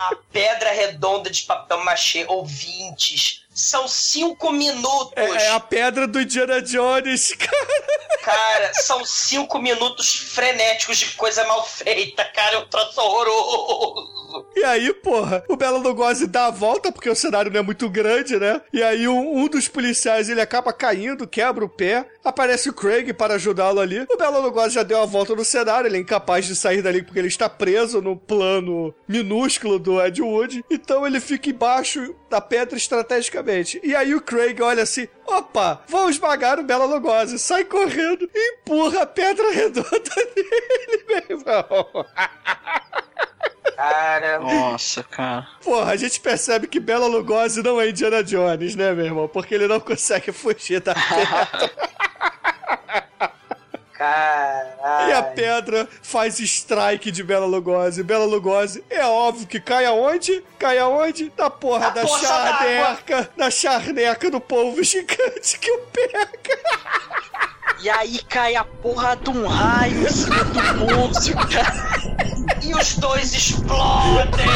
A 0.00 0.14
pedra 0.32 0.70
redonda 0.70 1.28
de 1.30 1.42
papel 1.42 1.84
machê, 1.84 2.24
ouvintes. 2.28 3.44
São 3.58 3.88
cinco 3.88 4.52
minutos. 4.52 5.12
É, 5.16 5.46
é 5.46 5.50
a 5.50 5.58
pedra 5.58 6.06
do 6.06 6.20
Indiana 6.20 6.62
Jones, 6.62 7.32
cara. 7.34 8.08
Cara, 8.22 8.72
são 8.74 9.04
cinco 9.04 9.58
minutos 9.58 10.14
frenéticos 10.14 10.98
de 10.98 11.06
coisa 11.16 11.44
mal 11.44 11.66
feita, 11.66 12.24
cara. 12.24 12.54
É 12.54 12.58
um 12.58 12.68
troço 12.68 13.00
horroroso. 13.00 14.46
E 14.54 14.62
aí, 14.62 14.92
porra, 14.94 15.42
o 15.48 15.56
Bela 15.56 15.78
Lugosi 15.78 16.26
dá 16.26 16.46
a 16.46 16.50
volta, 16.50 16.92
porque 16.92 17.10
o 17.10 17.16
cenário 17.16 17.50
não 17.50 17.58
é 17.58 17.62
muito 17.62 17.88
grande, 17.88 18.38
né? 18.38 18.60
E 18.72 18.80
aí 18.80 19.08
um, 19.08 19.38
um 19.38 19.48
dos 19.48 19.66
policiais, 19.66 20.28
ele 20.28 20.40
acaba 20.40 20.72
caindo, 20.72 21.26
quebra 21.26 21.64
o 21.64 21.68
pé, 21.68 22.06
aparece 22.28 22.68
o 22.68 22.72
Craig 22.72 23.12
para 23.12 23.34
ajudá-lo 23.34 23.80
ali. 23.80 24.06
O 24.10 24.16
Bela 24.16 24.38
Lugosi 24.38 24.74
já 24.74 24.82
deu 24.82 25.00
a 25.00 25.06
volta 25.06 25.34
no 25.34 25.44
cenário, 25.44 25.88
ele 25.88 25.96
é 25.96 26.00
incapaz 26.00 26.46
de 26.46 26.54
sair 26.54 26.82
dali 26.82 27.02
porque 27.02 27.18
ele 27.18 27.28
está 27.28 27.48
preso 27.48 28.00
no 28.00 28.16
plano 28.16 28.94
minúsculo 29.06 29.78
do 29.78 30.00
Ed 30.00 30.20
Wood. 30.22 30.64
Então 30.70 31.06
ele 31.06 31.20
fica 31.20 31.50
embaixo 31.50 32.14
da 32.30 32.40
pedra 32.40 32.76
estrategicamente. 32.76 33.80
E 33.82 33.94
aí 33.94 34.14
o 34.14 34.20
Craig 34.20 34.60
olha 34.60 34.82
assim, 34.82 35.08
opa, 35.26 35.82
vou 35.88 36.08
esmagar 36.08 36.58
o 36.58 36.64
Bela 36.64 36.84
Lugosi, 36.84 37.38
sai 37.38 37.64
correndo 37.64 38.28
e 38.34 38.54
empurra 38.54 39.02
a 39.02 39.06
pedra 39.06 39.50
redonda 39.52 39.90
nele, 40.36 41.04
meu 41.06 41.38
irmão. 41.38 42.06
Cara, 43.78 44.40
Nossa, 44.40 45.04
cara. 45.04 45.46
Porra, 45.62 45.92
a 45.92 45.96
gente 45.96 46.18
percebe 46.18 46.66
que 46.66 46.80
Bela 46.80 47.06
Lugosi 47.06 47.62
não 47.62 47.80
é 47.80 47.88
Indiana 47.88 48.24
Jones, 48.24 48.74
né, 48.74 48.92
meu 48.92 49.04
irmão? 49.04 49.28
Porque 49.28 49.54
ele 49.54 49.68
não 49.68 49.78
consegue 49.78 50.32
fugir 50.32 50.80
da 50.80 50.96
pedra. 50.96 51.70
caralho. 53.96 55.08
e 55.08 55.12
a 55.12 55.22
pedra 55.22 55.88
faz 56.02 56.40
strike 56.40 57.12
de 57.12 57.22
Bela 57.22 57.46
Lugosi. 57.46 58.02
Bela 58.02 58.24
Lugosi, 58.24 58.82
é 58.90 59.06
óbvio 59.06 59.46
que 59.46 59.60
cai 59.60 59.86
aonde? 59.86 60.42
Cai 60.58 60.76
aonde? 60.78 61.32
Na 61.38 61.48
porra 61.48 61.86
Na 61.86 61.90
da 61.90 62.02
poça 62.02 62.26
charneca. 62.26 63.30
Na 63.36 63.48
charneca 63.48 64.28
do 64.28 64.40
povo 64.40 64.82
gigante 64.82 65.56
que 65.56 65.70
o 65.70 65.78
pega. 65.92 66.58
E 67.80 67.88
aí 67.88 68.18
cai 68.24 68.56
a 68.56 68.64
porra 68.64 69.14
de 69.14 69.30
um 69.30 69.46
raio 69.46 70.02
em 70.02 70.10
cima 70.10 70.42
do 70.46 70.76
monstro, 70.78 71.36
cara. 71.48 72.37
E 72.62 72.74
os 72.74 72.96
dois 72.96 73.32
explodem! 73.34 74.46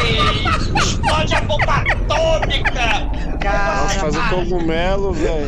Explode 0.77 1.35
a 1.35 1.41
bomba 1.41 1.73
atômica! 1.75 2.81
Nossa, 3.23 3.37
Cara, 3.39 3.89
faz 3.99 4.15
um 4.15 4.29
cogumelo, 4.29 5.13
velho. 5.13 5.47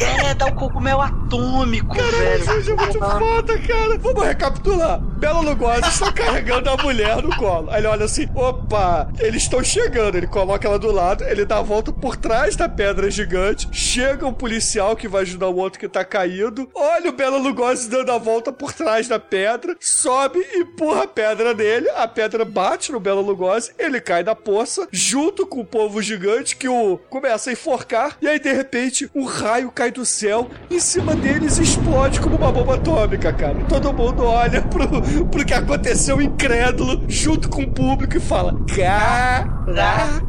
é, 0.00 0.34
dá 0.34 0.46
um 0.46 0.54
cogumelo 0.54 1.00
atômico, 1.02 1.94
velho. 1.94 2.58
Isso 2.60 2.70
é 2.70 2.74
muito 2.74 2.98
foda, 2.98 3.58
cara. 3.58 3.98
Vamos 3.98 4.24
recapitular. 4.24 5.00
Bela 5.00 5.40
Lugosi 5.40 5.88
está 5.88 6.12
carregando 6.12 6.70
a 6.70 6.76
mulher 6.76 7.22
no 7.22 7.34
colo. 7.36 7.70
Aí 7.70 7.78
ele 7.78 7.86
olha 7.88 8.04
assim, 8.04 8.28
opa, 8.34 9.08
eles 9.18 9.42
estão 9.42 9.62
chegando. 9.62 10.16
Ele 10.16 10.26
coloca 10.26 10.66
ela 10.66 10.78
do 10.78 10.90
lado, 10.92 11.24
ele 11.24 11.44
dá 11.44 11.58
a 11.58 11.62
volta 11.62 11.92
por 11.92 12.16
trás 12.16 12.54
da 12.56 12.68
pedra 12.68 13.10
gigante. 13.10 13.68
Chega 13.72 14.26
um 14.26 14.32
policial 14.32 14.94
que 14.96 15.08
vai 15.08 15.22
ajudar 15.22 15.48
o 15.48 15.56
outro 15.56 15.78
que 15.78 15.88
tá 15.88 16.04
caído. 16.04 16.68
Olha 16.74 17.10
o 17.10 17.12
Bela 17.12 17.38
Lugosi 17.38 17.88
dando 17.88 18.10
a 18.12 18.18
volta 18.18 18.52
por 18.52 18.72
trás 18.72 19.08
da 19.08 19.18
pedra. 19.18 19.76
Sobe 19.80 20.38
e 20.38 20.58
empurra 20.62 20.97
a 20.98 21.06
pedra 21.06 21.54
nele. 21.54 21.88
A 21.90 22.06
pedra 22.06 22.44
bate 22.44 22.92
no 22.92 23.00
Bela 23.00 23.20
Lugosi. 23.20 23.72
Ele 23.78 24.00
cai 24.00 24.22
da 24.22 24.34
poça, 24.34 24.88
junto 24.90 25.46
com 25.46 25.60
o 25.60 25.64
povo 25.64 26.00
gigante 26.02 26.56
que 26.56 26.68
o 26.68 26.98
começa 27.08 27.50
a 27.50 27.52
enforcar. 27.52 28.16
E 28.20 28.28
aí, 28.28 28.38
de 28.38 28.52
repente, 28.52 29.10
um 29.14 29.24
raio 29.24 29.70
cai 29.70 29.90
do 29.90 30.04
céu 30.04 30.48
em 30.70 30.80
cima 30.80 31.14
deles 31.14 31.58
e 31.58 31.62
explode 31.62 32.20
como 32.20 32.36
uma 32.36 32.52
bomba 32.52 32.74
atômica, 32.74 33.32
cara. 33.32 33.58
Todo 33.68 33.92
mundo 33.92 34.24
olha 34.24 34.62
pro, 34.62 35.26
pro 35.26 35.44
que 35.44 35.54
aconteceu 35.54 36.20
incrédulo, 36.20 37.04
junto 37.08 37.48
com 37.48 37.62
o 37.62 37.72
público, 37.72 38.16
e 38.16 38.20
fala: 38.20 38.54
Caralho! 38.74 40.27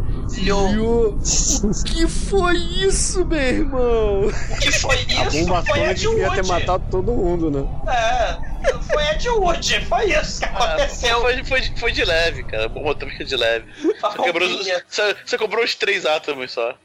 O 1.64 1.84
que 1.84 2.08
foi 2.08 2.56
isso, 2.58 3.26
meu 3.26 3.40
irmão? 3.40 4.28
O 4.28 4.60
que 4.60 4.72
foi 4.72 4.96
A 4.96 5.26
isso? 5.26 5.46
bomba 5.46 5.64
Foi 5.64 5.80
atômica 5.80 5.92
Ed 5.92 6.08
devia 6.08 6.32
ter 6.32 6.46
matado 6.46 6.84
todo 6.92 7.12
mundo, 7.12 7.50
né? 7.50 7.68
É, 7.92 8.82
foi 8.84 9.04
Ed 9.12 9.30
Wood. 9.30 9.86
Foi 9.86 10.06
isso 10.06 10.40
que 10.40 10.46
aconteceu. 10.46 11.22
Foi, 11.22 11.44
foi, 11.44 11.62
foi 11.76 11.92
de 11.92 12.06
leve, 12.06 12.44
cara. 12.44 12.70
Bomba 12.70 12.92
atômica 12.92 13.26
de 13.26 13.36
leve. 13.36 13.72
Você 13.82 14.18
quebrou, 14.24 14.48
bombinha. 14.48 14.86
você, 14.88 15.16
você 15.26 15.38
cobrou 15.38 15.64
os 15.64 15.76
três 15.76 16.06
átomos 16.06 16.52
só. 16.52 16.76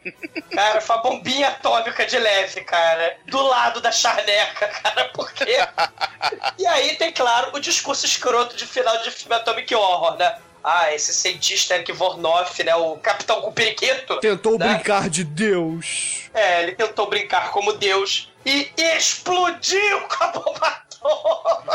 Cara, 0.52 0.80
foi 0.80 0.96
uma 0.96 1.02
bombinha 1.02 1.48
atômica 1.48 2.06
de 2.06 2.18
leve, 2.18 2.62
cara. 2.62 3.16
Do 3.26 3.42
lado 3.42 3.80
da 3.80 3.92
charneca, 3.92 4.68
cara, 4.68 5.10
porque. 5.14 5.44
e 6.58 6.66
aí 6.66 6.96
tem, 6.96 7.12
claro, 7.12 7.50
o 7.54 7.60
discurso 7.60 8.06
escroto 8.06 8.56
de 8.56 8.66
final 8.66 9.02
de 9.02 9.10
filme 9.10 9.34
Atomic 9.34 9.74
Horror, 9.74 10.16
né? 10.16 10.34
Ah, 10.64 10.92
esse 10.94 11.12
cientista 11.12 11.74
Eric 11.74 11.92
Vornoff, 11.92 12.64
né, 12.64 12.74
o 12.74 12.96
capitão 12.96 13.42
com 13.42 13.52
periquito. 13.52 14.18
Tentou 14.20 14.58
né? 14.58 14.74
brincar 14.74 15.10
de 15.10 15.22
Deus. 15.22 16.22
É, 16.32 16.62
ele 16.62 16.72
tentou 16.72 17.06
brincar 17.08 17.50
como 17.50 17.74
Deus 17.74 18.32
e 18.46 18.70
explodiu 18.96 20.00
com 20.08 20.24
a 20.24 20.26
bomba. 20.28 20.76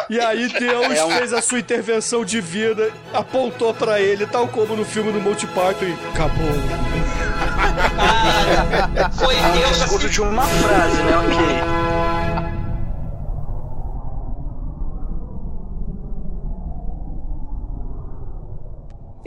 E 0.10 0.20
aí 0.20 0.48
Deus 0.60 0.98
É 0.98 1.06
um- 1.06 1.12
fez 1.12 1.32
a 1.34 1.42
sua 1.42 1.60
intervenção 1.60 2.26
divina, 2.26 2.90
apontou 3.14 3.74
pra 3.76 4.02
ele, 4.02 4.26
tal 4.26 4.48
como 4.48 4.76
no 4.76 4.84
filme 4.84 5.12
do 5.12 5.22
Monty 5.22 5.46
Python, 5.46 5.86
e 5.86 5.94
acabou. 6.10 6.50
Ah, 8.00 9.10
foi 9.12 9.36
Deus 9.36 9.78
Escuto 9.78 10.06
assim, 10.06 10.10
de 10.16 10.22
uma 10.22 10.44
frase, 10.44 11.04
né? 11.04 11.18
Ok. 11.18 11.89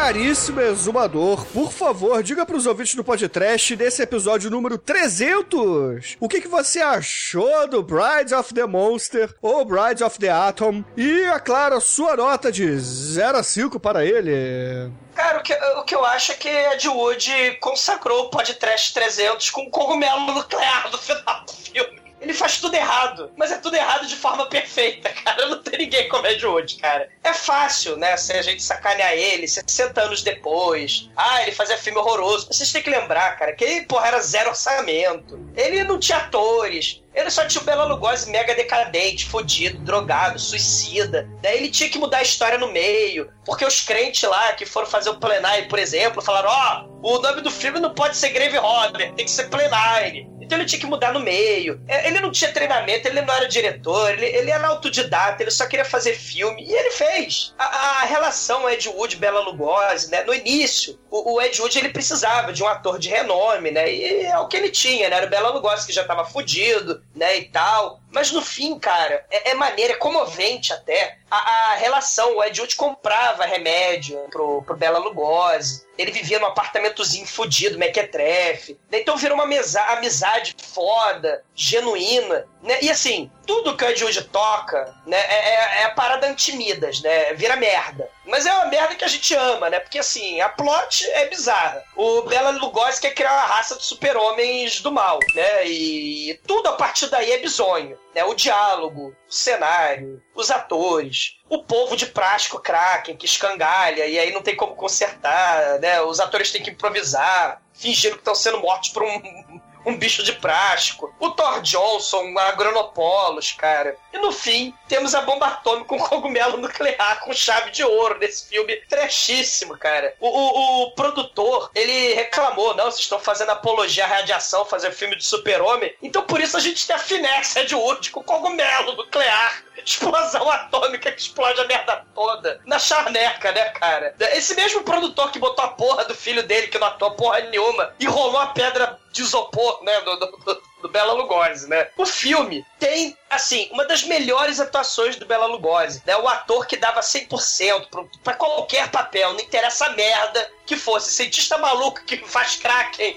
Caríssimo 0.00 0.62
exumador, 0.62 1.44
por 1.52 1.70
favor, 1.70 2.22
diga 2.22 2.46
pros 2.46 2.64
ouvintes 2.64 2.94
do 2.94 3.04
podcast 3.04 3.76
desse 3.76 4.00
episódio 4.00 4.50
número 4.50 4.78
300 4.78 6.16
o 6.18 6.26
que, 6.26 6.40
que 6.40 6.48
você 6.48 6.80
achou 6.80 7.68
do 7.68 7.82
Brides 7.82 8.32
of 8.32 8.54
the 8.54 8.64
Monster 8.64 9.34
ou 9.42 9.62
Brides 9.62 10.00
of 10.00 10.18
the 10.18 10.30
Atom 10.30 10.82
e, 10.96 11.24
é 11.24 11.38
claro, 11.38 11.76
a 11.76 11.82
sua 11.82 12.16
nota 12.16 12.50
de 12.50 12.78
0 12.78 13.36
a 13.36 13.42
5 13.42 13.78
para 13.78 14.02
ele. 14.02 14.90
Cara, 15.14 15.38
o 15.38 15.42
que, 15.42 15.52
o 15.52 15.84
que 15.84 15.94
eu 15.94 16.02
acho 16.06 16.32
é 16.32 16.34
que 16.34 16.48
Ed 16.48 16.88
Wood 16.88 17.58
consagrou 17.60 18.22
o 18.22 18.30
podcast 18.30 18.94
300 18.94 19.50
com 19.50 19.64
um 19.64 19.70
cogumelo 19.70 20.32
nuclear 20.32 20.90
no 20.90 20.96
final 20.96 21.44
do 21.44 21.52
filme. 21.52 21.99
Ele 22.20 22.34
faz 22.34 22.58
tudo 22.60 22.74
errado, 22.74 23.30
mas 23.36 23.50
é 23.50 23.56
tudo 23.58 23.76
errado 23.76 24.06
de 24.06 24.16
forma 24.16 24.46
perfeita, 24.46 25.08
cara. 25.24 25.46
Não 25.46 25.62
tem 25.62 25.78
ninguém 25.78 26.08
como 26.08 26.26
Ed 26.26 26.44
Wood, 26.44 26.76
cara. 26.76 27.08
É 27.24 27.32
fácil, 27.32 27.96
né, 27.96 28.16
se 28.16 28.32
a 28.32 28.42
gente 28.42 28.62
sacanear 28.62 29.12
ele 29.12 29.48
60 29.48 30.00
anos 30.00 30.22
depois. 30.22 31.08
Ah, 31.16 31.42
ele 31.42 31.52
fazia 31.52 31.78
filme 31.78 31.98
horroroso. 31.98 32.46
Vocês 32.46 32.70
têm 32.72 32.82
que 32.82 32.90
lembrar, 32.90 33.36
cara, 33.38 33.52
que 33.52 33.64
ele, 33.64 33.86
porra, 33.86 34.08
era 34.08 34.20
zero 34.20 34.50
orçamento. 34.50 35.40
Ele 35.56 35.84
não 35.84 35.98
tinha 35.98 36.18
atores. 36.18 37.02
Ele 37.12 37.30
só 37.30 37.44
tinha 37.44 37.60
o 37.60 37.64
Bela 37.64 37.84
Lugosi 37.84 38.30
mega 38.30 38.54
decadente, 38.54 39.26
fudido, 39.26 39.78
drogado, 39.78 40.38
suicida. 40.38 41.28
Daí 41.42 41.56
ele 41.56 41.70
tinha 41.70 41.88
que 41.88 41.98
mudar 41.98 42.18
a 42.18 42.22
história 42.22 42.56
no 42.56 42.70
meio. 42.70 43.30
Porque 43.44 43.64
os 43.64 43.80
crentes 43.80 44.22
lá 44.22 44.52
que 44.52 44.64
foram 44.64 44.86
fazer 44.86 45.10
o 45.10 45.18
Plenine, 45.18 45.68
por 45.68 45.78
exemplo, 45.78 46.22
falaram: 46.22 46.50
ó, 46.50 46.84
o 47.02 47.18
nome 47.18 47.40
do 47.40 47.50
filme 47.50 47.80
não 47.80 47.92
pode 47.92 48.16
ser 48.16 48.30
Grave 48.30 48.58
Robber, 48.58 49.12
tem 49.14 49.24
que 49.24 49.30
ser 49.30 49.48
Plenine. 49.48 50.30
Então 50.50 50.58
ele 50.58 50.66
tinha 50.66 50.80
que 50.80 50.86
mudar 50.86 51.12
no 51.12 51.20
meio. 51.20 51.80
É, 51.86 52.08
Ele 52.08 52.18
não 52.18 52.32
tinha 52.32 52.52
treinamento, 52.52 53.06
ele 53.06 53.20
não 53.22 53.32
era 53.32 53.46
diretor, 53.46 54.10
ele, 54.10 54.26
ele 54.26 54.50
era 54.50 54.66
autodidata, 54.66 55.40
ele 55.40 55.50
só 55.52 55.64
queria 55.64 55.84
fazer 55.84 56.14
filme. 56.14 56.64
E 56.66 56.72
ele 56.72 56.90
fez. 56.90 57.54
A, 57.56 57.64
a 57.64 58.04
relação 58.04 58.68
Ed 58.68 58.88
Wood 58.88 59.14
Bela 59.14 59.42
Lugosi, 59.42 60.10
né? 60.10 60.24
No 60.24 60.34
início, 60.34 60.98
o, 61.08 61.34
o 61.34 61.40
Ed 61.40 61.62
Wood 61.62 61.78
ele 61.78 61.90
precisava 61.90 62.52
de 62.52 62.64
um 62.64 62.66
ator 62.66 62.98
de 62.98 63.08
renome, 63.08 63.70
né? 63.70 63.92
E 63.92 64.22
é 64.24 64.36
o 64.40 64.48
que 64.48 64.56
ele 64.56 64.70
tinha, 64.70 65.08
né? 65.08 65.18
Era 65.18 65.26
o 65.26 65.30
Bela 65.30 65.50
Lugosi 65.50 65.86
que 65.86 65.92
já 65.92 66.02
tava 66.02 66.24
fudido, 66.24 67.00
né? 67.14 67.38
E 67.38 67.44
tal. 67.44 67.99
Mas 68.10 68.32
no 68.32 68.42
fim, 68.42 68.78
cara, 68.78 69.24
é, 69.30 69.50
é 69.50 69.54
maneira, 69.54 69.92
é 69.92 69.96
comovente 69.96 70.72
até. 70.72 71.18
A, 71.30 71.36
a 71.36 71.74
relação, 71.76 72.36
o 72.36 72.44
Ed 72.44 72.60
Wood 72.60 72.74
comprava 72.76 73.44
remédio 73.44 74.18
pro, 74.30 74.62
pro 74.62 74.76
Bela 74.76 74.98
Lugosi. 74.98 75.86
Ele 75.96 76.10
vivia 76.10 76.38
num 76.38 76.46
apartamentozinho 76.46 77.26
fudido, 77.26 77.78
mequetrefe. 77.78 78.78
Então 78.90 79.16
virou 79.16 79.36
uma 79.36 79.44
amizade 79.44 80.56
foda, 80.60 81.44
genuína, 81.54 82.46
né? 82.62 82.78
E 82.82 82.90
assim, 82.90 83.30
tudo 83.50 83.76
que 83.76 83.84
o 83.84 83.88
Ed 83.88 84.04
Wood 84.04 84.24
toca, 84.26 84.94
né, 85.04 85.18
é, 85.18 85.34
é, 85.34 85.80
é 85.80 85.84
a 85.86 85.90
parada 85.90 86.28
antimidas, 86.28 87.00
né? 87.00 87.34
Vira 87.34 87.56
merda. 87.56 88.08
Mas 88.24 88.46
é 88.46 88.54
uma 88.54 88.66
merda 88.66 88.94
que 88.94 89.04
a 89.04 89.08
gente 89.08 89.34
ama, 89.34 89.68
né? 89.68 89.80
Porque 89.80 89.98
assim, 89.98 90.40
a 90.40 90.48
plot 90.48 91.04
é 91.10 91.26
bizarra. 91.26 91.82
O 91.96 92.22
Bela 92.22 92.50
Lugosi 92.50 93.00
quer 93.00 93.12
criar 93.12 93.32
uma 93.32 93.46
raça 93.46 93.76
de 93.76 93.84
super-homens 93.84 94.80
do 94.80 94.92
mal, 94.92 95.18
né? 95.34 95.66
E 95.66 96.40
tudo 96.46 96.68
a 96.68 96.74
partir 96.74 97.08
daí 97.08 97.32
é 97.32 97.38
bizonho. 97.38 97.98
Né? 98.14 98.22
O 98.22 98.34
diálogo, 98.34 99.16
o 99.28 99.32
cenário, 99.32 100.22
os 100.32 100.48
atores, 100.52 101.40
o 101.48 101.64
povo 101.64 101.96
de 101.96 102.06
plástico 102.06 102.60
Kraken 102.60 103.16
que 103.16 103.26
escangalha 103.26 104.06
e 104.06 104.16
aí 104.16 104.32
não 104.32 104.42
tem 104.42 104.54
como 104.54 104.76
consertar, 104.76 105.80
né? 105.80 106.00
Os 106.02 106.20
atores 106.20 106.52
têm 106.52 106.62
que 106.62 106.70
improvisar, 106.70 107.60
fingindo 107.74 108.14
que 108.14 108.20
estão 108.20 108.34
sendo 108.36 108.60
mortos 108.60 108.90
por 108.90 109.02
um, 109.02 109.60
um 109.84 109.96
bicho 109.96 110.22
de 110.22 110.32
plástico. 110.32 111.14
O 111.18 111.30
Thor 111.30 111.60
Johnson, 111.62 112.34
a 112.36 112.48
Agronopolos, 112.48 113.52
cara. 113.52 113.96
E 114.12 114.18
no 114.18 114.32
fim, 114.32 114.74
temos 114.88 115.14
a 115.14 115.22
bomba 115.22 115.46
atômica 115.46 115.86
com 115.86 115.98
cogumelo 116.00 116.56
nuclear 116.56 117.20
com 117.20 117.32
chave 117.32 117.70
de 117.70 117.82
ouro 117.84 118.18
nesse 118.18 118.48
filme 118.48 118.76
trashíssimo, 118.88 119.76
cara. 119.76 120.14
O, 120.20 120.28
o, 120.28 120.82
o 120.82 120.90
produtor, 120.92 121.70
ele 121.74 122.14
reclamou, 122.14 122.74
não, 122.74 122.84
vocês 122.84 123.00
estão 123.00 123.18
fazendo 123.18 123.50
apologia 123.50 124.04
à 124.04 124.08
radiação, 124.08 124.64
fazer 124.64 124.92
filme 124.92 125.16
de 125.16 125.24
super-homem. 125.24 125.94
Então 126.02 126.22
por 126.22 126.40
isso 126.40 126.56
a 126.56 126.60
gente 126.60 126.86
tem 126.86 126.96
a 126.96 126.98
finesse 126.98 127.64
de 127.64 127.74
Wood 127.74 128.10
com 128.10 128.22
cogumelo 128.22 128.96
nuclear. 128.96 129.64
Explosão 129.84 130.48
atômica 130.50 131.10
que 131.10 131.20
explode 131.20 131.60
a 131.60 131.66
merda 131.66 132.04
toda. 132.14 132.60
Na 132.66 132.78
charneca, 132.78 133.50
né, 133.50 133.70
cara? 133.70 134.14
Esse 134.32 134.54
mesmo 134.54 134.82
produtor 134.82 135.30
que 135.30 135.38
botou 135.38 135.64
a 135.64 135.68
porra 135.68 136.04
do 136.04 136.14
filho 136.14 136.42
dele, 136.42 136.68
que 136.68 136.78
não 136.78 136.86
atuou 136.86 137.12
porra 137.12 137.40
nenhuma, 137.40 137.94
e 137.98 138.06
rolou 138.06 138.38
a 138.38 138.48
pedra 138.48 138.99
de 139.12 139.22
isopor, 139.22 139.82
né, 139.82 140.00
do, 140.02 140.16
do, 140.16 140.62
do, 140.82 140.88
Bela 140.88 141.12
Lugosi, 141.12 141.68
né? 141.68 141.88
O 141.96 142.06
filme 142.06 142.64
tem, 142.78 143.16
assim, 143.28 143.68
uma 143.72 143.84
das 143.84 144.04
melhores 144.04 144.60
atuações 144.60 145.16
do 145.16 145.26
Bela 145.26 145.46
Lugosi, 145.46 146.02
né? 146.06 146.16
O 146.16 146.28
ator 146.28 146.66
que 146.66 146.76
dava 146.76 147.00
100% 147.00 147.88
pra, 147.90 148.04
pra 148.22 148.34
qualquer 148.34 148.90
papel, 148.90 149.32
não 149.32 149.40
interessa 149.40 149.86
a 149.86 149.90
merda 149.90 150.50
que 150.64 150.76
fosse. 150.76 151.12
Cientista 151.12 151.58
maluco 151.58 152.04
que 152.04 152.16
faz 152.26 152.56
Kraken 152.56 153.16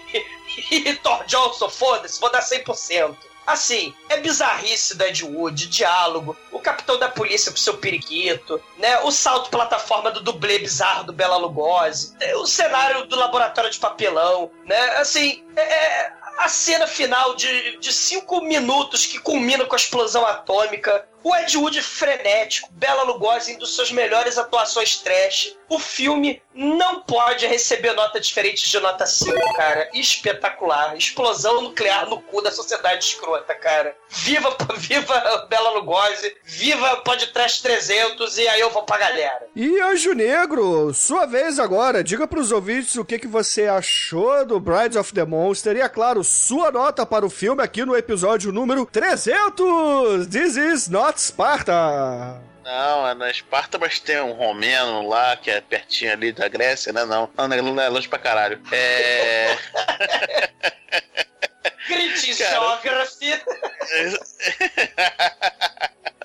e, 0.71 0.75
e 0.89 0.95
Thor 0.97 1.23
Johnson, 1.25 1.69
foda-se, 1.69 2.19
vou 2.19 2.31
dar 2.31 2.41
100%. 2.41 3.15
Assim, 3.45 3.93
é 4.09 4.17
bizarrice 4.17 4.95
da 4.95 5.07
Ed 5.07 5.23
Wood, 5.23 5.67
diálogo, 5.67 6.35
o 6.51 6.59
capitão 6.59 6.97
da 6.97 7.09
polícia 7.09 7.51
pro 7.51 7.59
seu 7.59 7.77
periquito, 7.77 8.61
né? 8.77 8.99
O 8.99 9.11
salto 9.11 9.49
plataforma 9.49 10.11
do 10.11 10.21
dublê 10.21 10.59
bizarro 10.59 11.03
do 11.03 11.13
Bela 11.13 11.37
Lugosi, 11.37 12.15
é, 12.21 12.35
o 12.37 12.45
cenário 12.45 13.05
do 13.05 13.15
laboratório 13.15 13.69
de 13.69 13.79
papelão, 13.79 14.49
né? 14.65 14.97
Assim, 14.97 15.43
é, 15.55 15.61
é 15.61 16.13
a 16.37 16.47
cena 16.47 16.87
final 16.87 17.35
de, 17.35 17.77
de 17.77 17.93
cinco 17.93 18.41
minutos 18.41 19.05
que 19.05 19.19
culmina 19.19 19.65
com 19.65 19.75
a 19.75 19.77
explosão 19.77 20.25
atômica, 20.25 21.07
o 21.23 21.35
Ed 21.35 21.57
Wood 21.57 21.81
frenético, 21.81 22.69
Bela 22.73 23.03
Lugosi, 23.03 23.53
indo 23.53 23.65
suas 23.65 23.91
melhores 23.91 24.37
atuações 24.37 24.97
trash. 24.97 25.55
O 25.69 25.79
filme 25.79 26.41
não 26.53 27.01
pode 27.01 27.47
receber 27.47 27.93
nota 27.93 28.19
diferente 28.19 28.69
de 28.69 28.79
nota 28.79 29.05
5, 29.05 29.55
cara. 29.55 29.89
Espetacular. 29.93 30.95
Explosão 30.95 31.61
nuclear 31.61 32.07
no 32.07 32.21
cu 32.21 32.41
da 32.41 32.51
sociedade 32.51 33.05
escrota, 33.05 33.55
cara. 33.55 33.95
Viva, 34.09 34.55
viva 34.77 35.47
Bela 35.49 35.71
Lugosi, 35.71 36.35
viva 36.43 36.97
Podcast 36.97 37.63
300 37.63 38.37
e 38.37 38.47
aí 38.47 38.59
eu 38.59 38.69
vou 38.69 38.83
pra 38.83 38.97
galera. 38.97 39.47
E 39.55 39.79
Anjo 39.79 40.13
Negro, 40.13 40.93
sua 40.93 41.25
vez 41.25 41.57
agora. 41.57 42.03
Diga 42.03 42.27
pros 42.27 42.51
ouvintes 42.51 42.95
o 42.95 43.05
que, 43.05 43.17
que 43.17 43.27
você 43.27 43.67
achou 43.67 44.45
do 44.45 44.59
Brides 44.59 44.97
of 44.97 45.13
the 45.13 45.25
Monster 45.25 45.75
e, 45.75 45.81
é 45.81 45.89
claro, 45.89 46.23
sua 46.23 46.71
nota 46.71 47.05
para 47.05 47.25
o 47.25 47.29
filme 47.29 47.63
aqui 47.63 47.85
no 47.85 47.95
episódio 47.95 48.51
número 48.51 48.85
300. 48.85 50.27
This 50.27 50.55
is 50.55 50.89
not 50.89 51.12
Sparta. 51.15 52.41
Não, 52.64 53.07
é 53.07 53.14
na 53.14 53.30
Esparta, 53.30 53.77
mas 53.77 53.99
tem 53.99 54.22
um 54.22 54.31
romeno 54.31 55.07
lá, 55.07 55.35
que 55.35 55.52
é 55.52 55.60
pertinho 55.60 56.14
ali 56.14 56.31
da 56.31 56.48
Grécia, 56.48 56.94
né? 56.94 57.03
Não, 57.06 57.30
não, 57.38 57.48
não 57.48 57.81
é 57.81 57.90
longe 57.90 58.07
pra 58.07 58.18
caralho. 58.19 58.61
É. 58.72 59.57
Critics 61.85 62.38
Cara. 62.38 62.80
Geography. 62.81 63.34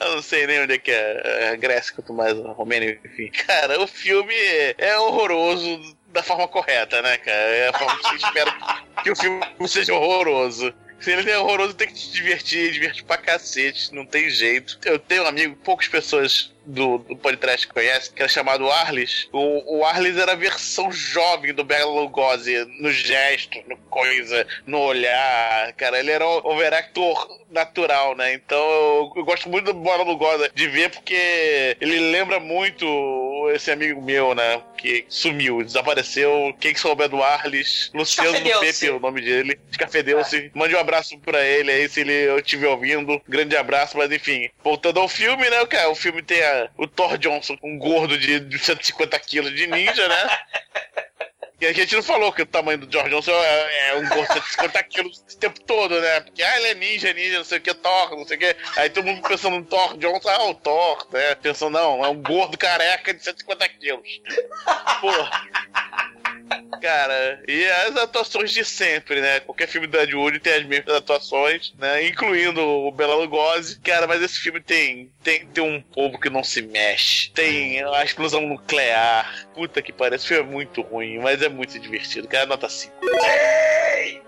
Eu 0.00 0.14
não 0.14 0.22
sei 0.22 0.46
nem 0.46 0.62
onde 0.62 0.74
é 0.74 0.78
que 0.78 0.92
é 0.92 1.50
a 1.52 1.56
Grécia, 1.56 1.92
quanto 1.92 2.14
mais 2.14 2.38
a 2.38 2.52
Romênia, 2.52 3.00
enfim. 3.04 3.32
Cara, 3.46 3.80
o 3.82 3.86
filme 3.86 4.32
é 4.78 4.96
horroroso 4.96 5.96
da 6.08 6.22
forma 6.22 6.46
correta, 6.46 7.02
né, 7.02 7.18
cara? 7.18 7.36
É 7.36 7.68
a 7.68 7.72
forma 7.72 7.96
que 7.96 8.02
você 8.08 8.14
espera 8.14 8.54
que 9.02 9.10
o 9.10 9.16
filme 9.16 9.44
seja 9.66 9.92
horroroso. 9.94 10.72
Se 11.00 11.12
ele 11.12 11.30
é 11.30 11.38
horroroso, 11.38 11.74
tem 11.74 11.86
que 11.86 11.94
te 11.94 12.10
divertir, 12.10 12.72
divertir 12.72 13.04
pra 13.04 13.16
cacete, 13.16 13.94
não 13.94 14.04
tem 14.04 14.28
jeito. 14.28 14.78
Eu 14.84 14.98
tenho 14.98 15.22
um 15.24 15.26
amigo, 15.26 15.56
poucas 15.56 15.86
pessoas 15.88 16.52
do, 16.68 16.98
do 16.98 17.16
podcast 17.16 17.66
que 17.66 17.72
conhece, 17.72 18.12
que 18.12 18.20
era 18.22 18.28
chamado 18.28 18.70
Arlis. 18.70 19.28
O, 19.32 19.78
o 19.78 19.84
Arlis 19.84 20.16
era 20.16 20.32
a 20.32 20.36
versão 20.36 20.92
jovem 20.92 21.54
do 21.54 21.64
Bela 21.64 21.90
Lugosi, 21.90 22.64
no 22.80 22.90
gesto, 22.92 23.58
no 23.66 23.76
coisa, 23.88 24.46
no 24.66 24.78
olhar, 24.80 25.72
cara. 25.74 25.98
Ele 25.98 26.10
era 26.10 26.26
o 26.26 26.38
overactor 26.46 27.38
natural, 27.50 28.14
né? 28.14 28.34
Então 28.34 28.58
eu, 28.58 29.12
eu 29.16 29.24
gosto 29.24 29.48
muito 29.48 29.72
do 29.72 29.80
Bela 29.80 30.02
Lugosi 30.04 30.50
de 30.54 30.68
ver 30.68 30.90
porque 30.90 31.76
ele 31.80 31.98
lembra 32.10 32.38
muito 32.38 33.50
esse 33.54 33.70
amigo 33.70 34.02
meu, 34.02 34.34
né? 34.34 34.60
Que 34.76 35.04
sumiu, 35.08 35.62
desapareceu. 35.64 36.54
Quem 36.60 36.74
que 36.74 36.80
souber 36.80 37.08
do 37.08 37.22
Arlis, 37.22 37.90
Luciano 37.94 38.30
Escafedeu-se. 38.30 38.80
Pepe, 38.80 38.90
o 38.92 39.00
nome 39.00 39.20
dele. 39.22 39.58
Escafedeu-se. 39.70 40.50
Mande 40.54 40.74
um 40.76 40.78
abraço 40.78 41.18
pra 41.18 41.42
ele 41.44 41.70
aí, 41.72 41.88
se 41.88 42.00
ele 42.00 42.38
estiver 42.38 42.68
ouvindo. 42.68 43.20
Grande 43.26 43.56
abraço, 43.56 43.96
mas 43.96 44.12
enfim. 44.12 44.48
Voltando 44.62 45.00
ao 45.00 45.08
filme, 45.08 45.48
né, 45.48 45.64
cara? 45.66 45.88
O 45.90 45.94
filme 45.94 46.22
tem 46.22 46.42
a- 46.42 46.57
o 46.76 46.86
Thor 46.86 47.18
Johnson, 47.18 47.56
um 47.62 47.78
gordo 47.78 48.18
de, 48.18 48.40
de 48.40 48.58
150 48.58 49.18
quilos 49.20 49.54
de 49.54 49.66
ninja, 49.66 50.08
né? 50.08 50.38
E 51.60 51.66
a 51.66 51.72
gente 51.72 51.96
não 51.96 52.02
falou 52.04 52.32
que 52.32 52.42
o 52.42 52.46
tamanho 52.46 52.78
do 52.78 52.90
George 52.90 53.10
Johnson 53.10 53.32
é, 53.32 53.88
é 53.88 53.94
um 53.96 54.08
gordo 54.08 54.28
de 54.28 54.34
150 54.34 54.82
quilos 54.84 55.18
o 55.18 55.38
tempo 55.38 55.60
todo, 55.62 56.00
né? 56.00 56.20
Porque, 56.20 56.40
ah, 56.40 56.56
ele 56.56 56.68
é 56.68 56.74
ninja, 56.74 57.12
ninja, 57.12 57.38
não 57.38 57.44
sei 57.44 57.58
o 57.58 57.60
que, 57.60 57.74
Thor, 57.74 58.10
não 58.16 58.24
sei 58.24 58.36
o 58.36 58.40
que. 58.40 58.56
Aí 58.76 58.88
todo 58.88 59.06
mundo 59.06 59.26
pensando 59.26 59.58
no 59.58 59.64
Thor 59.64 59.96
Johnson, 59.98 60.28
ah, 60.28 60.44
o 60.44 60.54
Thor, 60.54 61.08
né? 61.12 61.34
Pensando, 61.34 61.72
não, 61.72 62.04
é 62.04 62.08
um 62.08 62.22
gordo 62.22 62.56
careca 62.56 63.12
de 63.12 63.24
150 63.24 63.68
quilos. 63.70 64.20
Porra. 65.00 65.48
Cara, 66.80 67.42
e 67.46 67.64
as 67.66 67.96
atuações 67.96 68.50
de 68.52 68.64
sempre, 68.64 69.20
né? 69.20 69.40
Qualquer 69.40 69.66
filme 69.66 69.88
Ed 69.92 70.14
Wood 70.14 70.38
tem 70.38 70.54
as 70.54 70.64
mesmas 70.64 70.94
atuações, 70.94 71.74
né? 71.78 72.06
Incluindo 72.06 72.60
o 72.60 72.92
Bela 72.92 73.16
Lugosi. 73.16 73.80
Cara, 73.80 74.06
mas 74.06 74.22
esse 74.22 74.38
filme 74.38 74.60
tem, 74.60 75.10
tem, 75.22 75.46
tem 75.46 75.64
um 75.64 75.80
povo 75.80 76.18
que 76.18 76.30
não 76.30 76.44
se 76.44 76.62
mexe. 76.62 77.30
Tem 77.32 77.82
a 77.82 78.04
explosão 78.04 78.42
nuclear. 78.42 79.48
Puta 79.54 79.82
que 79.82 79.92
pariu. 79.92 80.16
Esse 80.16 80.28
filme 80.28 80.42
é 80.42 80.52
muito 80.52 80.82
ruim, 80.82 81.18
mas 81.18 81.42
é 81.42 81.48
muito 81.48 81.78
divertido. 81.78 82.28
Cara, 82.28 82.46
nota 82.46 82.68
5. 82.68 82.94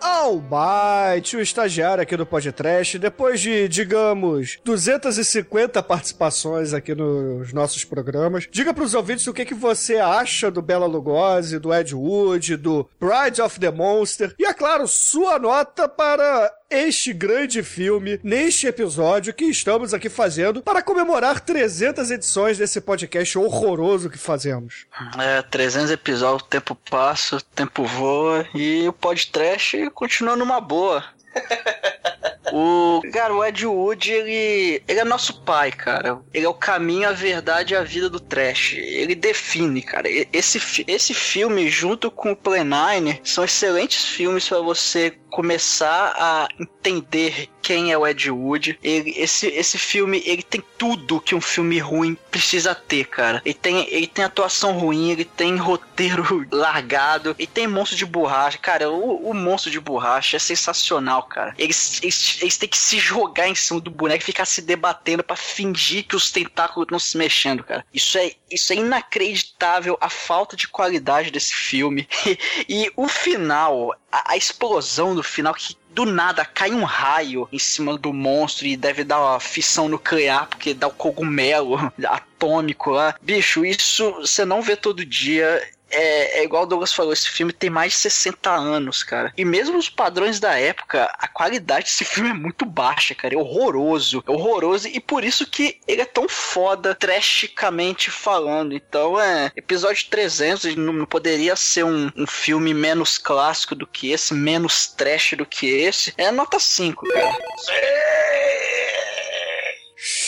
Almighty, 0.00 1.36
o 1.36 1.40
estagiário 1.40 2.02
aqui 2.02 2.16
do 2.16 2.24
podcast, 2.24 2.98
depois 2.98 3.40
de, 3.40 3.68
digamos, 3.68 4.58
250 4.64 5.82
participações 5.82 6.72
aqui 6.72 6.94
nos 6.94 7.52
nossos 7.52 7.84
programas, 7.84 8.48
diga 8.50 8.72
pros 8.72 8.94
ouvintes 8.94 9.26
o 9.26 9.34
que, 9.34 9.44
que 9.44 9.54
você 9.54 9.96
acha 9.98 10.50
do 10.50 10.62
Bela 10.62 10.86
Lugosi, 10.86 11.58
do 11.58 11.72
Ed 11.72 11.94
Wood, 11.94 12.09
do 12.56 12.88
Bride 12.98 13.40
of 13.40 13.60
the 13.60 13.70
Monster, 13.70 14.34
e, 14.38 14.44
é 14.44 14.52
claro, 14.52 14.86
sua 14.88 15.38
nota 15.38 15.88
para 15.88 16.52
este 16.68 17.12
grande 17.12 17.62
filme, 17.62 18.20
neste 18.22 18.66
episódio 18.66 19.34
que 19.34 19.44
estamos 19.44 19.94
aqui 19.94 20.08
fazendo 20.08 20.62
para 20.62 20.82
comemorar 20.82 21.40
300 21.40 22.10
edições 22.10 22.58
desse 22.58 22.80
podcast 22.80 23.38
horroroso 23.38 24.10
que 24.10 24.18
fazemos. 24.18 24.86
É, 25.18 25.42
300 25.42 25.90
episódios, 25.90 26.48
tempo 26.48 26.76
passa, 26.90 27.40
tempo 27.54 27.84
voa 27.84 28.46
e 28.54 28.86
o 28.88 28.92
podcast 28.92 29.90
continua 29.90 30.36
numa 30.36 30.60
boa. 30.60 31.04
O, 32.52 33.00
cara, 33.12 33.34
o 33.34 33.44
Ed 33.44 33.66
Wood, 33.66 34.10
ele, 34.10 34.82
ele 34.86 35.00
é 35.00 35.04
nosso 35.04 35.42
pai, 35.42 35.70
cara. 35.70 36.20
Ele 36.32 36.46
é 36.46 36.48
o 36.48 36.54
caminho, 36.54 37.08
a 37.08 37.12
verdade 37.12 37.74
e 37.74 37.76
a 37.76 37.82
vida 37.82 38.08
do 38.08 38.20
trash. 38.20 38.74
Ele 38.74 39.14
define, 39.14 39.82
cara. 39.82 40.08
Esse, 40.32 40.84
esse 40.86 41.14
filme, 41.14 41.68
junto 41.68 42.10
com 42.10 42.32
o 42.32 42.36
Play 42.36 42.64
Nine, 42.64 43.20
são 43.24 43.44
excelentes 43.44 44.04
filmes 44.04 44.48
para 44.48 44.60
você 44.60 45.14
começar 45.30 46.12
a 46.16 46.48
entender 46.58 47.48
quem 47.62 47.92
é 47.92 47.98
o 47.98 48.06
Ed 48.06 48.30
Wood. 48.30 48.78
Ele, 48.82 49.14
esse, 49.16 49.46
esse 49.48 49.78
filme, 49.78 50.22
ele 50.24 50.42
tem 50.42 50.62
tudo 50.78 51.20
que 51.20 51.34
um 51.34 51.40
filme 51.40 51.78
ruim 51.78 52.16
precisa 52.30 52.74
ter, 52.74 53.06
cara. 53.06 53.42
Ele 53.44 53.54
tem, 53.54 53.86
ele 53.90 54.06
tem 54.06 54.24
atuação 54.24 54.72
ruim, 54.78 55.10
ele 55.10 55.24
tem 55.24 55.56
roteiro 55.56 56.46
largado, 56.50 57.34
ele 57.38 57.46
tem 57.46 57.66
monstro 57.66 57.96
de 57.96 58.06
borracha. 58.06 58.58
Cara, 58.58 58.90
o, 58.90 59.30
o 59.30 59.34
monstro 59.34 59.70
de 59.70 59.80
borracha 59.80 60.36
é 60.36 60.40
sensacional, 60.40 61.24
cara. 61.24 61.54
Eles, 61.58 62.00
eles, 62.02 62.38
eles 62.40 62.56
têm 62.56 62.68
que 62.68 62.78
se 62.78 62.98
jogar 62.98 63.48
em 63.48 63.54
cima 63.54 63.80
do 63.80 63.90
boneco 63.90 64.22
e 64.22 64.24
ficar 64.24 64.44
se 64.44 64.62
debatendo 64.62 65.22
pra 65.22 65.36
fingir 65.36 66.04
que 66.04 66.16
os 66.16 66.30
tentáculos 66.30 66.88
não 66.90 66.98
se 66.98 67.16
mexendo, 67.16 67.64
cara. 67.64 67.84
Isso 67.92 68.18
é, 68.18 68.32
isso 68.50 68.72
é 68.72 68.76
inacreditável, 68.76 69.96
a 70.00 70.08
falta 70.08 70.56
de 70.56 70.68
qualidade 70.68 71.30
desse 71.30 71.54
filme. 71.54 72.08
e 72.68 72.90
o 72.96 73.08
final, 73.08 73.94
a, 74.10 74.32
a 74.32 74.36
explosão 74.36 75.14
do 75.14 75.22
final 75.22 75.54
que 75.54 75.76
do 75.92 76.04
nada 76.04 76.44
cai 76.44 76.70
um 76.72 76.84
raio 76.84 77.48
em 77.52 77.58
cima 77.58 77.96
do 77.98 78.12
monstro 78.12 78.66
e 78.66 78.76
deve 78.76 79.04
dar 79.04 79.20
uma 79.20 79.40
fissão 79.40 79.88
nuclear 79.88 80.46
porque 80.48 80.74
dá 80.74 80.86
o 80.86 80.92
cogumelo 80.92 81.92
atômico 82.04 82.90
lá. 82.90 83.14
Bicho, 83.20 83.64
isso 83.64 84.12
você 84.12 84.44
não 84.44 84.62
vê 84.62 84.76
todo 84.76 85.04
dia. 85.04 85.62
É, 85.90 86.40
é 86.40 86.44
igual 86.44 86.62
o 86.62 86.66
Douglas 86.66 86.92
falou, 86.92 87.12
esse 87.12 87.28
filme 87.28 87.52
tem 87.52 87.70
mais 87.70 87.92
de 87.92 87.98
60 87.98 88.50
anos, 88.50 89.02
cara. 89.02 89.32
E 89.36 89.44
mesmo 89.44 89.78
os 89.78 89.88
padrões 89.88 90.38
da 90.38 90.58
época, 90.58 91.10
a 91.18 91.28
qualidade 91.28 91.84
desse 91.84 92.04
filme 92.04 92.30
é 92.30 92.34
muito 92.34 92.64
baixa, 92.64 93.14
cara. 93.14 93.34
É 93.34 93.38
horroroso. 93.38 94.22
É 94.26 94.30
horroroso. 94.30 94.88
E 94.88 95.00
por 95.00 95.24
isso 95.24 95.46
que 95.46 95.78
ele 95.86 96.02
é 96.02 96.06
tão 96.06 96.28
foda, 96.28 96.94
trashicamente 96.94 98.10
falando. 98.10 98.74
Então, 98.74 99.20
é. 99.20 99.50
Episódio 99.56 100.06
300 100.08 100.64
ele 100.64 100.80
não 100.80 101.06
poderia 101.06 101.56
ser 101.56 101.84
um, 101.84 102.10
um 102.16 102.26
filme 102.26 102.72
menos 102.72 103.18
clássico 103.18 103.74
do 103.74 103.86
que 103.86 104.12
esse, 104.12 104.34
menos 104.34 104.86
trash 104.86 105.34
do 105.36 105.46
que 105.46 105.66
esse. 105.66 106.14
É 106.16 106.30
nota 106.30 106.58
5, 106.58 107.06
cara. 107.08 107.38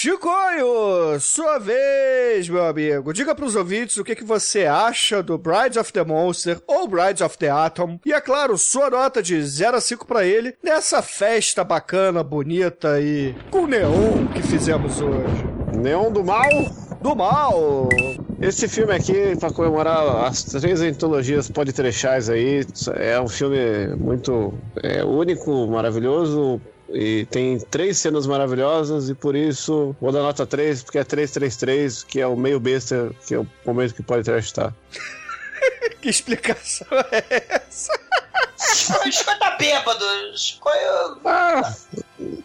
Chicoio, 0.03 1.21
sua 1.21 1.61
vez, 1.61 2.49
meu 2.49 2.67
amigo. 2.67 3.13
Diga 3.13 3.37
pros 3.37 3.55
ouvintes 3.55 3.99
o 3.99 4.03
que, 4.03 4.17
que 4.17 4.25
você 4.25 4.67
acha 4.67 5.23
do 5.23 5.39
Brides 5.39 5.77
of 5.77 5.93
the 5.93 6.03
Monster 6.03 6.61
ou 6.67 6.89
Brides 6.89 7.21
of 7.21 7.39
the 7.39 7.49
Atom. 7.49 8.01
E 8.05 8.13
é 8.13 8.21
claro, 8.21 8.59
sua 8.59 8.91
nota 8.91 9.23
de 9.23 9.41
0 9.41 9.77
a 9.77 9.81
5 9.81 10.05
pra 10.05 10.25
ele 10.25 10.57
nessa 10.61 11.03
festa 11.03 11.63
bacana, 11.63 12.21
bonita 12.25 13.01
e 13.01 13.33
com 13.49 13.65
neon 13.69 14.27
que 14.35 14.43
fizemos 14.43 15.01
hoje. 15.01 15.47
Neon 15.79 16.11
do 16.11 16.25
Mal? 16.25 16.51
Do 17.01 17.15
mal! 17.15 17.89
Esse 18.41 18.67
filme 18.67 18.95
aqui, 18.95 19.37
pra 19.39 19.53
comemorar 19.53 20.25
as 20.27 20.43
três 20.43 20.81
antologias 20.81 21.49
podtrechais 21.49 22.29
aí, 22.29 22.67
é 22.97 23.21
um 23.21 23.29
filme 23.29 23.95
muito 23.97 24.53
é, 24.83 25.05
único, 25.05 25.69
maravilhoso. 25.69 26.61
E 26.93 27.25
tem 27.27 27.59
três 27.59 27.97
cenas 27.99 28.27
maravilhosas 28.27 29.09
e 29.09 29.15
por 29.15 29.35
isso 29.35 29.97
vou 30.01 30.13
dar 30.13 30.21
nota 30.23 30.47
3, 30.47 30.83
porque 30.83 30.99
é 30.99 31.05
333, 31.05 32.03
que 32.05 32.21
é 32.21 32.27
o 32.27 32.37
meio 32.37 32.61
besta, 32.61 33.11
que 33.27 33.35
é 33.35 33.39
o 33.39 33.47
momento 33.65 33.95
que 33.95 34.03
pode 34.03 34.31
estar. 34.31 34.73
Que 36.01 36.09
explicação 36.11 36.89
é 37.13 37.45
essa? 37.49 37.93
O 39.07 39.13
Chico 39.13 39.39
tá 39.39 39.57
bêbado. 39.57 40.05
Chico, 40.37 40.69
eu- 40.69 41.21
Ah, 41.25 41.73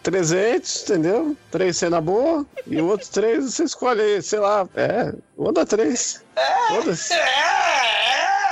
300, 0.03 0.83
entendeu? 0.83 1.35
Três 1.49 1.75
cena 1.77 1.99
boa 1.99 2.45
e 2.67 2.79
o 2.79 2.85
outro 2.85 3.09
três 3.09 3.45
você 3.45 3.63
escolhe 3.63 4.21
sei 4.21 4.37
lá. 4.39 4.67
É, 4.75 5.11
vou 5.35 5.51
dar 5.51 5.65
três. 5.65 6.23
Foda-se. 6.67 7.13
É, 7.13 7.17
é. 7.17 8.46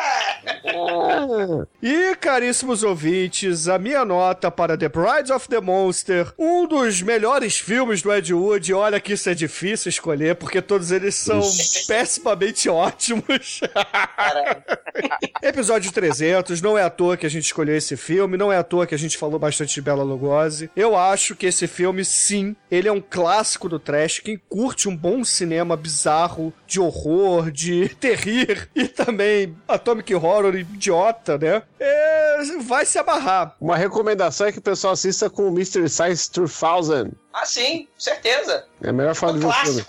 E, 1.81 2.15
caríssimos 2.15 2.83
ouvintes, 2.83 3.67
a 3.67 3.77
minha 3.77 4.03
nota 4.03 4.49
para 4.49 4.77
The 4.77 4.89
Brides 4.89 5.31
of 5.31 5.47
the 5.47 5.59
Monster, 5.59 6.33
um 6.37 6.67
dos 6.67 7.01
melhores 7.01 7.57
filmes 7.57 8.01
do 8.01 8.13
Ed 8.13 8.33
Wood. 8.33 8.73
Olha 8.73 8.99
que 8.99 9.13
isso 9.13 9.29
é 9.29 9.33
difícil 9.33 9.89
escolher, 9.89 10.35
porque 10.35 10.61
todos 10.61 10.91
eles 10.91 11.15
são 11.15 11.41
pessimamente 11.87 12.69
ótimos. 12.69 13.61
Episódio 15.41 15.91
300, 15.91 16.61
não 16.61 16.77
é 16.77 16.83
à 16.83 16.89
toa 16.89 17.17
que 17.17 17.25
a 17.25 17.29
gente 17.29 17.45
escolheu 17.45 17.75
esse 17.75 17.95
filme, 17.95 18.37
não 18.37 18.51
é 18.51 18.57
à 18.57 18.63
toa 18.63 18.87
que 18.87 18.95
a 18.95 18.99
gente 18.99 19.17
falou 19.17 19.39
bastante 19.39 19.75
de 19.75 19.81
Bela 19.81 20.03
Lugosi. 20.03 20.69
Eu 20.75 20.97
acho 20.97 21.35
que 21.35 21.45
esse 21.45 21.67
filme, 21.67 22.03
sim, 22.03 22.55
ele 22.69 22.87
é 22.87 22.91
um 22.91 23.01
clássico 23.01 23.69
do 23.69 23.79
trash. 23.79 24.19
Quem 24.19 24.39
curte 24.49 24.89
um 24.89 24.95
bom 24.95 25.23
cinema 25.23 25.77
bizarro, 25.77 26.53
de 26.65 26.79
horror, 26.79 27.51
de 27.51 27.89
terrir 27.99 28.69
e 28.75 28.87
também 28.87 29.55
Atomic 29.67 30.13
Horror 30.13 30.34
idiota, 30.55 31.37
né? 31.37 31.63
É, 31.79 32.37
vai 32.63 32.85
se 32.85 32.97
amarrar. 32.97 33.55
Uma 33.59 33.77
recomendação 33.77 34.47
é 34.47 34.51
que 34.51 34.59
o 34.59 34.61
pessoal 34.61 34.93
assista 34.93 35.29
com 35.29 35.47
o 35.47 35.51
Mystery 35.51 35.89
Science 35.89 36.29
3000. 36.31 37.13
Ah, 37.33 37.45
sim, 37.45 37.87
certeza. 37.97 38.65
É 38.81 38.89
a 38.89 38.93
melhor 38.93 39.15
forma 39.15 39.35
Um 39.35 39.39
de 39.39 39.45
ver 39.45 39.51
o 39.51 39.53
filme. 39.53 39.85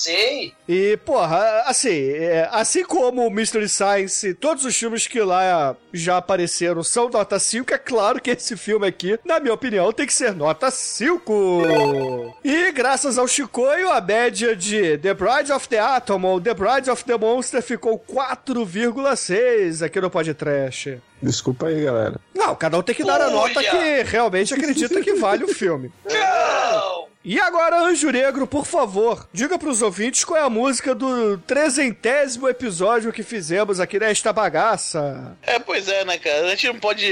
Sei. 0.00 0.54
E, 0.66 0.96
porra, 1.04 1.64
assim, 1.66 2.12
é, 2.12 2.48
assim 2.50 2.82
como 2.82 3.26
o 3.26 3.30
Mystery 3.30 3.68
Science, 3.68 4.32
todos 4.32 4.64
os 4.64 4.74
filmes 4.74 5.06
que 5.06 5.20
lá 5.20 5.76
já 5.92 6.16
apareceram 6.16 6.82
são 6.82 7.10
nota 7.10 7.38
5, 7.38 7.74
é 7.74 7.76
claro 7.76 8.18
que 8.18 8.30
esse 8.30 8.56
filme 8.56 8.86
aqui, 8.86 9.18
na 9.26 9.38
minha 9.38 9.52
opinião, 9.52 9.92
tem 9.92 10.06
que 10.06 10.14
ser 10.14 10.34
nota 10.34 10.70
5. 10.70 12.34
E 12.42 12.72
graças 12.72 13.18
ao 13.18 13.28
Chicoio, 13.28 13.90
a 13.90 14.00
média 14.00 14.56
de 14.56 14.96
The 14.96 15.12
Bride 15.12 15.52
of 15.52 15.68
the 15.68 15.78
Atom 15.78 16.24
ou 16.24 16.40
The 16.40 16.54
Bride 16.54 16.90
of 16.90 17.04
the 17.04 17.18
Monster 17.18 17.62
ficou 17.62 17.98
4,6 17.98 19.84
aqui 19.84 20.00
no 20.00 20.08
podcast. 20.08 20.98
Desculpa 21.22 21.66
aí, 21.66 21.84
galera. 21.84 22.18
Não, 22.34 22.56
cada 22.56 22.78
um 22.78 22.82
tem 22.82 22.94
que 22.94 23.04
dar 23.04 23.20
a 23.20 23.28
nota 23.28 23.62
que 23.62 24.02
realmente 24.04 24.54
acredita 24.54 25.02
que 25.02 25.12
vale 25.12 25.44
o 25.44 25.48
filme. 25.48 25.92
Não! 26.10 26.89
E 27.22 27.38
agora, 27.38 27.82
Anjo 27.82 28.10
Negro, 28.10 28.46
por 28.46 28.64
favor, 28.64 29.28
diga 29.30 29.58
pros 29.58 29.82
ouvintes 29.82 30.24
qual 30.24 30.40
é 30.40 30.42
a 30.42 30.48
música 30.48 30.94
do 30.94 31.36
trezentésimo 31.36 32.48
episódio 32.48 33.12
que 33.12 33.22
fizemos 33.22 33.78
aqui 33.78 33.98
nesta 33.98 34.32
bagaça. 34.32 35.36
É, 35.42 35.58
pois 35.58 35.86
é, 35.86 36.02
né, 36.02 36.16
cara? 36.16 36.46
A 36.46 36.50
gente 36.50 36.68
não 36.68 36.80
pode 36.80 37.04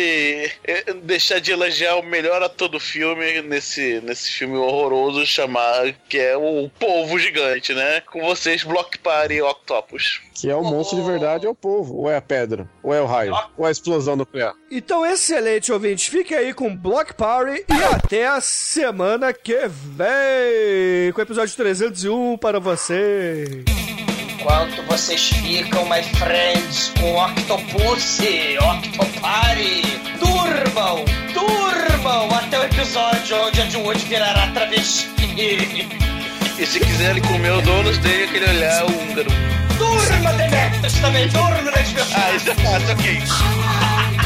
eh, 0.64 0.94
deixar 1.02 1.40
de 1.40 1.52
elogiar 1.52 1.96
o 1.96 2.02
melhor 2.02 2.42
ator 2.42 2.68
do 2.68 2.80
filme 2.80 3.42
nesse, 3.42 4.00
nesse 4.00 4.30
filme 4.30 4.56
horroroso 4.56 5.26
chamar 5.26 5.92
que 6.08 6.16
é 6.16 6.34
o 6.34 6.70
Povo 6.78 7.18
Gigante, 7.18 7.74
né? 7.74 8.00
Com 8.00 8.22
vocês, 8.22 8.64
Block 8.64 8.96
Party 9.00 9.42
Octopus. 9.42 10.22
Que 10.40 10.48
é 10.48 10.54
o 10.54 10.62
monstro 10.62 10.98
de 10.98 11.04
verdade 11.04 11.46
é 11.46 11.48
o 11.48 11.54
povo, 11.54 11.96
ou 11.96 12.08
é 12.08 12.16
a 12.16 12.22
pedra, 12.22 12.68
ou 12.80 12.94
é 12.94 13.00
o 13.02 13.06
raio, 13.06 13.34
ou 13.56 13.66
é 13.66 13.68
a 13.68 13.72
explosão 13.72 14.14
nuclear. 14.14 14.54
Então, 14.70 15.04
excelente, 15.04 15.72
ouvintes. 15.72 16.06
Fique 16.06 16.32
aí 16.32 16.54
com 16.54 16.74
Block 16.74 17.12
Party 17.14 17.64
e 17.68 17.84
até 17.92 18.28
a 18.28 18.40
semana 18.40 19.32
que 19.32 19.66
vem 19.66 19.97
com 21.12 21.20
o 21.20 21.22
episódio 21.22 21.56
301 21.56 22.38
para 22.38 22.60
vocês. 22.60 23.64
Enquanto 24.38 24.82
vocês 24.86 25.30
ficam, 25.30 25.84
my 25.86 26.02
friends, 26.16 26.92
com 27.00 27.16
Octopus, 27.16 28.20
Octopari, 28.60 29.82
durmam, 30.20 31.04
durmam 31.34 32.32
até 32.32 32.60
o 32.60 32.64
episódio 32.64 33.36
onde 33.42 33.60
a 33.60 33.66
Jude 33.66 34.04
virará 34.06 34.46
travesti. 34.52 35.08
E 36.58 36.66
se 36.66 36.78
quiserem 36.78 37.22
comer 37.22 37.52
o 37.52 37.60
donos, 37.62 37.98
dê 37.98 38.24
aquele 38.24 38.50
olhar 38.50 38.84
húngaro. 38.84 39.30
Durma, 39.78 40.32
Demetrius, 40.34 40.94
também 41.00 41.28
durma 41.28 41.70
nas 41.72 41.92
minhas 41.92 42.14
Ah, 42.14 42.32
isso 42.36 42.50
é 42.50 42.54
fácil, 42.54 42.92
ok. 42.92 44.17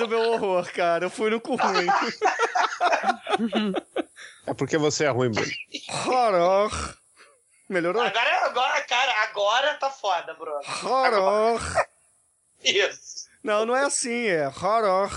Do 0.00 0.08
meu 0.08 0.32
horror, 0.32 0.70
cara. 0.72 1.04
Eu 1.06 1.10
fui 1.10 1.30
no 1.30 1.40
cu 1.40 1.56
ruim. 1.56 1.86
É 4.46 4.54
porque 4.54 4.76
você 4.76 5.04
é 5.04 5.08
ruim, 5.10 5.30
Bruno. 5.30 5.48
Horror. 6.06 6.96
Melhorou? 7.68 8.02
Agora, 8.02 8.46
agora, 8.46 8.80
cara, 8.82 9.22
agora 9.22 9.74
tá 9.74 9.90
foda, 9.90 10.34
Bruno. 10.34 10.58
Horror. 10.82 11.60
Isso. 12.64 13.28
Não, 13.44 13.64
não 13.64 13.76
é 13.76 13.84
assim, 13.84 14.26
é 14.26 14.48
horror. 14.48 15.08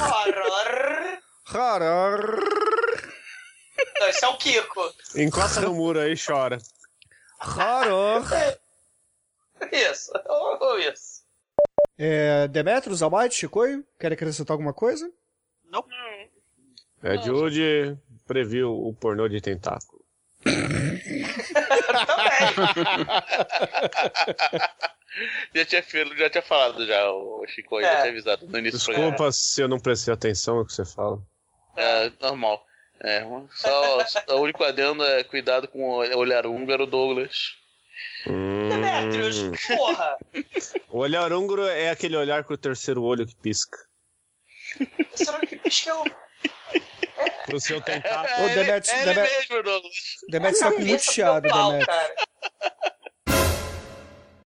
Horror. 0.00 1.18
Horror. 1.52 2.40
Não, 3.98 4.08
esse 4.08 4.24
é 4.24 4.28
o 4.28 4.36
Kiko. 4.36 4.94
Encosta 5.16 5.60
no 5.60 5.74
muro 5.74 5.98
aí 5.98 6.12
e 6.12 6.16
chora. 6.16 6.58
Horror. 7.42 8.22
Isso. 9.72 10.12
Ou 10.28 10.78
isso. 10.78 11.07
É, 11.98 12.46
Demetrius, 12.48 13.02
Almighty, 13.02 13.34
Chicoio, 13.34 13.84
quer 13.98 14.12
acrescentar 14.12 14.54
alguma 14.54 14.72
coisa? 14.72 15.10
Não. 15.64 15.84
É, 17.02 17.18
Jude 17.18 17.98
previu 18.26 18.72
o 18.72 18.94
pornô 18.94 19.28
de 19.28 19.40
tentáculo. 19.40 19.98
já, 25.54 25.64
tinha, 25.64 25.82
já 26.16 26.30
tinha 26.30 26.42
falado 26.42 26.86
já, 26.86 27.10
o 27.10 27.44
Chico, 27.46 27.80
já 27.80 27.88
É. 27.88 27.96
tinha 28.02 28.12
avisado 28.12 28.46
no 28.46 28.58
início. 28.58 28.78
Desculpa 28.78 29.32
se 29.32 29.60
eu 29.60 29.68
não 29.68 29.78
prestei 29.78 30.12
atenção 30.14 30.56
no 30.56 30.66
que 30.66 30.72
você 30.72 30.84
fala. 30.84 31.20
É, 31.76 32.10
normal. 32.20 32.64
É, 33.00 33.24
só, 33.50 34.06
só 34.06 34.20
o 34.36 34.40
único 34.40 34.64
adendo 34.64 35.04
é 35.04 35.22
cuidado 35.22 35.68
com 35.68 35.90
o 35.90 36.18
olhar 36.18 36.46
húngaro, 36.46 36.86
Douglas. 36.86 37.56
Hum, 38.26 38.68
Demetrius, 38.68 39.38
porra. 39.66 40.16
O 40.90 40.98
olhar 40.98 41.32
húngaro 41.32 41.66
é 41.66 41.90
aquele 41.90 42.16
olhar 42.16 42.44
com 42.44 42.54
o 42.54 42.58
terceiro 42.58 43.02
olho 43.02 43.26
que 43.26 43.36
pisca. 43.36 43.78
Será 45.14 45.40
que 45.40 45.56
pisca 45.56 45.90
eu. 45.90 46.04
Pro 47.46 47.60
seu 47.60 47.80
tentáculo. 47.80 48.46
Ô, 48.46 48.48
Demetrius, 48.48 48.88
É 48.88 49.04
Demetrius. 49.14 49.82
Demetrius 50.28 50.58
tá 50.60 50.72
com 50.72 50.78
muito 50.78 50.92
é 50.92 50.96
o 50.96 51.00
chiado, 51.00 51.42
Demetrius. 51.42 51.86